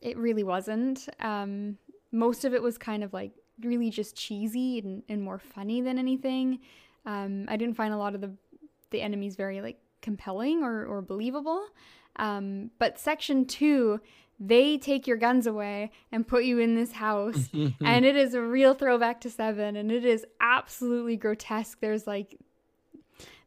it 0.00 0.16
really 0.16 0.44
wasn't. 0.44 1.08
Um, 1.20 1.78
most 2.12 2.44
of 2.44 2.54
it 2.54 2.62
was 2.62 2.78
kind 2.78 3.02
of 3.02 3.12
like 3.12 3.32
really 3.62 3.90
just 3.90 4.14
cheesy 4.14 4.78
and, 4.78 5.02
and 5.08 5.22
more 5.22 5.38
funny 5.38 5.80
than 5.80 5.98
anything. 5.98 6.60
Um, 7.06 7.46
I 7.48 7.56
didn't 7.56 7.76
find 7.76 7.94
a 7.94 7.98
lot 7.98 8.14
of 8.14 8.20
the 8.20 8.30
the 8.90 9.00
enemies 9.00 9.36
very 9.36 9.62
like 9.62 9.78
compelling 10.02 10.62
or, 10.62 10.84
or 10.84 11.00
believable. 11.00 11.64
Um, 12.16 12.70
but 12.78 12.98
section 12.98 13.46
two, 13.46 14.00
they 14.40 14.78
take 14.78 15.06
your 15.06 15.18
guns 15.18 15.46
away 15.46 15.92
and 16.10 16.26
put 16.26 16.44
you 16.44 16.58
in 16.58 16.74
this 16.74 16.92
house, 16.92 17.50
and 17.52 18.04
it 18.06 18.16
is 18.16 18.32
a 18.32 18.40
real 18.40 18.72
throwback 18.72 19.20
to 19.20 19.30
seven, 19.30 19.76
and 19.76 19.92
it 19.92 20.04
is 20.04 20.24
absolutely 20.40 21.16
grotesque. 21.16 21.78
There's 21.80 22.06
like 22.06 22.38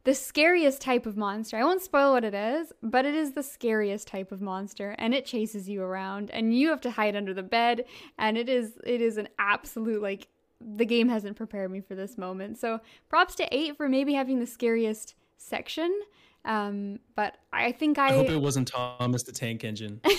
the 0.03 0.13
scariest 0.13 0.81
type 0.81 1.05
of 1.05 1.17
monster. 1.17 1.57
I 1.57 1.63
won't 1.63 1.81
spoil 1.81 2.11
what 2.11 2.23
it 2.23 2.33
is, 2.33 2.71
but 2.83 3.05
it 3.05 3.15
is 3.15 3.31
the 3.31 3.43
scariest 3.43 4.07
type 4.07 4.31
of 4.31 4.41
monster, 4.41 4.95
and 4.99 5.15
it 5.15 5.25
chases 5.25 5.67
you 5.67 5.81
around, 5.81 6.29
and 6.29 6.55
you 6.55 6.69
have 6.69 6.81
to 6.81 6.91
hide 6.91 7.15
under 7.15 7.33
the 7.33 7.43
bed, 7.43 7.85
and 8.19 8.37
it 8.37 8.47
is 8.47 8.73
it 8.85 9.01
is 9.01 9.17
an 9.17 9.29
absolute 9.39 10.01
like 10.01 10.27
the 10.61 10.85
game 10.85 11.09
hasn't 11.09 11.35
prepared 11.35 11.71
me 11.71 11.81
for 11.81 11.95
this 11.95 12.17
moment. 12.17 12.57
So 12.57 12.79
props 13.09 13.35
to 13.35 13.47
eight 13.51 13.75
for 13.77 13.89
maybe 13.89 14.13
having 14.13 14.39
the 14.39 14.47
scariest 14.47 15.15
section. 15.37 16.01
Um, 16.45 16.99
but 17.15 17.37
I 17.53 17.71
think 17.71 17.97
I, 17.97 18.09
I 18.09 18.13
hope 18.13 18.29
it 18.29 18.41
wasn't 18.41 18.67
Thomas 18.67 19.23
the 19.23 19.31
Tank 19.31 19.63
Engine. 19.63 20.01
dude, 20.03 20.15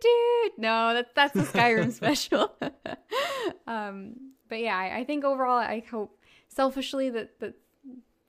dude. 0.00 0.52
No, 0.58 0.94
that's 0.94 1.10
that's 1.14 1.34
the 1.34 1.42
Skyrim 1.42 1.92
special. 1.92 2.56
um, 3.66 4.14
but 4.48 4.60
yeah, 4.60 4.76
I, 4.76 4.98
I 5.00 5.04
think 5.04 5.24
overall, 5.24 5.58
I 5.58 5.84
hope 5.90 6.18
selfishly 6.48 7.10
that 7.10 7.38
that 7.40 7.54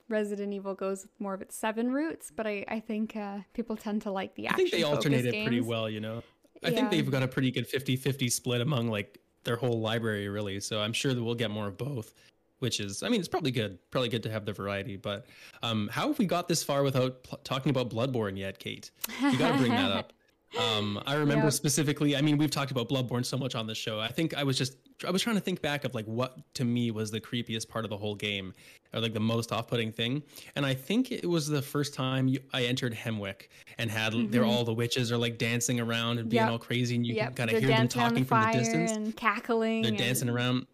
Resident 0.08 0.52
Evil 0.52 0.74
goes 0.74 1.02
with 1.02 1.12
more 1.18 1.34
of 1.34 1.40
its 1.40 1.56
seven 1.56 1.92
roots. 1.92 2.30
But 2.34 2.46
I 2.46 2.64
I 2.68 2.80
think 2.80 3.16
uh, 3.16 3.38
people 3.54 3.76
tend 3.76 4.02
to 4.02 4.10
like 4.10 4.34
the 4.34 4.46
action. 4.48 4.54
I 4.66 4.68
think 4.68 4.70
they 4.72 4.82
alternate 4.82 5.24
it 5.26 5.42
pretty 5.42 5.60
well, 5.60 5.88
you 5.88 6.00
know. 6.00 6.22
I 6.62 6.68
Yeah. 6.68 6.74
think 6.74 6.90
they've 6.90 7.10
got 7.10 7.22
a 7.22 7.28
pretty 7.28 7.50
good 7.50 7.66
50-50 7.70 8.30
split 8.30 8.60
among 8.60 8.88
like 8.88 9.18
their 9.44 9.56
whole 9.56 9.80
library 9.80 10.28
really. 10.28 10.60
So 10.60 10.78
I'm 10.80 10.92
sure 10.92 11.14
that 11.14 11.22
we'll 11.24 11.34
get 11.34 11.50
more 11.50 11.68
of 11.68 11.78
both, 11.78 12.12
which 12.60 12.78
is 12.80 13.02
I 13.02 13.08
mean, 13.08 13.18
it's 13.20 13.28
probably 13.28 13.50
good. 13.50 13.78
Probably 13.90 14.08
good 14.08 14.22
to 14.22 14.30
have 14.30 14.44
the 14.46 14.52
variety, 14.52 14.96
but 14.96 15.26
um 15.62 15.88
how 15.92 16.08
have 16.08 16.18
we 16.18 16.24
got 16.26 16.48
this 16.48 16.62
far 16.62 16.82
without 16.82 17.24
pl- 17.24 17.40
talking 17.44 17.70
about 17.70 17.90
Bloodborne 17.90 18.38
yet, 18.38 18.58
Kate? 18.58 18.90
You 19.20 19.36
got 19.38 19.52
to 19.52 19.58
bring 19.58 19.72
that 19.72 19.90
up. 19.90 20.12
Um 20.58 21.00
I 21.06 21.14
remember 21.14 21.44
Yep. 21.46 21.52
specifically, 21.52 22.16
I 22.16 22.22
mean, 22.22 22.36
we've 22.36 22.50
talked 22.50 22.72
about 22.72 22.88
Bloodborne 22.88 23.24
so 23.24 23.36
much 23.38 23.54
on 23.54 23.68
the 23.68 23.74
show. 23.74 24.00
I 24.00 24.08
think 24.08 24.34
I 24.36 24.42
was 24.42 24.58
just 24.58 24.74
I 25.06 25.10
was 25.12 25.22
trying 25.22 25.36
to 25.36 25.40
think 25.40 25.62
back 25.62 25.84
of 25.84 25.94
like 25.94 26.06
what 26.06 26.38
to 26.54 26.64
me 26.64 26.90
was 26.90 27.12
the 27.12 27.20
creepiest 27.20 27.68
part 27.68 27.84
of 27.84 27.88
the 27.90 27.96
whole 27.96 28.16
game 28.16 28.52
or 28.92 29.00
like 29.00 29.12
the 29.14 29.20
most 29.20 29.52
off-putting 29.52 29.92
thing. 29.92 30.24
And 30.56 30.66
I 30.66 30.74
think 30.74 31.12
it 31.12 31.24
was 31.24 31.46
the 31.46 31.62
first 31.62 31.94
time 31.94 32.26
you, 32.26 32.40
I 32.52 32.64
entered 32.64 32.92
Hemwick 32.94 33.48
and 33.78 33.88
had 33.92 34.12
there 34.32 34.44
all 34.44 34.64
the 34.64 34.74
witches 34.74 35.12
are 35.12 35.16
like 35.16 35.38
dancing 35.38 35.78
around 35.78 36.18
and 36.18 36.28
being 36.28 36.40
Mm-hmm. 36.42 36.48
Yep. 36.48 36.52
all 36.52 36.58
crazy 36.58 36.96
and 36.96 37.06
you 37.06 37.14
Yep, 37.14 37.26
can 37.28 37.34
kind 37.36 37.50
of 37.52 37.62
hear 37.62 37.68
them 37.68 37.86
talking 37.86 38.24
the 38.24 38.24
from 38.24 38.50
the 38.50 38.58
distance. 38.58 38.90
and 38.90 39.16
cackling. 39.16 39.82
They're 39.82 39.90
and- 39.90 39.98
dancing 39.98 40.28
around. 40.28 40.66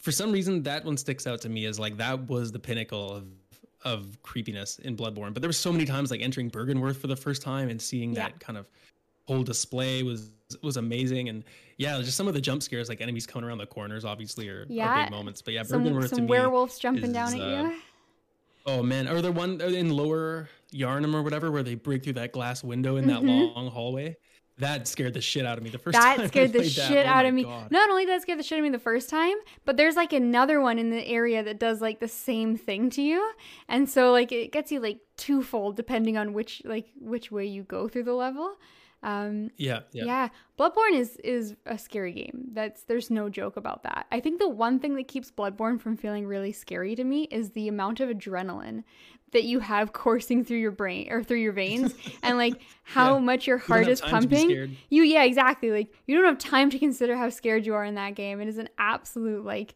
For 0.00 0.12
some 0.12 0.32
reason, 0.32 0.62
that 0.64 0.84
one 0.84 0.96
sticks 0.96 1.26
out 1.26 1.40
to 1.42 1.48
me 1.48 1.66
as 1.66 1.78
like 1.78 1.96
that 1.98 2.28
was 2.28 2.52
the 2.52 2.58
pinnacle 2.58 3.12
of 3.12 3.24
of 3.82 4.20
creepiness 4.22 4.78
in 4.80 4.94
Bloodborne. 4.94 5.32
But 5.32 5.40
there 5.40 5.48
were 5.48 5.54
so 5.54 5.72
many 5.72 5.86
times 5.86 6.10
like 6.10 6.20
entering 6.20 6.50
Byrgenwerth 6.50 6.96
for 6.96 7.06
the 7.06 7.16
first 7.16 7.40
time 7.40 7.70
and 7.70 7.80
seeing 7.80 8.12
Yeah. 8.14 8.24
that 8.28 8.38
kind 8.40 8.58
of 8.58 8.68
whole 9.26 9.42
display 9.42 10.02
was 10.02 10.30
was 10.62 10.76
amazing, 10.76 11.28
and 11.28 11.44
yeah, 11.78 11.96
just 12.02 12.16
some 12.16 12.26
of 12.28 12.34
the 12.34 12.40
jump 12.40 12.62
scares, 12.62 12.88
like 12.88 13.00
enemies 13.00 13.24
coming 13.26 13.48
around 13.48 13.58
the 13.58 13.66
corners, 13.66 14.04
obviously 14.04 14.48
are, 14.48 14.66
Yeah. 14.68 14.88
are 14.88 15.04
big 15.04 15.12
moments. 15.12 15.40
But 15.42 15.54
yeah, 15.54 15.62
some 15.62 15.84
Byrgenwerth 15.84 16.08
some 16.10 16.18
to 16.20 16.24
werewolves 16.24 16.78
jumping 16.78 17.04
is, 17.04 17.12
down 17.12 17.34
at 17.34 17.40
uh, 17.40 17.62
you. 17.70 17.80
Oh 18.66 18.82
man, 18.82 19.08
or 19.08 19.22
the 19.22 19.32
one 19.32 19.60
in 19.60 19.90
Lower 19.90 20.48
Yharnam 20.74 21.14
or 21.14 21.22
whatever, 21.22 21.50
where 21.50 21.62
they 21.62 21.74
break 21.76 22.02
through 22.04 22.14
that 22.14 22.32
glass 22.32 22.62
window 22.64 22.96
in 22.96 23.06
that 23.06 23.20
Mhm. 23.22 23.54
long 23.54 23.68
hallway. 23.70 24.16
That 24.60 24.86
scared 24.86 25.14
the 25.14 25.20
shit 25.20 25.44
out 25.44 25.58
of 25.58 25.64
me 25.64 25.70
the 25.70 25.78
first 25.78 25.98
That 25.98 26.16
time. 26.18 26.28
Scared 26.28 26.52
the 26.52 26.60
played 26.60 26.70
that. 26.72 26.88
shit 26.88 27.06
Oh 27.06 27.08
out 27.08 27.26
of 27.26 27.34
me. 27.34 27.44
God. 27.44 27.70
Not 27.70 27.90
only 27.90 28.04
did 28.06 28.14
that 28.14 28.22
scare 28.22 28.36
the 28.36 28.42
shit 28.42 28.56
out 28.56 28.60
of 28.60 28.64
me 28.64 28.70
the 28.70 28.78
first 28.78 29.10
time, 29.10 29.36
but 29.64 29.76
there's 29.76 29.96
like 29.96 30.12
another 30.12 30.60
one 30.60 30.78
in 30.78 30.90
the 30.90 31.06
area 31.06 31.42
that 31.42 31.58
does 31.58 31.80
like 31.80 32.00
the 32.00 32.08
same 32.08 32.56
thing 32.56 32.90
to 32.90 33.02
you. 33.02 33.32
And 33.68 33.88
so 33.88 34.12
like 34.12 34.32
it 34.32 34.52
gets 34.52 34.70
you 34.70 34.80
like 34.80 35.00
twofold 35.16 35.76
depending 35.76 36.16
on 36.16 36.32
which 36.32 36.62
like 36.64 36.88
which 37.00 37.30
way 37.32 37.46
you 37.46 37.62
go 37.64 37.88
through 37.88 38.04
the 38.04 38.12
level. 38.14 38.56
Um 39.02 39.50
Yeah, 39.56 39.80
yeah. 39.92 40.04
yeah. 40.04 40.28
Bloodborne 40.58 40.92
is 40.92 41.16
is 41.24 41.56
a 41.64 41.78
scary 41.78 42.12
game. 42.12 42.48
That's 42.52 42.82
there's 42.82 43.10
no 43.10 43.30
joke 43.30 43.56
about 43.56 43.82
that. 43.84 44.06
I 44.12 44.20
think 44.20 44.38
the 44.38 44.48
one 44.48 44.78
thing 44.78 44.94
that 44.96 45.08
keeps 45.08 45.30
Bloodborne 45.30 45.80
from 45.80 45.96
feeling 45.96 46.26
really 46.26 46.52
scary 46.52 46.94
to 46.96 47.04
me 47.04 47.22
is 47.30 47.50
the 47.52 47.66
amount 47.68 48.00
of 48.00 48.10
adrenaline 48.10 48.84
that 49.32 49.44
you 49.44 49.60
have 49.60 49.92
coursing 49.92 50.44
through 50.44 50.58
your 50.58 50.70
brain 50.72 51.08
or 51.12 51.22
through 51.22 51.38
your 51.38 51.52
veins 51.52 51.94
and 52.22 52.36
like 52.36 52.60
how 52.82 53.14
Yeah. 53.14 53.20
much 53.20 53.46
your 53.46 53.58
heart 53.58 53.84
have 53.84 53.92
is 53.92 54.00
time 54.00 54.22
to 54.22 54.28
be 54.28 54.36
pumping. 54.36 54.76
You 54.88 55.02
yeah, 55.02 55.22
exactly. 55.24 55.70
Like 55.70 55.92
you 56.06 56.16
don't 56.16 56.24
have 56.26 56.38
time 56.38 56.70
to 56.70 56.78
consider 56.78 57.16
how 57.16 57.28
scared 57.30 57.64
you 57.66 57.74
are 57.74 57.84
in 57.84 57.94
that 57.94 58.14
game. 58.14 58.40
It 58.40 58.48
is 58.48 58.58
an 58.58 58.68
absolute 58.78 59.44
like 59.44 59.74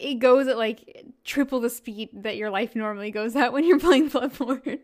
it 0.00 0.14
goes 0.14 0.48
at 0.48 0.56
like 0.58 1.04
triple 1.24 1.60
the 1.60 1.70
speed 1.70 2.08
that 2.12 2.36
your 2.36 2.50
life 2.50 2.74
normally 2.74 3.10
goes 3.10 3.36
at 3.36 3.52
when 3.52 3.64
you're 3.64 3.78
playing 3.88 4.10
Bloodborne. 4.10 4.80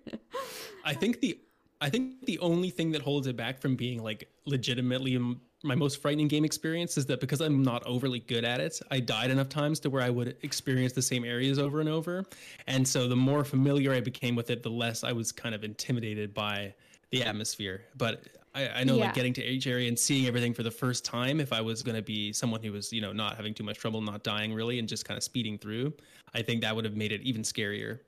I 0.85 0.95
think 0.95 1.21
the 1.21 1.41
I 1.81 1.89
think 1.89 2.27
the 2.27 2.39
only 2.41 2.71
thing 2.71 2.93
that 2.93 3.03
holds 3.03 3.27
it 3.27 3.37
back 3.37 3.59
from 3.59 3.75
being 3.75 4.03
like 4.03 4.29
legitimately 4.45 5.19
my 5.63 5.75
most 5.75 6.01
frightening 6.01 6.29
game 6.29 6.45
experience 6.45 6.97
is 6.97 7.07
that 7.07 7.21
because 7.21 7.41
I'm 7.41 7.63
not 7.63 7.87
overly 7.87 8.21
good 8.21 8.45
at 8.45 8.61
it, 8.61 8.81
I 8.91 9.01
died 9.01 9.31
enough 9.31 9.49
times 9.49 9.81
to 9.81 9.91
where 9.91 10.03
I 10.03 10.11
would 10.11 10.37
experience 10.43 10.93
the 10.93 11.03
same 11.03 11.25
areas 11.25 11.59
over 11.59 11.81
and 11.81 11.89
over. 11.89 12.25
And 12.67 12.87
so 12.87 13.09
the 13.09 13.17
more 13.17 13.45
familiar 13.45 13.93
I 13.93 14.01
became 14.01 14.35
with 14.37 14.51
it, 14.51 14.63
the 14.63 14.71
less 14.71 15.05
I 15.05 15.13
was 15.13 15.33
kind 15.33 15.55
of 15.55 15.65
intimidated 15.65 16.33
by 16.33 16.75
the 17.11 17.23
atmosphere. 17.23 17.83
But 17.97 18.25
I, 18.55 18.69
I 18.69 18.85
know 18.85 18.97
Yeah. 18.97 19.07
like 19.07 19.15
getting 19.15 19.33
to 19.35 19.45
each 19.45 19.67
area 19.67 19.89
and 19.89 19.99
seeing 19.99 20.27
everything 20.27 20.55
for 20.55 20.63
the 20.63 20.71
first 20.71 21.05
time, 21.05 21.41
if 21.41 21.53
I 21.53 21.61
was 21.61 21.83
going 21.83 21.97
to 21.97 22.03
be 22.03 22.33
someone 22.33 22.63
who 22.63 22.73
was, 22.73 22.93
you 22.93 23.01
know, 23.01 23.13
not 23.13 23.37
having 23.37 23.53
too 23.55 23.65
much 23.65 23.79
trouble, 23.79 24.01
not 24.01 24.23
dying 24.23 24.55
really, 24.55 24.79
and 24.79 24.89
just 24.89 25.05
kind 25.05 25.17
of 25.19 25.23
speeding 25.23 25.59
through, 25.59 25.93
I 26.35 26.43
think 26.43 26.63
that 26.63 26.75
would 26.75 26.85
have 26.85 26.97
made 26.97 27.13
it 27.13 27.21
even 27.23 27.43
scarier. 27.43 28.01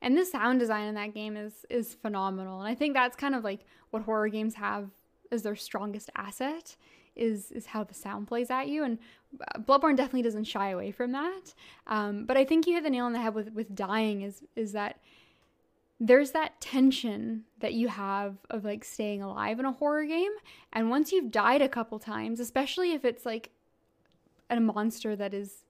And 0.00 0.16
the 0.16 0.24
sound 0.24 0.60
design 0.60 0.88
in 0.88 0.94
that 0.94 1.14
game 1.14 1.36
is 1.36 1.64
is 1.70 1.94
phenomenal. 1.94 2.60
And 2.60 2.68
i 2.68 2.74
think 2.74 2.94
that's 2.94 3.16
kind 3.16 3.34
of 3.34 3.44
like 3.44 3.60
what 3.90 4.02
horror 4.02 4.28
games 4.28 4.54
have 4.54 4.90
as 5.30 5.42
their 5.42 5.56
strongest 5.56 6.10
asset 6.16 6.76
is 7.16 7.50
is 7.52 7.66
how 7.66 7.84
the 7.84 7.94
sound 7.94 8.28
plays 8.28 8.50
at 8.50 8.68
you. 8.68 8.84
And 8.84 8.98
uh, 9.40 9.60
bloodborne 9.60 9.96
definitely 9.96 10.22
doesn't 10.22 10.44
shy 10.44 10.70
away 10.70 10.92
from 10.92 11.12
that. 11.12 11.54
Um, 11.86 12.24
but 12.26 12.36
i 12.36 12.44
think 12.44 12.66
you 12.66 12.74
hit 12.74 12.84
the 12.84 12.90
nail 12.90 13.06
on 13.06 13.12
the 13.12 13.20
head 13.20 13.34
with 13.34 13.52
with 13.52 13.74
dying 13.74 14.22
is 14.22 14.42
is 14.56 14.72
that 14.72 14.98
there's 16.00 16.32
that 16.32 16.60
tension 16.60 17.44
that 17.60 17.74
you 17.74 17.86
have 17.86 18.36
of 18.50 18.64
like 18.64 18.84
staying 18.84 19.22
alive 19.22 19.60
in 19.60 19.64
a 19.64 19.72
horror 19.72 20.04
game. 20.04 20.32
And 20.72 20.90
once 20.90 21.12
you've 21.12 21.30
died 21.30 21.62
a 21.62 21.68
couple 21.68 21.98
times 21.98 22.40
especially 22.40 22.92
if 22.92 23.04
it's 23.04 23.24
like 23.26 23.50
a 24.50 24.60
monster 24.60 25.16
that 25.16 25.32
is 25.32 25.64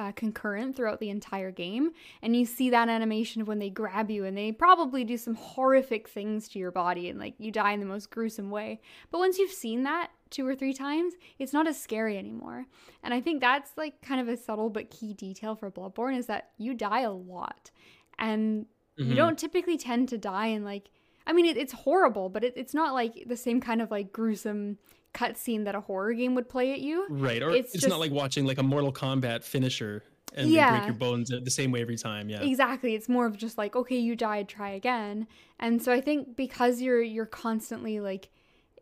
uh, 0.00 0.12
concurrent 0.12 0.74
throughout 0.74 0.98
the 0.98 1.10
entire 1.10 1.50
game 1.50 1.90
and 2.22 2.34
you 2.34 2.46
see 2.46 2.70
that 2.70 2.88
animation 2.88 3.42
of 3.42 3.46
when 3.48 3.58
they 3.58 3.68
grab 3.68 4.10
you 4.10 4.24
and 4.24 4.34
they 4.36 4.50
probably 4.50 5.04
do 5.04 5.16
some 5.18 5.34
horrific 5.34 6.08
things 6.08 6.48
to 6.48 6.58
your 6.58 6.70
body 6.70 7.10
and 7.10 7.18
like 7.18 7.34
you 7.38 7.50
die 7.52 7.72
in 7.72 7.80
the 7.80 7.86
most 7.94 8.08
gruesome 8.10 8.48
way 8.50 8.80
but 9.10 9.18
once 9.18 9.36
you've 9.38 9.50
seen 9.52 9.82
that 9.82 10.08
two 10.30 10.46
or 10.46 10.54
three 10.54 10.72
times 10.72 11.12
it's 11.38 11.52
not 11.52 11.66
as 11.66 11.78
scary 11.78 12.16
anymore 12.16 12.64
and 13.02 13.12
i 13.12 13.20
think 13.20 13.40
that's 13.42 13.72
like 13.76 14.00
kind 14.00 14.20
of 14.22 14.28
a 14.28 14.36
subtle 14.38 14.70
but 14.70 14.88
key 14.90 15.12
detail 15.12 15.54
for 15.54 15.70
bloodborne 15.70 16.16
is 16.16 16.26
that 16.26 16.50
you 16.56 16.72
die 16.72 17.00
a 17.02 17.12
lot 17.12 17.70
and 18.18 18.64
you 18.96 19.04
Mhm. 19.12 19.16
don't 19.16 19.38
typically 19.38 19.76
tend 19.78 20.08
to 20.08 20.16
die 20.18 20.46
in 20.46 20.64
like 20.64 20.90
i 21.26 21.32
mean 21.34 21.44
it, 21.44 21.56
it's 21.58 21.72
horrible 21.74 22.28
but 22.30 22.42
it, 22.42 22.54
it's 22.56 22.72
not 22.74 22.94
like 22.94 23.24
the 23.26 23.36
same 23.36 23.60
kind 23.60 23.82
of 23.82 23.90
like 23.90 24.12
gruesome 24.12 24.78
cutscene 25.14 25.64
that 25.64 25.74
a 25.74 25.80
horror 25.80 26.12
game 26.12 26.34
would 26.34 26.48
play 26.48 26.72
at 26.72 26.80
you 26.80 27.06
Right. 27.10 27.42
Or 27.42 27.50
It's 27.50 27.74
it's, 27.74 27.82
just- 27.82 27.88
not 27.88 27.98
like 28.00 28.12
watching 28.12 28.44
like 28.46 28.58
a 28.58 28.62
Mortal 28.62 28.92
Kombat 28.92 29.42
finisher 29.44 30.04
and 30.34 30.48
Yeah. 30.50 30.70
break 30.76 30.84
your 30.86 30.94
bones 30.94 31.30
the 31.30 31.50
same 31.50 31.72
way 31.72 31.80
every 31.82 31.96
time. 31.96 32.28
Yeah. 32.28 32.40
Exactly. 32.42 32.94
It's 32.94 33.08
more 33.08 33.26
of 33.26 33.36
just 33.36 33.58
like, 33.58 33.74
okay, 33.74 33.98
you 33.98 34.14
died, 34.14 34.48
try 34.48 34.70
again. 34.70 35.26
And 35.58 35.82
so 35.82 35.92
I 35.92 36.00
think 36.00 36.36
because 36.36 36.80
you're 36.80 37.02
you're 37.02 37.26
constantly 37.26 37.98
like 37.98 38.28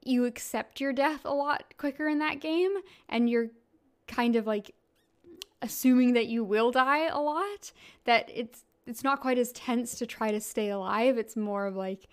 you 0.05 0.27
accept 0.27 0.81
your 0.81 0.93
death 0.93 1.23
a 1.25 1.33
lot 1.35 1.75
quicker 1.79 2.07
in 2.09 2.19
that 2.19 2.41
game 2.41 2.73
and 3.09 3.29
you're 3.31 3.49
kind 4.07 4.37
of 4.37 4.47
like 4.47 4.75
assuming 5.63 6.13
that 6.13 6.27
you 6.27 6.45
will 6.45 6.71
die 6.71 7.07
a 7.09 7.19
lot, 7.19 7.73
that 8.05 8.31
it's 8.35 8.65
it's 8.87 9.03
not 9.05 9.21
quite 9.21 9.39
as 9.39 9.53
tense 9.53 9.97
to 9.99 10.07
try 10.07 10.31
to 10.31 10.41
stay 10.41 10.71
alive. 10.71 11.19
It's 11.19 11.37
more 11.37 11.67
of 11.67 11.77
like 11.77 12.07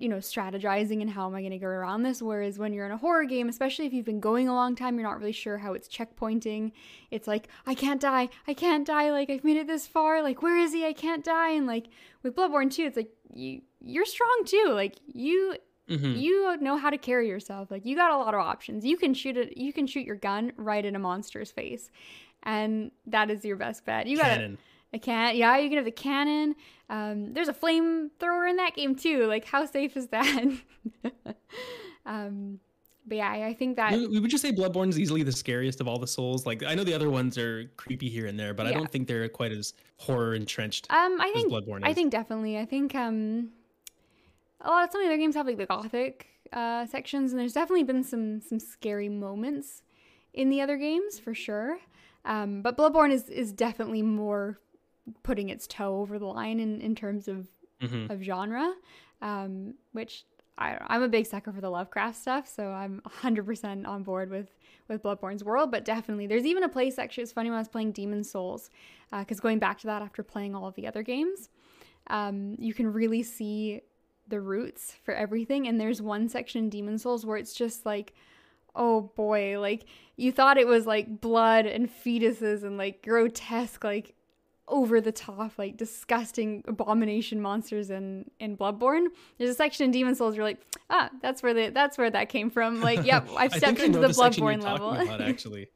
you 0.00 0.08
know, 0.08 0.16
strategizing 0.16 1.00
and 1.02 1.10
how 1.10 1.26
am 1.26 1.34
I 1.34 1.40
going 1.40 1.52
to 1.52 1.58
go 1.58 1.66
around 1.66 2.02
this? 2.02 2.22
Whereas 2.22 2.58
when 2.58 2.72
you're 2.72 2.86
in 2.86 2.92
a 2.92 2.96
horror 2.96 3.24
game, 3.24 3.48
especially 3.48 3.86
if 3.86 3.92
you've 3.92 4.06
been 4.06 4.18
going 4.18 4.48
a 4.48 4.54
long 4.54 4.74
time, 4.74 4.98
you're 4.98 5.08
not 5.08 5.18
really 5.18 5.30
sure 5.32 5.58
how 5.58 5.74
it's 5.74 5.88
checkpointing. 5.88 6.72
It's 7.10 7.28
like, 7.28 7.48
I 7.66 7.74
can't 7.74 8.00
die. 8.00 8.30
I 8.48 8.54
can't 8.54 8.86
die. 8.86 9.10
Like, 9.12 9.30
I've 9.30 9.44
made 9.44 9.58
it 9.58 9.66
this 9.66 9.86
far. 9.86 10.22
Like, 10.22 10.42
where 10.42 10.56
is 10.56 10.72
he? 10.72 10.86
I 10.86 10.92
can't 10.94 11.24
die. 11.24 11.50
And 11.50 11.66
like 11.66 11.86
with 12.22 12.34
Bloodborne 12.34 12.70
too, 12.72 12.84
it's 12.84 12.96
like, 12.96 13.10
you, 13.32 13.60
you're 13.80 14.06
strong 14.06 14.42
too. 14.46 14.70
Like, 14.72 14.96
you, 15.06 15.56
Mhm. 15.88 16.20
you 16.20 16.56
know 16.60 16.76
how 16.76 16.90
to 16.90 16.98
carry 16.98 17.28
yourself. 17.28 17.70
Like, 17.70 17.84
you 17.84 17.96
got 17.96 18.12
a 18.12 18.16
lot 18.16 18.32
of 18.32 18.40
options. 18.40 18.84
You 18.84 18.96
can 18.96 19.12
shoot 19.12 19.36
it, 19.36 19.56
you 19.58 19.72
can 19.72 19.86
shoot 19.88 20.06
your 20.06 20.16
gun 20.16 20.52
right 20.56 20.84
in 20.84 20.94
a 20.94 21.00
monster's 21.00 21.50
face. 21.50 21.90
And 22.44 22.90
that 23.06 23.30
is 23.30 23.44
your 23.44 23.56
best 23.56 23.84
bet. 23.84 24.06
You 24.06 24.16
got. 24.16 24.38
A 24.92 24.98
can. 24.98 25.36
Yeah, 25.36 25.56
you 25.58 25.68
can 25.68 25.76
have 25.78 25.84
the 25.84 25.90
cannon. 25.90 26.54
Um, 26.88 27.32
there's 27.32 27.48
a 27.48 27.54
flamethrower 27.54 28.50
in 28.50 28.56
that 28.56 28.74
game 28.74 28.94
too. 28.94 29.26
Like, 29.26 29.44
how 29.44 29.64
safe 29.66 29.96
is 29.96 30.08
that? 30.08 30.52
um, 32.06 32.60
but 33.06 33.16
yeah, 33.16 33.30
I 33.30 33.54
think 33.54 33.76
that 33.76 33.92
We, 33.92 34.20
would 34.20 34.30
just 34.30 34.42
say 34.42 34.52
Bloodborne's 34.52 34.98
easily 34.98 35.22
the 35.22 35.32
scariest 35.32 35.80
of 35.80 35.88
all 35.88 35.98
the 35.98 36.06
souls. 36.06 36.46
Like 36.46 36.62
I 36.62 36.74
know 36.74 36.84
the 36.84 36.94
other 36.94 37.10
ones 37.10 37.36
are 37.38 37.64
creepy 37.76 38.08
here 38.08 38.26
and 38.26 38.38
there, 38.38 38.54
but 38.54 38.66
I 38.66 38.72
don't 38.72 38.90
think 38.90 39.08
they're 39.08 39.28
quite 39.28 39.52
as 39.52 39.74
horror 39.96 40.34
entrenched 40.34 40.86
um, 40.90 41.20
I 41.20 41.26
as 41.26 41.32
think 41.32 41.52
Bloodborne 41.52 41.78
is. 41.78 41.84
I 41.84 41.92
think 41.92 42.12
definitely. 42.12 42.58
I 42.58 42.64
think 42.64 42.94
um, 42.94 43.50
a 44.60 44.68
lot 44.68 44.84
of 44.84 44.92
some 44.92 45.00
of 45.00 45.06
the 45.06 45.12
other 45.12 45.20
games 45.20 45.34
have 45.34 45.46
like 45.46 45.56
the 45.56 45.66
gothic 45.66 46.26
uh, 46.52 46.86
sections, 46.86 47.32
and 47.32 47.40
there's 47.40 47.52
definitely 47.52 47.84
been 47.84 48.04
some 48.04 48.40
some 48.40 48.60
scary 48.60 49.08
moments 49.08 49.82
in 50.32 50.48
the 50.48 50.60
other 50.60 50.76
games 50.76 51.18
for 51.18 51.34
sure. 51.34 51.78
Um, 52.24 52.62
but 52.62 52.76
Bloodborne 52.76 53.10
is 53.12 53.28
is 53.28 53.52
definitely 53.52 54.02
more 54.02 54.60
putting 55.22 55.48
its 55.48 55.66
toe 55.66 56.00
over 56.00 56.18
the 56.18 56.26
line 56.26 56.60
in 56.60 56.80
in 56.80 56.94
terms 56.94 57.28
of 57.28 57.48
Mhm. 57.82 58.10
of 58.10 58.22
genre, 58.22 58.74
um, 59.22 59.74
which 59.92 60.24
I, 60.58 60.76
I'm 60.88 61.02
a 61.02 61.08
big 61.08 61.24
sucker 61.26 61.50
for 61.52 61.62
the 61.62 61.70
Lovecraft 61.70 62.18
stuff, 62.18 62.46
so 62.46 62.68
I'm 62.72 63.00
100% 63.06 63.86
on 63.86 64.02
board 64.02 64.28
with 64.30 64.54
with 64.88 65.02
Bloodborne's 65.02 65.42
world. 65.42 65.70
But 65.70 65.84
definitely, 65.86 66.26
there's 66.26 66.44
even 66.44 66.62
a 66.62 66.68
place 66.68 66.98
actually. 66.98 67.22
It's 67.22 67.32
funny 67.32 67.48
when 67.48 67.56
I 67.56 67.60
was 67.60 67.68
playing 67.68 67.92
Demon 67.92 68.22
Souls, 68.24 68.68
because 69.10 69.40
going 69.40 69.58
back 69.58 69.78
to 69.80 69.86
that 69.86 70.02
after 70.02 70.22
playing 70.22 70.54
all 70.54 70.66
of 70.66 70.74
the 70.74 70.86
other 70.86 71.02
games, 71.02 71.48
um, 72.08 72.56
you 72.58 72.74
can 72.74 72.92
really 72.92 73.22
see 73.22 73.80
the 74.28 74.40
roots 74.40 74.94
for 75.02 75.14
everything. 75.14 75.66
And 75.66 75.80
there's 75.80 76.02
one 76.02 76.28
section 76.28 76.64
in 76.64 76.70
Demon 76.70 76.98
Souls 76.98 77.24
where 77.24 77.36
it's 77.38 77.54
just 77.54 77.86
like. 77.86 78.12
Oh 78.72 79.00
boy, 79.16 79.58
like 79.58 79.84
you 80.16 80.30
thought 80.30 80.56
it 80.56 80.66
was 80.68 80.86
like 80.86 81.20
blood 81.20 81.66
and 81.66 81.90
fetuses 81.90 82.62
and 82.62 82.78
like 82.78 83.02
grotesque, 83.02 83.82
like 83.82 84.14
over 84.70 85.00
the 85.00 85.12
top, 85.12 85.52
like 85.58 85.76
disgusting 85.76 86.64
abomination 86.66 87.40
monsters 87.42 87.90
in 87.90 88.30
in 88.38 88.56
Bloodborne. 88.56 89.06
There's 89.36 89.50
a 89.50 89.54
section 89.54 89.84
in 89.84 89.90
Demon 89.90 90.14
Souls. 90.14 90.34
You're 90.36 90.44
like, 90.44 90.60
ah, 90.88 91.10
that's 91.20 91.42
where 91.42 91.52
the 91.52 91.68
that's 91.70 91.98
where 91.98 92.08
that 92.10 92.28
came 92.30 92.48
from. 92.50 92.80
Like, 92.80 93.04
yep, 93.04 93.28
I've 93.36 93.52
stepped 93.52 93.80
into 93.80 93.98
the 93.98 94.06
you're 94.06 94.14
Bloodborne 94.14 94.62
level. 94.62 94.92
About, 94.94 95.20
actually, 95.32 95.68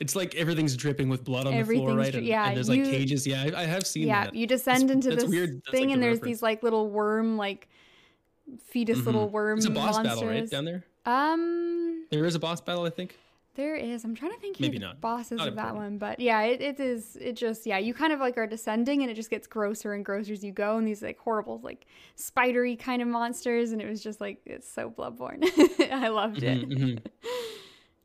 it's 0.00 0.14
like 0.14 0.34
everything's 0.34 0.76
dripping 0.76 1.08
with 1.08 1.24
blood 1.24 1.46
on 1.46 1.56
the 1.56 1.64
floor, 1.64 1.94
right? 1.94 2.14
And, 2.14 2.26
yeah, 2.26 2.48
and 2.48 2.56
there's 2.56 2.68
like 2.68 2.84
cages. 2.84 3.26
Yeah, 3.26 3.44
I, 3.54 3.62
I 3.62 3.64
have 3.64 3.86
seen 3.86 4.02
that. 4.02 4.08
yeah, 4.08 4.24
that. 4.26 4.34
you 4.34 4.46
descend 4.46 4.82
That's- 4.90 4.94
into 4.96 5.08
that's 5.10 5.22
this 5.22 5.30
weird. 5.30 5.62
Thing, 5.70 5.84
like 5.88 5.92
and 5.94 6.02
the 6.02 6.06
there's 6.06 6.16
reference. 6.18 6.36
these 6.38 6.42
like 6.42 6.62
little 6.62 6.90
worm, 6.90 7.36
like 7.36 7.68
fetus 8.66 9.04
little 9.06 9.28
Mhm. 9.28 9.32
worm 9.32 9.58
It's 9.58 9.66
a 9.66 9.70
boss 9.70 9.94
monsters. 9.96 10.14
battle, 10.20 10.28
right? 10.28 10.50
Down 10.50 10.64
there, 10.64 10.84
Um, 11.06 12.06
there 12.10 12.24
is 12.24 12.34
a 12.34 12.38
boss 12.40 12.60
battle, 12.60 12.84
I 12.84 12.90
think. 12.90 13.16
There 13.54 13.74
is. 13.74 14.04
I'm 14.04 14.14
trying 14.14 14.32
to 14.32 14.38
think 14.38 14.56
who 14.58 14.68
the 14.70 14.78
not. 14.78 15.00
bosses 15.00 15.38
Not 15.38 15.48
of 15.48 15.56
that 15.56 15.74
one, 15.74 15.98
but 15.98 16.20
yeah, 16.20 16.42
it, 16.42 16.60
it 16.60 16.78
is. 16.80 17.16
It 17.20 17.34
just 17.34 17.66
yeah, 17.66 17.78
you 17.78 17.92
kind 17.92 18.12
of 18.12 18.20
like 18.20 18.38
are 18.38 18.46
descending, 18.46 19.02
and 19.02 19.10
it 19.10 19.14
just 19.14 19.28
gets 19.28 19.46
grosser 19.46 19.92
and 19.92 20.04
grosser 20.04 20.32
as 20.32 20.44
you 20.44 20.52
go, 20.52 20.76
and 20.78 20.86
these 20.86 21.02
like 21.02 21.18
horrible 21.18 21.60
like 21.62 21.86
spidery 22.14 22.76
kind 22.76 23.02
of 23.02 23.08
monsters, 23.08 23.72
and 23.72 23.82
it 23.82 23.88
was 23.88 24.02
just 24.02 24.20
like 24.20 24.38
it's 24.46 24.70
so 24.70 24.88
bloodborne. 24.90 25.42
I 25.92 26.08
loved 26.08 26.42
it. 26.42 26.68
Mhm, 26.68 26.78
mhm. 26.98 26.98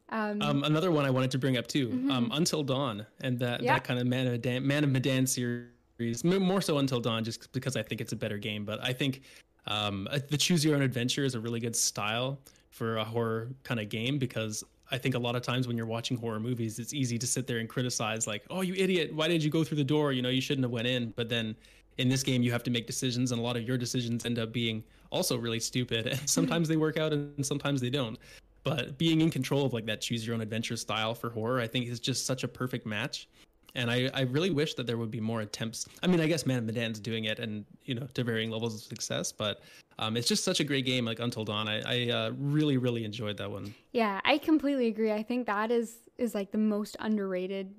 Um, 0.10 0.40
Um, 0.40 0.64
another 0.64 0.92
one 0.92 1.04
I 1.04 1.10
wanted 1.10 1.32
to 1.32 1.40
bring 1.40 1.58
up 1.58 1.66
too, 1.66 1.90
um, 2.12 2.30
Mhm. 2.30 2.38
Until 2.38 2.62
Dawn, 2.62 3.08
and 3.22 3.40
that, 3.40 3.64
Yeah. 3.64 3.74
that 3.74 3.84
kind 3.84 4.00
of 4.00 4.06
Man 4.06 4.28
of 4.28 4.34
Medan, 4.34 4.66
Man 4.68 4.84
of 4.84 4.92
Medan 4.92 5.26
series, 5.26 6.24
more 6.24 6.62
so 6.62 6.78
Until 6.78 7.00
Dawn, 7.00 7.24
just 7.24 7.52
because 7.54 7.76
I 7.76 7.82
think 7.82 8.02
it's 8.02 8.14
a 8.14 8.16
better 8.16 8.38
game. 8.38 8.66
But 8.66 8.80
I 8.84 8.94
think 8.94 9.22
um, 9.66 10.08
uh, 10.12 10.20
the 10.30 10.38
Choose 10.38 10.64
Your 10.64 10.76
Own 10.76 10.84
Adventure 10.84 11.24
is 11.26 11.34
a 11.34 11.40
really 11.40 11.60
good 11.60 11.76
style 11.76 12.40
for 12.70 12.98
a 12.98 13.04
horror 13.04 13.50
kind 13.64 13.80
of 13.80 13.90
game 13.90 14.20
because 14.20 14.64
I 14.92 14.98
think 14.98 15.16
a 15.16 15.20
lot 15.20 15.36
of 15.36 15.42
times 15.42 15.68
when 15.68 15.78
you're 15.78 15.86
watching 15.86 16.18
horror 16.18 16.40
movies, 16.40 16.80
it's 16.80 16.94
easy 16.94 17.18
to 17.18 17.28
sit 17.28 17.48
there 17.48 17.58
and 17.58 17.68
criticize 17.68 18.28
like, 18.28 18.44
"Oh, 18.50 18.62
you 18.62 18.74
idiot! 18.76 19.14
Why 19.14 19.28
did 19.28 19.44
you 19.44 19.50
go 19.50 19.64
through 19.64 19.78
the 19.78 19.84
door? 19.84 20.12
You 20.12 20.22
know, 20.22 20.30
you 20.30 20.42
shouldn't 20.42 20.64
have 20.64 20.72
went 20.72 20.88
in." 20.88 21.12
But 21.16 21.30
then 21.30 21.56
in 21.98 22.10
this 22.10 22.24
game, 22.24 22.44
you 22.44 22.52
have 22.52 22.64
to 22.64 22.72
make 22.72 22.88
decisions, 22.88 23.32
and 23.32 23.40
a 23.40 23.44
lot 23.44 23.58
of 23.58 23.64
your 23.64 23.78
decisions 23.78 24.26
end 24.26 24.38
up 24.38 24.52
being 24.52 24.84
also 25.12 25.38
really 25.38 25.60
stupid. 25.60 26.08
And 26.12 26.30
sometimes 26.30 26.68
they 26.68 26.78
work 26.78 26.98
out, 26.98 27.14
and 27.14 27.46
sometimes 27.46 27.82
they 27.82 27.90
don't. 27.90 28.18
But 28.64 28.98
being 28.98 29.22
in 29.22 29.30
control 29.30 29.66
of 29.66 29.74
like 29.74 29.86
that 29.86 30.02
choose 30.02 30.26
your 30.26 30.36
own 30.36 30.42
adventure 30.42 30.76
style 30.76 31.14
for 31.14 31.30
horror, 31.30 31.60
I 31.60 31.68
think 31.68 31.88
is 31.88 32.00
just 32.00 32.26
such 32.26 32.44
a 32.44 32.48
perfect 32.48 32.86
match. 32.86 33.28
And 33.76 33.92
I, 33.92 34.10
I 34.14 34.22
really 34.22 34.50
wish 34.50 34.74
that 34.76 34.88
there 34.88 34.98
would 34.98 35.12
be 35.12 35.20
more 35.20 35.42
attempts. 35.42 35.86
I 36.02 36.08
mean, 36.08 36.22
I 36.22 36.28
guess 36.28 36.46
Man 36.46 36.60
of 36.60 36.64
Medan's 36.66 37.00
doing 37.00 37.26
it, 37.26 37.40
and 37.40 37.66
you 37.84 37.96
know, 37.96 38.08
to 38.14 38.24
varying 38.24 38.50
levels 38.50 38.76
of 38.76 38.82
success. 38.82 39.32
But 39.32 39.62
um, 40.00 40.18
it's 40.18 40.28
just 40.28 40.44
such 40.44 40.60
a 40.60 40.64
great 40.64 40.86
game, 40.86 41.06
like 41.06 41.20
Until 41.20 41.44
Dawn. 41.44 41.68
I, 41.68 41.82
I 41.86 42.12
uh, 42.12 42.32
really, 42.38 42.78
really 42.78 43.04
enjoyed 43.04 43.38
that 43.38 43.52
one. 43.52 43.74
Yeah, 43.92 44.22
I 44.24 44.38
completely 44.38 44.88
agree. 44.88 45.12
I 45.12 45.24
think 45.24 45.46
that 45.48 45.72
is 45.72 45.98
is 46.18 46.34
like 46.34 46.52
the 46.52 46.58
most 46.58 46.96
underrated 47.00 47.74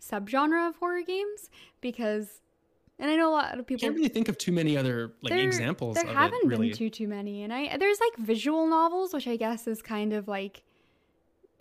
subgenre 0.00 0.68
of 0.68 0.76
horror 0.76 1.02
games 1.02 1.50
because 1.80 2.40
and 2.98 3.10
I 3.10 3.16
know 3.16 3.30
a 3.30 3.32
lot 3.32 3.58
of 3.58 3.66
people 3.66 3.80
can't 3.80 3.94
really 3.94 4.08
think 4.08 4.28
of 4.28 4.38
too 4.38 4.52
many 4.52 4.76
other 4.76 5.12
like 5.22 5.32
there, 5.32 5.46
examples. 5.46 5.96
There 5.96 6.06
haven't 6.06 6.44
it, 6.44 6.48
really. 6.48 6.68
been 6.68 6.76
too 6.76 6.90
too 6.90 7.08
many, 7.08 7.42
and 7.42 7.52
I 7.52 7.76
there's 7.76 7.98
like 8.00 8.26
visual 8.26 8.66
novels, 8.66 9.14
which 9.14 9.28
I 9.28 9.36
guess 9.36 9.66
is 9.66 9.82
kind 9.82 10.12
of 10.12 10.26
like 10.26 10.62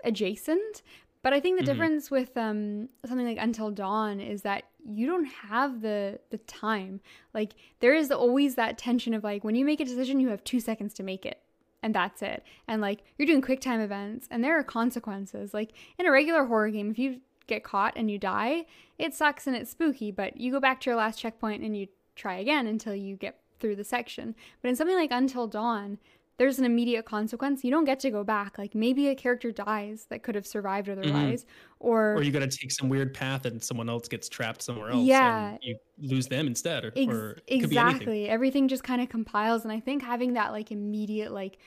adjacent. 0.03 0.81
But 1.27 1.33
I 1.33 1.41
think 1.41 1.57
the 1.57 1.63
mm-hmm. 1.65 1.73
difference 1.73 2.09
with 2.09 2.37
um, 2.37 2.87
something 3.05 3.27
like 3.27 3.37
Until 3.37 3.69
Dawn 3.69 4.21
is 4.21 4.43
that 4.43 4.63
you 4.87 5.05
don't 5.05 5.25
have 5.25 5.81
the 5.81 6.21
the 6.29 6.37
time. 6.37 7.01
Like 7.33 7.51
there 7.81 7.93
is 7.93 8.11
always 8.11 8.55
that 8.55 8.77
tension 8.77 9.13
of 9.13 9.25
like 9.25 9.43
when 9.43 9.53
you 9.53 9.65
make 9.65 9.81
a 9.81 9.83
decision, 9.83 10.21
you 10.21 10.29
have 10.29 10.41
two 10.45 10.61
seconds 10.61 10.93
to 10.93 11.03
make 11.03 11.25
it 11.25 11.41
and 11.83 11.93
that's 11.93 12.21
it. 12.21 12.45
And 12.65 12.81
like 12.81 13.03
you're 13.17 13.25
doing 13.25 13.41
quick 13.41 13.59
time 13.59 13.81
events 13.81 14.29
and 14.31 14.41
there 14.41 14.57
are 14.57 14.63
consequences. 14.63 15.53
Like 15.53 15.73
in 15.99 16.05
a 16.05 16.11
regular 16.13 16.45
horror 16.45 16.69
game, 16.69 16.91
if 16.91 16.97
you 16.97 17.19
get 17.45 17.61
caught 17.61 17.97
and 17.97 18.09
you 18.09 18.17
die, 18.17 18.65
it 18.97 19.13
sucks 19.13 19.47
and 19.47 19.55
it's 19.57 19.71
spooky, 19.71 20.11
but 20.11 20.37
you 20.37 20.53
go 20.53 20.61
back 20.61 20.79
to 20.79 20.89
your 20.89 20.95
last 20.95 21.19
checkpoint 21.19 21.61
and 21.61 21.75
you 21.75 21.87
try 22.15 22.37
again 22.37 22.67
until 22.67 22.95
you 22.95 23.17
get 23.17 23.41
through 23.59 23.75
the 23.75 23.83
section. 23.83 24.33
But 24.61 24.69
in 24.69 24.77
something 24.77 24.95
like 24.95 25.11
Until 25.11 25.47
Dawn, 25.47 25.97
there's 26.37 26.59
an 26.59 26.65
immediate 26.65 27.05
consequence. 27.05 27.63
You 27.63 27.71
don't 27.71 27.85
get 27.85 27.99
to 28.01 28.11
go 28.11 28.23
back. 28.23 28.57
Like 28.57 28.75
maybe 28.75 29.07
a 29.07 29.15
character 29.15 29.51
dies 29.51 30.05
that 30.09 30.21
could 30.23 30.35
have 30.35 30.45
survived 30.45 30.87
mm-hmm. 30.87 31.01
otherwise, 31.01 31.43
mm-hmm. 31.43 31.87
or 31.87 32.15
or 32.15 32.23
you 32.23 32.31
got 32.31 32.39
to 32.39 32.47
take 32.47 32.71
some 32.71 32.89
weird 32.89 33.13
path 33.13 33.45
and 33.45 33.61
someone 33.61 33.89
else 33.89 34.07
gets 34.07 34.29
trapped 34.29 34.61
somewhere 34.61 34.91
else. 34.91 35.05
Yeah, 35.05 35.57
you 35.61 35.77
lose 35.99 36.27
them 36.27 36.47
instead, 36.47 36.85
or, 36.85 36.93
Ex- 36.95 37.13
or 37.13 37.37
exactly. 37.47 38.29
Everything 38.29 38.67
just 38.67 38.83
kind 38.83 39.01
of 39.01 39.09
compiles, 39.09 39.63
and 39.63 39.71
I 39.71 39.79
think 39.79 40.03
having 40.03 40.33
that 40.33 40.51
like 40.51 40.71
immediate 40.71 41.31
like 41.31 41.57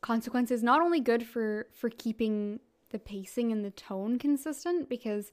consequence 0.00 0.50
is 0.50 0.62
not 0.62 0.80
only 0.80 1.00
good 1.00 1.26
for 1.26 1.66
for 1.72 1.90
keeping 1.90 2.60
the 2.90 2.98
pacing 2.98 3.50
and 3.50 3.64
the 3.64 3.70
tone 3.70 4.18
consistent 4.18 4.88
because 4.88 5.32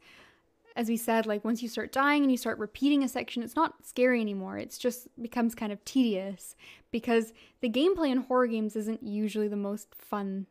as 0.80 0.88
we 0.88 0.96
said 0.96 1.26
like 1.26 1.44
once 1.44 1.62
you 1.62 1.68
start 1.68 1.92
dying 1.92 2.24
and 2.24 2.32
you 2.32 2.38
start 2.38 2.58
repeating 2.58 3.04
a 3.04 3.08
section 3.10 3.44
it's 3.44 3.56
not 3.56 3.86
scary 3.86 4.22
anymore. 4.22 4.58
It's 4.58 4.78
just 4.78 5.10
becomes 5.22 5.54
kind 5.54 5.74
of 5.74 5.84
tedious 5.84 6.56
because 6.90 7.34
the 7.60 7.70
gameplay 7.70 8.12
in 8.12 8.20
horror 8.20 8.48
games 8.48 8.78
isn't 8.78 9.04
usually 9.04 9.50
the 9.50 9.58
most 9.58 9.94
fun 9.94 10.46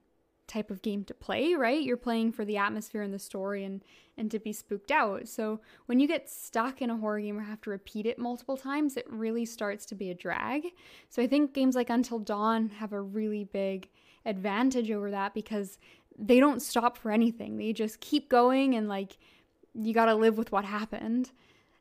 type 0.47 0.71
of 0.71 0.83
game 0.83 1.03
to 1.05 1.15
play 1.15 1.55
right? 1.55 1.83
You're 1.83 1.97
playing 1.97 2.33
for 2.33 2.45
the 2.45 2.59
atmosphere 2.59 3.01
and 3.01 3.15
the 3.15 3.19
story 3.19 3.65
and 3.65 3.83
and 4.19 4.31
to 4.31 4.39
be 4.39 4.53
spooked 4.53 4.91
out. 4.91 5.29
So 5.29 5.61
when 5.87 5.99
you 5.99 6.07
get 6.07 6.29
stuck 6.29 6.83
in 6.83 6.91
a 6.91 6.97
horror 6.99 7.21
game 7.21 7.39
or 7.39 7.43
have 7.43 7.63
to 7.63 7.71
repeat 7.71 8.05
it 8.05 8.19
multiple 8.19 8.59
times 8.59 8.99
it 8.99 9.11
really 9.11 9.47
starts 9.47 9.87
to 9.87 9.95
be 9.95 10.11
a 10.11 10.15
drag. 10.15 10.67
So 11.09 11.23
i 11.23 11.27
think 11.27 11.55
games 11.55 11.75
like 11.75 11.89
until 11.89 12.19
dawn 12.19 12.69
have 12.69 12.93
a 12.93 13.01
really 13.01 13.45
big 13.45 13.89
advantage 14.27 14.91
over 14.91 15.11
that 15.11 15.33
because 15.33 15.79
they 16.19 16.41
don't 16.41 16.61
stop 16.61 16.99
for 16.99 17.13
anything. 17.13 17.57
They 17.57 17.73
just 17.73 18.01
keep 18.01 18.29
going 18.29 18.75
and 18.75 18.89
like 18.89 19.17
you 19.75 19.95
got 19.95 20.07
to 20.07 20.15
live 20.15 20.39
with 20.39 20.53
what 20.53 20.65
happened. 20.65 21.31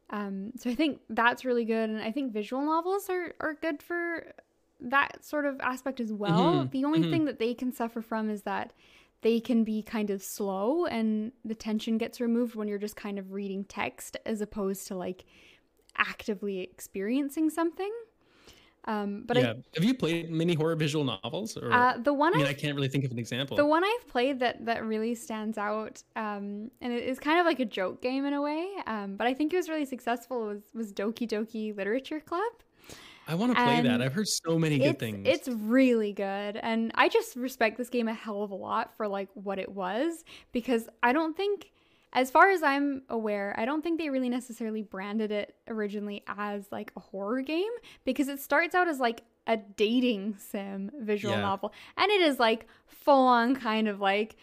Um, 0.09 0.53
so 0.57 0.69
I 0.69 0.75
think 0.75 1.01
that's 1.09 1.43
really 1.43 1.65
good, 1.65 1.89
and 1.89 2.01
I 2.01 2.11
think 2.11 2.31
visual 2.31 2.63
novels 2.63 3.09
are 3.09 3.33
are 3.39 3.53
good 3.53 3.81
for 3.83 4.33
that 4.79 5.25
sort 5.25 5.45
of 5.45 5.59
aspect 5.59 5.99
as 5.99 6.13
well. 6.13 6.53
Mm-hmm. 6.53 6.69
The 6.69 6.85
only 6.85 6.99
mm-hmm. 6.99 7.11
thing 7.11 7.25
that 7.25 7.39
they 7.39 7.53
can 7.53 7.73
suffer 7.73 8.01
from 8.01 8.29
is 8.29 8.43
that 8.43 8.73
they 9.21 9.39
can 9.39 9.63
be 9.63 9.81
kind 9.81 10.09
of 10.09 10.21
slow, 10.21 10.85
and 10.85 11.31
the 11.43 11.55
tension 11.55 11.97
gets 11.97 12.21
removed 12.21 12.55
when 12.55 12.67
you're 12.67 12.77
just 12.77 12.95
kind 12.95 13.19
of 13.19 13.33
reading 13.33 13.65
text 13.65 14.15
as 14.25 14.41
opposed 14.41 14.87
to 14.87 14.95
like 14.95 15.25
actively 15.97 16.59
experiencing 16.59 17.49
something. 17.49 17.91
Um, 18.87 19.23
but 19.25 19.35
yeah, 19.35 19.51
I, 19.51 19.55
have 19.75 19.83
you 19.83 19.93
played 19.93 20.29
many 20.31 20.53
horror 20.53 20.75
visual 20.77 21.03
novels? 21.03 21.57
Or, 21.57 21.71
uh, 21.71 21.97
the 21.97 22.13
one 22.13 22.33
I 22.33 22.37
mean, 22.37 22.45
I've, 22.45 22.51
I 22.51 22.53
can 22.53 22.69
not 22.69 22.77
really 22.77 22.87
think 22.87 23.03
of 23.03 23.11
an 23.11 23.19
example. 23.19 23.57
The 23.57 23.65
one 23.65 23.83
I've 23.83 24.07
played 24.07 24.39
that 24.39 24.65
that 24.65 24.85
really 24.85 25.13
stands 25.13 25.57
out, 25.57 26.01
um, 26.15 26.71
and 26.81 26.93
it 26.93 27.03
is 27.03 27.19
kind 27.19 27.39
of 27.39 27.45
like 27.45 27.59
a 27.59 27.65
joke 27.65 28.01
game 28.01 28.25
in 28.25 28.33
a 28.33 28.41
way, 28.41 28.65
um, 28.87 29.17
but 29.17 29.27
I 29.27 29.33
think 29.33 29.53
it 29.53 29.57
was 29.57 29.67
really 29.67 29.85
successful. 29.85 30.47
Was 30.47 30.63
was 30.73 30.93
Doki 30.93 31.27
Doki 31.27 31.75
Literature 31.75 32.21
Club. 32.21 32.51
I 33.27 33.35
want 33.35 33.51
to 33.51 33.61
play 33.61 33.75
and 33.75 33.87
that. 33.87 34.01
I've 34.01 34.13
heard 34.13 34.29
so 34.29 34.57
many 34.57 34.79
good 34.79 34.99
things. 34.99 35.27
It's 35.27 35.49
really 35.49 36.13
good, 36.13 36.55
and 36.55 36.93
I 36.95 37.09
just 37.09 37.35
respect 37.35 37.77
this 37.77 37.89
game 37.89 38.07
a 38.07 38.13
hell 38.13 38.41
of 38.41 38.51
a 38.51 38.55
lot 38.55 38.95
for 38.95 39.05
like 39.05 39.27
what 39.33 39.59
it 39.59 39.69
was 39.69 40.23
because 40.53 40.87
I 41.03 41.11
don't 41.11 41.35
think 41.35 41.71
as 42.13 42.31
far 42.31 42.49
as 42.49 42.63
I'm 42.63 43.03
aware, 43.09 43.53
I 43.57 43.65
don't 43.65 43.81
think 43.81 43.99
they 43.99 44.09
really 44.09 44.29
necessarily 44.29 44.81
branded 44.81 45.31
it 45.31 45.55
originally 45.67 46.23
as 46.27 46.65
like 46.71 46.91
a 46.95 46.99
horror 46.99 47.41
game 47.41 47.71
because 48.05 48.27
it 48.27 48.39
starts 48.39 48.73
out 48.73 48.87
as 48.87 48.99
like 48.99 49.23
a 49.45 49.57
dating 49.57 50.35
sim 50.37 50.91
visual 50.99 51.35
yeah. 51.35 51.41
novel. 51.41 51.73
And 51.97 52.09
it 52.11 52.21
is 52.21 52.39
like 52.39 52.67
full 52.87 53.27
on 53.27 53.55
kind 53.55 53.87
of 53.87 53.99
like, 53.99 54.35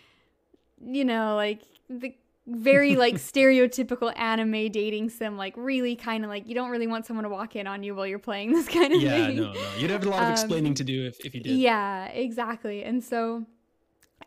you 0.84 1.04
know, 1.04 1.36
like 1.36 1.62
the 1.88 2.14
very 2.46 2.96
like 2.96 3.14
stereotypical 3.14 4.16
anime 4.18 4.70
dating 4.70 5.08
sim, 5.08 5.38
like 5.38 5.54
really 5.56 5.96
kind 5.96 6.22
of 6.24 6.30
like 6.30 6.46
you 6.46 6.54
don't 6.54 6.70
really 6.70 6.86
want 6.86 7.06
someone 7.06 7.24
to 7.24 7.30
walk 7.30 7.56
in 7.56 7.66
on 7.66 7.82
you 7.82 7.94
while 7.94 8.06
you're 8.06 8.18
playing 8.18 8.52
this 8.52 8.68
kind 8.68 8.92
of 8.92 9.00
yeah, 9.00 9.26
thing. 9.26 9.36
Yeah, 9.36 9.42
no, 9.42 9.52
no. 9.52 9.66
You'd 9.78 9.90
have 9.90 10.04
a 10.04 10.10
lot 10.10 10.22
of 10.22 10.26
um, 10.26 10.32
explaining 10.32 10.74
to 10.74 10.84
do 10.84 11.06
if, 11.06 11.24
if 11.24 11.34
you 11.34 11.40
did. 11.40 11.56
Yeah, 11.56 12.06
exactly. 12.06 12.84
And 12.84 13.02
so 13.02 13.46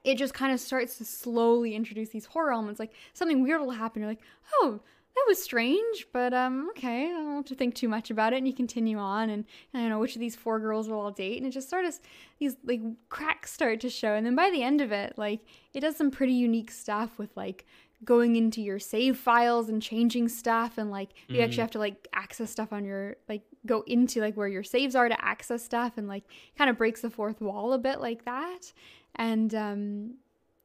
it 0.08 0.18
just 0.18 0.34
kind 0.34 0.53
of 0.53 0.60
starts 0.62 0.97
to 0.97 1.05
slowly 1.05 1.76
introduce 1.76 2.10
these 2.10 2.26
horror 2.26 2.53
elements. 2.53 2.80
Like 2.80 2.93
something 3.14 3.43
weird 3.43 3.60
will 3.60 3.72
happen. 3.72 4.01
You're 4.01 4.10
like, 4.10 4.22
oh, 4.53 4.80
that 5.16 5.26
was 5.28 5.43
strange, 5.43 6.08
but 6.14 6.34
um, 6.34 6.70
okay, 6.70 7.08
I 7.08 7.10
don't 7.10 7.36
have 7.36 7.45
to 7.45 7.55
think 7.55 7.76
too 7.76 7.89
much 7.89 8.10
about 8.10 8.32
it. 8.32 8.38
And 8.38 8.47
you 8.47 8.53
continue 8.53 8.99
on, 8.99 9.30
and, 9.30 9.43
and 9.74 9.80
I 9.80 9.80
don't 9.82 9.89
know 9.89 9.99
which 9.99 10.16
of 10.16 10.22
these 10.22 10.36
four 10.36 10.60
girls 10.60 10.88
will 10.88 10.99
all 10.99 11.12
date, 11.12 11.38
and 11.38 11.45
it 11.45 11.51
just 11.51 11.70
sort 11.70 11.84
of 11.84 11.99
these 12.39 12.55
like 12.64 12.82
cracks 13.10 13.51
start 13.51 13.82
to 13.82 13.89
show. 13.89 14.14
And 14.14 14.26
then 14.26 14.36
by 14.36 14.49
the 14.49 14.64
end 14.64 14.80
of 14.80 14.93
it, 14.93 15.18
like 15.18 15.41
it 15.74 15.82
does 15.82 15.97
some 15.97 16.10
pretty 16.10 16.34
unique 16.34 16.72
stuff 16.72 17.18
with 17.18 17.36
like 17.36 17.66
going 18.06 18.36
into 18.36 18.62
your 18.62 18.78
save 18.78 19.18
files 19.18 19.70
and 19.70 19.82
changing 19.82 20.30
stuff 20.30 20.78
and 20.78 20.91
like 20.91 21.10
you 21.28 21.39
mm. 21.39 21.43
actually 21.43 21.62
have 21.62 21.72
to 21.72 21.80
like 21.80 22.08
access 22.14 22.52
stuff 22.52 22.72
on 22.72 22.86
your 22.86 23.16
like 23.28 23.41
go 23.66 23.84
into 23.88 24.22
like 24.22 24.38
where 24.38 24.48
your 24.48 24.64
saves 24.64 24.95
are 24.95 25.10
to 25.10 25.26
access 25.26 25.64
stuff 25.64 25.93
and 25.98 26.08
like 26.08 26.24
kind 26.58 26.70
of 26.70 26.78
breaks 26.78 27.02
the 27.02 27.10
fourth 27.10 27.41
wall 27.41 27.74
a 27.74 27.78
bit 27.78 28.00
like 28.00 28.24
that 28.26 28.72
and 29.16 29.56
um 29.56 30.14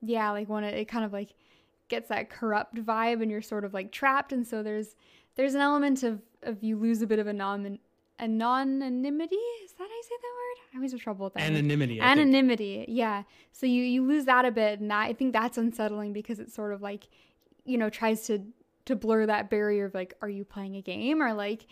yeah 0.02 0.30
like 0.30 0.48
when 0.48 0.62
it, 0.62 0.74
it 0.74 0.88
kind 0.88 1.04
of 1.06 1.12
like 1.12 1.30
gets 1.88 2.10
that 2.10 2.28
corrupt 2.28 2.74
vibe 2.76 3.22
and 3.22 3.30
you're 3.30 3.42
sort 3.42 3.64
of 3.64 3.72
like 3.72 3.90
trapped 3.90 4.32
and 4.32 4.46
so 4.46 4.62
there's 4.62 4.94
there's 5.36 5.54
an 5.54 5.60
element 5.60 6.02
of 6.02 6.20
of 6.42 6.62
you 6.62 6.76
lose 6.76 7.00
a 7.00 7.06
bit 7.06 7.18
of 7.18 7.26
a 7.26 7.32
non 7.32 7.78
anonymity 8.22 9.36
is 9.64 9.72
that 9.72 9.84
how 9.84 9.84
you 9.84 10.02
say 10.02 10.14
that 10.20 10.28
word 10.28 10.66
i 10.72 10.76
always 10.76 10.92
have 10.92 11.00
trouble 11.00 11.24
with 11.24 11.34
that 11.34 11.42
anonymity 11.42 12.00
anonymity 12.00 12.84
yeah 12.88 13.22
so 13.52 13.66
you 13.66 13.82
you 13.82 14.06
lose 14.06 14.24
that 14.24 14.44
a 14.44 14.50
bit 14.50 14.80
and 14.80 14.90
that, 14.90 15.00
i 15.00 15.12
think 15.12 15.32
that's 15.32 15.58
unsettling 15.58 16.12
because 16.12 16.38
it's 16.38 16.54
sort 16.54 16.72
of 16.72 16.80
like 16.80 17.08
you 17.64 17.76
know 17.76 17.90
tries 17.90 18.22
to 18.26 18.40
to 18.84 18.96
blur 18.96 19.26
that 19.26 19.50
barrier 19.50 19.86
of 19.86 19.94
like 19.94 20.14
are 20.22 20.28
you 20.28 20.44
playing 20.44 20.76
a 20.76 20.82
game 20.82 21.22
or 21.22 21.34
like 21.34 21.66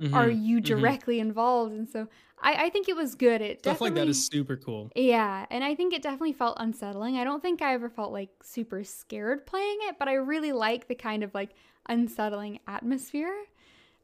mm-hmm. 0.00 0.14
are 0.14 0.28
you 0.28 0.58
mm-hmm. 0.58 0.64
directly 0.64 1.16
mm-hmm. 1.16 1.28
involved 1.28 1.72
and 1.72 1.88
so 1.88 2.08
I, 2.44 2.66
I 2.66 2.70
think 2.70 2.88
it 2.90 2.96
was 2.96 3.14
good. 3.14 3.40
It 3.40 3.60
stuff 3.60 3.80
like 3.80 3.94
that 3.94 4.06
is 4.06 4.26
super 4.26 4.56
cool. 4.56 4.90
Yeah, 4.94 5.46
and 5.50 5.64
I 5.64 5.74
think 5.74 5.94
it 5.94 6.02
definitely 6.02 6.34
felt 6.34 6.56
unsettling. 6.60 7.16
I 7.16 7.24
don't 7.24 7.40
think 7.40 7.62
I 7.62 7.72
ever 7.72 7.88
felt 7.88 8.12
like 8.12 8.28
super 8.42 8.84
scared 8.84 9.46
playing 9.46 9.78
it, 9.82 9.96
but 9.98 10.08
I 10.08 10.14
really 10.14 10.52
like 10.52 10.86
the 10.86 10.94
kind 10.94 11.24
of 11.24 11.32
like 11.32 11.50
unsettling 11.88 12.60
atmosphere. 12.68 13.34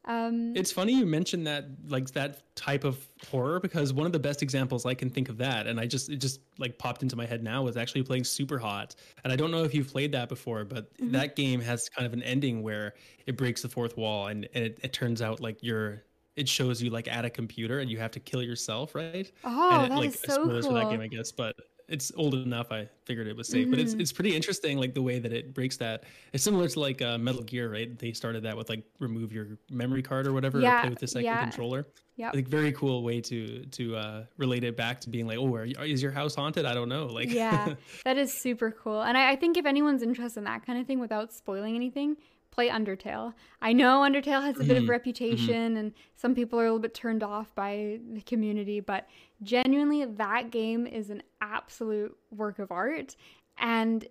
Um, 0.06 0.56
it's 0.56 0.72
funny 0.72 0.94
you 0.94 1.04
mentioned 1.04 1.46
that 1.46 1.66
like 1.88 2.10
that 2.12 2.54
type 2.56 2.84
of 2.84 3.06
horror 3.30 3.60
because 3.60 3.92
one 3.92 4.06
of 4.06 4.12
the 4.12 4.18
best 4.18 4.42
examples 4.42 4.86
I 4.86 4.94
can 4.94 5.10
think 5.10 5.28
of 5.28 5.36
that, 5.38 5.66
and 5.66 5.78
I 5.78 5.86
just 5.86 6.08
it 6.08 6.16
just 6.16 6.40
like 6.58 6.78
popped 6.78 7.02
into 7.02 7.16
my 7.16 7.26
head 7.26 7.42
now 7.42 7.62
was 7.62 7.76
actually 7.76 8.02
playing 8.02 8.22
Superhot, 8.22 8.96
and 9.24 9.32
I 9.32 9.36
don't 9.36 9.50
know 9.50 9.62
if 9.62 9.74
you've 9.74 9.88
played 9.88 10.12
that 10.12 10.28
before, 10.28 10.64
but 10.64 10.94
mm-hmm. 10.94 11.12
that 11.12 11.36
game 11.36 11.60
has 11.60 11.88
kind 11.90 12.06
of 12.06 12.14
an 12.14 12.22
ending 12.22 12.62
where 12.62 12.94
it 13.26 13.36
breaks 13.36 13.60
the 13.60 13.68
fourth 13.68 13.98
wall, 13.98 14.28
and, 14.28 14.48
and 14.54 14.64
it, 14.64 14.80
it 14.82 14.92
turns 14.94 15.20
out 15.20 15.40
like 15.40 15.62
you're 15.62 16.04
it 16.36 16.48
shows 16.48 16.80
you 16.80 16.88
like 16.88 17.06
at 17.06 17.26
a 17.26 17.30
computer 17.30 17.80
and 17.80 17.90
you 17.90 17.98
have 17.98 18.10
to 18.12 18.20
kill 18.20 18.42
yourself, 18.42 18.94
right? 18.94 19.30
Oh, 19.44 19.82
and 19.82 19.92
that 19.92 19.98
like 19.98 20.08
is 20.08 20.20
so 20.20 20.44
cool. 20.44 20.62
for 20.62 20.72
that 20.72 20.88
game, 20.88 21.00
I 21.00 21.08
guess. 21.08 21.30
But 21.30 21.54
it's 21.90 22.12
old 22.16 22.34
enough. 22.34 22.70
I 22.70 22.88
figured 23.04 23.26
it 23.26 23.36
was 23.36 23.48
safe, 23.48 23.62
mm-hmm. 23.62 23.72
but 23.72 23.80
it's 23.80 23.92
mm-hmm. 23.92 24.00
it's 24.00 24.12
pretty 24.12 24.34
interesting, 24.34 24.78
like 24.78 24.94
the 24.94 25.02
way 25.02 25.18
that 25.18 25.32
it 25.32 25.52
breaks 25.52 25.76
that. 25.78 26.04
It's 26.32 26.44
similar 26.44 26.68
to 26.68 26.80
like 26.80 27.02
uh, 27.02 27.18
Metal 27.18 27.42
Gear, 27.42 27.70
right? 27.70 27.98
They 27.98 28.12
started 28.12 28.44
that 28.44 28.56
with 28.56 28.68
like 28.68 28.84
remove 29.00 29.32
your 29.32 29.58
memory 29.70 30.02
card 30.02 30.26
or 30.26 30.32
whatever, 30.32 30.60
yeah, 30.60 30.78
or 30.78 30.80
play 30.82 30.90
with 30.90 31.00
the 31.00 31.08
second 31.08 31.24
yeah. 31.24 31.42
controller. 31.42 31.86
Yeah, 32.16 32.30
like 32.32 32.48
very 32.48 32.72
cool 32.72 33.02
way 33.02 33.20
to 33.22 33.64
to 33.64 33.96
uh, 33.96 34.24
relate 34.36 34.64
it 34.64 34.76
back 34.76 35.00
to 35.02 35.10
being 35.10 35.26
like, 35.26 35.38
oh, 35.38 35.54
are, 35.54 35.64
is 35.64 36.02
your 36.02 36.12
house 36.12 36.34
haunted? 36.34 36.64
I 36.64 36.74
don't 36.74 36.88
know. 36.88 37.06
Like, 37.06 37.30
yeah, 37.30 37.74
that 38.04 38.16
is 38.16 38.32
super 38.32 38.70
cool. 38.70 39.02
And 39.02 39.18
I, 39.18 39.32
I 39.32 39.36
think 39.36 39.56
if 39.56 39.66
anyone's 39.66 40.02
interested 40.02 40.40
in 40.40 40.44
that 40.44 40.64
kind 40.64 40.78
of 40.78 40.86
thing, 40.86 41.00
without 41.00 41.32
spoiling 41.32 41.74
anything, 41.74 42.16
play 42.60 42.68
Undertale. 42.68 43.32
I 43.62 43.72
know 43.72 44.00
Undertale 44.00 44.42
has 44.42 44.56
a 44.60 44.64
bit 44.64 44.76
of 44.76 44.82
mm-hmm. 44.82 44.90
reputation 44.90 45.78
and 45.78 45.92
some 46.14 46.34
people 46.34 46.60
are 46.60 46.64
a 46.64 46.66
little 46.66 46.78
bit 46.78 46.92
turned 46.92 47.22
off 47.22 47.54
by 47.54 48.00
the 48.12 48.20
community, 48.20 48.80
but 48.80 49.08
genuinely 49.42 50.04
that 50.04 50.50
game 50.50 50.86
is 50.86 51.08
an 51.08 51.22
absolute 51.40 52.14
work 52.30 52.58
of 52.58 52.70
art 52.70 53.16
and 53.56 54.06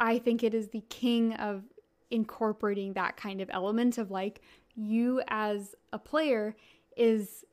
I 0.00 0.18
think 0.18 0.44
it 0.44 0.52
is 0.52 0.68
the 0.68 0.82
king 0.90 1.32
of 1.34 1.62
incorporating 2.10 2.92
that 2.92 3.16
kind 3.16 3.40
of 3.40 3.48
element 3.52 3.96
of 3.96 4.10
like 4.10 4.42
you 4.76 5.22
as 5.28 5.74
a 5.92 5.98
player 5.98 6.56
is 6.94 7.44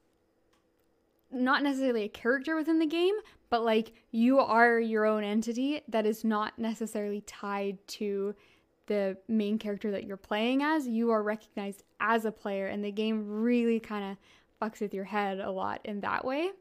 not 1.32 1.64
necessarily 1.64 2.04
a 2.04 2.10
character 2.10 2.56
within 2.56 2.80
the 2.80 2.86
game, 2.86 3.16
but 3.50 3.64
like 3.64 3.94
you 4.12 4.40
are 4.40 4.80
your 4.80 5.06
own 5.06 5.24
entity 5.24 5.82
that 5.88 6.06
is 6.06 6.26
not 6.26 6.60
necessarily 6.60 7.22
tied 7.22 7.78
to 7.88 8.36
the 8.88 9.18
main 9.28 9.58
character 9.58 9.92
that 9.92 10.06
you're 10.06 10.18
playing 10.18 10.62
as, 10.62 10.88
you 10.88 11.12
are 11.12 11.24
recognized 11.24 11.84
as 12.00 12.26
a 12.26 12.32
player, 12.32 12.68
and 12.68 12.84
the 12.84 12.92
game 12.92 13.26
really 13.28 13.80
kind 13.80 14.12
of 14.12 14.18
fucks 14.62 14.80
with 14.80 14.94
your 14.94 15.04
head 15.04 15.40
a 15.40 15.52
lot 15.52 15.82
in 15.84 16.02
that 16.02 16.24
way. 16.24 16.52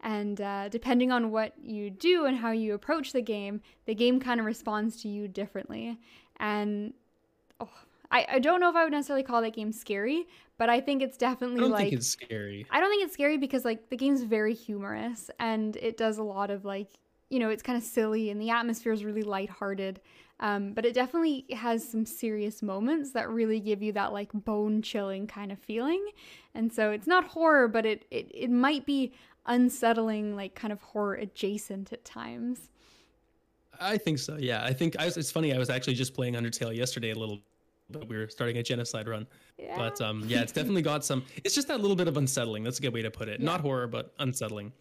And 0.00 0.40
uh, 0.40 0.68
depending 0.68 1.10
on 1.10 1.30
what 1.30 1.54
you 1.60 1.90
do 1.90 2.26
and 2.26 2.36
how 2.36 2.52
you 2.52 2.74
approach 2.74 3.12
the 3.12 3.22
game, 3.22 3.60
the 3.86 3.94
game 3.94 4.20
kind 4.20 4.38
of 4.38 4.46
responds 4.46 5.02
to 5.02 5.08
you 5.08 5.26
differently. 5.26 5.98
And 6.38 6.92
oh, 7.58 7.68
I, 8.10 8.26
I 8.34 8.38
don't 8.38 8.60
know 8.60 8.70
if 8.70 8.76
I 8.76 8.84
would 8.84 8.92
necessarily 8.92 9.24
call 9.24 9.42
that 9.42 9.54
game 9.54 9.72
scary, 9.72 10.26
but 10.56 10.68
I 10.68 10.80
think 10.80 11.02
it's 11.02 11.16
definitely 11.16 11.56
like 11.56 11.60
I 11.60 11.62
don't 11.62 11.72
like 11.72 11.84
think 11.84 11.94
it's 11.94 12.06
scary. 12.06 12.66
I 12.70 12.80
don't 12.80 12.90
think 12.90 13.04
it's 13.04 13.14
scary 13.14 13.38
because 13.38 13.64
like 13.64 13.90
the 13.90 13.96
game's 13.96 14.22
very 14.22 14.54
humorous 14.54 15.30
and 15.40 15.76
it 15.76 15.96
does 15.96 16.18
a 16.18 16.22
lot 16.22 16.50
of 16.50 16.64
like 16.64 16.90
you 17.30 17.38
know 17.38 17.50
it's 17.50 17.62
kind 17.62 17.76
of 17.76 17.84
silly 17.84 18.30
and 18.30 18.40
the 18.40 18.50
atmosphere 18.50 18.92
is 18.92 19.04
really 19.04 19.22
lighthearted. 19.22 20.00
Um, 20.40 20.72
but 20.72 20.84
it 20.84 20.94
definitely 20.94 21.46
has 21.52 21.86
some 21.86 22.06
serious 22.06 22.62
moments 22.62 23.10
that 23.12 23.28
really 23.28 23.58
give 23.58 23.82
you 23.82 23.92
that 23.94 24.12
like 24.12 24.30
bone 24.32 24.82
chilling 24.82 25.26
kind 25.26 25.50
of 25.50 25.58
feeling. 25.58 26.04
And 26.54 26.72
so 26.72 26.92
it's 26.92 27.08
not 27.08 27.24
horror, 27.24 27.66
but 27.66 27.84
it, 27.84 28.04
it, 28.12 28.30
it 28.32 28.50
might 28.50 28.86
be 28.86 29.12
unsettling, 29.46 30.36
like 30.36 30.54
kind 30.54 30.72
of 30.72 30.80
horror 30.80 31.14
adjacent 31.14 31.92
at 31.92 32.04
times. 32.04 32.70
I 33.80 33.96
think 33.96 34.20
so. 34.20 34.36
Yeah, 34.38 34.62
I 34.64 34.72
think 34.72 34.96
I 35.00 35.06
was, 35.06 35.16
it's 35.16 35.32
funny. 35.32 35.52
I 35.52 35.58
was 35.58 35.70
actually 35.70 35.94
just 35.94 36.14
playing 36.14 36.34
Undertale 36.34 36.74
yesterday 36.74 37.10
a 37.10 37.16
little 37.16 37.40
but 37.90 38.08
we 38.08 38.16
were 38.16 38.28
starting 38.28 38.58
a 38.58 38.62
genocide 38.62 39.08
run. 39.08 39.26
Yeah. 39.58 39.76
But 39.76 40.00
um, 40.00 40.22
yeah, 40.26 40.42
it's 40.42 40.52
definitely 40.52 40.82
got 40.82 41.04
some. 41.04 41.24
It's 41.42 41.54
just 41.54 41.68
that 41.68 41.80
little 41.80 41.96
bit 41.96 42.08
of 42.08 42.16
unsettling. 42.16 42.62
That's 42.62 42.78
a 42.78 42.82
good 42.82 42.92
way 42.92 43.02
to 43.02 43.10
put 43.10 43.28
it. 43.28 43.40
Yeah. 43.40 43.46
Not 43.46 43.60
horror, 43.60 43.86
but 43.86 44.12
unsettling. 44.18 44.72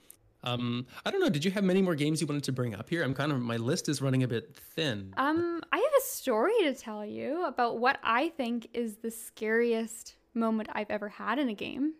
Um, 0.43 0.85
I 1.05 1.11
don't 1.11 1.19
know. 1.19 1.29
Did 1.29 1.43
you 1.43 1.51
have 1.51 1.63
many 1.63 1.81
more 1.81 1.95
games 1.95 2.21
you 2.21 2.27
wanted 2.27 2.43
to 2.43 2.51
bring 2.51 2.75
up 2.75 2.89
here? 2.89 3.03
I'm 3.03 3.13
kind 3.13 3.31
of 3.31 3.39
my 3.39 3.57
list 3.57 3.89
is 3.89 4.01
running 4.01 4.23
a 4.23 4.27
bit 4.27 4.55
thin. 4.55 5.13
Um, 5.17 5.61
I 5.71 5.77
have 5.77 5.91
a 5.97 6.05
story 6.05 6.53
to 6.63 6.73
tell 6.73 7.05
you 7.05 7.45
about 7.45 7.79
what 7.79 7.99
I 8.03 8.29
think 8.29 8.69
is 8.73 8.97
the 8.97 9.11
scariest 9.11 10.15
moment 10.33 10.69
I've 10.71 10.89
ever 10.89 11.09
had 11.09 11.39
in 11.39 11.49
a 11.49 11.53
game. 11.53 11.93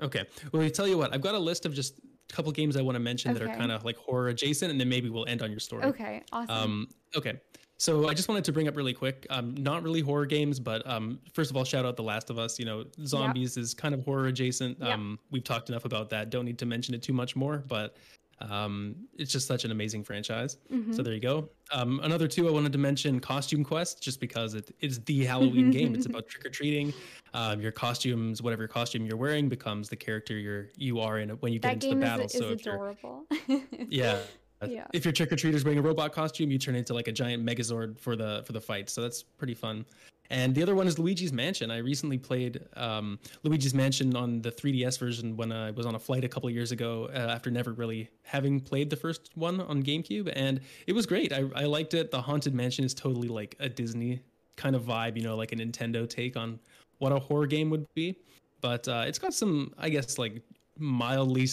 Okay. 0.00 0.24
Well, 0.52 0.62
I 0.62 0.68
tell 0.68 0.86
you 0.86 0.98
what. 0.98 1.12
I've 1.14 1.20
got 1.20 1.34
a 1.34 1.38
list 1.38 1.66
of 1.66 1.74
just 1.74 1.98
a 1.98 2.34
couple 2.34 2.52
games 2.52 2.76
I 2.76 2.82
want 2.82 2.96
to 2.96 3.00
mention 3.00 3.30
okay. 3.30 3.40
that 3.40 3.50
are 3.50 3.56
kind 3.56 3.72
of 3.72 3.84
like 3.84 3.96
horror 3.96 4.28
adjacent, 4.28 4.70
and 4.70 4.80
then 4.80 4.88
maybe 4.88 5.10
we'll 5.10 5.26
end 5.26 5.42
on 5.42 5.50
your 5.50 5.60
story. 5.60 5.84
Okay. 5.84 6.22
Awesome. 6.32 6.56
Um, 6.56 6.88
okay. 7.16 7.40
So 7.80 8.10
I 8.10 8.12
just 8.12 8.28
wanted 8.28 8.44
to 8.44 8.52
bring 8.52 8.68
up 8.68 8.76
really 8.76 8.92
quick, 8.92 9.26
um, 9.30 9.54
not 9.54 9.82
really 9.82 10.02
horror 10.02 10.26
games, 10.26 10.60
but 10.60 10.86
um, 10.86 11.18
first 11.32 11.50
of 11.50 11.56
all, 11.56 11.64
shout 11.64 11.86
out 11.86 11.96
The 11.96 12.02
Last 12.02 12.28
of 12.28 12.38
Us. 12.38 12.58
You 12.58 12.66
know, 12.66 12.84
zombies 13.06 13.56
yep. 13.56 13.62
is 13.62 13.72
kind 13.72 13.94
of 13.94 14.04
horror 14.04 14.26
adjacent. 14.26 14.78
Yep. 14.78 14.90
Um, 14.90 15.18
we've 15.30 15.42
talked 15.42 15.70
enough 15.70 15.86
about 15.86 16.10
that. 16.10 16.28
Don't 16.28 16.44
need 16.44 16.58
to 16.58 16.66
mention 16.66 16.94
it 16.94 17.02
too 17.02 17.14
much 17.14 17.36
more, 17.36 17.64
but 17.66 17.96
um, 18.42 18.96
it's 19.16 19.32
just 19.32 19.46
such 19.46 19.64
an 19.64 19.70
amazing 19.70 20.04
franchise. 20.04 20.58
Mm-hmm. 20.70 20.92
So 20.92 21.02
there 21.02 21.14
you 21.14 21.20
go. 21.20 21.48
Um, 21.72 22.00
another 22.02 22.28
two 22.28 22.48
I 22.48 22.50
wanted 22.50 22.72
to 22.72 22.78
mention 22.78 23.18
Costume 23.18 23.64
Quest, 23.64 24.02
just 24.02 24.20
because 24.20 24.52
it 24.52 24.74
is 24.80 25.00
the 25.04 25.24
Halloween 25.24 25.70
game. 25.72 25.94
It's 25.94 26.04
about 26.04 26.28
trick 26.28 26.44
or 26.44 26.50
treating. 26.50 26.92
Um, 27.32 27.62
your 27.62 27.72
costumes, 27.72 28.42
whatever 28.42 28.68
costume 28.68 29.06
you're 29.06 29.16
wearing, 29.16 29.48
becomes 29.48 29.88
the 29.88 29.96
character 29.96 30.36
you're 30.36 30.68
you 30.76 31.00
are 31.00 31.18
in 31.18 31.30
when 31.30 31.54
you 31.54 31.58
get 31.58 31.80
that 31.80 31.84
into 31.84 31.96
the 31.96 32.00
battle. 32.00 32.26
Is, 32.26 32.32
so 32.32 32.50
is 32.50 32.60
adorable. 32.60 33.24
yeah. 33.88 34.18
Yeah. 34.66 34.86
If 34.92 35.04
your 35.04 35.12
trick 35.12 35.32
or 35.32 35.36
treaters 35.36 35.64
wearing 35.64 35.78
a 35.78 35.82
robot 35.82 36.12
costume, 36.12 36.50
you 36.50 36.58
turn 36.58 36.74
into 36.74 36.92
like 36.94 37.08
a 37.08 37.12
giant 37.12 37.44
Megazord 37.44 37.98
for 37.98 38.16
the 38.16 38.42
for 38.46 38.52
the 38.52 38.60
fight. 38.60 38.90
So 38.90 39.00
that's 39.00 39.22
pretty 39.22 39.54
fun. 39.54 39.86
And 40.30 40.54
the 40.54 40.62
other 40.62 40.76
one 40.76 40.86
is 40.86 40.96
Luigi's 40.98 41.32
Mansion. 41.32 41.72
I 41.72 41.78
recently 41.78 42.16
played 42.16 42.60
um, 42.76 43.18
Luigi's 43.42 43.74
Mansion 43.74 44.14
on 44.14 44.40
the 44.42 44.52
3DS 44.52 44.96
version 44.96 45.36
when 45.36 45.50
I 45.50 45.72
was 45.72 45.86
on 45.86 45.96
a 45.96 45.98
flight 45.98 46.22
a 46.22 46.28
couple 46.28 46.48
of 46.48 46.54
years 46.54 46.70
ago 46.70 47.10
uh, 47.12 47.18
after 47.18 47.50
never 47.50 47.72
really 47.72 48.08
having 48.22 48.60
played 48.60 48.90
the 48.90 48.96
first 48.96 49.30
one 49.34 49.60
on 49.60 49.82
GameCube. 49.82 50.32
And 50.36 50.60
it 50.86 50.92
was 50.92 51.04
great. 51.04 51.32
I, 51.32 51.44
I 51.56 51.64
liked 51.64 51.94
it. 51.94 52.12
The 52.12 52.22
Haunted 52.22 52.54
Mansion 52.54 52.84
is 52.84 52.94
totally 52.94 53.26
like 53.26 53.56
a 53.58 53.68
Disney 53.68 54.20
kind 54.54 54.76
of 54.76 54.84
vibe, 54.84 55.16
you 55.16 55.24
know, 55.24 55.34
like 55.34 55.50
a 55.50 55.56
Nintendo 55.56 56.08
take 56.08 56.36
on 56.36 56.60
what 56.98 57.10
a 57.10 57.18
horror 57.18 57.46
game 57.46 57.68
would 57.70 57.92
be. 57.94 58.16
But 58.60 58.86
uh, 58.86 59.04
it's 59.06 59.18
got 59.18 59.34
some, 59.34 59.74
I 59.78 59.88
guess, 59.88 60.16
like 60.16 60.42
mildly 60.78 61.48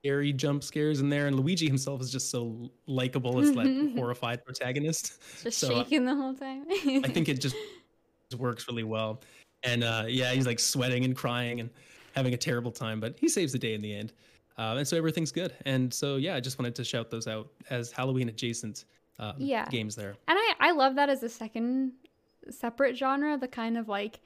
scary 0.00 0.32
jump 0.32 0.62
scares 0.62 1.00
in 1.00 1.08
there, 1.08 1.26
and 1.26 1.36
Luigi 1.36 1.66
himself 1.66 2.00
is 2.00 2.10
just 2.10 2.30
so 2.30 2.70
likable 2.86 3.40
as 3.40 3.52
that 3.52 3.92
horrified 3.96 4.44
protagonist. 4.44 5.20
Just 5.42 5.58
so, 5.58 5.68
shaking 5.68 6.04
the 6.04 6.14
whole 6.14 6.34
time. 6.34 6.64
I 6.68 7.08
think 7.08 7.28
it 7.28 7.40
just 7.40 7.56
works 8.38 8.66
really 8.68 8.84
well, 8.84 9.20
and 9.62 9.84
uh, 9.84 10.04
yeah, 10.08 10.32
he's 10.32 10.46
like 10.46 10.60
sweating 10.60 11.04
and 11.04 11.16
crying 11.16 11.60
and 11.60 11.70
having 12.14 12.34
a 12.34 12.36
terrible 12.36 12.70
time, 12.70 13.00
but 13.00 13.16
he 13.18 13.28
saves 13.28 13.52
the 13.52 13.58
day 13.58 13.74
in 13.74 13.80
the 13.80 13.94
end, 13.94 14.12
uh, 14.56 14.74
and 14.76 14.86
so 14.86 14.96
everything's 14.96 15.32
good. 15.32 15.54
And 15.66 15.92
so 15.92 16.16
yeah, 16.16 16.34
I 16.34 16.40
just 16.40 16.58
wanted 16.58 16.74
to 16.76 16.84
shout 16.84 17.10
those 17.10 17.26
out 17.26 17.48
as 17.70 17.92
Halloween 17.92 18.28
adjacent 18.28 18.84
um, 19.18 19.34
yeah. 19.38 19.66
games 19.68 19.96
there. 19.96 20.14
And 20.28 20.38
I 20.38 20.54
I 20.60 20.70
love 20.72 20.94
that 20.96 21.08
as 21.08 21.22
a 21.22 21.28
second 21.28 21.92
separate 22.50 22.96
genre, 22.96 23.36
the 23.36 23.48
kind 23.48 23.76
of 23.76 23.88
like 23.88 24.20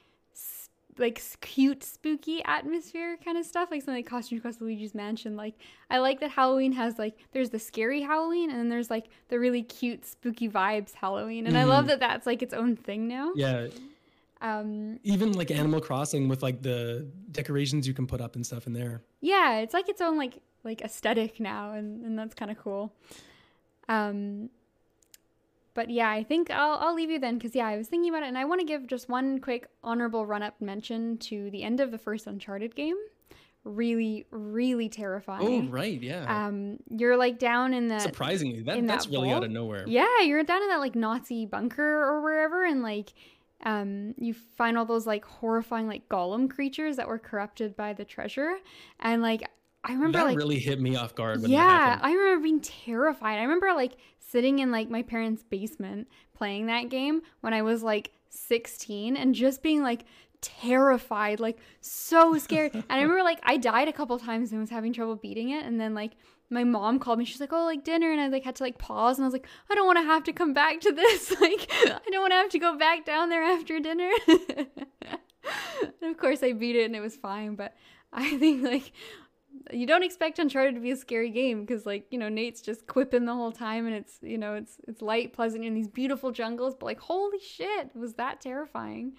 like 0.97 1.21
cute 1.41 1.83
spooky 1.83 2.43
atmosphere 2.45 3.17
kind 3.23 3.37
of 3.37 3.45
stuff 3.45 3.69
like 3.71 3.81
something 3.81 3.95
like 3.95 4.05
costume 4.05 4.39
quest 4.39 4.61
luigi's 4.61 4.93
mansion 4.93 5.35
like 5.35 5.55
i 5.89 5.97
like 5.97 6.19
that 6.19 6.29
halloween 6.29 6.71
has 6.71 6.97
like 6.99 7.17
there's 7.31 7.49
the 7.49 7.59
scary 7.59 8.01
halloween 8.01 8.49
and 8.49 8.59
then 8.59 8.69
there's 8.69 8.89
like 8.89 9.07
the 9.29 9.39
really 9.39 9.63
cute 9.63 10.05
spooky 10.05 10.49
vibes 10.49 10.93
halloween 10.93 11.45
and 11.45 11.55
mm-hmm. 11.55 11.63
i 11.63 11.63
love 11.63 11.81
mm-hmm. 11.81 11.89
that 11.89 11.99
that's 11.99 12.25
like 12.25 12.41
its 12.41 12.53
own 12.53 12.75
thing 12.75 13.07
now 13.07 13.31
yeah 13.35 13.67
um 14.41 14.99
even 15.03 15.31
like 15.31 15.51
animal 15.51 15.79
crossing 15.79 16.27
with 16.27 16.43
like 16.43 16.61
the 16.61 17.07
decorations 17.31 17.87
you 17.87 17.93
can 17.93 18.05
put 18.05 18.21
up 18.21 18.35
and 18.35 18.45
stuff 18.45 18.67
in 18.67 18.73
there 18.73 19.01
yeah 19.21 19.59
it's 19.59 19.73
like 19.73 19.87
its 19.89 20.01
own 20.01 20.17
like 20.17 20.41
like 20.63 20.81
aesthetic 20.81 21.39
now 21.39 21.73
and, 21.73 22.03
and 22.05 22.17
that's 22.17 22.33
kind 22.33 22.51
of 22.51 22.57
cool 22.57 22.93
um 23.89 24.49
but 25.73 25.89
yeah, 25.89 26.09
I 26.09 26.23
think 26.23 26.51
I'll, 26.51 26.77
I'll 26.79 26.95
leave 26.95 27.09
you 27.09 27.19
then 27.19 27.37
because, 27.37 27.55
yeah, 27.55 27.67
I 27.67 27.77
was 27.77 27.87
thinking 27.87 28.09
about 28.09 28.23
it 28.23 28.27
and 28.27 28.37
I 28.37 28.45
want 28.45 28.61
to 28.61 28.65
give 28.65 28.87
just 28.87 29.09
one 29.09 29.39
quick 29.39 29.67
honorable 29.83 30.25
run 30.25 30.43
up 30.43 30.61
mention 30.61 31.17
to 31.19 31.49
the 31.51 31.63
end 31.63 31.79
of 31.79 31.91
the 31.91 31.97
first 31.97 32.27
Uncharted 32.27 32.75
game. 32.75 32.95
Really, 33.63 34.25
really 34.29 34.89
terrifying. 34.89 35.69
Oh, 35.69 35.71
right. 35.71 36.01
Yeah. 36.01 36.47
Um, 36.47 36.79
You're 36.89 37.15
like 37.15 37.39
down 37.39 37.73
in 37.73 37.87
the. 37.87 37.99
Surprisingly, 37.99 38.61
that, 38.63 38.77
in 38.77 38.87
that's 38.87 39.05
that 39.05 39.11
really 39.11 39.31
out 39.31 39.43
of 39.43 39.51
nowhere. 39.51 39.85
Yeah, 39.87 40.19
you're 40.21 40.43
down 40.43 40.61
in 40.61 40.67
that 40.67 40.79
like 40.79 40.95
Nazi 40.95 41.45
bunker 41.45 41.81
or 41.81 42.21
wherever 42.21 42.65
and 42.65 42.81
like. 42.81 43.13
Um, 43.65 44.13
you 44.17 44.33
find 44.33 44.77
all 44.77 44.83
those 44.83 45.07
like 45.07 45.23
horrifying 45.23 45.87
like 45.87 46.09
golem 46.09 46.49
creatures 46.49 46.97
that 46.97 47.07
were 47.07 47.17
corrupted 47.17 47.77
by 47.77 47.93
the 47.93 48.03
treasure, 48.03 48.57
and 48.99 49.21
like 49.21 49.43
I 49.85 49.93
remember 49.93 50.17
that 50.17 50.25
like 50.25 50.37
really 50.37 50.59
hit 50.59 50.81
me 50.81 50.97
off 50.97 51.15
guard. 51.15 51.41
yeah, 51.41 51.99
I 52.01 52.11
remember 52.11 52.43
being 52.43 52.59
terrified. 52.59 53.39
I 53.39 53.43
remember 53.43 53.71
like 53.73 53.93
sitting 54.33 54.57
in 54.57 54.71
like 54.71 54.89
my 54.89 55.03
parents' 55.03 55.43
basement 55.43 56.07
playing 56.35 56.65
that 56.65 56.89
game 56.89 57.21
when 57.41 57.53
I 57.53 57.61
was 57.61 57.83
like 57.83 58.11
16 58.29 59.15
and 59.15 59.35
just 59.35 59.61
being 59.61 59.83
like 59.83 60.05
terrified, 60.41 61.39
like 61.39 61.59
so 61.81 62.35
scared. 62.39 62.73
and 62.73 62.83
I 62.89 63.01
remember 63.01 63.23
like 63.23 63.39
I 63.43 63.57
died 63.57 63.87
a 63.87 63.93
couple 63.93 64.17
times 64.17 64.51
and 64.51 64.59
was 64.59 64.71
having 64.71 64.91
trouble 64.91 65.15
beating 65.15 65.51
it. 65.51 65.63
And 65.63 65.79
then 65.79 65.93
like 65.93 66.13
my 66.49 66.63
mom 66.63 66.97
called 66.97 67.19
me. 67.19 67.25
She's 67.25 67.39
like, 67.39 67.53
"Oh, 67.53 67.65
like 67.65 67.83
dinner," 67.83 68.11
and 68.11 68.19
I 68.19 68.27
like 68.27 68.43
had 68.43 68.55
to 68.57 68.63
like 68.63 68.77
pause, 68.77 69.17
and 69.17 69.23
I 69.23 69.27
was 69.27 69.33
like, 69.33 69.47
"I 69.69 69.75
don't 69.75 69.87
want 69.87 69.97
to 69.99 70.03
have 70.03 70.23
to 70.25 70.33
come 70.33 70.53
back 70.53 70.81
to 70.81 70.91
this. 70.91 71.33
Like, 71.41 71.67
I 71.71 72.09
don't 72.11 72.21
want 72.21 72.31
to 72.31 72.37
have 72.37 72.49
to 72.51 72.59
go 72.59 72.77
back 72.77 73.05
down 73.05 73.29
there 73.29 73.43
after 73.43 73.79
dinner." 73.79 74.11
and 74.27 74.67
of 76.03 76.17
course, 76.17 76.43
I 76.43 76.53
beat 76.53 76.75
it, 76.75 76.85
and 76.85 76.95
it 76.95 76.99
was 76.99 77.15
fine. 77.15 77.55
But 77.55 77.73
I 78.11 78.37
think 78.37 78.63
like 78.63 78.91
you 79.71 79.85
don't 79.85 80.03
expect 80.03 80.39
Uncharted 80.39 80.75
to 80.75 80.81
be 80.81 80.91
a 80.91 80.95
scary 80.95 81.29
game 81.29 81.65
because 81.65 81.85
like 81.85 82.05
you 82.11 82.17
know 82.17 82.29
Nate's 82.29 82.61
just 82.61 82.87
quipping 82.87 83.25
the 83.25 83.33
whole 83.33 83.51
time 83.51 83.85
and 83.85 83.95
it's 83.95 84.17
you 84.21 84.37
know 84.37 84.55
it's 84.55 84.77
it's 84.87 85.01
light, 85.01 85.33
pleasant 85.33 85.63
in 85.63 85.73
these 85.73 85.87
beautiful 85.87 86.31
jungles, 86.31 86.75
but 86.75 86.85
like 86.85 86.99
holy 86.99 87.39
shit, 87.39 87.95
was 87.95 88.13
that 88.15 88.41
terrifying? 88.41 89.13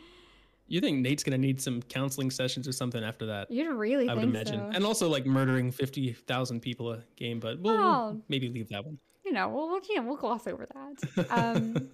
You 0.66 0.80
think 0.80 1.00
Nate's 1.00 1.22
gonna 1.22 1.38
need 1.38 1.60
some 1.60 1.82
counseling 1.82 2.30
sessions 2.30 2.66
or 2.66 2.72
something 2.72 3.02
after 3.02 3.26
that? 3.26 3.50
You'd 3.50 3.72
really, 3.74 4.08
I 4.08 4.14
would 4.14 4.24
imagine, 4.24 4.60
so. 4.60 4.70
and 4.76 4.84
also 4.84 5.08
like 5.08 5.26
murdering 5.26 5.70
fifty 5.70 6.12
thousand 6.12 6.60
people 6.60 6.90
a 6.92 7.02
game, 7.16 7.38
but 7.38 7.60
we'll, 7.60 7.76
we'll 7.76 8.22
maybe 8.28 8.48
leave 8.48 8.68
that 8.70 8.84
one. 8.84 8.98
you 9.24 9.32
know, 9.32 9.48
we'll, 9.48 9.68
we'll 9.68 9.80
know, 9.94 10.02
we'll 10.02 10.16
gloss 10.16 10.46
over 10.46 10.66
that. 10.66 11.26
Um, 11.30 11.90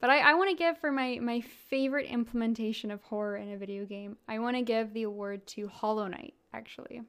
but 0.00 0.10
I, 0.10 0.18
I 0.18 0.34
want 0.34 0.50
to 0.50 0.56
give 0.56 0.76
for 0.78 0.92
my 0.92 1.18
my 1.20 1.40
favorite 1.40 2.06
implementation 2.06 2.90
of 2.90 3.02
horror 3.02 3.36
in 3.36 3.52
a 3.52 3.56
video 3.56 3.86
game. 3.86 4.18
I 4.28 4.38
want 4.38 4.56
to 4.56 4.62
give 4.62 4.92
the 4.92 5.04
award 5.04 5.46
to 5.48 5.66
Hollow 5.68 6.06
Knight, 6.06 6.34
actually. 6.52 7.00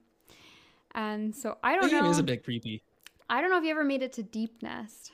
And 0.96 1.36
so 1.36 1.58
I 1.64 1.76
don't 1.76 1.84
That 1.84 1.92
know. 1.92 2.02
game 2.02 2.12
is 2.12 2.18
a 2.20 2.24
bit 2.24 2.44
creepy. 2.44 2.82
I 3.30 3.42
don't 3.42 3.50
know 3.52 3.58
if 3.58 3.64
you 3.64 3.72
ever 3.72 3.84
made 3.84 4.02
it 4.02 4.14
to 4.14 4.24
Deepnest, 4.24 5.12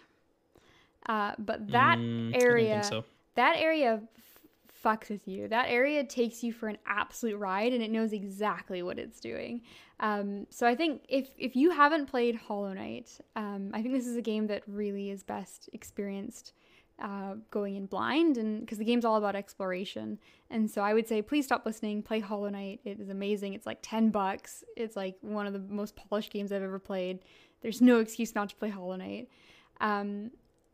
uh, 1.07 1.33
but 1.39 1.71
that 1.71 1.97
Mm, 1.97 2.33
area, 2.33 2.83
so. 2.83 3.05
that 3.35 3.55
area 3.57 4.01
f- 4.17 4.41
fucks 4.83 5.09
with 5.09 5.27
you. 5.27 5.47
That 5.47 5.69
area 5.69 6.03
takes 6.03 6.43
you 6.43 6.53
for 6.53 6.67
an 6.67 6.77
absolute 6.85 7.37
ride, 7.37 7.73
and 7.73 7.81
it 7.81 7.91
knows 7.91 8.13
exactly 8.13 8.83
what 8.83 8.99
it's 8.99 9.19
doing. 9.19 9.61
Um, 9.99 10.47
so 10.49 10.67
I 10.67 10.75
think 10.75 11.03
if 11.09 11.29
if 11.37 11.55
you 11.55 11.71
haven't 11.71 12.07
played 12.07 12.35
Hollow 12.35 12.73
Knight, 12.73 13.19
um, 13.35 13.71
I 13.73 13.81
think 13.81 13.93
this 13.93 14.07
is 14.07 14.17
a 14.17 14.21
game 14.21 14.47
that 14.47 14.63
really 14.67 15.09
is 15.09 15.23
best 15.23 15.69
experienced 15.73 16.53
uh, 17.01 17.35
going 17.49 17.75
in 17.75 17.85
blind, 17.87 18.37
and 18.37 18.61
because 18.61 18.77
the 18.77 18.85
game's 18.85 19.03
all 19.05 19.15
about 19.17 19.35
exploration. 19.35 20.19
And 20.49 20.69
so 20.69 20.81
I 20.81 20.93
would 20.93 21.07
say, 21.07 21.21
please 21.21 21.45
stop 21.45 21.65
listening. 21.65 22.03
Play 22.03 22.19
Hollow 22.19 22.49
Knight. 22.49 22.79
It 22.85 22.99
is 22.99 23.09
amazing. 23.09 23.53
It's 23.53 23.65
like 23.65 23.79
ten 23.81 24.09
bucks. 24.11 24.63
It's 24.77 24.95
like 24.95 25.17
one 25.21 25.47
of 25.47 25.53
the 25.53 25.59
most 25.59 25.95
polished 25.95 26.31
games 26.31 26.51
I've 26.51 26.61
ever 26.63 26.79
played. 26.79 27.19
There's 27.61 27.81
no 27.81 27.99
excuse 27.99 28.35
not 28.35 28.49
to 28.49 28.55
play 28.55 28.69
Hollow 28.69 28.95
Knight. 28.95 29.27
Um, 29.79 30.31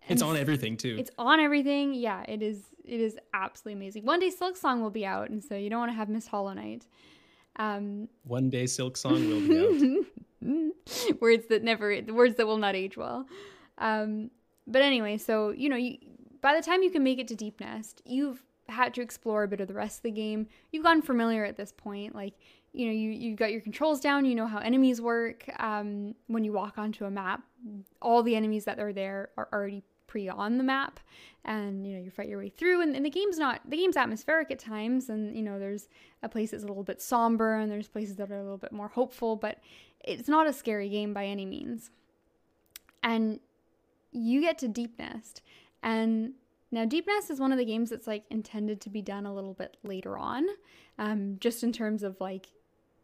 It's 0.09 0.21
on 0.21 0.37
everything 0.37 0.77
too. 0.77 0.95
it's 0.99 1.11
on 1.17 1.39
everything. 1.39 1.93
Yeah, 1.93 2.23
it 2.27 2.41
is. 2.41 2.63
It 2.85 3.01
is 3.01 3.17
absolutely 3.33 3.73
amazing. 3.73 4.05
One 4.05 4.19
day, 4.19 4.29
Silksong 4.31 4.81
will 4.81 4.89
be 4.89 5.05
out, 5.05 5.29
and 5.29 5.43
so 5.43 5.55
you 5.55 5.69
don't 5.69 5.79
want 5.79 5.91
to 5.91 5.95
have 5.95 6.07
missed 6.09 6.29
Hollow 6.29 6.53
Knight. 6.53 6.85
Um, 7.57 8.07
One 8.23 8.49
day 8.49 8.65
Silksong 8.65 9.27
will 9.27 9.47
be 9.47 10.05
out. 10.05 11.19
words 11.21 11.47
that 11.47 11.63
never, 11.63 12.01
the 12.01 12.13
words 12.13 12.35
that 12.35 12.47
will 12.47 12.57
not 12.57 12.75
age 12.75 12.95
well. 12.97 13.25
Um, 13.77 14.29
but 14.65 14.81
anyway, 14.81 15.17
so 15.17 15.49
you 15.51 15.69
know, 15.69 15.75
you, 15.75 15.97
by 16.41 16.55
the 16.55 16.61
time 16.61 16.83
you 16.83 16.91
can 16.91 17.03
make 17.03 17.19
it 17.19 17.27
to 17.29 17.35
Deepnest, 17.35 18.01
you've 18.05 18.43
had 18.69 18.93
to 18.95 19.01
explore 19.01 19.43
a 19.43 19.47
bit 19.47 19.61
of 19.61 19.67
the 19.67 19.73
rest 19.73 19.99
of 19.99 20.03
the 20.03 20.11
game. 20.11 20.47
You've 20.71 20.83
gotten 20.83 21.01
familiar 21.01 21.45
at 21.45 21.57
this 21.57 21.71
point, 21.71 22.15
like 22.15 22.33
you 22.73 22.85
know, 22.85 22.91
you 22.91 23.11
you've 23.11 23.37
got 23.37 23.51
your 23.51 23.61
controls 23.61 23.99
down. 23.99 24.25
You 24.25 24.35
know 24.35 24.47
how 24.47 24.59
enemies 24.59 25.01
work. 25.01 25.45
Um, 25.59 26.15
when 26.27 26.43
you 26.43 26.51
walk 26.51 26.77
onto 26.77 27.05
a 27.05 27.11
map, 27.11 27.43
all 28.01 28.23
the 28.23 28.35
enemies 28.35 28.65
that 28.65 28.79
are 28.79 28.93
there 28.93 29.29
are 29.37 29.47
already 29.51 29.83
pre 30.07 30.29
on 30.29 30.57
the 30.57 30.63
map 30.63 30.99
and 31.45 31.85
you 31.85 31.93
know 31.93 32.01
you 32.01 32.09
fight 32.09 32.29
your 32.29 32.39
way 32.39 32.49
through 32.49 32.81
and, 32.81 32.95
and 32.95 33.05
the 33.05 33.09
game's 33.09 33.37
not 33.37 33.61
the 33.69 33.77
game's 33.77 33.97
atmospheric 33.97 34.49
at 34.49 34.57
times 34.57 35.09
and 35.09 35.35
you 35.35 35.43
know 35.43 35.59
there's 35.59 35.89
a 36.23 36.29
place 36.29 36.51
that's 36.51 36.63
a 36.63 36.67
little 36.67 36.83
bit 36.83 37.01
somber 37.01 37.55
and 37.55 37.71
there's 37.71 37.87
places 37.87 38.15
that 38.15 38.31
are 38.31 38.39
a 38.39 38.41
little 38.41 38.57
bit 38.57 38.71
more 38.71 38.87
hopeful 38.87 39.35
but 39.35 39.59
it's 40.03 40.29
not 40.29 40.47
a 40.47 40.53
scary 40.53 40.89
game 40.89 41.13
by 41.13 41.25
any 41.25 41.45
means 41.45 41.91
and 43.03 43.39
you 44.11 44.41
get 44.41 44.57
to 44.57 44.67
Deepnest 44.67 45.41
and 45.83 46.33
now 46.71 46.85
Deepnest 46.85 47.29
is 47.29 47.39
one 47.39 47.51
of 47.51 47.57
the 47.57 47.65
games 47.65 47.89
that's 47.89 48.07
like 48.07 48.23
intended 48.29 48.81
to 48.81 48.89
be 48.89 49.01
done 49.01 49.25
a 49.25 49.33
little 49.33 49.53
bit 49.53 49.77
later 49.83 50.17
on 50.17 50.45
um, 50.99 51.37
just 51.39 51.63
in 51.63 51.71
terms 51.71 52.03
of 52.03 52.19
like 52.19 52.47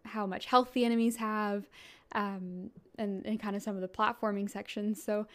how 0.06 0.26
much 0.26 0.46
health 0.46 0.74
the 0.74 0.86
enemies 0.86 1.16
have 1.18 1.70
um, 2.14 2.70
and, 2.98 3.26
and 3.26 3.40
kind 3.40 3.56
of 3.56 3.62
some 3.62 3.76
of 3.76 3.82
the 3.82 3.88
platforming 3.88 4.50
sections. 4.50 5.02
So 5.02 5.28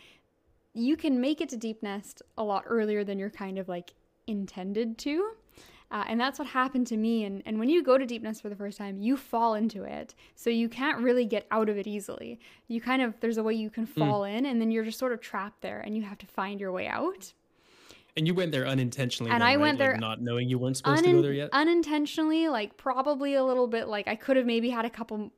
you 0.74 0.96
can 0.96 1.20
make 1.20 1.40
it 1.40 1.48
to 1.50 1.56
Deepnest 1.56 2.22
a 2.36 2.44
lot 2.44 2.64
earlier 2.66 3.02
than 3.02 3.18
you're 3.18 3.30
kind 3.30 3.58
of 3.58 3.68
like 3.68 3.94
intended 4.26 4.98
to 4.98 5.30
uh, 5.90 6.04
and 6.06 6.20
that's 6.20 6.38
what 6.38 6.48
happened 6.48 6.86
to 6.86 6.96
me 6.96 7.24
and, 7.24 7.42
and 7.46 7.58
when 7.58 7.68
you 7.68 7.82
go 7.82 7.96
to 7.96 8.04
Deepnest 8.06 8.42
for 8.42 8.48
the 8.48 8.56
first 8.56 8.76
time 8.78 8.98
you 8.98 9.16
fall 9.16 9.54
into 9.54 9.84
it 9.84 10.14
so 10.34 10.50
you 10.50 10.68
can't 10.68 10.98
really 10.98 11.24
get 11.24 11.46
out 11.50 11.68
of 11.68 11.76
it 11.78 11.86
easily 11.86 12.38
you 12.66 12.80
kind 12.80 13.00
of 13.02 13.18
there's 13.20 13.38
a 13.38 13.42
way 13.42 13.54
you 13.54 13.70
can 13.70 13.86
fall 13.86 14.24
in 14.24 14.44
and 14.46 14.60
then 14.60 14.70
you're 14.70 14.84
just 14.84 14.98
sort 14.98 15.12
of 15.12 15.20
trapped 15.20 15.60
there 15.62 15.80
and 15.80 15.96
you 15.96 16.02
have 16.02 16.18
to 16.18 16.26
find 16.26 16.60
your 16.60 16.72
way 16.72 16.86
out 16.86 17.32
And 18.16 18.26
you 18.26 18.34
went 18.34 18.50
there 18.52 18.66
unintentionally. 18.66 19.30
And 19.30 19.42
I 19.44 19.50
right? 19.50 19.60
went 19.60 19.78
Like, 19.78 19.90
there 19.90 19.96
not 19.98 20.20
knowing 20.20 20.48
you 20.48 20.58
weren't 20.58 20.76
supposed 20.76 21.04
to 21.04 21.12
go 21.12 21.22
there 21.22 21.32
yet. 21.32 21.50
unintentionally 21.52 22.48
like 22.48 22.76
probably 22.76 23.34
a 23.34 23.44
little 23.44 23.66
bit 23.68 23.88
like 23.88 24.08
i 24.08 24.16
could 24.16 24.36
have 24.36 24.46
maybe 24.46 24.70
had 24.70 24.84
a 24.84 24.90
couple 24.90 25.30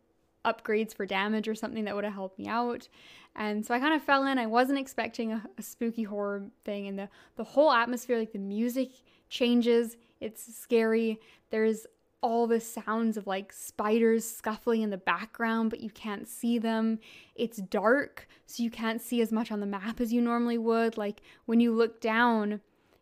upgrades 0.45 0.95
for 0.95 1.05
damage 1.05 1.47
or 1.49 1.55
something 1.55 1.85
that 1.85 1.95
would 1.95 2.05
have 2.05 2.15
helped 2.15 2.39
me 2.39 2.47
out 2.47 2.89
and 3.37 3.65
so 3.67 3.75
i 3.75 3.79
kind 3.79 3.93
of 3.95 4.03
fell 4.03 4.25
in 4.25 4.39
i 4.39 4.47
wasn't 4.47 4.79
expecting 4.79 5.33
a, 5.33 5.43
a 5.59 5.63
spooky 5.63 6.03
horror 6.05 6.47
thing 6.65 6.87
and 6.89 6.99
the 6.99 7.09
the 7.37 7.45
whole 7.45 7.71
atmosphere 7.71 8.19
like 8.19 8.33
the 8.33 8.39
music 8.39 8.89
changes 9.29 9.97
it's 10.21 10.55
scary 10.55 11.21
there's 11.51 11.87
all 12.23 12.47
the 12.47 12.61
sounds 12.61 13.17
of 13.17 13.27
like 13.27 13.51
spiders 13.51 14.29
scuffling 14.29 14.83
in 14.83 14.91
the 14.91 14.99
background 14.99 15.71
but 15.71 15.81
you 15.81 15.91
can't 15.91 16.29
see 16.29 16.59
them 16.59 16.99
it's 17.35 17.59
dark 17.59 18.29
so 18.47 18.63
you 18.63 18.71
can't 18.71 19.01
see 19.01 19.21
as 19.23 19.33
much 19.33 19.51
on 19.51 19.61
the 19.61 19.67
map 19.67 20.01
as 20.01 20.13
you 20.13 20.21
normally 20.21 20.59
would 20.59 20.99
like 20.99 21.23
when 21.47 21.61
you 21.61 21.73
look 21.73 22.01
down 22.01 22.61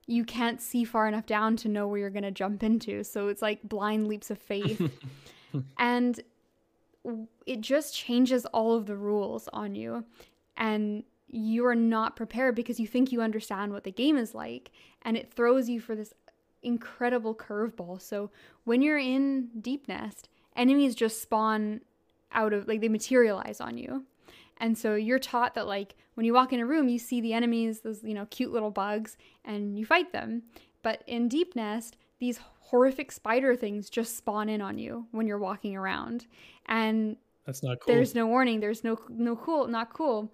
you 0.08 0.24
can't 0.24 0.60
see 0.60 0.84
far 0.84 1.06
enough 1.06 1.26
down 1.26 1.54
to 1.54 1.68
know 1.68 1.86
where 1.86 2.00
you're 2.00 2.10
going 2.10 2.22
to 2.22 2.30
jump 2.30 2.62
into. 2.62 3.04
So 3.04 3.28
it's 3.28 3.42
like 3.42 3.62
blind 3.62 4.08
leaps 4.08 4.30
of 4.30 4.38
faith. 4.38 4.90
and 5.78 6.18
it 7.46 7.60
just 7.60 7.94
changes 7.94 8.46
all 8.46 8.74
of 8.74 8.86
the 8.86 8.96
rules 8.96 9.48
on 9.52 9.74
you. 9.74 10.04
And 10.56 11.04
you're 11.28 11.74
not 11.74 12.16
prepared 12.16 12.54
because 12.54 12.80
you 12.80 12.86
think 12.86 13.12
you 13.12 13.20
understand 13.20 13.70
what 13.70 13.84
the 13.84 13.92
game 13.92 14.16
is 14.16 14.34
like. 14.34 14.70
And 15.02 15.14
it 15.14 15.30
throws 15.30 15.68
you 15.68 15.78
for 15.78 15.94
this 15.94 16.14
incredible 16.62 17.34
curveball. 17.34 18.00
So 18.00 18.30
when 18.64 18.82
you're 18.82 18.98
in 18.98 19.48
Deepnest, 19.60 20.28
enemies 20.56 20.94
just 20.94 21.22
spawn 21.22 21.80
out 22.32 22.52
of, 22.52 22.68
like, 22.68 22.80
they 22.80 22.88
materialize 22.88 23.60
on 23.60 23.78
you. 23.78 24.04
And 24.58 24.76
so 24.76 24.94
you're 24.96 25.20
taught 25.20 25.54
that 25.54 25.66
like 25.68 25.94
when 26.14 26.26
you 26.26 26.34
walk 26.34 26.52
in 26.52 26.60
a 26.60 26.66
room, 26.66 26.88
you 26.88 26.98
see 26.98 27.20
the 27.20 27.32
enemies, 27.32 27.80
those 27.80 28.02
you 28.02 28.12
know 28.12 28.26
cute 28.26 28.52
little 28.52 28.72
bugs, 28.72 29.16
and 29.44 29.78
you 29.78 29.86
fight 29.86 30.12
them. 30.12 30.42
But 30.82 31.04
in 31.06 31.28
Deepnest, 31.28 31.92
these 32.18 32.40
horrific 32.60 33.12
spider 33.12 33.54
things 33.54 33.88
just 33.88 34.16
spawn 34.16 34.48
in 34.48 34.60
on 34.60 34.76
you 34.76 35.06
when 35.12 35.26
you're 35.28 35.38
walking 35.38 35.76
around, 35.76 36.26
and 36.66 37.16
That's 37.46 37.62
not 37.62 37.78
cool. 37.80 37.94
there's 37.94 38.16
no 38.16 38.26
warning. 38.26 38.58
There's 38.58 38.82
no 38.82 38.98
no 39.08 39.36
cool, 39.36 39.68
not 39.68 39.92
cool. 39.92 40.32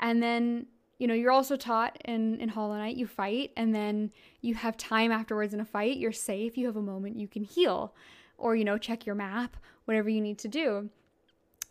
And 0.00 0.22
then 0.22 0.66
you 1.02 1.08
know 1.08 1.14
you're 1.14 1.32
also 1.32 1.56
taught 1.56 2.00
in 2.04 2.38
in 2.38 2.48
Hollow 2.48 2.76
Knight 2.76 2.94
you 2.94 3.08
fight, 3.08 3.50
and 3.56 3.74
then 3.74 4.12
you 4.40 4.54
have 4.54 4.76
time 4.76 5.10
afterwards 5.10 5.52
in 5.52 5.58
a 5.58 5.64
fight. 5.64 5.96
You're 5.96 6.12
safe. 6.12 6.56
You 6.56 6.66
have 6.66 6.76
a 6.76 6.80
moment 6.80 7.18
you 7.18 7.26
can 7.26 7.42
heal, 7.42 7.92
or 8.38 8.54
you 8.54 8.64
know 8.64 8.78
check 8.78 9.04
your 9.04 9.16
map, 9.16 9.56
whatever 9.84 10.08
you 10.08 10.20
need 10.20 10.38
to 10.38 10.46
do. 10.46 10.90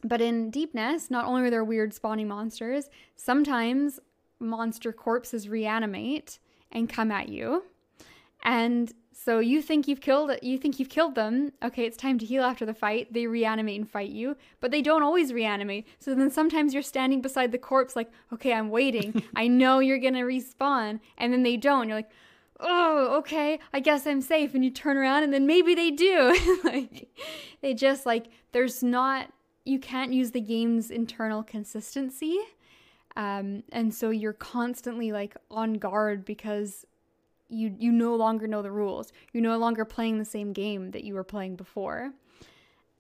But 0.03 0.19
in 0.19 0.51
Deepnest, 0.51 1.09
not 1.11 1.27
only 1.27 1.43
are 1.43 1.49
there 1.49 1.63
weird 1.63 1.93
spawning 1.93 2.27
monsters, 2.27 2.89
sometimes 3.15 4.01
monster 4.41 4.91
corpses 4.91 5.47
reanimate 5.47 6.37
and 6.69 6.89
come 6.89 7.09
at 7.09 7.29
you. 7.29 7.63
And 8.43 8.91
so 9.23 9.37
you 9.37 9.61
think 9.61 9.87
you've 9.87 10.01
killed 10.01 10.31
you 10.41 10.57
think 10.57 10.79
you've 10.79 10.89
killed 10.89 11.13
them. 11.13 11.51
Okay, 11.61 11.85
it's 11.85 11.97
time 11.97 12.17
to 12.19 12.25
heal 12.25 12.43
after 12.43 12.65
the 12.65 12.73
fight. 12.73 13.13
They 13.13 13.27
reanimate 13.27 13.79
and 13.79 13.89
fight 13.89 14.09
you, 14.09 14.35
but 14.59 14.71
they 14.71 14.81
don't 14.81 15.03
always 15.03 15.31
reanimate. 15.31 15.87
So 15.99 16.15
then 16.15 16.31
sometimes 16.31 16.73
you're 16.73 16.81
standing 16.81 17.21
beside 17.21 17.51
the 17.51 17.59
corpse 17.59 17.95
like, 17.95 18.11
"Okay, 18.33 18.51
I'm 18.51 18.69
waiting. 18.71 19.23
I 19.35 19.47
know 19.47 19.77
you're 19.77 19.99
going 19.99 20.15
to 20.15 20.21
respawn." 20.21 21.01
And 21.19 21.31
then 21.31 21.43
they 21.43 21.55
don't. 21.55 21.87
You're 21.87 21.97
like, 21.97 22.09
"Oh, 22.59 23.17
okay. 23.19 23.59
I 23.71 23.79
guess 23.79 24.07
I'm 24.07 24.21
safe." 24.21 24.55
And 24.55 24.65
you 24.65 24.71
turn 24.71 24.97
around 24.97 25.21
and 25.21 25.31
then 25.31 25.45
maybe 25.45 25.75
they 25.75 25.91
do. 25.91 26.35
like 26.63 27.09
they 27.61 27.75
just 27.75 28.07
like 28.07 28.25
there's 28.53 28.81
not 28.81 29.31
you 29.65 29.77
can't 29.77 30.13
use 30.13 30.31
the 30.31 30.41
game's 30.41 30.89
internal 30.89 31.43
consistency. 31.43 32.39
Um, 33.15 33.63
and 33.71 33.93
so 33.93 34.09
you're 34.09 34.33
constantly 34.33 35.11
like 35.11 35.35
on 35.51 35.73
guard 35.73 36.25
because 36.25 36.87
you 37.51 37.75
you 37.77 37.91
no 37.91 38.15
longer 38.15 38.47
know 38.47 38.61
the 38.61 38.71
rules. 38.71 39.11
You're 39.33 39.43
no 39.43 39.57
longer 39.57 39.85
playing 39.85 40.17
the 40.17 40.25
same 40.25 40.53
game 40.53 40.91
that 40.91 41.03
you 41.03 41.13
were 41.13 41.23
playing 41.23 41.55
before. 41.55 42.13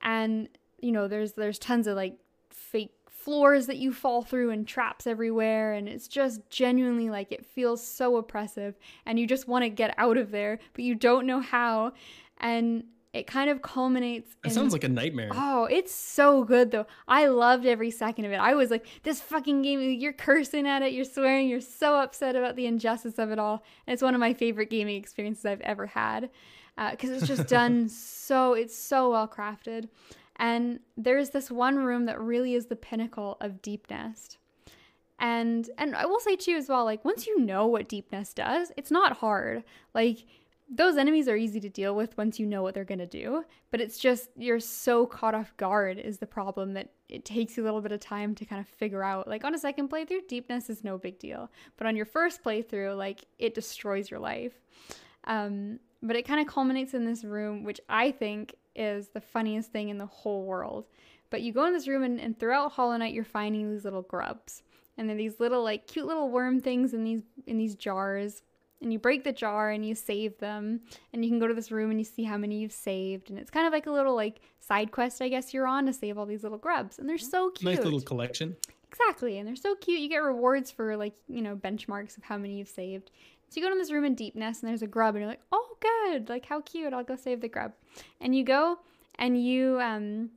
And 0.01 0.49
you 0.79 0.91
know, 0.91 1.07
there's 1.07 1.33
there's 1.33 1.59
tons 1.59 1.87
of 1.87 1.95
like 1.95 2.17
fake 2.49 2.93
floors 3.09 3.67
that 3.67 3.77
you 3.77 3.93
fall 3.93 4.23
through 4.23 4.49
and 4.49 4.67
traps 4.67 5.05
everywhere 5.05 5.73
and 5.73 5.87
it's 5.87 6.07
just 6.07 6.41
genuinely 6.49 7.07
like 7.07 7.31
it 7.31 7.45
feels 7.45 7.85
so 7.85 8.17
oppressive 8.17 8.79
and 9.05 9.19
you 9.19 9.27
just 9.27 9.47
want 9.47 9.63
to 9.63 9.69
get 9.69 9.93
out 9.97 10.17
of 10.17 10.31
there, 10.31 10.57
but 10.73 10.83
you 10.83 10.95
don't 10.95 11.27
know 11.27 11.39
how. 11.39 11.93
And 12.39 12.85
it 13.13 13.27
kind 13.27 13.49
of 13.49 13.61
culminates 13.61 14.31
It 14.43 14.47
in 14.47 14.51
sounds 14.51 14.71
like 14.71 14.85
a 14.85 14.89
nightmare. 14.89 15.29
Oh, 15.33 15.65
it's 15.65 15.93
so 15.93 16.45
good 16.45 16.71
though. 16.71 16.85
I 17.07 17.27
loved 17.27 17.65
every 17.65 17.91
second 17.91 18.25
of 18.25 18.31
it. 18.31 18.37
I 18.37 18.53
was 18.53 18.71
like, 18.71 18.85
this 19.03 19.19
fucking 19.19 19.61
game, 19.63 19.81
you're 19.99 20.13
cursing 20.13 20.65
at 20.65 20.81
it, 20.81 20.93
you're 20.93 21.03
swearing, 21.03 21.49
you're 21.49 21.59
so 21.59 21.95
upset 21.95 22.37
about 22.37 22.55
the 22.55 22.65
injustice 22.65 23.19
of 23.19 23.31
it 23.31 23.39
all. 23.39 23.63
And 23.85 23.93
it's 23.93 24.01
one 24.01 24.13
of 24.13 24.21
my 24.21 24.33
favorite 24.33 24.69
gaming 24.69 24.95
experiences 24.95 25.45
I've 25.45 25.61
ever 25.61 25.87
had 25.87 26.29
because 26.91 27.09
uh, 27.09 27.13
it's 27.15 27.27
just 27.27 27.47
done 27.49 27.89
so, 27.89 28.53
it's 28.53 28.77
so 28.77 29.11
well 29.11 29.27
crafted. 29.27 29.89
And 30.37 30.79
there's 30.95 31.31
this 31.31 31.51
one 31.51 31.77
room 31.77 32.05
that 32.05 32.19
really 32.19 32.55
is 32.55 32.67
the 32.67 32.75
pinnacle 32.77 33.37
of 33.41 33.61
Deepnest. 33.61 34.37
And 35.19 35.69
and 35.77 35.95
I 35.95 36.07
will 36.07 36.19
say 36.19 36.35
too 36.35 36.55
as 36.55 36.67
well, 36.67 36.83
like 36.83 37.05
once 37.05 37.27
you 37.27 37.39
know 37.39 37.67
what 37.67 37.87
Deepnest 37.87 38.35
does, 38.35 38.71
it's 38.75 38.89
not 38.89 39.17
hard. 39.17 39.63
Like 39.93 40.25
those 40.73 40.95
enemies 40.95 41.27
are 41.27 41.35
easy 41.35 41.59
to 41.59 41.69
deal 41.69 41.93
with 41.93 42.17
once 42.17 42.39
you 42.39 42.45
know 42.45 42.63
what 42.63 42.73
they're 42.73 42.85
going 42.85 42.99
to 42.99 43.05
do, 43.05 43.43
but 43.71 43.81
it's 43.81 43.99
just 43.99 44.29
you're 44.37 44.61
so 44.61 45.05
caught 45.05 45.35
off 45.35 45.55
guard 45.57 45.99
is 45.99 46.19
the 46.19 46.25
problem 46.25 46.73
that 46.73 46.91
it 47.09 47.25
takes 47.25 47.57
you 47.57 47.63
a 47.63 47.65
little 47.65 47.81
bit 47.81 47.91
of 47.91 47.99
time 47.99 48.33
to 48.35 48.45
kind 48.45 48.61
of 48.61 48.67
figure 48.67 49.03
out. 49.03 49.27
Like 49.27 49.43
on 49.43 49.53
a 49.53 49.59
second 49.59 49.89
playthrough, 49.89 50.29
Deepnest 50.29 50.69
is 50.69 50.81
no 50.81 50.97
big 50.97 51.19
deal, 51.19 51.51
but 51.75 51.87
on 51.87 51.97
your 51.97 52.05
first 52.05 52.41
playthrough, 52.41 52.97
like 52.97 53.25
it 53.37 53.53
destroys 53.53 54.09
your 54.09 54.21
life. 54.21 54.53
Um, 55.25 55.79
but 56.01 56.15
it 56.15 56.25
kind 56.25 56.39
of 56.39 56.47
culminates 56.47 56.93
in 56.93 57.03
this 57.03 57.25
room, 57.25 57.65
which 57.65 57.81
I 57.89 58.11
think 58.11 58.55
is 58.73 59.09
the 59.09 59.21
funniest 59.21 59.73
thing 59.73 59.89
in 59.89 59.97
the 59.97 60.05
whole 60.05 60.45
world. 60.45 60.87
But 61.29 61.41
you 61.41 61.51
go 61.51 61.65
in 61.65 61.73
this 61.73 61.87
room, 61.87 62.03
and, 62.03 62.19
and 62.19 62.39
throughout 62.39 62.71
Hollow 62.71 62.95
Knight, 62.95 63.13
you're 63.13 63.25
finding 63.25 63.69
these 63.69 63.83
little 63.83 64.01
grubs, 64.03 64.63
and 64.97 65.09
they're 65.09 65.17
these 65.17 65.41
little 65.41 65.63
like 65.63 65.85
cute 65.85 66.07
little 66.07 66.29
worm 66.29 66.61
things 66.61 66.93
in 66.93 67.03
these 67.03 67.23
in 67.45 67.57
these 67.57 67.75
jars 67.75 68.41
and 68.81 68.91
you 68.91 68.99
break 68.99 69.23
the 69.23 69.31
jar 69.31 69.69
and 69.69 69.85
you 69.85 69.95
save 69.95 70.37
them 70.39 70.81
and 71.13 71.23
you 71.23 71.29
can 71.29 71.39
go 71.39 71.47
to 71.47 71.53
this 71.53 71.71
room 71.71 71.91
and 71.91 71.99
you 71.99 72.05
see 72.05 72.23
how 72.23 72.37
many 72.37 72.59
you've 72.59 72.71
saved 72.71 73.29
and 73.29 73.37
it's 73.37 73.51
kind 73.51 73.67
of 73.67 73.73
like 73.73 73.85
a 73.85 73.91
little 73.91 74.15
like 74.15 74.41
side 74.59 74.91
quest 74.91 75.21
i 75.21 75.29
guess 75.29 75.53
you're 75.53 75.67
on 75.67 75.85
to 75.85 75.93
save 75.93 76.17
all 76.17 76.25
these 76.25 76.43
little 76.43 76.57
grubs 76.57 76.99
and 76.99 77.07
they're 77.07 77.17
so 77.17 77.49
cute 77.51 77.75
nice 77.75 77.83
little 77.83 78.01
collection. 78.01 78.55
Exactly 78.91 79.37
and 79.37 79.47
they're 79.47 79.55
so 79.55 79.73
cute. 79.75 80.01
You 80.01 80.09
get 80.09 80.17
rewards 80.17 80.69
for 80.69 80.97
like 80.97 81.13
you 81.29 81.41
know 81.41 81.55
benchmarks 81.55 82.17
of 82.17 82.23
how 82.23 82.37
many 82.37 82.57
you've 82.57 82.67
saved. 82.67 83.09
So 83.47 83.59
you 83.59 83.65
go 83.65 83.71
to 83.71 83.79
this 83.79 83.91
room 83.91 84.03
in 84.03 84.15
Deepnest 84.15 84.61
and 84.61 84.69
there's 84.69 84.81
a 84.81 84.87
grub 84.87 85.15
and 85.15 85.21
you're 85.21 85.29
like 85.29 85.41
oh 85.51 85.77
good 85.79 86.27
like 86.27 86.45
how 86.45 86.61
cute 86.61 86.93
i'll 86.93 87.03
go 87.03 87.15
save 87.15 87.39
the 87.41 87.47
grub. 87.47 87.71
And 88.19 88.35
you 88.35 88.43
go 88.43 88.79
and 89.15 89.41
you 89.41 89.79
um 89.79 90.31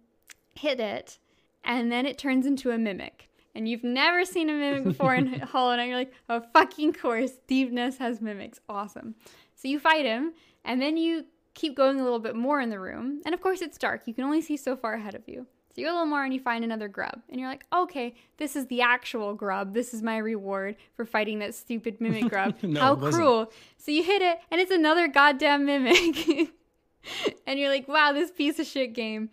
hit 0.54 0.78
it 0.78 1.18
and 1.64 1.90
then 1.90 2.06
it 2.06 2.16
turns 2.16 2.46
into 2.46 2.70
a 2.70 2.78
mimic 2.78 3.28
and 3.55 3.68
you've 3.68 3.85
never 3.85 4.24
seen 4.24 4.51
a 4.51 4.52
mimic 4.52 4.85
before 4.85 5.14
in 5.14 5.26
Hollow 5.40 5.76
Knight, 5.76 5.86
you're 5.86 5.97
like, 5.97 6.12
oh, 6.28 6.43
fucking 6.52 6.94
course, 6.94 7.32
Deepnest 7.48 7.98
has 7.98 8.20
mimics. 8.20 8.60
Awesome. 8.68 9.14
So 9.55 9.68
you 9.68 9.78
fight 9.78 10.05
him, 10.05 10.32
and 10.64 10.82
then 10.82 10.97
you 10.97 11.24
keep 11.55 11.76
going 11.76 12.01
a 12.01 12.02
little 12.02 12.18
bit 12.18 12.35
more 12.35 12.60
in 12.60 12.70
the 12.70 12.81
room. 12.81 13.20
And 13.24 13.35
of 13.35 13.40
course, 13.40 13.60
it's 13.60 13.78
dark. 13.78 14.02
You 14.06 14.14
can 14.14 14.24
only 14.24 14.43
see 14.43 14.56
so 14.56 14.76
far 14.76 14.94
ahead 14.94 15.14
of 15.14 15.22
you. 15.26 15.47
So 15.74 15.81
you 15.81 15.89
go 15.89 15.93
a 15.93 15.94
little 15.94 16.06
more 16.06 16.22
and 16.22 16.32
you 16.32 16.39
find 16.39 16.62
another 16.62 16.86
grub. 16.86 17.20
And 17.28 17.40
you're 17.40 17.48
like, 17.48 17.64
okay, 17.72 18.14
this 18.36 18.55
is 18.55 18.66
the 18.66 18.82
actual 18.82 19.35
grub. 19.35 19.74
This 19.74 19.93
is 19.93 20.02
my 20.02 20.18
reward 20.18 20.76
for 20.94 21.05
fighting 21.05 21.40
that 21.40 21.55
stupid 21.55 22.01
mimic 22.01 22.28
grub. 22.28 22.55
no, 22.62 22.81
How 22.81 22.97
cruel. 22.97 23.52
So 23.76 23.90
you 23.90 24.05
hit 24.05 24.22
it, 24.22 24.39
and 24.51 24.60
it's 24.60 24.70
another 24.70 25.09
goddamn 25.09 25.64
mimic. 25.64 26.51
and 27.47 27.59
you're 27.59 27.70
like, 27.70 27.89
wow, 27.89 28.12
this 28.12 28.31
piece 28.31 28.60
of 28.60 28.66
shit 28.66 28.93
game. 28.93 29.31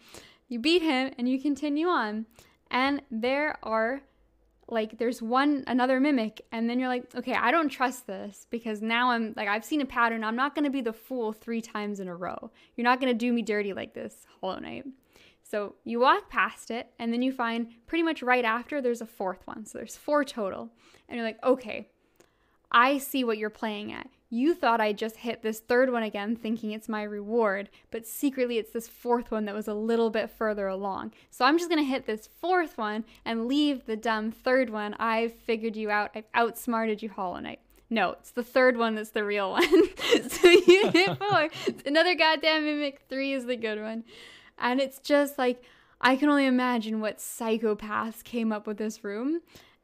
You 0.48 0.60
beat 0.60 0.82
him, 0.82 1.12
and 1.18 1.30
you 1.30 1.40
continue 1.40 1.88
on. 1.88 2.26
And 2.72 3.04
there 3.12 3.58
are 3.62 4.02
like 4.72 4.98
there's 4.98 5.22
one 5.22 5.64
another 5.68 6.00
mimic 6.00 6.42
and 6.52 6.70
then 6.70 6.80
you're 6.80 6.88
like 6.88 7.14
okay 7.16 7.34
i 7.34 7.52
don't 7.52 7.70
trust 7.70 8.08
this 8.08 8.48
because 8.50 8.82
now 8.82 9.12
i'm 9.12 9.34
like 9.36 9.48
i've 9.48 9.66
seen 9.66 9.82
a 9.82 9.86
pattern. 9.86 10.24
I'm 10.24 10.36
not 10.36 10.56
going 10.56 10.64
to 10.66 10.72
be 10.72 10.82
the 10.82 10.94
fool 10.94 11.34
three 11.34 11.62
times 11.62 12.00
in 12.00 12.08
a 12.08 12.16
row. 12.16 12.52
You're 12.76 12.86
not 12.86 13.00
going 13.00 13.12
to 13.12 13.18
do 13.18 13.34
me 13.34 13.42
dirty 13.42 13.74
like 13.74 13.94
this 13.94 14.26
hollow 14.40 14.60
knight. 14.60 14.86
So 15.44 15.76
you 15.84 16.00
walk 16.00 16.30
past 16.30 16.72
it 16.72 16.88
and 16.98 17.12
then 17.12 17.22
you 17.22 17.32
find 17.32 17.68
pretty 17.88 18.04
much 18.04 18.24
right 18.24 18.46
after 18.46 18.82
there's 18.82 19.02
a 19.02 19.06
fourth 19.06 19.46
one. 19.46 19.66
So 19.66 19.78
there's 19.78 19.98
four 19.98 20.24
total. 20.24 20.70
And 21.10 21.18
you're 21.18 21.28
like 21.28 21.44
okay 21.44 21.90
i 22.72 22.98
see 22.98 23.24
what 23.24 23.38
you're 23.38 23.50
playing 23.50 23.92
at 23.92 24.08
you 24.32 24.56
thought 24.56 24.80
I 24.80 24.94
just 24.94 25.18
hit 25.18 25.42
this 25.42 25.60
third 25.60 25.92
one 25.92 26.04
again, 26.04 26.38
thinking 26.38 26.72
it's 26.72 26.88
my 26.88 27.04
reward, 27.04 27.70
but 27.92 28.08
secretly 28.08 28.58
it's 28.58 28.72
this 28.72 28.88
fourth 28.88 29.30
one 29.30 29.44
that 29.46 29.54
was 29.54 29.68
a 29.68 29.74
little 29.74 30.10
bit 30.10 30.30
further 30.30 30.68
along. 30.68 31.12
So 31.30 31.44
I'm 31.44 31.58
just 31.58 31.70
gonna 31.70 31.84
hit 31.84 32.06
this 32.06 32.28
fourth 32.28 32.78
one 32.78 33.04
and 33.26 33.48
leave 33.48 33.86
the 33.86 33.98
dumb 33.98 34.32
third 34.32 34.70
one. 34.70 34.96
I've 34.98 35.34
figured 35.34 35.76
you 35.76 35.92
out. 35.92 36.12
I've 36.16 36.26
outsmarted 36.34 37.04
you, 37.04 37.10
Hollow 37.10 37.40
Knight. 37.40 37.60
No, 37.90 38.12
it's 38.12 38.32
the 38.32 38.44
third 38.44 38.78
one 38.78 38.96
that's 38.96 39.10
the 39.10 39.26
real 39.26 39.52
one. 39.52 39.64
so 40.30 40.48
you 40.48 40.90
hit 40.92 41.18
four. 41.18 41.50
Another 41.86 42.16
goddamn 42.16 42.64
mimic. 42.64 43.02
Three 43.10 43.34
is 43.34 43.46
the 43.46 43.58
good 43.58 43.82
one. 43.82 44.06
And 44.58 44.80
it's 44.80 45.00
just 45.00 45.38
like, 45.38 45.62
I 46.00 46.16
can 46.16 46.30
only 46.30 46.46
imagine 46.46 47.02
what 47.02 47.18
psychopaths 47.18 48.24
came 48.24 48.54
up 48.54 48.66
with 48.66 48.78
this 48.78 49.04
room. 49.04 49.42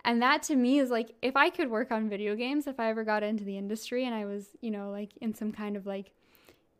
And 0.07 0.21
that 0.21 0.41
to 0.43 0.55
me 0.55 0.79
is 0.79 0.89
like 0.89 1.11
if 1.21 1.35
I 1.35 1.49
could 1.49 1.69
work 1.69 1.91
on 1.91 2.07
video 2.07 2.33
games, 2.33 2.65
if 2.65 2.79
I 2.79 2.89
ever 2.89 3.03
got 3.03 3.23
into 3.23 3.43
the 3.43 3.57
industry 3.57 4.05
and 4.05 4.15
I 4.15 4.23
was, 4.23 4.47
you 4.61 4.71
know, 4.71 4.89
like 4.89 5.09
in 5.19 5.35
some 5.35 5.51
kind 5.51 5.75
of 5.75 5.85
like 5.85 6.11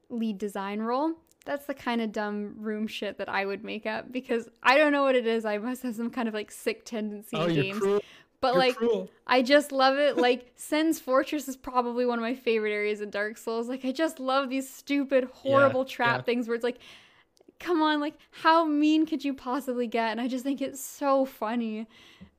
lead 0.09 0.37
design 0.37 0.79
role, 0.79 1.11
that's 1.45 1.65
the 1.65 1.73
kind 1.73 2.01
of 2.01 2.13
dumb 2.13 2.55
room 2.57 2.87
shit 2.87 3.17
that 3.17 3.27
I 3.27 3.45
would 3.45 3.65
make 3.65 3.85
up 3.85 4.13
because 4.13 4.47
I 4.63 4.77
don't 4.77 4.93
know 4.93 5.03
what 5.03 5.15
it 5.15 5.27
is. 5.27 5.43
I 5.43 5.57
must 5.57 5.83
have 5.83 5.95
some 5.95 6.09
kind 6.09 6.29
of 6.29 6.33
like 6.33 6.51
sick 6.51 6.85
tendency 6.85 7.35
oh, 7.35 7.47
in 7.47 7.55
games. 7.55 7.79
Cruel. 7.79 8.01
But 8.39 8.53
you're 8.53 8.59
like 8.59 8.75
cruel. 8.77 9.09
I 9.25 9.41
just 9.41 9.73
love 9.73 9.97
it. 9.97 10.15
Like 10.15 10.51
Sen's 10.55 11.01
Fortress 11.01 11.49
is 11.49 11.57
probably 11.57 12.05
one 12.05 12.19
of 12.19 12.23
my 12.23 12.35
favorite 12.35 12.71
areas 12.71 13.01
in 13.01 13.09
Dark 13.09 13.37
Souls. 13.37 13.67
Like 13.67 13.83
I 13.83 13.91
just 13.91 14.21
love 14.21 14.49
these 14.49 14.69
stupid, 14.69 15.27
horrible 15.33 15.81
yeah, 15.81 15.93
trap 15.95 16.17
yeah. 16.19 16.23
things 16.23 16.47
where 16.47 16.55
it's 16.55 16.63
like 16.63 16.79
come 17.59 17.81
on, 17.81 17.99
like 17.99 18.15
how 18.31 18.65
mean 18.65 19.05
could 19.05 19.23
you 19.23 19.33
possibly 19.33 19.87
get? 19.87 20.11
And 20.11 20.21
I 20.21 20.27
just 20.27 20.43
think 20.43 20.61
it's 20.61 20.81
so 20.81 21.25
funny. 21.25 21.87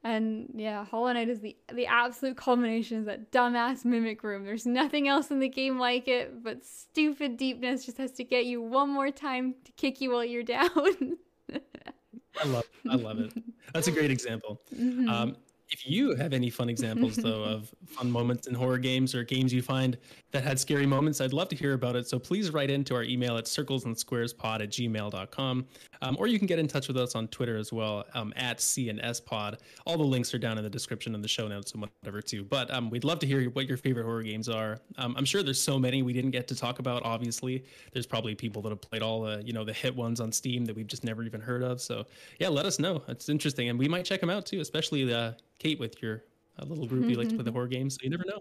And 0.05 0.53
yeah, 0.55 0.85
Hollow 0.85 1.13
Knight 1.13 1.29
is 1.29 1.41
the 1.41 1.57
the 1.73 1.87
absolute 1.87 2.37
culmination 2.37 2.99
of 2.99 3.05
that 3.07 3.33
dumbass 3.33 3.85
mimic 3.85 4.23
room. 4.23 4.45
There's 4.45 4.67
nothing 4.67 5.09
else 5.09 5.31
in 5.31 5.41
the 5.41 5.49
game 5.49 5.79
like 5.79 6.09
it, 6.09 6.43
but 6.43 6.65
stupid 6.65 7.37
Deepnest 7.37 7.87
just 7.87 7.99
has 7.99 8.13
to 8.13 8.25
get 8.25 8.47
you 8.47 8.63
one 8.63 8.91
more 8.91 9.11
time 9.11 9.55
to 9.65 9.73
kick 9.73 10.01
you 10.01 10.11
while 10.11 10.25
you're 10.25 10.43
down. 10.45 11.19
I 11.53 12.47
love 12.47 12.65
I 12.89 12.95
love 12.95 13.19
it. 13.19 13.33
That's 13.75 13.89
a 13.89 13.93
great 13.93 14.11
example. 14.11 14.61
Mm-hmm. 14.79 15.09
Um, 15.09 15.37
if 15.71 15.87
you 15.87 16.15
have 16.15 16.33
any 16.33 16.51
fun 16.51 16.69
examples 16.69 17.17
though 17.17 17.43
of 17.55 17.75
fun 17.87 18.11
moments 18.11 18.47
in 18.47 18.55
horror 18.55 18.79
games 18.79 19.15
or 19.15 19.25
games 19.25 19.53
you 19.53 19.63
find 19.63 19.99
that 20.31 20.43
had 20.43 20.59
scary 20.59 20.87
moments 20.87 21.21
i'd 21.21 21.33
love 21.33 21.49
to 21.49 21.57
hear 21.57 21.75
about 21.75 21.97
it. 21.97 22.09
So 22.09 22.19
please 22.19 22.51
write 22.51 22.71
into 22.71 22.95
our 22.95 23.03
email 23.03 23.37
at 23.37 23.45
circlesandSquaresPod 23.45 24.63
at 24.63 24.71
gmail.com 24.71 25.67
um, 26.03 26.17
or 26.19 26.27
you 26.27 26.39
can 26.39 26.47
get 26.47 26.59
in 26.59 26.69
touch 26.69 26.89
with 26.89 26.97
us 26.97 27.15
on 27.15 27.29
twitter 27.29 27.57
as 27.57 27.73
well 27.73 28.05
um, 28.15 28.33
at 28.37 28.59
cnspod 28.59 29.59
all 29.87 29.97
the 29.97 30.03
links 30.03 30.35
are 30.35 30.39
down 30.39 30.59
in 30.59 30.65
the 30.65 30.71
description 30.71 31.15
and 31.15 31.23
the 31.23 31.29
show 31.29 31.49
notes 31.49 31.73
and 31.73 31.83
whatever 31.83 32.23
too. 32.23 32.45
But 32.45 32.71
um, 32.71 32.91
we'd 32.91 33.05
love 33.05 33.19
to 33.21 33.27
hear 33.27 33.45
what 33.51 33.67
your 33.67 33.77
favorite 33.77 34.05
horror 34.05 34.23
games 34.23 34.49
are. 34.49 34.79
Um, 34.97 35.15
i'm 35.17 35.25
sure 35.25 35.43
there's 35.43 35.61
so 35.61 35.79
many 35.79 36.03
we 36.03 36.13
didn't 36.13 36.31
get 36.31 36.49
to 36.49 36.55
talk 36.55 36.79
about 36.79 37.03
obviously. 37.05 37.65
There's 37.93 38.07
probably 38.07 38.35
people 38.35 38.63
that 38.63 38.71
have 38.71 38.81
played 38.81 39.03
all 39.03 39.23
the 39.23 39.43
you 39.45 39.53
know 39.53 39.65
the 39.65 39.73
hit 39.73 39.95
ones 39.95 40.21
on 40.21 40.33
steam 40.33 40.65
that 40.67 40.77
we've 40.77 40.87
just 40.87 41.05
never 41.05 41.23
even 41.23 41.41
heard 41.41 41.63
of. 41.63 41.81
So 41.81 42.07
yeah 42.39 42.49
let 42.49 42.67
us 42.67 42.79
know. 42.79 43.03
It's 43.09 43.29
interesting 43.29 43.69
and 43.69 43.79
we 43.79 43.89
might 43.89 44.05
check 44.05 44.21
them 44.21 44.31
out 44.31 44.47
too 44.47 44.61
especially 44.61 45.05
the 45.05 45.37
Kate 45.59 45.79
with 45.79 46.03
your 46.03 46.25
uh, 46.61 46.65
little 46.65 46.87
group 46.87 47.09
you 47.09 47.17
like 47.17 47.29
to 47.29 47.35
play 47.35 47.45
the 47.45 47.53
horror 47.53 47.69
games. 47.69 47.95
So 47.95 48.01
you 48.03 48.11
never 48.11 48.25
know. 48.27 48.41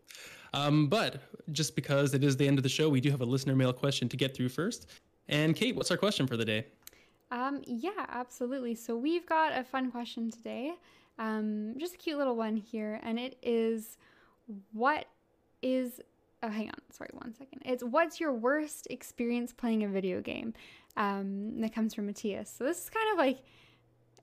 Um, 0.53 0.88
but 0.88 1.22
just 1.52 1.76
because 1.76 2.14
it 2.14 2.23
is 2.23 2.38
the 2.38 2.48
end 2.48 2.57
of 2.57 2.64
the 2.64 2.69
show, 2.69 2.89
we 2.89 3.02
do 3.02 3.11
have 3.11 3.22
a 3.22 3.26
listener 3.26 3.56
mail 3.56 3.73
question 3.73 4.10
to 4.10 4.18
get 4.18 4.35
through 4.35 4.49
first. 4.49 4.88
And 5.27 5.56
Kate, 5.56 5.76
what's 5.76 5.91
our 5.91 5.98
question 5.98 6.26
for 6.27 6.38
the 6.38 6.45
day? 6.45 6.65
Um, 7.31 7.61
yeah, 7.65 8.06
absolutely. 8.10 8.76
So 8.76 8.95
we've 8.95 9.26
got 9.26 9.57
a 9.57 9.64
fun 9.64 9.91
question 9.91 10.31
today. 10.31 10.73
Um, 11.19 11.73
just 11.77 11.95
a 11.95 11.98
cute 11.98 12.18
little 12.18 12.35
one 12.35 12.56
here, 12.56 12.99
and 13.03 13.19
it 13.19 13.38
is, 13.41 13.98
what 14.72 15.07
is? 15.61 15.99
Oh, 16.44 16.49
hang 16.49 16.68
on. 16.68 16.76
Sorry, 16.91 17.10
one 17.14 17.34
second. 17.34 17.64
It's 17.65 17.84
what's 17.84 18.19
your 18.19 18.34
worst 18.34 18.88
experience 18.91 19.52
playing 19.52 19.84
a 19.84 19.88
video 19.88 20.22
game? 20.22 20.53
Um, 20.95 21.60
that 21.61 21.73
comes 21.73 21.94
from 21.94 22.07
Mattias. 22.07 22.56
So 22.56 22.64
this 22.64 22.84
is 22.84 22.89
kind 22.89 23.11
of 23.11 23.18
like 23.18 23.39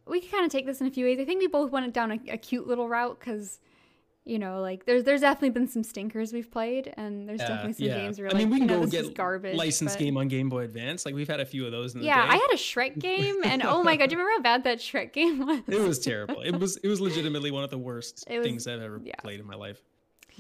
we 0.07 0.21
can 0.21 0.31
kind 0.31 0.45
of 0.45 0.53
take 0.53 0.67
this 0.67 0.81
in 0.81 0.87
a 0.87 0.91
few 0.91 1.05
ways. 1.07 1.19
I 1.19 1.25
think 1.25 1.41
we 1.41 1.47
both 1.47 1.71
went 1.71 1.93
down 1.93 2.13
a, 2.13 2.19
a 2.31 2.37
cute 2.37 2.67
little 2.67 2.89
route 2.89 3.19
because 3.19 3.61
you 4.27 4.39
know, 4.39 4.63
like 4.63 4.87
there's 4.87 5.05
there's 5.05 5.21
definitely 5.21 5.51
been 5.51 5.69
some 5.69 5.85
stinkers 5.85 6.33
we've 6.33 6.51
played, 6.51 6.95
and 6.97 7.29
there's 7.29 7.43
uh, 7.43 7.49
definitely 7.49 7.75
some 7.75 7.87
yeah. 7.87 7.97
games 7.97 8.19
where 8.19 8.31
I 8.31 8.35
mean, 8.35 8.49
we 8.49 8.59
can 8.59 8.67
go 8.67 8.87
get 8.87 9.15
garbage 9.15 9.55
licensed 9.55 9.99
game 9.99 10.17
on 10.17 10.29
Game 10.29 10.49
Boy 10.49 10.63
Advance. 10.63 11.05
Like 11.05 11.15
we've 11.15 11.29
had 11.29 11.41
a 11.41 11.45
few 11.45 11.67
of 11.67 11.73
those. 11.73 11.95
In 11.95 12.03
yeah, 12.03 12.27
I 12.27 12.37
had 12.37 12.51
a 12.53 12.57
Shrek 12.57 12.99
game, 12.99 13.37
and 13.45 13.63
oh 13.63 13.83
my 13.83 13.97
god, 13.97 14.09
do 14.09 14.17
you 14.17 14.23
remember 14.23 14.39
how 14.39 14.43
bad 14.43 14.65
that 14.65 14.79
Shrek 14.79 15.13
game 15.13 15.39
was? 15.47 15.61
It 15.69 15.81
was 15.81 15.99
terrible. 15.99 16.41
It 16.41 16.59
was 16.59 16.79
it 16.79 16.89
was 16.89 17.03
legitimately 17.03 17.51
one 17.51 17.65
of 17.65 17.71
the 17.71 17.79
worst 17.79 18.25
was, 18.31 18.43
things 18.43 18.67
I've 18.67 18.81
ever 18.81 18.99
yeah. 19.05 19.15
played 19.19 19.41
in 19.41 19.47
my 19.47 19.57
life. 19.57 19.83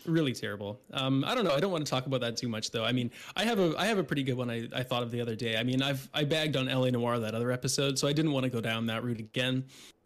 Really 0.06 0.32
terrible. 0.32 0.80
Um, 0.92 1.24
I 1.24 1.34
don't 1.34 1.44
know. 1.44 1.54
I 1.54 1.60
don't 1.60 1.72
want 1.72 1.84
to 1.84 1.90
talk 1.90 2.06
about 2.06 2.20
that 2.20 2.36
too 2.36 2.48
much, 2.48 2.70
though. 2.70 2.84
I 2.84 2.92
mean, 2.92 3.10
I 3.36 3.44
have 3.44 3.58
a 3.58 3.74
I 3.78 3.86
have 3.86 3.98
a 3.98 4.04
pretty 4.04 4.22
good 4.22 4.36
one. 4.36 4.50
I, 4.50 4.68
I 4.74 4.82
thought 4.82 5.02
of 5.02 5.10
the 5.10 5.20
other 5.20 5.34
day. 5.34 5.56
I 5.56 5.62
mean, 5.62 5.82
I've 5.82 6.08
I 6.12 6.24
bagged 6.24 6.56
on 6.56 6.66
LA 6.66 6.90
Noire 6.90 7.18
that 7.18 7.34
other 7.34 7.50
episode, 7.50 7.98
so 7.98 8.06
I 8.06 8.12
didn't 8.12 8.32
want 8.32 8.44
to 8.44 8.50
go 8.50 8.60
down 8.60 8.86
that 8.86 9.02
route 9.02 9.20
again. 9.20 9.64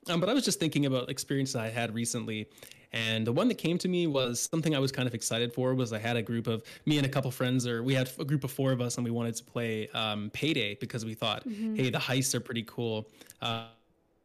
Um, 0.09 0.21
but 0.21 0.29
I 0.29 0.35
was 0.35 0.45
just 0.45 0.61
thinking 0.61 0.87
about 0.87 1.11
experiences 1.11 1.57
I 1.57 1.69
had 1.69 1.95
recently, 1.95 2.49
and 2.93 3.27
the 3.27 3.33
one 3.33 3.49
that 3.49 3.57
came 3.57 3.77
to 3.79 3.89
me 3.89 4.07
was 4.07 4.49
something 4.51 4.75
I 4.75 4.79
was 4.79 4.93
kind 4.93 5.07
of 5.09 5.15
excited 5.15 5.53
for. 5.53 5.75
Was 5.75 5.93
I 5.93 5.99
had 5.99 6.17
a 6.17 6.23
group 6.23 6.47
of 6.47 6.63
me 6.87 6.97
and 6.97 7.07
a 7.07 7.09
couple 7.09 7.31
friends, 7.31 7.67
or 7.67 7.83
we 7.83 7.95
had 7.95 8.11
a 8.19 8.25
group 8.25 8.45
of 8.45 8.51
four 8.51 8.73
of 8.73 8.81
us, 8.81 8.97
and 8.97 9.05
we 9.05 9.11
wanted 9.11 9.35
to 9.37 9.45
play 9.45 9.89
um, 9.89 10.31
Payday 10.33 10.77
because 10.77 11.05
we 11.05 11.15
thought, 11.15 11.47
mm-hmm. 11.47 11.75
hey, 11.75 11.91
the 11.91 11.99
heists 11.99 12.35
are 12.35 12.41
pretty 12.41 12.65
cool. 12.67 13.09
Uh, 13.43 13.67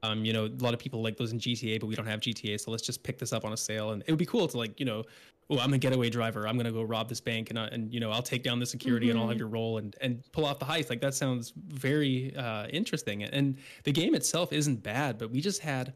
um, 0.03 0.25
you 0.25 0.33
know, 0.33 0.45
a 0.45 0.63
lot 0.63 0.73
of 0.73 0.79
people 0.79 1.01
like 1.01 1.17
those 1.17 1.31
in 1.31 1.39
GTA, 1.39 1.79
but 1.79 1.87
we 1.87 1.95
don't 1.95 2.05
have 2.05 2.19
GTA, 2.19 2.59
so 2.59 2.71
let's 2.71 2.83
just 2.83 3.03
pick 3.03 3.17
this 3.17 3.31
up 3.31 3.45
on 3.45 3.53
a 3.53 3.57
sale, 3.57 3.91
and 3.91 4.03
it 4.05 4.11
would 4.11 4.19
be 4.19 4.25
cool 4.25 4.47
to 4.49 4.57
like, 4.57 4.77
you 4.79 4.85
know, 4.85 5.03
oh, 5.49 5.59
I'm 5.59 5.73
a 5.73 5.77
getaway 5.77 6.09
driver. 6.09 6.47
I'm 6.47 6.57
gonna 6.57 6.71
go 6.71 6.83
rob 6.83 7.09
this 7.09 7.21
bank, 7.21 7.49
and 7.49 7.59
uh, 7.59 7.69
and 7.71 7.93
you 7.93 7.99
know, 7.99 8.11
I'll 8.11 8.23
take 8.23 8.43
down 8.43 8.59
the 8.59 8.65
security, 8.65 9.07
mm-hmm. 9.07 9.11
and 9.11 9.19
I'll 9.19 9.27
have 9.27 9.35
mm-hmm. 9.35 9.39
your 9.39 9.49
role, 9.49 9.77
and 9.77 9.95
and 10.01 10.23
pull 10.31 10.45
off 10.45 10.59
the 10.59 10.65
heist. 10.65 10.89
Like 10.89 11.01
that 11.01 11.13
sounds 11.13 11.53
very 11.55 12.35
uh, 12.35 12.67
interesting, 12.67 13.23
and 13.23 13.57
the 13.83 13.91
game 13.91 14.15
itself 14.15 14.53
isn't 14.53 14.83
bad, 14.83 15.17
but 15.17 15.31
we 15.31 15.41
just 15.41 15.61
had 15.61 15.93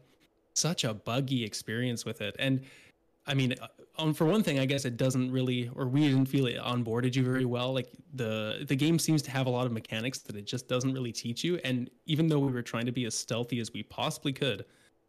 such 0.54 0.84
a 0.84 0.94
buggy 0.94 1.44
experience 1.44 2.04
with 2.04 2.20
it, 2.20 2.36
and 2.38 2.62
I 3.28 3.34
mean, 3.34 3.54
uh, 3.60 3.66
um, 3.98 4.14
for 4.14 4.24
one 4.24 4.42
thing, 4.42 4.58
I 4.58 4.64
guess 4.64 4.84
it 4.84 4.96
doesn't 4.96 5.30
really, 5.30 5.70
or 5.74 5.86
we 5.86 6.00
didn't 6.08 6.26
feel 6.26 6.46
it 6.46 6.56
onboarded 6.56 7.14
you 7.14 7.24
very 7.24 7.44
well. 7.44 7.74
Like 7.74 7.88
the 8.14 8.64
the 8.66 8.76
game 8.76 8.98
seems 8.98 9.22
to 9.22 9.30
have 9.30 9.46
a 9.46 9.50
lot 9.50 9.66
of 9.66 9.72
mechanics 9.72 10.18
that 10.20 10.36
it 10.36 10.46
just 10.46 10.68
doesn't 10.68 10.92
really 10.92 11.12
teach 11.12 11.44
you. 11.44 11.60
And 11.64 11.90
even 12.06 12.28
though 12.28 12.38
we 12.38 12.52
were 12.52 12.62
trying 12.62 12.86
to 12.86 12.92
be 12.92 13.04
as 13.04 13.14
stealthy 13.14 13.60
as 13.60 13.72
we 13.72 13.82
possibly 13.82 14.32
could, 14.32 14.64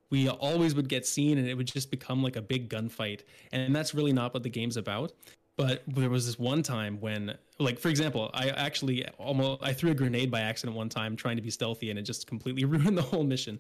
we 0.10 0.28
always 0.30 0.76
would 0.76 0.90
get 0.90 1.06
seen, 1.06 1.38
and 1.38 1.48
it 1.48 1.56
would 1.56 1.68
just 1.68 1.92
become 1.92 2.24
like 2.24 2.36
a 2.36 2.42
big 2.42 2.70
gunfight. 2.70 3.22
And 3.52 3.76
that's 3.76 3.94
really 3.94 4.14
not 4.14 4.34
what 4.34 4.44
the 4.44 4.50
game's 4.50 4.78
about. 4.78 5.14
But 5.56 5.84
there 5.88 6.10
was 6.10 6.26
this 6.26 6.40
one 6.40 6.64
time 6.64 7.02
when, 7.02 7.38
like, 7.60 7.80
for 7.80 7.90
example, 7.90 8.32
I 8.34 8.50
actually 8.50 9.06
almost 9.18 9.62
I 9.62 9.74
threw 9.74 9.92
a 9.92 9.94
grenade 9.94 10.32
by 10.32 10.40
accident 10.40 10.78
one 10.78 10.88
time 10.88 11.16
trying 11.16 11.36
to 11.36 11.42
be 11.42 11.52
stealthy, 11.52 11.90
and 11.90 12.00
it 12.00 12.04
just 12.04 12.28
completely 12.28 12.66
ruined 12.66 12.98
the 12.98 13.02
whole 13.02 13.24
mission. 13.24 13.60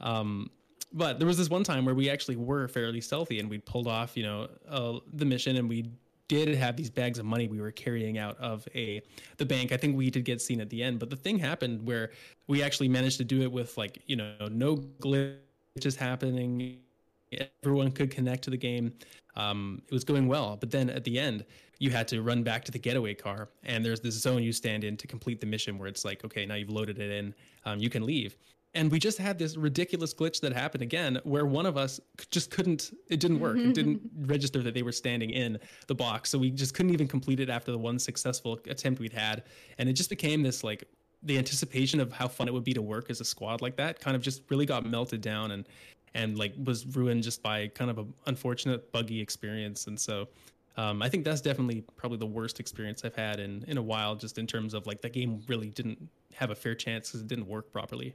Um, 0.00 0.50
but 0.92 1.18
there 1.18 1.26
was 1.26 1.38
this 1.38 1.48
one 1.48 1.64
time 1.64 1.84
where 1.84 1.94
we 1.94 2.10
actually 2.10 2.36
were 2.36 2.68
fairly 2.68 3.00
stealthy 3.00 3.38
and 3.38 3.48
we 3.48 3.58
pulled 3.58 3.86
off, 3.86 4.16
you 4.16 4.22
know, 4.24 4.48
uh, 4.68 4.98
the 5.14 5.24
mission 5.24 5.56
and 5.56 5.68
we 5.68 5.90
did 6.28 6.54
have 6.54 6.76
these 6.76 6.90
bags 6.90 7.18
of 7.18 7.24
money 7.24 7.48
we 7.48 7.60
were 7.60 7.70
carrying 7.70 8.18
out 8.18 8.38
of 8.38 8.66
a 8.74 9.02
the 9.38 9.44
bank. 9.44 9.72
I 9.72 9.76
think 9.76 9.96
we 9.96 10.10
did 10.10 10.24
get 10.24 10.40
seen 10.40 10.60
at 10.60 10.70
the 10.70 10.82
end, 10.82 10.98
but 10.98 11.10
the 11.10 11.16
thing 11.16 11.38
happened 11.38 11.86
where 11.86 12.10
we 12.46 12.62
actually 12.62 12.88
managed 12.88 13.18
to 13.18 13.24
do 13.24 13.42
it 13.42 13.50
with 13.50 13.76
like, 13.76 14.02
you 14.06 14.16
know, 14.16 14.48
no 14.50 14.76
glitches 15.76 15.96
happening. 15.96 16.78
Everyone 17.64 17.90
could 17.90 18.10
connect 18.10 18.44
to 18.44 18.50
the 18.50 18.56
game. 18.56 18.92
Um, 19.36 19.82
it 19.86 19.94
was 19.94 20.04
going 20.04 20.28
well, 20.28 20.56
but 20.56 20.70
then 20.70 20.90
at 20.90 21.04
the 21.04 21.18
end, 21.18 21.44
you 21.78 21.90
had 21.90 22.06
to 22.08 22.20
run 22.20 22.42
back 22.42 22.64
to 22.64 22.72
the 22.72 22.78
getaway 22.78 23.14
car, 23.14 23.48
and 23.64 23.84
there's 23.84 24.00
this 24.00 24.14
zone 24.14 24.42
you 24.42 24.52
stand 24.52 24.84
in 24.84 24.96
to 24.98 25.06
complete 25.06 25.40
the 25.40 25.46
mission 25.46 25.78
where 25.78 25.88
it's 25.88 26.04
like, 26.04 26.24
okay, 26.24 26.44
now 26.44 26.54
you've 26.54 26.70
loaded 26.70 26.98
it 26.98 27.10
in, 27.10 27.34
um, 27.64 27.78
you 27.78 27.88
can 27.88 28.04
leave 28.04 28.36
and 28.74 28.90
we 28.90 28.98
just 28.98 29.18
had 29.18 29.38
this 29.38 29.56
ridiculous 29.56 30.14
glitch 30.14 30.40
that 30.40 30.52
happened 30.52 30.82
again 30.82 31.20
where 31.24 31.44
one 31.44 31.66
of 31.66 31.76
us 31.76 32.00
just 32.30 32.50
couldn't 32.50 32.92
it 33.08 33.20
didn't 33.20 33.40
work 33.40 33.56
it 33.58 33.74
didn't 33.74 34.00
register 34.20 34.62
that 34.62 34.74
they 34.74 34.82
were 34.82 34.92
standing 34.92 35.30
in 35.30 35.58
the 35.86 35.94
box 35.94 36.30
so 36.30 36.38
we 36.38 36.50
just 36.50 36.74
couldn't 36.74 36.92
even 36.92 37.06
complete 37.06 37.40
it 37.40 37.50
after 37.50 37.70
the 37.70 37.78
one 37.78 37.98
successful 37.98 38.58
attempt 38.68 39.00
we'd 39.00 39.12
had 39.12 39.44
and 39.78 39.88
it 39.88 39.92
just 39.92 40.10
became 40.10 40.42
this 40.42 40.64
like 40.64 40.84
the 41.22 41.38
anticipation 41.38 42.00
of 42.00 42.12
how 42.12 42.28
fun 42.28 42.48
it 42.48 42.54
would 42.54 42.64
be 42.64 42.74
to 42.74 42.82
work 42.82 43.10
as 43.10 43.20
a 43.20 43.24
squad 43.24 43.60
like 43.60 43.76
that 43.76 44.00
kind 44.00 44.16
of 44.16 44.22
just 44.22 44.42
really 44.50 44.66
got 44.66 44.84
melted 44.84 45.20
down 45.20 45.52
and 45.52 45.68
and 46.14 46.38
like 46.38 46.52
was 46.64 46.84
ruined 46.96 47.22
just 47.22 47.42
by 47.42 47.68
kind 47.68 47.90
of 47.90 47.98
an 47.98 48.12
unfortunate 48.26 48.90
buggy 48.92 49.20
experience 49.20 49.86
and 49.86 49.98
so 49.98 50.28
um, 50.76 51.02
I 51.02 51.08
think 51.10 51.24
that's 51.24 51.42
definitely 51.42 51.84
probably 51.96 52.16
the 52.16 52.26
worst 52.26 52.58
experience 52.58 53.04
I've 53.04 53.14
had 53.14 53.40
in 53.40 53.62
in 53.68 53.76
a 53.76 53.82
while, 53.82 54.16
just 54.16 54.38
in 54.38 54.46
terms 54.46 54.72
of 54.72 54.86
like 54.86 55.02
the 55.02 55.10
game 55.10 55.42
really 55.46 55.68
didn't 55.68 56.08
have 56.34 56.50
a 56.50 56.54
fair 56.54 56.74
chance 56.74 57.10
because 57.10 57.20
it 57.20 57.28
didn't 57.28 57.46
work 57.46 57.70
properly. 57.72 58.14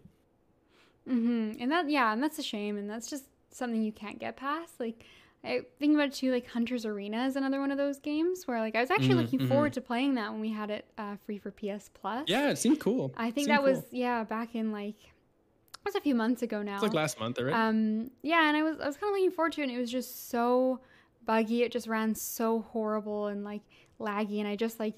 Mm-hmm. 1.08 1.62
And 1.62 1.72
that, 1.72 1.90
yeah, 1.90 2.12
and 2.12 2.22
that's 2.22 2.40
a 2.40 2.44
shame. 2.44 2.78
And 2.78 2.90
that's 2.90 3.10
just 3.10 3.26
something 3.52 3.82
you 3.82 3.92
can't 3.92 4.20
get 4.20 4.38
past. 4.38 4.80
Like, 4.80 5.06
I 5.48 5.62
think 5.80 5.96
about 5.96 6.08
it 6.08 6.14
too, 6.14 6.32
like 6.32 6.48
Hunter's 6.48 6.86
Arena 6.86 7.26
is 7.26 7.36
another 7.36 7.60
one 7.60 7.72
of 7.72 7.78
those 7.78 8.00
games 8.00 8.46
where, 8.46 8.60
like, 8.60 8.76
I 8.76 8.82
was 8.82 8.92
actually 8.92 9.10
mm-hmm, 9.10 9.20
looking 9.20 9.40
mm-hmm. 9.40 9.48
forward 9.50 9.74
to 9.74 9.82
playing 9.82 10.16
that 10.16 10.32
when 10.32 10.42
we 10.42 10.52
had 10.52 10.70
it 10.70 10.86
uh, 10.98 11.16
free 11.26 11.38
for 11.38 11.52
PS 11.52 11.90
Plus. 11.94 12.26
Yeah, 12.28 12.50
it 12.50 12.58
seemed 12.58 12.80
cool. 12.80 13.14
I 13.18 13.32
think 13.32 13.48
that 13.48 13.62
cool. 13.62 13.72
was, 13.74 13.84
yeah, 13.92 14.24
back 14.24 14.56
in 14.56 14.72
like, 14.72 14.96
it 15.00 15.86
was 15.86 15.96
a 15.96 16.02
few 16.02 16.16
months 16.16 16.42
ago 16.42 16.62
now. 16.62 16.76
It's 16.76 16.84
like 16.84 16.94
last 16.94 17.20
month, 17.20 17.40
right? 17.40 17.54
Um, 17.54 18.12
yeah, 18.22 18.48
and 18.48 18.58
I 18.58 18.64
was, 18.64 18.80
I 18.80 18.88
was 18.88 18.98
kind 18.98 19.10
of 19.12 19.16
looking 19.16 19.32
forward 19.32 19.54
to 19.54 19.62
it, 19.62 19.66
and 19.66 19.74
it 19.74 19.80
was 19.80 19.92
just 19.92 20.30
so 20.30 20.82
buggy. 21.26 21.64
It 21.64 21.72
just 21.72 21.88
ran 21.88 22.14
so 22.14 22.66
horrible 22.72 23.28
and 23.28 23.44
like 23.44 23.62
laggy, 24.00 24.40
and 24.40 24.48
I 24.48 24.56
just 24.56 24.80
like, 24.80 24.96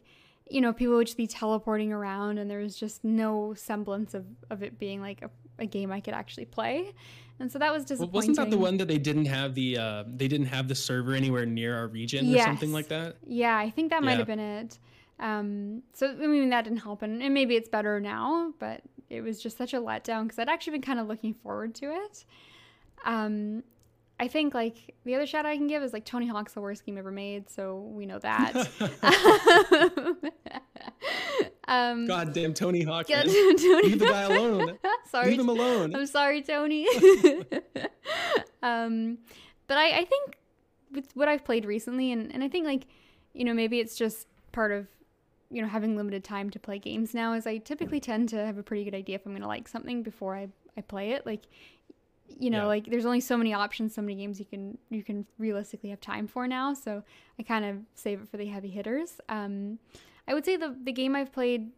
you 0.49 0.61
know, 0.61 0.73
people 0.73 0.95
would 0.95 1.07
just 1.07 1.17
be 1.17 1.27
teleporting 1.27 1.93
around, 1.93 2.39
and 2.39 2.49
there 2.49 2.59
was 2.59 2.75
just 2.75 3.03
no 3.03 3.53
semblance 3.53 4.15
of, 4.15 4.25
of 4.49 4.63
it 4.63 4.79
being 4.79 4.99
like 4.99 5.21
a 5.21 5.29
a 5.59 5.65
game 5.65 5.91
I 5.91 5.99
could 5.99 6.13
actually 6.13 6.45
play. 6.45 6.93
And 7.39 7.51
so 7.51 7.59
that 7.59 7.71
was 7.71 7.85
disappointing. 7.85 8.11
Well, 8.11 8.19
wasn't 8.19 8.37
that 8.37 8.49
the 8.49 8.57
one 8.57 8.77
that 8.77 8.87
they 8.87 8.97
didn't 8.97 9.25
have 9.25 9.55
the 9.55 9.77
uh, 9.77 10.03
they 10.07 10.27
didn't 10.27 10.47
have 10.47 10.67
the 10.67 10.75
server 10.75 11.13
anywhere 11.13 11.45
near 11.45 11.75
our 11.77 11.87
region 11.87 12.25
yes. 12.25 12.41
or 12.41 12.49
something 12.49 12.73
like 12.73 12.89
that? 12.89 13.17
Yeah, 13.25 13.57
I 13.57 13.69
think 13.69 13.91
that 13.91 14.03
might 14.03 14.17
have 14.17 14.27
been 14.27 14.39
it. 14.39 14.77
Um, 15.19 15.83
so 15.93 16.07
I 16.09 16.27
mean 16.27 16.49
that 16.49 16.63
didn't 16.63 16.79
help, 16.79 17.01
and, 17.01 17.21
and 17.21 17.33
maybe 17.33 17.55
it's 17.55 17.69
better 17.69 17.99
now, 17.99 18.53
but 18.59 18.81
it 19.09 19.21
was 19.21 19.41
just 19.41 19.57
such 19.57 19.73
a 19.73 19.77
letdown 19.77 20.23
because 20.23 20.39
I'd 20.39 20.49
actually 20.49 20.71
been 20.71 20.81
kind 20.81 20.99
of 20.99 21.07
looking 21.07 21.33
forward 21.33 21.75
to 21.75 21.91
it. 21.93 22.25
Um, 23.05 23.63
I 24.19 24.27
think 24.27 24.53
like 24.53 24.95
the 25.05 25.15
other 25.15 25.25
shout 25.25 25.45
I 25.45 25.55
can 25.55 25.67
give 25.67 25.81
is 25.81 25.93
like 25.93 26.03
Tony 26.03 26.27
Hawk's 26.27 26.53
the 26.53 26.61
worst 26.61 26.85
game 26.85 26.97
ever 26.97 27.11
made, 27.11 27.49
so 27.49 27.79
we 27.79 28.05
know 28.05 28.19
that. 28.19 28.53
um, 31.69 32.07
Goddamn 32.07 32.55
Tony 32.55 32.81
Hawk! 32.81 33.07
Tony 33.09 33.29
Leave 33.29 33.99
the 33.99 34.07
guy 34.07 34.23
alone. 34.23 34.79
sorry, 35.09 35.29
leave 35.29 35.39
him 35.39 35.49
alone. 35.49 35.95
I'm 35.95 36.07
sorry, 36.07 36.41
Tony. 36.41 36.87
um, 38.63 39.19
but 39.67 39.77
I, 39.77 39.99
I 39.99 40.05
think 40.05 40.37
with 40.91 41.15
what 41.15 41.27
I've 41.27 41.45
played 41.45 41.65
recently, 41.65 42.11
and 42.11 42.33
and 42.33 42.43
I 42.43 42.49
think 42.49 42.65
like 42.65 42.87
you 43.33 43.45
know 43.45 43.53
maybe 43.53 43.79
it's 43.79 43.95
just 43.95 44.27
part 44.51 44.71
of 44.71 44.87
you 45.51 45.61
know 45.61 45.67
having 45.67 45.95
limited 45.95 46.23
time 46.23 46.49
to 46.49 46.59
play 46.59 46.79
games 46.79 47.13
now 47.13 47.33
is 47.33 47.45
I 47.45 47.57
typically 47.57 47.99
tend 47.99 48.29
to 48.29 48.43
have 48.43 48.57
a 48.57 48.63
pretty 48.63 48.83
good 48.83 48.95
idea 48.95 49.15
if 49.15 49.25
I'm 49.27 49.33
gonna 49.33 49.47
like 49.47 49.67
something 49.67 50.01
before 50.01 50.35
I 50.35 50.47
I 50.75 50.81
play 50.81 51.11
it. 51.11 51.23
Like 51.27 51.43
you 52.39 52.49
know 52.49 52.63
yeah. 52.63 52.65
like 52.65 52.85
there's 52.85 53.05
only 53.05 53.19
so 53.19 53.35
many 53.35 53.53
options 53.53 53.95
so 53.95 54.03
many 54.03 54.13
games 54.13 54.39
you 54.39 54.45
can 54.45 54.77
you 54.91 55.03
can 55.03 55.25
realistically 55.39 55.89
have 55.89 55.99
time 55.99 56.27
for 56.27 56.47
now 56.47 56.75
so 56.75 57.01
i 57.39 57.43
kind 57.43 57.65
of 57.65 57.77
save 57.95 58.21
it 58.21 58.29
for 58.29 58.37
the 58.37 58.45
heavy 58.45 58.69
hitters 58.69 59.19
um 59.29 59.79
i 60.29 60.33
would 60.33 60.45
say 60.45 60.55
the 60.55 60.75
the 60.83 60.93
game 60.93 61.15
i've 61.15 61.33
played 61.33 61.71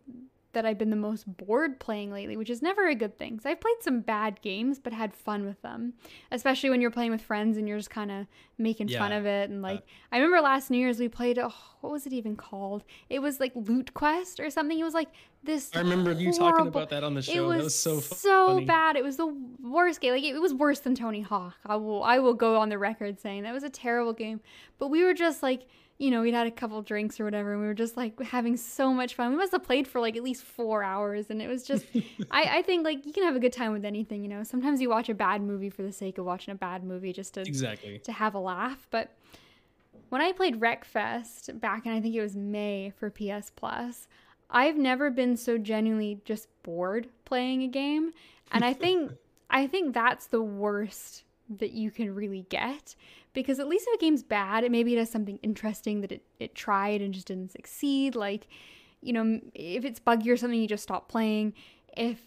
that 0.54 0.66
I've 0.66 0.78
been 0.78 0.90
the 0.90 0.96
most 0.96 1.26
bored 1.26 1.80
playing 1.80 2.12
lately, 2.12 2.36
which 2.36 2.50
is 2.50 2.62
never 2.62 2.88
a 2.88 2.96
good 2.96 3.18
thing. 3.18 3.40
So 3.40 3.50
I've 3.50 3.62
played 3.62 3.82
some 3.82 4.02
bad 4.02 4.42
games, 4.42 4.80
but 4.80 4.94
had 4.94 5.14
fun 5.14 5.46
with 5.46 5.62
them, 5.62 5.94
especially 6.32 6.70
when 6.70 6.82
you're 6.82 6.92
playing 6.92 7.12
with 7.12 7.22
friends 7.22 7.58
and 7.58 7.68
you're 7.68 7.78
just 7.78 7.90
kind 7.90 8.12
of 8.12 8.28
making 8.58 8.90
yeah. 8.90 9.00
fun 9.00 9.12
of 9.12 9.26
it. 9.26 9.50
And 9.50 9.62
like, 9.62 9.80
uh, 9.80 10.12
I 10.12 10.18
remember 10.18 10.42
last 10.42 10.70
New 10.70 10.78
Year's 10.78 11.00
we 11.00 11.08
played, 11.08 11.40
oh, 11.40 11.54
what 11.82 11.92
was 11.92 12.06
it 12.06 12.14
even 12.14 12.36
called? 12.36 12.84
It 13.10 13.20
was 13.20 13.40
like 13.40 13.54
Loot 13.56 13.94
Quest 13.94 14.40
or 14.40 14.50
something. 14.50 14.78
It 14.78 14.84
was 14.84 14.94
like 14.94 15.10
this. 15.44 15.72
I 15.74 15.80
remember 15.80 16.12
horrible, 16.12 16.22
you 16.22 16.34
talking 16.34 16.68
about 16.68 16.90
that 16.90 17.04
on 17.04 17.14
the 17.14 17.22
show. 17.22 17.34
It 17.34 17.56
was, 17.56 17.64
was 17.64 17.76
so 17.76 18.00
so 18.00 18.48
funny. 18.48 18.66
bad. 18.66 18.96
It 18.98 19.04
was 19.04 19.18
the 19.18 19.34
worst 19.64 20.02
game. 20.02 20.14
Like 20.14 20.24
it, 20.24 20.36
it 20.36 20.42
was 20.42 20.54
worse 20.54 20.80
than 20.80 20.96
Tony 20.96 21.22
Hawk. 21.22 21.56
I 21.66 21.78
will 21.78 22.04
I 22.04 22.20
will 22.20 22.34
go 22.34 22.58
on 22.58 22.70
the 22.70 22.78
record 22.78 23.20
saying 23.20 23.44
that 23.44 23.54
was 23.54 23.64
a 23.64 23.70
terrible 23.70 24.14
game. 24.14 24.42
But 24.80 24.88
we 24.88 25.04
were 25.04 25.14
just 25.14 25.42
like 25.42 25.64
you 26.02 26.10
know, 26.10 26.24
we'd 26.24 26.34
had 26.34 26.48
a 26.48 26.52
couple 26.52 26.82
drinks 26.82 27.20
or 27.20 27.26
whatever, 27.26 27.52
and 27.52 27.62
we 27.62 27.68
were 27.68 27.76
just 27.76 27.96
like 27.96 28.20
having 28.24 28.58
so 28.58 28.92
much 28.92 29.14
fun. 29.14 29.30
We 29.30 29.38
must 29.38 29.52
have 29.52 29.62
played 29.62 29.88
for 29.88 30.02
like 30.02 30.18
at 30.18 30.24
least 30.24 30.44
four 30.44 30.84
hours, 30.84 31.30
and 31.30 31.40
it 31.44 31.48
was 31.48 31.62
just, 31.62 31.86
I, 32.32 32.58
I 32.58 32.62
think 32.64 32.84
like 32.84 33.06
you 33.06 33.14
can 33.14 33.24
have 33.24 33.36
a 33.36 33.40
good 33.40 33.54
time 33.54 33.72
with 33.72 33.86
anything, 33.86 34.24
you 34.24 34.28
know. 34.28 34.42
Sometimes 34.42 34.82
you 34.82 34.90
watch 34.90 35.10
a 35.10 35.14
bad 35.14 35.44
movie 35.44 35.70
for 35.70 35.84
the 35.84 35.92
sake 35.92 36.18
of 36.18 36.26
watching 36.26 36.54
a 36.54 36.56
bad 36.56 36.84
movie 36.84 37.14
just 37.14 37.36
to 37.36 37.42
exactly 37.42 38.00
to 38.00 38.12
have 38.12 38.34
a 38.34 38.40
laugh. 38.40 38.88
But 38.90 39.16
when 40.10 40.22
I 40.22 40.32
played 40.32 40.60
Wreckfest 40.60 41.60
back 41.60 41.86
in 41.86 41.92
I 41.92 42.02
think 42.02 42.16
it 42.16 42.22
was 42.22 42.36
May 42.36 42.92
for 42.98 43.12
PS 43.12 43.52
Plus, 43.56 44.08
I've 44.50 44.78
never 44.78 45.12
been 45.12 45.38
so 45.38 45.60
genuinely 45.60 46.20
just 46.26 46.48
bored 46.64 47.10
playing 47.26 47.62
a 47.62 47.68
game, 47.68 48.12
and 48.52 48.66
I 48.66 48.74
think 48.74 49.12
I 49.52 49.68
think 49.68 49.94
that's 49.94 50.26
the 50.26 50.42
worst 50.42 51.26
that 51.60 51.72
you 51.72 51.92
can 51.92 52.14
really 52.14 52.46
get 52.50 52.96
because 53.34 53.60
at 53.60 53.68
least 53.68 53.88
if 53.88 54.00
a 54.00 54.02
game's 54.02 54.24
bad, 54.24 54.64
it 54.64 54.72
maybe 54.72 54.94
it 54.94 55.00
has 55.00 55.10
something 55.10 55.40
interesting 55.42 56.02
that 56.02 56.12
it, 56.12 56.24
it 56.40 56.56
tried 56.56 57.02
and 57.02 57.14
just 57.14 57.28
didn't 57.28 57.52
succeed. 57.52 58.16
Like, 58.16 58.48
you 59.02 59.14
know, 59.14 59.40
if 59.54 59.86
it's 59.86 60.00
buggy 60.00 60.30
or 60.30 60.38
something, 60.38 60.60
you 60.60 60.68
just 60.68 60.84
stop 60.84 61.08
playing. 61.08 61.54
If, 61.96 62.20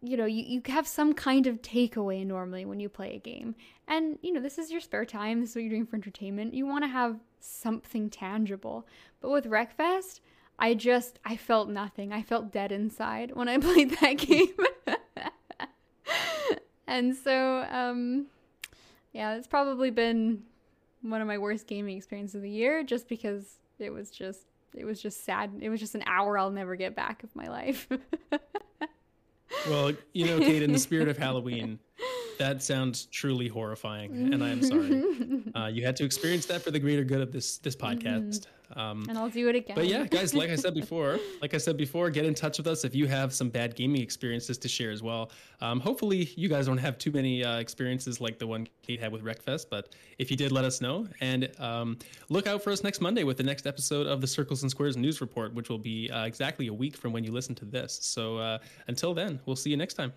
you 0.00 0.16
know, 0.16 0.24
you, 0.24 0.44
you 0.44 0.62
have 0.66 0.86
some 0.86 1.14
kind 1.14 1.46
of 1.46 1.62
takeaway 1.62 2.24
normally 2.24 2.64
when 2.64 2.80
you 2.80 2.88
play 2.88 3.14
a 3.14 3.18
game. 3.18 3.54
And, 3.88 4.18
you 4.22 4.32
know, 4.32 4.40
this 4.40 4.58
is 4.58 4.70
your 4.70 4.80
spare 4.80 5.04
time, 5.04 5.40
this 5.40 5.50
is 5.50 5.56
what 5.56 5.62
you're 5.62 5.70
doing 5.70 5.86
for 5.86 5.96
entertainment. 5.96 6.54
You 6.54 6.66
want 6.66 6.84
to 6.84 6.88
have 6.88 7.18
something 7.40 8.08
tangible. 8.08 8.86
But 9.20 9.30
with 9.30 9.46
Wreckfest, 9.46 10.20
I 10.58 10.74
just, 10.74 11.18
I 11.24 11.36
felt 11.36 11.68
nothing. 11.68 12.12
I 12.12 12.22
felt 12.22 12.52
dead 12.52 12.70
inside 12.70 13.34
when 13.34 13.48
I 13.48 13.58
played 13.58 13.98
that 14.00 14.12
game. 14.18 14.54
and 16.86 17.16
so, 17.16 17.66
um, 17.68 18.26
yeah, 19.12 19.34
it's 19.34 19.46
probably 19.46 19.90
been 19.90 20.42
one 21.02 21.20
of 21.20 21.26
my 21.26 21.38
worst 21.38 21.66
gaming 21.66 21.96
experiences 21.96 22.36
of 22.36 22.42
the 22.42 22.50
year 22.50 22.82
just 22.82 23.08
because 23.08 23.58
it 23.78 23.92
was 23.92 24.10
just 24.10 24.46
it 24.74 24.84
was 24.84 25.02
just 25.02 25.24
sad. 25.24 25.52
It 25.60 25.68
was 25.68 25.80
just 25.80 25.94
an 25.94 26.02
hour 26.06 26.38
I'll 26.38 26.50
never 26.50 26.76
get 26.76 26.96
back 26.96 27.22
of 27.22 27.34
my 27.36 27.48
life. 27.48 27.86
well, 29.68 29.92
you 30.12 30.26
know, 30.26 30.38
Kate, 30.38 30.62
in 30.62 30.72
the 30.72 30.78
spirit 30.78 31.08
of 31.08 31.18
Halloween, 31.18 31.78
that 32.38 32.62
sounds 32.62 33.06
truly 33.06 33.48
horrifying, 33.48 34.32
and 34.32 34.42
I 34.42 34.50
am 34.50 34.62
sorry. 34.72 35.02
Uh, 35.54 35.66
you 35.66 35.84
had 35.84 35.96
to 35.96 36.04
experience 36.04 36.46
that 36.46 36.62
for 36.62 36.70
the 36.70 36.78
greater 36.78 37.04
good 37.04 37.20
of 37.20 37.32
this 37.32 37.58
this 37.58 37.76
podcast. 37.76 38.46
Um, 38.76 39.04
and 39.08 39.18
I'll 39.18 39.28
do 39.28 39.48
it 39.48 39.54
again. 39.54 39.74
But 39.74 39.86
yeah, 39.86 40.06
guys, 40.06 40.34
like 40.34 40.50
I 40.50 40.56
said 40.56 40.74
before, 40.82 41.18
like 41.40 41.54
I 41.54 41.58
said 41.58 41.76
before, 41.76 42.10
get 42.10 42.24
in 42.24 42.34
touch 42.34 42.58
with 42.58 42.66
us 42.66 42.84
if 42.84 42.94
you 42.94 43.06
have 43.06 43.34
some 43.34 43.48
bad 43.48 43.74
gaming 43.74 44.00
experiences 44.00 44.58
to 44.58 44.68
share 44.68 44.90
as 44.90 45.02
well. 45.02 45.30
Um, 45.60 45.80
hopefully, 45.80 46.30
you 46.36 46.48
guys 46.48 46.66
don't 46.66 46.78
have 46.78 46.98
too 46.98 47.10
many 47.10 47.44
uh, 47.44 47.58
experiences 47.58 48.20
like 48.20 48.38
the 48.38 48.46
one 48.46 48.66
Kate 48.82 49.00
had 49.00 49.12
with 49.12 49.22
Wreckfest, 49.22 49.66
but 49.70 49.94
if 50.18 50.30
you 50.30 50.36
did, 50.36 50.52
let 50.52 50.64
us 50.64 50.80
know. 50.80 51.06
And 51.20 51.50
um, 51.60 51.98
look 52.28 52.46
out 52.46 52.62
for 52.62 52.70
us 52.70 52.82
next 52.82 53.00
Monday 53.00 53.24
with 53.24 53.36
the 53.36 53.42
next 53.42 53.66
episode 53.66 54.06
of 54.06 54.20
the 54.20 54.26
Circles 54.26 54.62
and 54.62 54.70
Squares 54.70 54.96
News 54.96 55.20
Report, 55.20 55.52
which 55.54 55.68
will 55.68 55.78
be 55.78 56.10
uh, 56.10 56.24
exactly 56.24 56.68
a 56.68 56.74
week 56.74 56.96
from 56.96 57.12
when 57.12 57.24
you 57.24 57.32
listen 57.32 57.54
to 57.56 57.64
this. 57.64 57.98
So 58.02 58.38
uh, 58.38 58.58
until 58.88 59.14
then, 59.14 59.40
we'll 59.46 59.56
see 59.56 59.70
you 59.70 59.76
next 59.76 59.94
time. 59.94 60.12